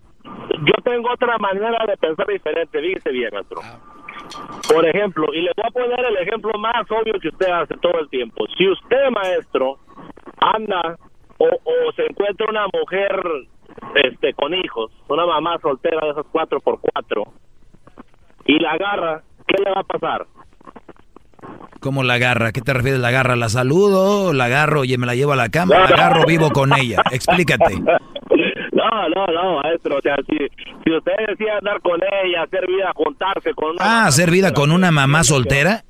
yo 0.60 0.74
tengo 0.82 1.12
otra 1.12 1.36
manera 1.38 1.84
de 1.86 1.96
pensar 1.98 2.26
diferente, 2.26 2.80
fíjese 2.80 3.10
bien, 3.10 3.30
maestro. 3.32 3.60
Por 4.72 4.86
ejemplo, 4.86 5.26
y 5.34 5.42
le 5.42 5.50
voy 5.56 5.66
a 5.66 5.70
poner 5.70 6.00
el 6.06 6.16
ejemplo 6.26 6.52
más 6.58 6.90
obvio 6.90 7.14
que 7.20 7.28
usted 7.28 7.50
hace 7.50 7.76
todo 7.78 7.98
el 8.00 8.08
tiempo. 8.08 8.46
Si 8.56 8.68
usted, 8.68 9.10
maestro, 9.10 9.78
anda 10.38 10.96
o, 11.38 11.46
o 11.46 11.92
se 11.96 12.06
encuentra 12.06 12.46
una 12.48 12.66
mujer 12.72 13.20
este 13.96 14.32
con 14.34 14.54
hijos, 14.54 14.90
una 15.08 15.26
mamá 15.26 15.58
soltera 15.60 16.04
de 16.06 16.12
esas 16.12 16.26
cuatro 16.30 16.60
por 16.60 16.80
cuatro, 16.80 17.24
y 18.46 18.58
la 18.58 18.72
agarra, 18.72 19.22
¿qué 19.46 19.62
le 19.62 19.70
va 19.70 19.80
a 19.80 19.84
pasar? 19.84 20.26
¿Cómo 21.80 22.02
la 22.02 22.14
agarra? 22.14 22.48
¿A 22.48 22.52
qué 22.52 22.60
te 22.60 22.72
refieres? 22.74 23.00
¿La 23.00 23.08
agarra? 23.08 23.36
¿La 23.36 23.48
saludo? 23.48 24.32
¿La 24.32 24.44
agarro 24.44 24.84
y 24.84 24.96
me 24.98 25.06
la 25.06 25.14
llevo 25.14 25.32
a 25.32 25.36
la 25.36 25.48
cama? 25.48 25.78
¿La 25.78 25.84
agarro 25.86 26.24
vivo 26.26 26.50
con 26.50 26.72
ella? 26.72 27.02
Explícate. 27.10 27.82
No, 28.72 29.08
no, 29.10 29.26
no, 29.26 29.60
maestro. 29.62 29.98
O 29.98 30.00
sea, 30.00 30.16
si, 30.26 30.38
si 30.38 30.90
usted 30.96 31.12
decía 31.28 31.58
andar 31.58 31.80
con 31.82 32.00
ella, 32.24 32.42
hacer 32.44 32.66
vida, 32.66 32.90
juntarse 32.94 33.52
con 33.54 33.72
una... 33.72 33.78
Ah, 33.80 34.06
¿hacer 34.06 34.30
vida 34.30 34.52
con 34.54 34.72
una 34.72 34.90
mamá 34.90 35.22
soltera? 35.22 35.84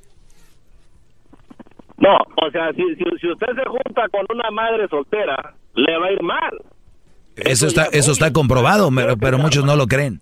No, 1.99 2.17
o 2.17 2.51
sea, 2.51 2.73
si, 2.73 2.83
si, 2.97 3.05
si 3.21 3.31
usted 3.31 3.47
se 3.55 3.65
junta 3.69 4.09
con 4.11 4.27
una 4.35 4.51
madre 4.51 4.89
soltera, 4.89 5.55
le 5.75 5.99
va 5.99 6.07
a 6.07 6.13
ir 6.13 6.23
mal. 6.23 6.63
Eso 7.37 7.67
está, 7.67 7.85
eso 7.93 8.11
está 8.11 8.33
comprobado, 8.33 8.91
pero, 8.95 9.17
pero 9.17 9.39
muchos 9.39 9.65
no 9.65 9.77
lo 9.77 9.87
creen. 9.87 10.21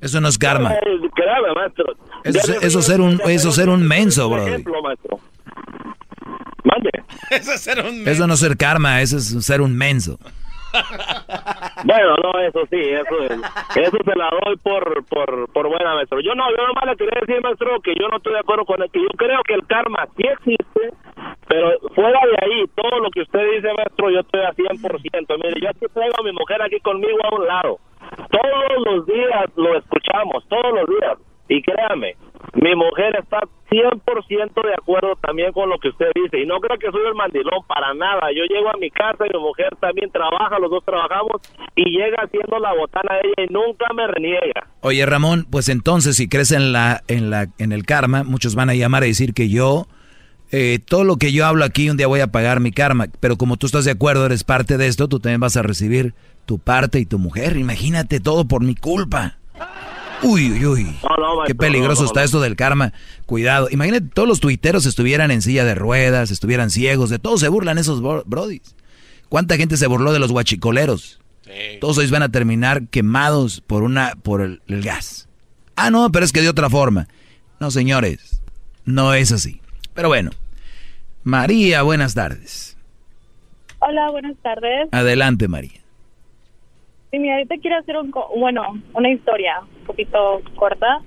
Eso 0.00 0.20
no 0.20 0.28
es 0.28 0.38
karma. 0.38 0.72
Eh, 0.74 0.78
Créame, 1.14 1.52
maestro. 1.54 1.84
Eso, 2.24 2.52
eso 2.60 2.82
ser 2.82 3.00
un, 3.00 3.20
eso 3.26 3.52
ser 3.52 3.68
un 3.68 3.86
menso, 3.86 4.28
un 4.28 4.34
bro. 4.34 4.46
ejemplo, 4.46 4.82
maestro. 4.82 5.18
Mande. 6.64 6.90
Eso 7.30 7.52
es 7.52 7.60
ser 7.62 7.84
un. 7.84 8.06
Eso 8.06 8.26
no 8.26 8.34
es 8.34 8.40
ser 8.40 8.56
karma, 8.56 9.00
eso 9.00 9.16
es 9.16 9.44
ser 9.44 9.60
un 9.60 9.76
menso. 9.76 10.18
Bueno, 11.82 12.14
no, 12.22 12.38
eso 12.40 12.60
sí, 12.70 12.76
eso 12.78 13.16
es, 13.24 13.32
eso 13.32 13.96
se 14.04 14.16
la 14.16 14.28
doy 14.44 14.56
por, 14.58 15.02
por, 15.06 15.50
por 15.50 15.66
buena, 15.68 15.94
maestro. 15.94 16.20
Yo 16.20 16.34
no, 16.34 16.44
yo 16.50 16.66
nomás 16.66 16.84
le 16.86 16.96
quería 16.96 17.20
decir, 17.24 17.42
maestro, 17.42 17.80
que 17.80 17.94
yo 17.98 18.06
no 18.08 18.18
estoy 18.18 18.34
de 18.34 18.40
acuerdo 18.40 18.66
con 18.66 18.82
el 18.82 18.90
que 18.90 19.00
yo 19.00 19.08
creo 19.16 19.40
que 19.48 19.54
el 19.54 19.66
karma 19.66 20.06
sí 20.14 20.24
existe, 20.28 20.92
pero 21.48 21.72
fuera 21.94 22.20
de 22.20 22.36
ahí, 22.44 22.64
todo 22.76 23.00
lo 23.00 23.10
que 23.10 23.22
usted 23.22 23.40
dice, 23.56 23.68
maestro, 23.74 24.10
yo 24.10 24.20
estoy 24.20 24.42
a 24.42 24.52
100%. 24.52 25.42
Mire, 25.42 25.60
yo 25.62 25.70
aquí 25.70 25.86
traigo 25.92 26.14
a 26.20 26.22
mi 26.22 26.32
mujer 26.32 26.60
aquí 26.62 26.78
conmigo 26.80 27.18
a 27.24 27.34
un 27.34 27.46
lado. 27.46 27.78
Todos 28.30 28.84
los 28.84 29.06
días 29.06 29.46
lo 29.56 29.78
escuchamos, 29.78 30.44
todos 30.48 30.72
los 30.74 30.86
días. 30.88 31.18
Y 31.48 31.62
créame, 31.62 32.14
mi 32.54 32.74
mujer 32.76 33.16
está 33.16 33.40
100% 33.70 34.66
de 34.66 34.74
acuerdo 34.74 35.16
también 35.20 35.52
con 35.52 35.68
lo 35.68 35.78
que 35.78 35.88
usted 35.88 36.06
dice. 36.14 36.40
Y 36.40 36.46
no 36.46 36.60
creo 36.60 36.78
que 36.78 36.90
soy 36.90 37.06
el 37.06 37.14
mandilón 37.14 37.64
para 37.66 37.94
nada. 37.94 38.28
Yo 38.34 38.42
llego 38.44 38.68
a 38.70 38.76
mi 38.78 38.90
casa 38.90 39.24
y 39.26 39.36
mi 39.36 39.40
mujer 39.40 39.74
también 39.80 40.10
trabaja, 40.10 40.58
los 40.58 40.70
dos 40.70 40.84
trabajamos 40.84 41.40
y 41.76 41.90
llega 41.90 42.22
haciendo 42.22 42.58
la 42.58 42.74
botana 42.74 43.14
de 43.14 43.28
ella 43.28 43.48
y 43.48 43.52
nunca 43.52 43.92
me 43.94 44.06
reniega. 44.06 44.66
Oye, 44.80 45.04
Ramón, 45.06 45.46
pues 45.50 45.68
entonces 45.68 46.16
si 46.16 46.28
crees 46.28 46.52
en, 46.52 46.72
la, 46.72 47.02
en, 47.08 47.30
la, 47.30 47.46
en 47.58 47.72
el 47.72 47.84
karma, 47.86 48.24
muchos 48.24 48.54
van 48.54 48.70
a 48.70 48.74
llamar 48.74 49.04
a 49.04 49.06
decir 49.06 49.34
que 49.34 49.48
yo, 49.48 49.86
eh, 50.52 50.80
todo 50.84 51.04
lo 51.04 51.16
que 51.16 51.32
yo 51.32 51.46
hablo 51.46 51.64
aquí, 51.64 51.88
un 51.90 51.96
día 51.96 52.08
voy 52.08 52.20
a 52.20 52.32
pagar 52.32 52.60
mi 52.60 52.72
karma. 52.72 53.06
Pero 53.20 53.36
como 53.36 53.56
tú 53.56 53.66
estás 53.66 53.84
de 53.84 53.92
acuerdo, 53.92 54.26
eres 54.26 54.42
parte 54.42 54.76
de 54.76 54.88
esto, 54.88 55.08
tú 55.08 55.20
también 55.20 55.40
vas 55.40 55.56
a 55.56 55.62
recibir 55.62 56.14
tu 56.46 56.58
parte 56.58 56.98
y 56.98 57.06
tu 57.06 57.18
mujer. 57.18 57.56
Imagínate 57.56 58.20
todo 58.20 58.46
por 58.46 58.62
mi 58.62 58.74
culpa. 58.74 59.38
Uy, 60.22 60.52
uy, 60.52 60.66
uy. 60.66 60.96
Qué 61.46 61.54
peligroso 61.54 62.04
está 62.04 62.22
esto 62.22 62.40
del 62.40 62.56
karma. 62.56 62.92
Cuidado. 63.26 63.68
Imagínate, 63.70 64.06
todos 64.12 64.28
los 64.28 64.40
tuiteros 64.40 64.84
estuvieran 64.86 65.30
en 65.30 65.42
silla 65.42 65.64
de 65.64 65.74
ruedas, 65.74 66.30
estuvieran 66.30 66.70
ciegos, 66.70 67.10
de 67.10 67.18
todos 67.18 67.40
se 67.40 67.48
burlan 67.48 67.78
esos 67.78 68.02
brodis. 68.02 68.74
¿Cuánta 69.28 69.56
gente 69.56 69.76
se 69.76 69.86
burló 69.86 70.12
de 70.12 70.18
los 70.18 70.32
guachicoleros? 70.32 71.20
Todos 71.80 71.98
ellos 71.98 72.10
van 72.10 72.22
a 72.22 72.28
terminar 72.28 72.86
quemados 72.88 73.60
por 73.60 73.82
una 73.82 74.14
por 74.22 74.40
el, 74.40 74.62
el 74.68 74.82
gas. 74.82 75.28
Ah, 75.76 75.90
no, 75.90 76.12
pero 76.12 76.24
es 76.24 76.32
que 76.32 76.42
de 76.42 76.48
otra 76.48 76.68
forma. 76.68 77.08
No, 77.58 77.70
señores, 77.70 78.42
no 78.84 79.14
es 79.14 79.32
así. 79.32 79.60
Pero 79.94 80.08
bueno. 80.08 80.30
María, 81.22 81.82
buenas 81.82 82.14
tardes. 82.14 82.76
Hola, 83.78 84.10
buenas 84.10 84.36
tardes. 84.42 84.88
Adelante, 84.92 85.48
María. 85.48 85.80
Sí, 87.10 87.18
mira, 87.18 87.34
ahorita 87.34 87.56
quiero 87.60 87.78
hacer 87.78 87.96
un, 87.96 88.12
bueno, 88.36 88.62
una 88.94 89.10
historia 89.10 89.60
un 89.80 89.84
poquito 89.86 90.40
corta 90.54 91.00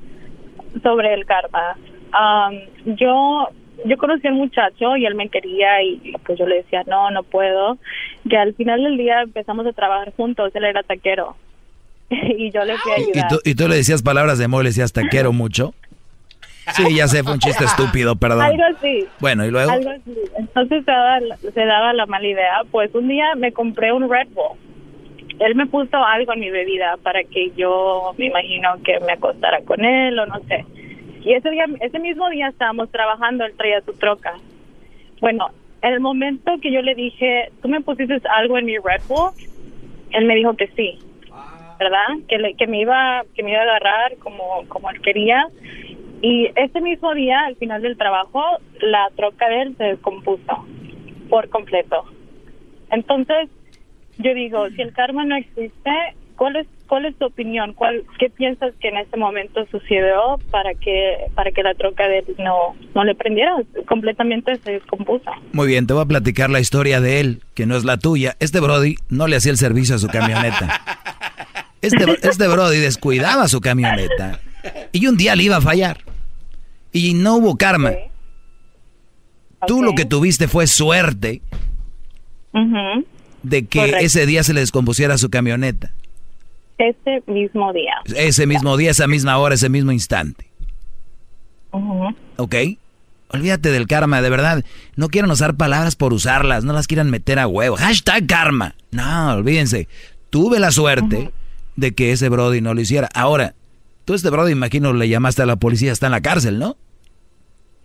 sobre 0.81 1.13
el 1.13 1.25
karma. 1.25 1.77
Am, 2.11 2.59
yo 2.85 3.47
yo 3.85 3.97
conocí 3.97 4.27
al 4.27 4.33
muchacho 4.35 4.95
y 4.97 5.05
él 5.05 5.15
me 5.15 5.29
quería 5.29 5.81
y 5.81 6.13
pues 6.25 6.37
yo 6.37 6.45
le 6.45 6.57
decía, 6.57 6.83
no, 6.87 7.09
no 7.11 7.23
puedo. 7.23 7.77
Que 8.29 8.37
al 8.37 8.53
final 8.53 8.83
del 8.83 8.97
día 8.97 9.21
empezamos 9.21 9.65
a 9.65 9.73
trabajar 9.73 10.13
juntos, 10.15 10.51
él 10.55 10.63
era 10.65 10.83
taquero. 10.83 11.35
y 12.09 12.51
yo 12.51 12.63
le 12.63 12.77
fui 12.77 12.91
a 12.91 12.99
¿Y, 12.99 13.01
y 13.01 13.03
ayudar. 13.11 13.29
tú, 13.29 13.39
y 13.45 13.55
tú 13.55 13.67
le 13.67 13.75
decías 13.75 14.03
palabras 14.03 14.37
de 14.37 14.45
amor, 14.45 14.63
le 14.63 14.69
decías 14.69 14.93
te 14.93 15.07
quiero 15.07 15.33
mucho. 15.33 15.73
Sí, 16.75 16.95
ya 16.95 17.07
sé, 17.09 17.23
fue 17.23 17.33
un 17.33 17.39
chiste 17.39 17.65
estúpido, 17.65 18.15
perdón. 18.15 18.43
Algo 18.43 18.63
así. 18.77 19.05
Bueno, 19.19 19.45
¿y 19.45 19.51
luego? 19.51 19.69
Algo 19.69 19.89
así. 19.89 20.15
Entonces 20.37 20.85
se 20.85 20.91
daba, 20.91 21.19
se 21.53 21.65
daba 21.65 21.91
la 21.91 22.05
mala 22.05 22.25
idea. 22.25 22.61
Pues 22.71 22.93
un 22.95 23.09
día 23.09 23.35
me 23.35 23.51
compré 23.51 23.91
un 23.91 24.09
Red 24.09 24.29
Bull. 24.29 24.57
Él 25.39 25.55
me 25.55 25.65
puso 25.67 25.97
algo 25.97 26.33
en 26.33 26.39
mi 26.39 26.49
bebida 26.49 26.97
para 27.03 27.23
que 27.23 27.51
yo 27.55 28.13
me 28.17 28.27
imagino 28.27 28.69
que 28.83 28.99
me 28.99 29.13
acostara 29.13 29.61
con 29.61 29.83
él 29.83 30.17
o 30.19 30.25
no 30.25 30.39
sé. 30.47 30.65
Y 31.21 31.33
ese 31.33 31.49
día, 31.49 31.65
ese 31.79 31.99
mismo 31.99 32.29
día 32.29 32.49
estábamos 32.49 32.91
trabajando, 32.91 33.45
él 33.45 33.53
traía 33.57 33.81
su 33.81 33.93
troca. 33.93 34.33
Bueno, 35.21 35.49
en 35.81 35.93
el 35.93 35.99
momento 36.01 36.53
que 36.61 36.71
yo 36.71 36.81
le 36.81 36.95
dije, 36.95 37.49
tú 37.61 37.69
me 37.69 37.81
pusiste 37.81 38.19
algo 38.29 38.57
en 38.57 38.65
mi 38.65 38.77
Red 38.77 39.01
Bull, 39.07 39.31
él 40.11 40.25
me 40.25 40.35
dijo 40.35 40.55
que 40.55 40.67
sí, 40.75 40.99
¿verdad? 41.79 42.05
Que, 42.27 42.37
le- 42.37 42.55
que 42.55 42.67
me 42.67 42.81
iba 42.81 43.23
que 43.35 43.41
me 43.43 43.51
iba 43.51 43.59
a 43.61 43.63
agarrar 43.63 44.17
como 44.19 44.63
como 44.67 44.89
él 44.91 45.01
quería. 45.01 45.47
Y 46.21 46.49
ese 46.55 46.79
mismo 46.79 47.13
día, 47.13 47.41
al 47.45 47.55
final 47.57 47.81
del 47.81 47.97
trabajo, 47.97 48.41
la 48.79 49.09
troca 49.15 49.49
de 49.49 49.61
él 49.63 49.75
se 49.77 49.83
descompuso 49.85 50.65
por 51.29 51.49
completo. 51.49 52.05
Entonces, 52.91 53.49
yo 54.17 54.33
digo, 54.33 54.69
si 54.75 54.81
el 54.81 54.93
karma 54.93 55.25
no 55.25 55.35
existe, 55.35 55.91
¿cuál 56.35 56.55
es 56.57 56.67
cuál 56.87 57.05
es 57.05 57.15
tu 57.17 57.25
opinión? 57.25 57.73
¿Cuál 57.73 58.03
qué 58.19 58.29
piensas 58.29 58.73
que 58.79 58.89
en 58.89 58.97
ese 58.97 59.17
momento 59.17 59.65
sucedió 59.71 60.39
para 60.51 60.73
que 60.75 61.17
para 61.35 61.51
que 61.51 61.63
la 61.63 61.73
troca 61.73 62.07
de 62.07 62.19
él 62.19 62.25
no 62.37 62.75
no 62.93 63.03
le 63.03 63.15
prendiera? 63.15 63.55
Completamente 63.87 64.57
se 64.57 64.73
descompuso. 64.73 65.31
Muy 65.51 65.67
bien, 65.67 65.87
te 65.87 65.93
voy 65.93 66.03
a 66.03 66.07
platicar 66.07 66.49
la 66.49 66.59
historia 66.59 67.01
de 67.01 67.19
él, 67.19 67.41
que 67.55 67.65
no 67.65 67.75
es 67.75 67.83
la 67.83 67.97
tuya. 67.97 68.35
Este 68.39 68.59
Brody 68.59 68.95
no 69.09 69.27
le 69.27 69.37
hacía 69.37 69.51
el 69.51 69.57
servicio 69.57 69.95
a 69.95 69.99
su 69.99 70.07
camioneta. 70.07 70.81
Este, 71.81 72.05
este 72.21 72.47
Brody 72.47 72.77
descuidaba 72.77 73.47
su 73.49 73.59
camioneta 73.59 74.39
y 74.93 75.07
un 75.07 75.17
día 75.17 75.35
le 75.35 75.43
iba 75.43 75.57
a 75.57 75.61
fallar. 75.61 75.97
Y 76.93 77.13
no 77.13 77.35
hubo 77.37 77.57
karma. 77.57 77.91
Tú 79.67 79.83
lo 79.83 79.93
que 79.93 80.05
tuviste 80.05 80.47
fue 80.47 80.67
suerte 80.67 81.41
Ujú. 82.53 83.05
De 83.43 83.65
que 83.65 83.79
Correcto. 83.79 84.05
ese 84.05 84.25
día 84.25 84.43
se 84.43 84.53
le 84.53 84.61
descompusiera 84.61 85.17
su 85.17 85.29
camioneta. 85.29 85.91
Ese 86.77 87.21
mismo 87.27 87.71
día. 87.71 87.93
Ese 88.15 88.47
mismo 88.47 88.75
día, 88.77 88.91
esa 88.91 89.07
misma 89.07 89.37
hora, 89.37 89.55
ese 89.55 89.69
mismo 89.69 89.91
instante. 89.91 90.47
Ujú. 91.71 92.15
¿Ok? 92.37 92.55
Olvídate 93.29 93.69
del 93.71 93.87
karma, 93.87 94.21
de 94.21 94.29
verdad. 94.29 94.63
No 94.95 95.09
quieran 95.09 95.31
usar 95.31 95.55
palabras 95.55 95.95
por 95.95 96.13
usarlas, 96.13 96.63
no 96.63 96.73
las 96.73 96.87
quieran 96.87 97.09
meter 97.09 97.39
a 97.39 97.47
huevo. 97.47 97.75
Hashtag 97.77 98.27
karma. 98.27 98.75
No, 98.91 99.33
olvídense. 99.35 99.87
Tuve 100.29 100.59
la 100.59 100.71
suerte 100.71 101.31
de 101.75 101.91
que 101.93 102.11
ese 102.11 102.29
Brody 102.29 102.61
no 102.61 102.73
lo 102.73 102.81
hiciera. 102.81 103.09
Ahora, 103.13 103.53
tú 104.05 104.13
este 104.13 104.29
Brody, 104.29 104.51
imagino, 104.51 104.93
le 104.93 105.09
llamaste 105.09 105.41
a 105.41 105.45
la 105.45 105.55
policía, 105.55 105.91
está 105.91 106.07
en 106.07 106.11
la 106.11 106.21
cárcel, 106.21 106.59
¿no? 106.59 106.75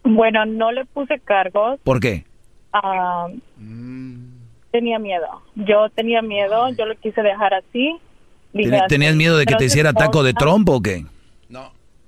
Bueno, 0.04 0.44
no 0.46 0.72
le 0.72 0.84
puse 0.86 1.18
cargos. 1.20 1.78
¿Por 1.82 2.00
qué? 2.00 2.24
ah, 2.72 3.26
Tenía 4.70 4.98
miedo. 4.98 5.26
Yo 5.54 5.88
tenía 5.94 6.22
miedo, 6.22 6.68
yo 6.70 6.86
lo 6.86 6.94
quise 6.96 7.22
dejar 7.22 7.54
así. 7.54 7.96
Dije 8.52 8.70
¿Ten- 8.70 8.80
así, 8.80 8.88
¿Tenías 8.88 9.16
miedo 9.16 9.38
de 9.38 9.46
que 9.46 9.54
te 9.54 9.64
hiciera 9.64 9.92
taco 9.92 10.22
de 10.22 10.34
trompo 10.34 10.74
o 10.74 10.82
qué? 10.82 11.04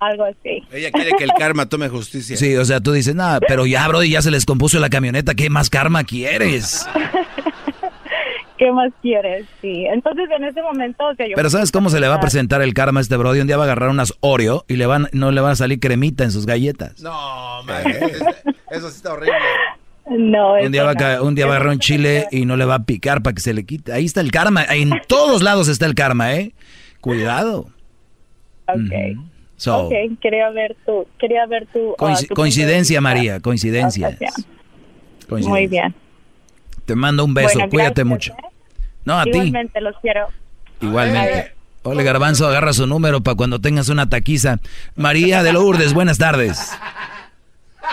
Algo 0.00 0.24
así. 0.24 0.66
Ella 0.72 0.90
quiere 0.90 1.10
que 1.18 1.24
el 1.24 1.32
karma 1.38 1.68
tome 1.68 1.90
justicia. 1.90 2.34
Sí, 2.34 2.56
o 2.56 2.64
sea, 2.64 2.80
tú 2.80 2.92
dices, 2.92 3.14
nada, 3.14 3.38
pero 3.46 3.66
ya, 3.66 3.86
Brody, 3.86 4.08
ya 4.08 4.22
se 4.22 4.30
les 4.30 4.46
compuso 4.46 4.80
la 4.80 4.88
camioneta, 4.88 5.34
¿qué 5.34 5.50
más 5.50 5.68
karma 5.68 6.04
quieres? 6.04 6.88
¿Qué 8.56 8.72
más 8.72 8.90
quieres? 9.02 9.46
Sí. 9.60 9.84
Entonces, 9.86 10.26
en 10.34 10.44
ese 10.44 10.62
momento, 10.62 11.04
o 11.04 11.14
sea, 11.14 11.26
yo... 11.26 11.34
Pero 11.34 11.50
¿sabes 11.50 11.70
cómo 11.70 11.90
se 11.90 12.00
le 12.00 12.08
va 12.08 12.14
a 12.14 12.20
presentar 12.20 12.62
el 12.62 12.72
karma 12.72 13.00
a 13.00 13.02
este 13.02 13.16
Brody? 13.18 13.40
Un 13.40 13.46
día 13.46 13.56
va 13.58 13.64
a 13.64 13.66
agarrar 13.66 13.90
unas 13.90 14.14
Oreo 14.20 14.64
y 14.68 14.76
le 14.76 14.86
van, 14.86 15.08
no 15.12 15.30
le 15.32 15.40
van 15.42 15.52
a 15.52 15.56
salir 15.56 15.80
cremita 15.80 16.24
en 16.24 16.30
sus 16.30 16.46
galletas. 16.46 17.00
No, 17.00 17.62
man, 17.64 17.82
eso 18.70 18.88
sí 18.90 18.96
está 18.96 19.12
horrible. 19.12 19.34
No, 20.10 20.54
Un 20.54 20.72
día, 20.72 20.82
va 20.82 20.90
a, 20.90 20.94
ca- 20.96 21.22
un 21.22 21.34
día 21.36 21.46
va 21.46 21.52
a 21.52 21.56
agarrar 21.56 21.72
un 21.74 21.78
chile 21.78 22.26
y 22.32 22.44
no 22.44 22.56
le 22.56 22.64
va 22.64 22.74
a 22.74 22.82
picar 22.84 23.22
para 23.22 23.32
que 23.34 23.40
se 23.40 23.54
le 23.54 23.64
quite. 23.64 23.92
Ahí 23.92 24.04
está 24.04 24.20
el 24.20 24.30
karma. 24.32 24.64
En 24.64 24.90
todos 25.06 25.42
lados 25.42 25.68
está 25.68 25.86
el 25.86 25.94
karma, 25.94 26.34
¿eh? 26.34 26.52
Cuidado. 27.00 27.68
Ok. 28.66 29.18
So, 29.56 29.86
Ok, 29.86 29.92
quería 30.20 30.50
ver 30.50 30.76
tu... 30.84 31.06
Quería 31.18 31.46
ver 31.46 31.66
tu... 31.72 31.92
ah, 31.92 31.94
coinci- 31.98 32.26
tu 32.28 32.34
coincidencia. 32.34 33.00
María. 33.00 33.40
Coincidencia. 33.40 34.16
Muy 35.28 35.66
bien. 35.68 35.94
Te 36.86 36.96
mando 36.96 37.24
un 37.24 37.32
beso, 37.34 37.54
Bueno, 37.58 37.70
cuídate 37.70 38.02
gracias, 38.02 38.06
mucho. 38.06 38.34
No, 39.04 39.18
a 39.20 39.24
ti, 39.24 39.30
Igualmente, 39.30 39.80
los 39.80 39.94
quiero. 40.02 40.26
igualmente. 40.80 41.52
Ole 41.82 42.02
Garbanzo, 42.04 42.46
agarra 42.48 42.72
su 42.72 42.86
número 42.86 43.22
para 43.22 43.36
cuando 43.36 43.60
tengas 43.60 43.88
una 43.88 44.08
taquiza. 44.08 44.58
María 44.96 45.42
de 45.42 45.52
Lourdes, 45.52 45.94
buenas 45.94 46.18
tardes. 46.18 46.72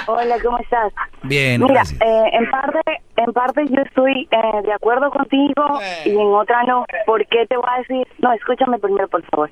Hola, 0.08 0.36
¿cómo 0.44 0.58
estás? 0.60 0.94
Bien, 1.24 1.62
Mira, 1.62 1.74
gracias. 1.76 2.02
eh, 2.02 2.30
en 2.34 2.50
parte, 2.50 2.82
en 3.18 3.34
parte 3.34 3.66
yo 3.70 3.82
estoy 3.82 4.28
eh, 4.32 4.62
de 4.64 4.74
acuerdo 4.74 5.10
contigo 5.12 5.80
y 6.06 6.12
en 6.12 6.28
otra 6.34 6.64
no. 6.64 6.86
¿Por 7.06 7.26
qué 7.28 7.46
te 7.48 7.58
voy 7.58 7.66
a 7.70 7.78
decir? 7.80 8.08
No, 8.20 8.32
escúchame 8.34 8.80
primero, 8.80 9.08
por 9.08 9.24
favor. 9.24 9.50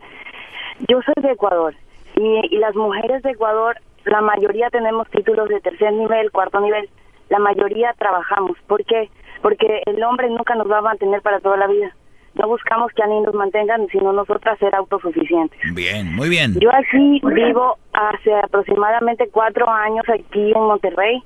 Yo 0.88 1.00
soy 1.02 1.16
de 1.24 1.32
Ecuador 1.32 1.74
y, 2.16 2.56
y 2.56 2.58
las 2.60 2.76
mujeres 2.76 3.24
de 3.24 3.32
Ecuador, 3.32 3.78
la 4.06 4.22
mayoría 4.22 4.70
tenemos 4.70 5.10
títulos 5.10 5.50
de 5.50 5.60
tercer 5.62 5.92
nivel, 5.94 6.32
cuarto 6.32 6.60
nivel. 6.60 6.90
La 7.30 7.40
mayoría 7.40 7.94
trabajamos. 7.98 8.58
¿Por 8.68 8.86
qué? 8.86 9.10
Porque 9.42 9.82
el 9.86 10.04
hombre 10.04 10.30
nunca 10.30 10.54
nos 10.56 10.70
va 10.70 10.78
a 10.78 10.82
mantener 10.82 11.22
para 11.22 11.40
toda 11.40 11.58
la 11.58 11.68
vida. 11.68 11.96
No 12.36 12.48
buscamos 12.48 12.92
que 12.94 13.02
alguien 13.02 13.24
nos 13.24 13.34
mantengan, 13.34 13.88
sino 13.88 14.12
nosotras 14.12 14.60
ser 14.60 14.76
autosuficientes. 14.76 15.58
Bien, 15.74 16.14
muy 16.14 16.30
bien. 16.30 16.54
Yo 16.60 16.70
aquí 16.74 17.22
vivo 17.24 17.78
hace 17.94 18.34
aproximadamente 18.34 19.30
cuatro 19.32 19.70
años 19.70 20.04
aquí 20.10 20.52
en 20.52 20.62
Monterrey 20.62 21.24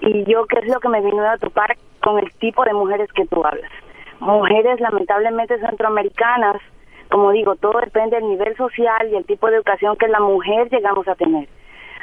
y 0.00 0.24
yo 0.24 0.46
qué 0.46 0.58
es 0.58 0.66
lo 0.66 0.80
que 0.80 0.88
me 0.88 1.00
vino 1.00 1.22
a 1.28 1.38
topar 1.38 1.76
con 2.02 2.18
el 2.18 2.32
tipo 2.34 2.64
de 2.64 2.72
mujeres 2.72 3.08
que 3.12 3.26
tú 3.26 3.44
hablas. 3.44 3.70
Mujeres 4.18 4.80
lamentablemente 4.80 5.58
centroamericanas, 5.60 6.56
como 7.10 7.30
digo, 7.30 7.54
todo 7.56 7.80
depende 7.80 8.16
del 8.16 8.28
nivel 8.28 8.56
social 8.56 9.08
y 9.10 9.16
el 9.16 9.24
tipo 9.24 9.48
de 9.48 9.56
educación 9.56 9.96
que 9.96 10.08
la 10.08 10.20
mujer 10.20 10.68
llegamos 10.68 11.06
a 11.06 11.14
tener. 11.14 11.48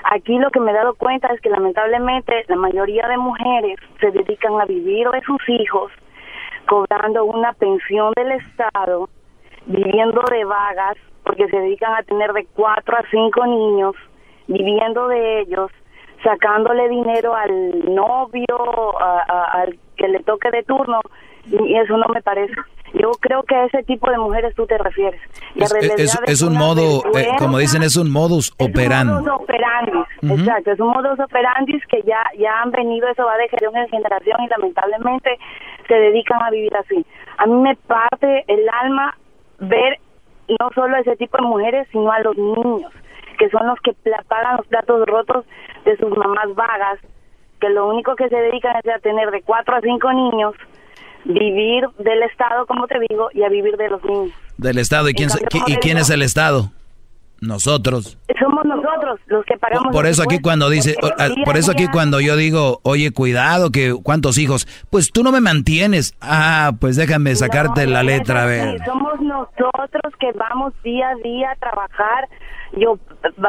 Aquí 0.06 0.38
lo 0.38 0.52
que 0.52 0.60
me 0.60 0.72
he 0.72 0.74
dado 0.74 0.94
cuenta 0.94 1.28
es 1.34 1.42
que 1.42 1.50
lamentablemente 1.50 2.46
la 2.48 2.56
mayoría 2.56 3.08
de 3.08 3.18
mujeres 3.18 3.78
se 4.00 4.12
dedican 4.12 4.60
a 4.62 4.66
vivir 4.66 5.10
de 5.10 5.22
sus 5.22 5.42
hijos 5.50 5.92
cobrando 6.68 7.26
una 7.26 7.54
pensión 7.54 8.14
del 8.16 8.34
Estado, 8.34 9.10
viviendo 9.66 10.22
de 10.30 10.46
vagas, 10.46 10.98
porque 11.24 11.48
se 11.48 11.58
dedican 11.58 11.94
a 11.96 12.04
tener 12.04 12.32
de 12.34 12.46
cuatro 12.54 12.96
a 12.98 13.04
cinco 13.10 13.46
niños, 13.46 13.96
viviendo 14.48 15.08
de 15.08 15.42
ellos, 15.42 15.72
sacándole 16.24 16.88
dinero 16.90 17.36
al 17.36 17.94
novio, 17.94 19.00
al 19.00 19.78
que 19.96 20.08
le 20.08 20.20
toque 20.24 20.52
de 20.52 20.64
turno, 20.64 21.02
y 21.46 21.76
eso 21.76 21.98
no 21.98 22.08
me 22.14 22.22
parece. 22.22 22.54
Yo 22.94 23.12
creo 23.20 23.44
que 23.44 23.56
a 23.56 23.66
ese 23.66 23.84
tipo 23.84 24.10
de 24.10 24.18
mujeres 24.18 24.56
tú 24.56 24.66
te 24.66 24.78
refieres. 24.78 25.20
Es, 26.26 26.42
un 26.42 26.54
modo, 26.54 27.04
eh, 27.18 27.28
como 27.38 27.58
dicen, 27.58 27.84
es 27.84 27.98
un 27.98 28.10
modus 28.10 28.54
operandi. 28.58 29.14
Es 29.14 29.20
un 29.20 29.26
modus 29.26 29.42
operandi, 29.42 29.92
exacto. 30.22 30.72
Es 30.72 30.80
un 30.80 30.88
modus 30.88 31.20
operandi 31.20 31.80
que 31.90 32.02
ya, 32.04 32.24
ya 32.40 32.62
han 32.62 32.72
venido, 32.72 33.08
eso 33.10 33.26
va 33.26 33.36
de 33.38 33.50
generación 33.50 33.78
en 33.78 33.90
generación 33.90 34.38
y 34.42 34.48
lamentablemente 34.48 35.38
se 35.88 35.94
dedican 35.94 36.42
a 36.42 36.52
vivir 36.52 36.76
así. 36.76 37.06
A 37.38 37.46
mí 37.46 37.56
me 37.56 37.76
parte 37.76 38.44
el 38.48 38.68
alma 38.70 39.18
ver 39.60 40.00
no 40.48 40.70
solo 40.74 40.96
a 40.96 41.00
ese 41.00 41.16
tipo 41.18 41.38
de 41.38 41.44
mujeres, 41.44 41.88
sino 41.92 42.12
a 42.12 42.20
los 42.20 42.38
niños, 42.38 42.92
que 43.38 43.50
son 43.50 43.68
los 43.68 43.80
que 43.82 43.94
pagan 44.28 44.58
los 44.58 44.68
platos 44.68 45.06
rotos 45.06 45.46
de 45.86 45.98
sus 45.98 46.16
mamás 46.16 46.54
vagas, 46.56 47.00
que 47.60 47.70
lo 47.70 47.88
único 47.88 48.16
que 48.16 48.30
se 48.30 48.36
dedican 48.36 48.76
es 48.78 48.90
a 48.90 49.00
tener 49.00 49.32
de 49.32 49.42
cuatro 49.42 49.76
a 49.76 49.82
cinco 49.82 50.12
niños 50.14 50.56
vivir 51.26 51.88
del 52.00 52.24
Estado, 52.24 52.66
como 52.66 52.88
te 52.88 53.00
digo, 53.10 53.30
y 53.34 53.44
a 53.44 53.50
vivir 53.50 53.76
de 53.76 53.90
los 53.90 54.04
niños. 54.04 54.32
Del 54.58 54.78
Estado, 54.78 55.10
¿y 55.10 55.14
quién, 55.14 55.30
¿y 55.68 55.76
quién 55.78 55.98
es 55.98 56.10
el 56.10 56.22
Estado? 56.22 56.72
Nosotros. 57.40 58.18
Somos 58.40 58.66
nosotros 58.66 59.20
los 59.28 59.46
que 59.46 59.58
pagamos. 59.58 59.94
Por 59.94 60.08
eso 60.08 60.24
aquí 60.24 60.40
cuando 60.40 60.70
dice, 60.70 60.96
por 61.46 61.58
eso 61.58 61.72
aquí 61.72 61.88
cuando 61.88 62.20
yo 62.20 62.36
digo, 62.36 62.80
oye, 62.84 63.12
cuidado, 63.12 63.72
que 63.72 63.96
cuántos 64.02 64.38
hijos, 64.38 64.68
pues 64.90 65.12
tú 65.12 65.24
no 65.24 65.32
me 65.32 65.42
mantienes. 65.42 66.16
Ah, 66.20 66.72
pues 66.80 66.96
déjame 66.96 67.36
sacarte 67.36 67.86
la 67.86 68.04
letra, 68.04 68.44
a 68.44 68.46
ver. 68.46 68.84
somos 68.86 69.20
nosotros 69.22 70.14
que 70.20 70.32
vamos 70.34 70.74
día 70.84 71.10
a 71.10 71.16
día 71.24 71.52
a 71.52 71.56
trabajar. 71.56 72.28
Yo 72.78 72.98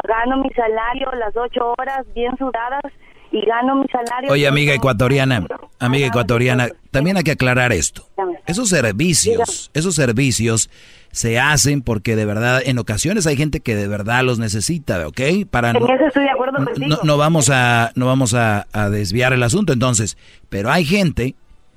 gano 0.07 0.37
mi 0.37 0.49
salario 0.51 1.11
las 1.17 1.35
ocho 1.35 1.73
horas 1.77 2.05
bien 2.13 2.37
sudadas 2.37 2.91
y 3.31 3.45
gano 3.45 3.75
mi 3.75 3.87
salario. 3.87 4.31
Oye, 4.31 4.47
amiga 4.47 4.73
ecuatoriana, 4.73 5.45
amiga 5.79 6.07
ecuatoriana, 6.07 6.69
también 6.91 7.17
hay 7.17 7.23
que 7.23 7.31
aclarar 7.31 7.71
esto. 7.71 8.03
Esos 8.45 8.69
servicios, 8.69 9.71
esos 9.73 9.95
servicios 9.95 10.69
se 11.11 11.39
hacen 11.39 11.81
porque 11.81 12.15
de 12.15 12.25
verdad, 12.25 12.61
en 12.63 12.77
ocasiones 12.77 13.25
hay 13.27 13.35
gente 13.35 13.59
que 13.59 13.75
de 13.75 13.87
verdad 13.87 14.23
los 14.23 14.39
necesita, 14.39 15.07
¿ok? 15.07 15.21
Para 15.49 15.73
no, 15.73 15.79
estoy 16.05 16.23
de 16.23 16.29
acuerdo 16.29 16.59
no, 17.03 17.17
vamos 17.17 17.49
a, 17.49 17.91
no 17.95 18.05
vamos 18.05 18.33
a, 18.33 18.67
a 18.71 18.89
desviar 18.89 19.33
el 19.33 19.43
asunto 19.43 19.73
entonces, 19.73 20.17
pero 20.49 20.71
hay 20.71 20.85
gente, 20.85 21.35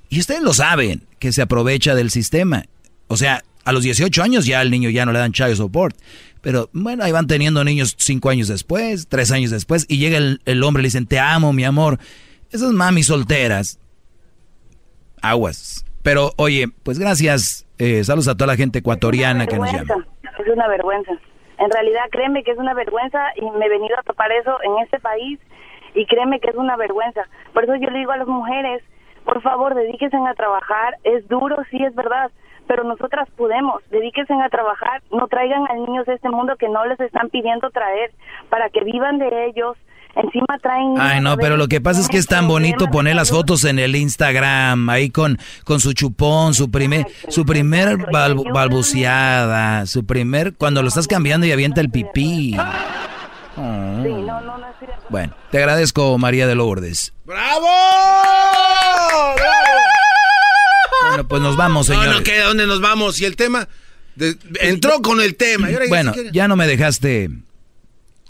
y 0.09 0.21
ustedes 0.21 0.43
lo 0.43 0.53
saben, 0.55 1.03
que 1.19 1.33
se 1.33 1.43
aprovecha 1.43 1.95
del 1.95 2.11
sistema. 2.11 2.65
O 3.09 3.17
sea, 3.17 3.43
a 3.65 3.73
los 3.73 3.83
18 3.83 4.23
años 4.23 4.45
ya 4.45 4.61
al 4.61 4.71
niño 4.71 4.91
ya 4.91 5.07
no 5.07 5.13
le 5.13 5.19
dan 5.19 5.33
child 5.33 5.57
support. 5.57 5.97
Pero 6.41 6.69
bueno, 6.73 7.05
ahí 7.05 7.13
van 7.13 7.29
teniendo 7.29 7.63
niños 7.63 7.95
cinco 7.97 8.29
años 8.29 8.49
después, 8.49 9.07
tres 9.09 9.31
años 9.31 9.51
después, 9.51 9.87
y 9.89 9.99
llega 9.99 10.19
el, 10.19 10.63
hombre 10.65 10.81
y 10.81 10.83
le 10.83 10.87
dicen, 10.89 11.07
te 11.07 11.21
amo, 11.21 11.53
mi 11.53 11.65
amor. 11.65 11.99
Esas 12.51 12.73
mami 12.73 13.05
solteras, 13.05 13.79
aguas. 15.23 15.85
Pero 16.03 16.35
oye, 16.37 16.69
pues 16.83 16.99
gracias, 16.99 17.65
eh, 17.83 18.05
saludos 18.05 18.29
a 18.29 18.37
toda 18.37 18.47
la 18.47 18.57
gente 18.57 18.79
ecuatoriana 18.79 19.47
que 19.47 19.59
nos 19.59 19.73
llama. 19.73 20.07
Es 20.39 20.49
una 20.49 20.69
vergüenza. 20.69 21.11
En 21.59 21.69
realidad, 21.69 22.03
créeme 22.13 22.45
que 22.45 22.53
es 22.53 22.59
una 22.59 22.75
vergüenza 22.75 23.19
y 23.35 23.51
me 23.51 23.67
he 23.67 23.69
venido 23.69 23.99
a 23.99 24.03
topar 24.03 24.31
eso 24.31 24.57
en 24.63 24.79
este 24.85 25.01
país 25.01 25.41
y 25.95 26.07
créeme 26.07 26.39
que 26.39 26.51
es 26.51 26.57
una 26.57 26.77
vergüenza. 26.77 27.23
Por 27.53 27.65
eso 27.65 27.75
yo 27.75 27.91
le 27.91 27.99
digo 27.99 28.13
a 28.13 28.19
las 28.19 28.29
mujeres, 28.29 28.85
por 29.25 29.43
favor, 29.43 29.75
dedíquense 29.75 30.17
a 30.17 30.35
trabajar. 30.35 30.97
Es 31.03 31.27
duro, 31.27 31.57
sí, 31.71 31.83
es 31.83 31.93
verdad, 31.97 32.31
pero 32.69 32.85
nosotras 32.85 33.29
podemos, 33.37 33.83
dedíquense 33.91 34.33
a 34.33 34.49
trabajar, 34.49 35.03
no 35.11 35.27
traigan 35.27 35.67
a 35.69 35.75
niños 35.75 36.07
de 36.07 36.15
este 36.15 36.29
mundo 36.29 36.55
que 36.57 36.69
no 36.69 36.85
les 36.87 37.01
están 37.01 37.31
pidiendo 37.31 37.71
traer 37.71 38.13
para 38.49 38.71
que 38.71 38.85
vivan 38.85 39.19
de 39.19 39.47
ellos. 39.47 39.77
Encima 40.15 40.59
traen... 40.63 40.95
Ay, 40.99 41.21
no, 41.21 41.37
pero 41.37 41.57
lo 41.57 41.69
que 41.69 41.81
pasa 41.81 42.01
es 42.01 42.09
que 42.09 42.19
es 42.19 42.27
tan 42.27 42.47
bonito 42.47 42.89
poner 42.89 43.17
las 43.17 43.31
fotos 43.31 43.65
en 43.65 43.79
el 43.79 43.97
Instagram, 43.97 44.89
ahí 44.91 45.11
con, 45.11 45.39
con 45.65 45.81
su 45.81 45.95
chupón, 45.95 46.55
su 46.55 46.71
primer, 46.71 47.07
su 47.29 47.47
primer 47.47 47.97
balbuceada, 48.13 49.87
su 49.87 50.05
primer... 50.05 50.55
Cuando 50.55 50.83
lo 50.83 50.89
estás 50.89 51.09
cambiando 51.09 51.47
y 51.47 51.53
avienta 51.53 51.81
el 51.81 51.91
pipí. 51.91 52.57
Bueno, 55.09 55.35
te 55.51 55.59
agradezco, 55.59 56.19
María 56.19 56.47
de 56.47 56.55
Lourdes. 56.55 57.13
¡Bravo! 57.25 57.69
Bueno, 61.09 61.29
pues 61.29 61.43
nos 61.43 61.57
vamos, 61.57 61.87
señor. 61.87 62.07
No, 62.07 62.21
no, 62.21 62.45
¿dónde 62.47 62.67
nos 62.67 62.81
vamos? 62.81 63.21
Y 63.21 63.25
el 63.25 63.37
tema 63.37 63.69
entró 64.61 65.01
con 65.03 65.21
el 65.21 65.37
tema. 65.37 65.69
bueno, 65.89 66.13
ya 66.33 66.49
no 66.49 66.57
me 66.57 66.67
dejaste 66.67 67.31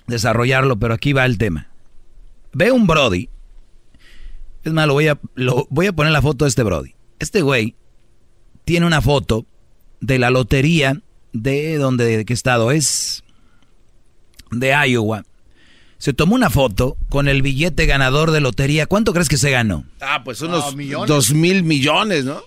desarrollarlo, 0.06 0.76
pero 0.76 0.94
aquí 0.94 1.12
va 1.12 1.24
el 1.24 1.38
tema. 1.38 1.68
Ve 2.52 2.72
un 2.72 2.86
Brody. 2.86 3.28
Es 4.64 4.72
más, 4.72 4.86
lo 4.86 4.94
voy 4.94 5.08
a, 5.08 5.18
lo, 5.34 5.66
voy 5.70 5.86
a 5.86 5.92
poner 5.92 6.12
la 6.12 6.22
foto 6.22 6.44
de 6.44 6.50
este 6.50 6.62
Brody. 6.62 6.94
Este 7.18 7.42
güey 7.42 7.74
tiene 8.64 8.86
una 8.86 9.02
foto 9.02 9.46
de 10.00 10.18
la 10.18 10.30
lotería 10.30 11.00
de 11.32 11.78
donde, 11.78 12.16
de 12.16 12.24
qué 12.24 12.32
estado 12.32 12.70
es, 12.70 13.24
de 14.50 14.74
Iowa. 14.88 15.24
Se 15.98 16.12
tomó 16.12 16.34
una 16.34 16.50
foto 16.50 16.96
con 17.08 17.28
el 17.28 17.42
billete 17.42 17.86
ganador 17.86 18.32
de 18.32 18.40
lotería. 18.40 18.86
¿Cuánto 18.86 19.12
crees 19.12 19.28
que 19.28 19.36
se 19.36 19.50
ganó? 19.50 19.84
Ah, 20.00 20.22
pues 20.24 20.42
unos 20.42 20.74
dos 21.06 21.32
mil 21.32 21.62
millones, 21.62 22.24
¿no? 22.24 22.42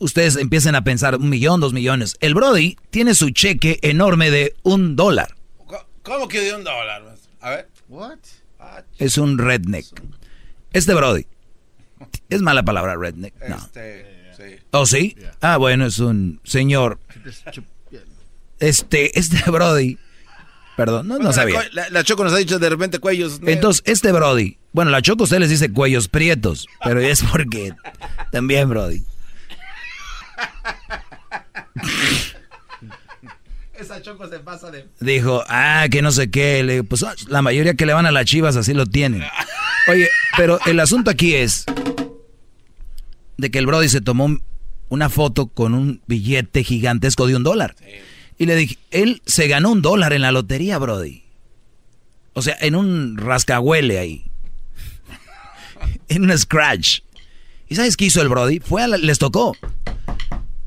ustedes 0.00 0.36
empiecen 0.36 0.74
a 0.74 0.82
pensar 0.82 1.16
un 1.16 1.28
millón, 1.28 1.60
dos 1.60 1.72
millones. 1.72 2.16
El 2.20 2.34
Brody 2.34 2.76
tiene 2.90 3.14
su 3.14 3.30
cheque 3.30 3.78
enorme 3.82 4.30
de 4.30 4.56
un 4.62 4.96
dólar. 4.96 5.36
¿Cómo 6.02 6.26
que 6.26 6.40
de 6.40 6.54
un 6.54 6.64
dólar? 6.64 7.14
A 7.40 7.50
ver. 7.50 7.68
What? 7.88 8.18
Es 8.98 9.18
un 9.18 9.38
redneck. 9.38 9.86
Este 10.72 10.94
Brody. 10.94 11.26
Es 12.28 12.42
mala 12.42 12.62
palabra 12.62 12.96
redneck. 12.96 13.34
No. 13.48 13.56
Este, 13.56 14.32
sí. 14.36 14.64
¿Oh, 14.70 14.86
sí? 14.86 15.16
Ah, 15.40 15.56
bueno, 15.56 15.86
es 15.86 15.98
un 15.98 16.40
señor. 16.44 16.98
Este, 18.58 19.18
este 19.18 19.50
Brody. 19.50 19.98
Perdón, 20.76 21.08
no, 21.08 21.18
no 21.18 21.32
sabía. 21.32 21.62
La, 21.90 22.04
Choco 22.04 22.24
nos 22.24 22.32
ha 22.32 22.38
dicho 22.38 22.58
de 22.58 22.70
repente 22.70 23.00
cuellos. 23.00 23.40
Entonces, 23.44 23.82
este 23.84 24.12
Brody. 24.12 24.56
Bueno, 24.72 24.90
la 24.90 25.02
Choco 25.02 25.24
usted 25.24 25.38
les 25.38 25.50
dice 25.50 25.72
cuellos 25.72 26.08
prietos. 26.08 26.66
Pero 26.82 27.00
es 27.00 27.22
porque. 27.22 27.74
También, 28.32 28.68
Brody. 28.68 29.04
Esa 33.74 33.99
choco 34.10 34.28
se 34.28 34.40
pasa 34.40 34.70
de. 34.70 34.86
Dijo, 35.00 35.42
ah, 35.48 35.86
que 35.90 36.02
no 36.02 36.10
sé 36.12 36.30
qué. 36.30 36.62
Le, 36.62 36.84
pues 36.84 37.02
ah, 37.02 37.14
la 37.28 37.42
mayoría 37.42 37.74
que 37.74 37.86
le 37.86 37.92
van 37.92 38.06
a 38.06 38.12
las 38.12 38.24
chivas 38.24 38.56
así 38.56 38.74
lo 38.74 38.86
tienen. 38.86 39.22
Oye, 39.88 40.08
pero 40.36 40.58
el 40.66 40.80
asunto 40.80 41.10
aquí 41.10 41.34
es 41.34 41.64
de 43.36 43.50
que 43.50 43.58
el 43.58 43.66
Brody 43.66 43.88
se 43.88 44.00
tomó 44.00 44.36
una 44.88 45.08
foto 45.08 45.46
con 45.46 45.74
un 45.74 46.02
billete 46.06 46.64
gigantesco 46.64 47.26
de 47.26 47.36
un 47.36 47.42
dólar. 47.42 47.76
Y 48.38 48.46
le 48.46 48.56
dije, 48.56 48.78
él 48.90 49.22
se 49.26 49.48
ganó 49.48 49.70
un 49.70 49.82
dólar 49.82 50.12
en 50.12 50.22
la 50.22 50.32
lotería, 50.32 50.78
Brody. 50.78 51.24
O 52.32 52.42
sea, 52.42 52.56
en 52.60 52.74
un 52.74 53.16
rascahuele 53.16 53.98
ahí. 53.98 54.30
en 56.08 56.24
un 56.24 56.36
scratch. 56.36 57.00
¿Y 57.68 57.76
sabes 57.76 57.96
qué 57.96 58.06
hizo 58.06 58.20
el 58.20 58.28
Brody? 58.28 58.58
Fue 58.60 58.82
a 58.82 58.88
les 58.88 59.18
tocó. 59.18 59.56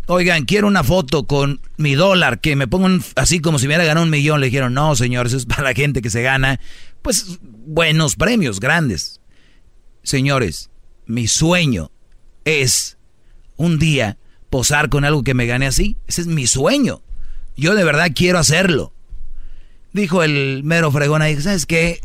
Oigan, 0.07 0.43
quiero 0.43 0.67
una 0.67 0.83
foto 0.83 1.23
con 1.25 1.61
mi 1.77 1.95
dólar, 1.95 2.41
que 2.41 2.57
me 2.57 2.67
pongan 2.67 3.01
así 3.15 3.39
como 3.39 3.57
si 3.57 3.67
me 3.67 3.69
hubiera 3.69 3.85
ganado 3.85 4.03
un 4.03 4.09
millón. 4.09 4.41
Le 4.41 4.47
dijeron, 4.47 4.73
no, 4.73 4.95
señor, 4.95 5.27
eso 5.27 5.37
es 5.37 5.45
para 5.45 5.63
la 5.63 5.73
gente 5.73 6.01
que 6.01 6.09
se 6.09 6.21
gana, 6.21 6.59
pues, 7.01 7.39
buenos 7.41 8.15
premios, 8.15 8.59
grandes. 8.59 9.21
Señores, 10.03 10.69
mi 11.05 11.27
sueño 11.27 11.91
es 12.43 12.97
un 13.55 13.79
día 13.79 14.17
posar 14.49 14.89
con 14.89 15.05
algo 15.05 15.23
que 15.23 15.33
me 15.33 15.45
gane 15.45 15.67
así. 15.67 15.97
Ese 16.07 16.21
es 16.21 16.27
mi 16.27 16.47
sueño. 16.47 17.01
Yo 17.55 17.73
de 17.73 17.85
verdad 17.85 18.11
quiero 18.13 18.39
hacerlo. 18.39 18.93
Dijo 19.93 20.23
el 20.23 20.63
mero 20.63 20.91
fregón 20.91 21.21
ahí, 21.21 21.39
¿sabes 21.39 21.65
qué? 21.65 22.01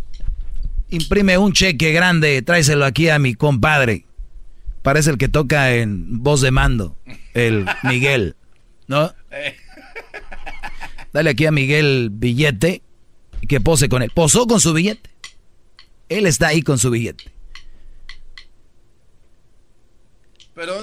Imprime 0.91 1.37
un 1.37 1.53
cheque 1.53 1.93
grande, 1.93 2.43
tráeselo 2.43 2.85
aquí 2.85 3.09
a 3.09 3.19
mi 3.19 3.35
compadre. 3.35 4.08
Parece 4.83 5.11
el 5.11 5.19
que 5.19 5.29
toca 5.29 5.75
en 5.75 6.23
voz 6.23 6.41
de 6.41 6.51
mando, 6.51 6.97
el 7.35 7.67
Miguel, 7.83 8.37
¿no? 8.87 9.13
Dale 11.13 11.31
aquí 11.31 11.47
a 11.47 11.53
Miguel 11.53 12.11
billete 12.13 12.83
y 13.41 13.47
que 13.47 13.61
pose 13.61 13.89
con 13.89 14.03
él. 14.03 14.11
Posó 14.15 14.47
con 14.47 14.61
su 14.61 14.73
billete. 14.73 15.11
Él 16.09 16.27
está 16.27 16.49
ahí 16.49 16.63
con 16.63 16.79
su 16.79 16.91
billete. 16.91 17.33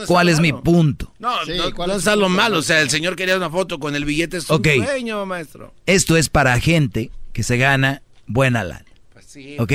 ¿Cuál 0.07 0.29
es 0.29 0.39
mi 0.39 0.53
punto? 0.53 1.13
No, 1.19 1.35
no, 1.45 1.95
está 1.95 2.15
lo 2.15 2.29
malo. 2.29 2.59
O 2.59 2.61
sea, 2.61 2.81
el 2.81 2.89
señor 2.89 3.15
quería 3.15 3.35
una 3.35 3.49
foto 3.49 3.79
con 3.79 3.95
el 3.95 4.05
billete. 4.05 4.37
Es 4.37 4.45
sueño, 4.45 5.25
maestro. 5.25 5.73
Esto 5.85 6.15
es 6.15 6.29
para 6.29 6.59
gente 6.59 7.11
que 7.33 7.43
se 7.43 7.57
gana 7.57 8.01
buena 8.25 8.63
lana. 8.63 8.85
Pues 9.11 9.25
sí. 9.25 9.57
¿Ok? 9.59 9.73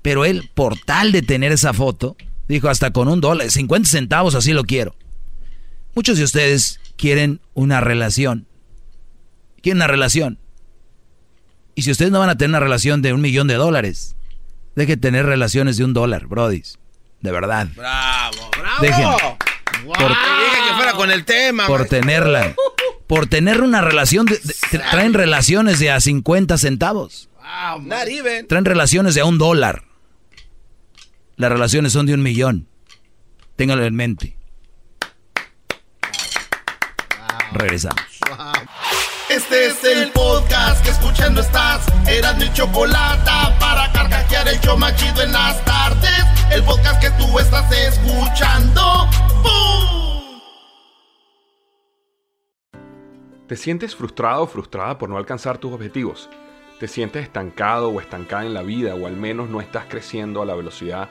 Pero 0.00 0.24
él, 0.24 0.50
por 0.54 0.78
tal 0.78 1.12
de 1.12 1.22
tener 1.22 1.52
esa 1.52 1.72
foto, 1.74 2.16
Dijo, 2.48 2.68
hasta 2.68 2.92
con 2.92 3.08
un 3.08 3.20
dólar, 3.20 3.50
50 3.50 3.88
centavos, 3.88 4.34
así 4.34 4.52
lo 4.52 4.64
quiero. 4.64 4.94
Muchos 5.94 6.18
de 6.18 6.24
ustedes 6.24 6.80
quieren 6.96 7.40
una 7.54 7.80
relación. 7.80 8.46
Quieren 9.62 9.78
una 9.78 9.86
relación. 9.86 10.38
Y 11.74 11.82
si 11.82 11.90
ustedes 11.90 12.12
no 12.12 12.20
van 12.20 12.28
a 12.28 12.36
tener 12.36 12.50
una 12.50 12.60
relación 12.60 13.02
de 13.02 13.12
un 13.12 13.20
millón 13.20 13.48
de 13.48 13.54
dólares, 13.54 14.16
dejen 14.76 15.00
tener 15.00 15.26
relaciones 15.26 15.76
de 15.76 15.84
un 15.84 15.94
dólar, 15.94 16.26
brodis. 16.26 16.78
De 17.20 17.32
verdad. 17.32 17.68
Bravo, 17.74 18.50
bravo. 18.58 18.82
Dejen. 18.82 19.08
Por, 19.86 20.08
que 20.08 20.74
fuera 20.76 20.92
con 20.92 21.10
el 21.10 21.24
tema. 21.24 21.66
Por 21.66 21.86
tenerla. 21.86 22.54
Por 23.06 23.26
tener 23.26 23.62
una 23.62 23.80
relación. 23.80 24.26
De, 24.26 24.38
traen 24.90 25.14
relaciones 25.14 25.78
de 25.78 25.90
a 25.90 26.00
50 26.00 26.58
centavos. 26.58 27.28
Wow, 27.36 27.82
not 27.82 28.08
even. 28.08 28.46
Traen 28.46 28.64
relaciones 28.64 29.14
de 29.14 29.22
a 29.22 29.24
un 29.24 29.38
dólar. 29.38 29.84
Las 31.36 31.50
relaciones 31.50 31.92
son 31.92 32.06
de 32.06 32.14
un 32.14 32.22
millón. 32.22 32.68
Ténganlo 33.56 33.84
en 33.84 33.96
mente. 33.96 34.36
Regresamos. 37.52 38.20
Este 39.28 39.66
es 39.66 39.82
el 39.82 40.12
podcast 40.12 40.84
que 40.84 40.90
escuchando 40.90 41.40
estás. 41.40 41.86
Eran 42.06 42.38
mi 42.38 42.52
chocolate 42.52 43.30
para 43.58 43.90
carcajear 43.92 44.46
el 44.46 44.60
yo 44.60 44.76
machido 44.76 45.22
en 45.22 45.32
las 45.32 45.64
tardes. 45.64 46.24
El 46.52 46.62
podcast 46.62 47.00
que 47.02 47.10
tú 47.12 47.38
estás 47.40 47.68
escuchando. 47.72 49.08
¡Bum! 49.42 50.40
¿Te 53.48 53.56
sientes 53.56 53.96
frustrado 53.96 54.42
o 54.42 54.46
frustrada 54.46 54.98
por 54.98 55.08
no 55.08 55.16
alcanzar 55.16 55.58
tus 55.58 55.72
objetivos? 55.72 56.30
¿Te 56.78 56.86
sientes 56.86 57.24
estancado 57.24 57.88
o 57.88 58.00
estancada 58.00 58.44
en 58.44 58.54
la 58.54 58.62
vida 58.62 58.94
o 58.94 59.08
al 59.08 59.16
menos 59.16 59.48
no 59.48 59.60
estás 59.60 59.86
creciendo 59.88 60.40
a 60.40 60.46
la 60.46 60.54
velocidad 60.54 61.10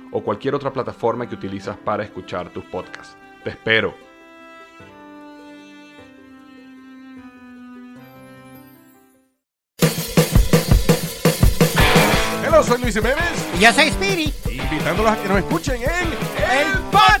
o 0.11 0.23
cualquier 0.23 0.55
otra 0.55 0.71
plataforma 0.71 1.27
que 1.27 1.35
utilizas 1.35 1.77
para 1.77 2.03
escuchar 2.03 2.49
tus 2.49 2.63
podcasts. 2.65 3.17
Te 3.43 3.51
espero. 3.51 4.11
soy 12.63 12.81
Luis 12.81 12.95
Jiménez. 12.95 13.47
Y 13.57 13.59
yo 13.59 13.73
soy 13.73 13.89
Speedy. 13.89 14.33
Invitándolos 14.49 15.11
a 15.11 15.21
que 15.21 15.27
nos 15.27 15.37
escuchen 15.39 15.81
en 15.81 15.87
El 15.89 16.79
Podcast. 16.91 17.20